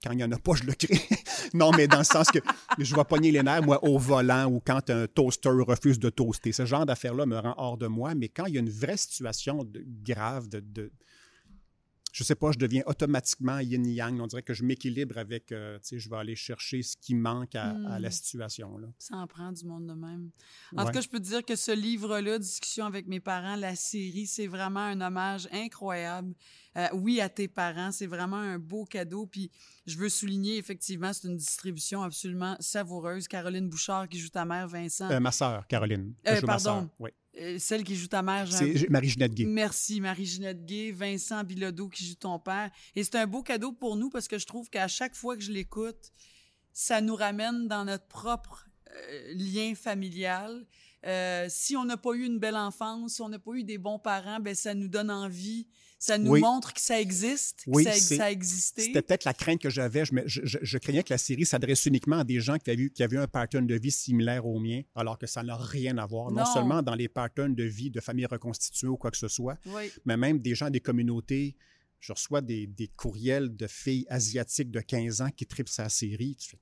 Quand 0.04 0.12
il 0.12 0.16
n'y 0.18 0.24
en 0.24 0.30
a 0.32 0.38
pas, 0.38 0.54
je 0.54 0.64
le 0.64 0.72
crée. 0.74 1.00
non, 1.54 1.70
mais 1.72 1.88
dans 1.88 1.98
le 1.98 2.04
sens 2.04 2.28
que 2.30 2.38
je 2.78 2.94
vais 2.94 3.04
pogner 3.04 3.30
les 3.32 3.42
nerfs, 3.42 3.62
moi, 3.62 3.82
au 3.84 3.98
volant 3.98 4.46
ou 4.46 4.60
quand 4.64 4.88
un 4.90 5.06
toaster 5.06 5.48
refuse 5.50 5.98
de 5.98 6.08
toaster. 6.10 6.52
Ce 6.52 6.64
genre 6.66 6.86
d'affaire-là 6.86 7.26
me 7.26 7.38
rend 7.38 7.54
hors 7.58 7.76
de 7.78 7.86
moi. 7.88 8.14
Mais 8.14 8.28
quand 8.28 8.46
il 8.46 8.54
y 8.54 8.56
a 8.58 8.60
une 8.60 8.70
vraie 8.70 8.96
situation 8.98 9.64
de- 9.64 9.82
grave, 10.04 10.48
de, 10.48 10.60
de- 10.60 10.92
je 12.12 12.24
sais 12.24 12.34
pas, 12.34 12.52
je 12.52 12.58
deviens 12.58 12.82
automatiquement 12.86 13.58
yin-yang. 13.58 14.20
On 14.20 14.26
dirait 14.26 14.42
que 14.42 14.54
je 14.54 14.64
m'équilibre 14.64 15.18
avec, 15.18 15.52
euh, 15.52 15.78
tu 15.78 15.88
sais, 15.88 15.98
je 15.98 16.08
vais 16.10 16.16
aller 16.16 16.34
chercher 16.36 16.82
ce 16.82 16.96
qui 16.96 17.14
manque 17.14 17.54
à, 17.54 17.70
à 17.88 17.98
la 17.98 18.08
Hmm. 18.08 18.12
situation. 18.12 18.78
Là. 18.78 18.88
Ça 18.98 19.16
en 19.16 19.26
prend 19.26 19.52
du 19.52 19.64
monde 19.64 19.86
de 19.86 19.92
même. 19.94 20.30
En 20.76 20.80
Ouais. 20.82 20.86
tout 20.86 20.92
cas, 20.92 21.00
je 21.00 21.08
peux 21.08 21.18
te 21.20 21.24
dire 21.26 21.44
que 21.44 21.56
ce 21.56 21.72
livre-là, 21.72 22.38
Discussion 22.38 22.86
avec 22.86 23.06
mes 23.06 23.20
parents, 23.20 23.56
la 23.56 23.76
série, 23.76 24.26
c'est 24.26 24.46
vraiment 24.46 24.80
un 24.80 25.00
hommage 25.00 25.48
incroyable. 25.52 26.34
Euh, 26.76 26.86
oui, 26.92 27.20
à 27.20 27.28
tes 27.28 27.48
parents, 27.48 27.90
c'est 27.92 28.06
vraiment 28.06 28.36
un 28.36 28.58
beau 28.58 28.84
cadeau. 28.84 29.26
Puis 29.26 29.50
je 29.86 29.96
veux 29.98 30.08
souligner, 30.08 30.56
effectivement, 30.58 31.12
c'est 31.12 31.26
une 31.28 31.36
distribution 31.36 32.02
absolument 32.02 32.56
savoureuse. 32.60 33.26
Caroline 33.28 33.68
Bouchard 33.68 34.08
qui 34.08 34.18
joue 34.18 34.28
ta 34.28 34.44
mère, 34.44 34.68
Vincent. 34.68 35.10
Euh, 35.10 35.20
ma 35.20 35.32
sœur, 35.32 35.66
Caroline. 35.66 36.14
Joue 36.24 36.32
ma 36.32 36.40
pardon. 36.42 36.62
sœur, 36.62 36.88
oui. 37.00 37.10
Euh, 37.40 37.56
celle 37.58 37.84
qui 37.84 37.94
joue 37.94 38.08
ta 38.08 38.22
mère, 38.22 38.50
C'est 38.50 38.88
Marie-Ginette 38.88 39.34
Gay. 39.34 39.44
Merci, 39.44 40.00
Marie-Ginette 40.00 40.64
Gay, 40.64 40.90
Vincent 40.90 41.44
Bilodeau 41.44 41.88
qui 41.88 42.04
joue 42.04 42.14
ton 42.14 42.38
père. 42.38 42.70
Et 42.96 43.04
c'est 43.04 43.16
un 43.16 43.26
beau 43.26 43.42
cadeau 43.42 43.72
pour 43.72 43.96
nous 43.96 44.10
parce 44.10 44.28
que 44.28 44.38
je 44.38 44.46
trouve 44.46 44.68
qu'à 44.70 44.88
chaque 44.88 45.14
fois 45.14 45.36
que 45.36 45.42
je 45.42 45.52
l'écoute, 45.52 46.12
ça 46.72 47.00
nous 47.00 47.14
ramène 47.14 47.68
dans 47.68 47.84
notre 47.84 48.06
propre 48.06 48.68
euh, 48.90 49.34
lien 49.34 49.74
familial. 49.74 50.66
Euh, 51.06 51.46
si 51.48 51.76
on 51.76 51.84
n'a 51.84 51.96
pas 51.96 52.12
eu 52.12 52.24
une 52.24 52.38
belle 52.38 52.56
enfance, 52.56 53.14
si 53.14 53.22
on 53.22 53.28
n'a 53.28 53.38
pas 53.38 53.52
eu 53.52 53.62
des 53.62 53.78
bons 53.78 53.98
parents, 53.98 54.40
ben 54.40 54.54
ça 54.54 54.74
nous 54.74 54.88
donne 54.88 55.10
envie, 55.10 55.68
ça 56.00 56.16
nous 56.16 56.30
Oui. 56.30 56.40
montre 56.40 56.72
que 56.72 56.80
ça 56.80 57.00
existe, 57.00 57.64
que 57.64 57.70
Oui, 57.70 57.84
ça, 57.84 58.24
a 58.24 58.30
existé. 58.30 58.82
C'était 58.82 59.02
peut-être 59.02 59.24
la 59.24 59.34
crainte 59.34 59.60
que 59.60 59.68
j'avais. 59.68 60.04
Je, 60.04 60.12
je- 60.26 60.40
je- 60.44 60.58
je 60.62 60.78
craignais 60.78 61.02
que 61.02 61.12
la 61.12 61.18
série 61.18 61.44
s'adresse 61.44 61.84
uniquement 61.86 62.18
à 62.20 62.24
des 62.24 62.40
gens 62.40 62.56
qui 62.56 62.70
avaient, 62.70 62.82
eu- 62.84 62.90
qui 62.90 63.02
avaient 63.02 63.16
eu 63.16 63.20
un 63.20 63.26
pattern 63.26 63.66
de 63.66 63.74
vie 63.74 63.90
similaire 63.90 64.46
au 64.46 64.60
mien, 64.60 64.82
alors 64.94 65.18
que 65.18 65.26
ça 65.26 65.42
n'a 65.42 65.56
rien 65.56 65.98
à 65.98 66.06
voir. 66.06 66.30
Non, 66.30 66.44
Non. 66.44 66.44
seulement 66.54 66.82
dans 66.82 66.94
les 66.94 67.08
patterns 67.08 67.54
de 67.54 67.64
vie 67.64 67.90
de 67.90 68.00
familles 68.00 68.26
reconstituées 68.26 68.86
ou 68.88 68.96
quoi 68.96 69.10
que 69.10 69.16
ce 69.16 69.28
soit, 69.28 69.58
Oui. 69.66 69.90
mais 70.04 70.16
même 70.16 70.38
des 70.38 70.54
gens 70.54 70.70
des 70.70 70.80
communautés. 70.80 71.56
Je 72.00 72.12
reçois 72.12 72.40
des, 72.42 72.68
des 72.68 72.86
courriels 72.86 73.56
de 73.56 73.66
filles 73.66 74.06
asiatiques 74.08 74.70
de 74.70 74.78
15 74.80 75.20
ans 75.20 75.30
qui 75.36 75.46
tripent 75.46 75.68
sa 75.68 75.88
série. 75.88 76.36
Tu 76.36 76.50
fais, 76.50 76.58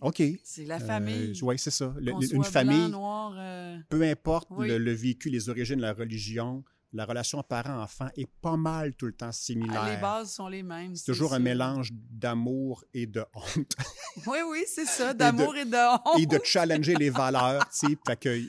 OK. 0.00 0.22
C'est 0.42 0.64
la 0.64 0.78
famille. 0.80 1.38
oui, 1.42 1.58
c'est 1.58 1.70
ça. 1.70 1.94
Le- 1.98 2.12
une 2.34 2.44
famille, 2.44 2.88
blanc, 2.88 2.98
noir, 3.00 3.34
euh, 3.38 3.76
peu 3.90 4.02
importe 4.02 4.48
Oui. 4.52 4.68
le, 4.68 4.78
le 4.78 4.92
vécu, 4.92 5.28
les 5.28 5.48
origines, 5.50 5.80
la 5.80 5.92
religion, 5.92 6.64
la 6.96 7.04
relation 7.04 7.42
parent-enfant 7.42 8.08
est 8.16 8.28
pas 8.40 8.56
mal 8.56 8.94
tout 8.94 9.06
le 9.06 9.12
temps 9.12 9.32
similaire. 9.32 9.84
les 9.88 9.96
bases 9.98 10.32
sont 10.32 10.48
les 10.48 10.62
mêmes. 10.62 10.96
C'est 10.96 11.04
toujours 11.04 11.34
un 11.34 11.38
mélange 11.38 11.90
d'amour 11.92 12.84
et 12.94 13.06
de 13.06 13.24
honte. 13.34 13.72
Oui, 14.26 14.38
oui, 14.50 14.64
c'est 14.66 14.86
ça, 14.86 15.12
d'amour 15.12 15.54
et 15.56 15.66
de, 15.66 15.76
honte. 15.76 16.18
et 16.18 16.24
de 16.26 16.40
challenger 16.42 16.94
les 16.94 17.10
valeurs. 17.10 17.68
tu 17.68 17.86
sais. 17.88 17.98
Fait 18.06 18.16
que 18.18 18.40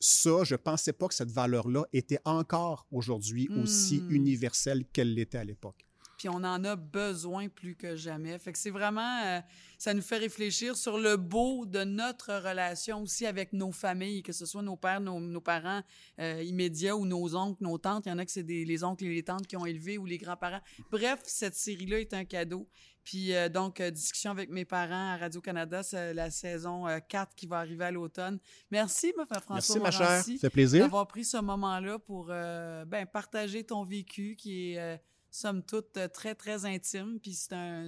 ça, 0.00 0.42
je 0.42 0.56
pensais 0.56 0.92
pas 0.92 1.06
que 1.06 1.14
cette 1.14 1.30
valeur-là 1.30 1.84
était 1.92 2.18
encore 2.24 2.86
aujourd'hui 2.90 3.48
aussi 3.62 4.00
Hmm. 4.00 4.10
universelle 4.10 4.84
qu'elle 4.92 5.14
l'était 5.14 5.38
à 5.38 5.44
l'époque. 5.44 5.86
Puis 6.22 6.28
on 6.28 6.44
en 6.44 6.62
a 6.62 6.76
besoin 6.76 7.48
plus 7.48 7.74
que 7.74 7.96
jamais. 7.96 8.38
Fait 8.38 8.52
que 8.52 8.58
c'est 8.58 8.70
vraiment, 8.70 9.24
euh, 9.24 9.40
ça 9.76 9.92
nous 9.92 10.02
fait 10.02 10.18
réfléchir 10.18 10.76
sur 10.76 10.96
le 10.96 11.16
beau 11.16 11.66
de 11.66 11.82
notre 11.82 12.32
relation 12.34 13.02
aussi 13.02 13.26
avec 13.26 13.52
nos 13.52 13.72
familles, 13.72 14.22
que 14.22 14.32
ce 14.32 14.46
soit 14.46 14.62
nos 14.62 14.76
pères, 14.76 15.00
nos, 15.00 15.18
nos 15.18 15.40
parents 15.40 15.82
euh, 16.20 16.40
immédiats 16.44 16.94
ou 16.96 17.06
nos 17.06 17.34
oncles, 17.34 17.64
nos 17.64 17.76
tantes. 17.76 18.06
Il 18.06 18.10
y 18.10 18.12
en 18.12 18.18
a 18.18 18.24
que 18.24 18.30
c'est 18.30 18.44
les 18.44 18.84
oncles 18.84 19.06
et 19.06 19.14
les 19.14 19.24
tantes 19.24 19.48
qui 19.48 19.56
ont 19.56 19.66
élevé 19.66 19.98
ou 19.98 20.06
les 20.06 20.16
grands-parents. 20.16 20.60
Bref, 20.92 21.22
cette 21.24 21.56
série-là 21.56 21.98
est 21.98 22.14
un 22.14 22.24
cadeau. 22.24 22.68
Puis 23.04 23.34
euh, 23.34 23.48
donc, 23.48 23.80
euh, 23.80 23.90
discussion 23.90 24.30
avec 24.30 24.50
mes 24.50 24.64
parents 24.64 25.12
à 25.12 25.16
Radio-Canada, 25.16 25.82
c'est 25.82 26.14
la 26.14 26.30
saison 26.30 26.86
euh, 26.86 26.98
4 27.00 27.34
qui 27.34 27.46
va 27.46 27.58
arriver 27.58 27.84
à 27.84 27.90
l'automne. 27.90 28.38
Merci, 28.70 29.12
ma 29.16 29.26
François 29.26 29.54
Merci, 29.54 29.80
ma 29.80 29.90
chère. 29.90 30.22
Ça 30.22 30.32
fait 30.38 30.50
plaisir. 30.50 30.84
d'avoir 30.84 31.06
pris 31.08 31.24
ce 31.24 31.38
moment-là 31.38 31.98
pour 31.98 32.26
ben, 32.26 33.06
partager 33.12 33.64
ton 33.64 33.82
vécu 33.82 34.36
qui 34.36 34.74
est, 34.74 35.00
somme 35.32 35.64
toute, 35.64 35.96
euh, 35.96 36.06
très, 36.06 36.34
très 36.36 36.64
intime. 36.64 37.18
Puis 37.20 37.34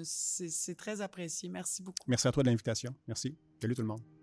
c'est 0.04 0.74
très 0.76 1.00
apprécié. 1.00 1.48
Merci 1.48 1.82
beaucoup. 1.82 2.04
Merci 2.08 2.26
à 2.26 2.32
toi 2.32 2.42
de 2.42 2.48
l'invitation. 2.48 2.94
Merci. 3.06 3.36
Salut 3.60 3.74
tout 3.74 3.82
le 3.82 3.88
monde. 3.88 4.13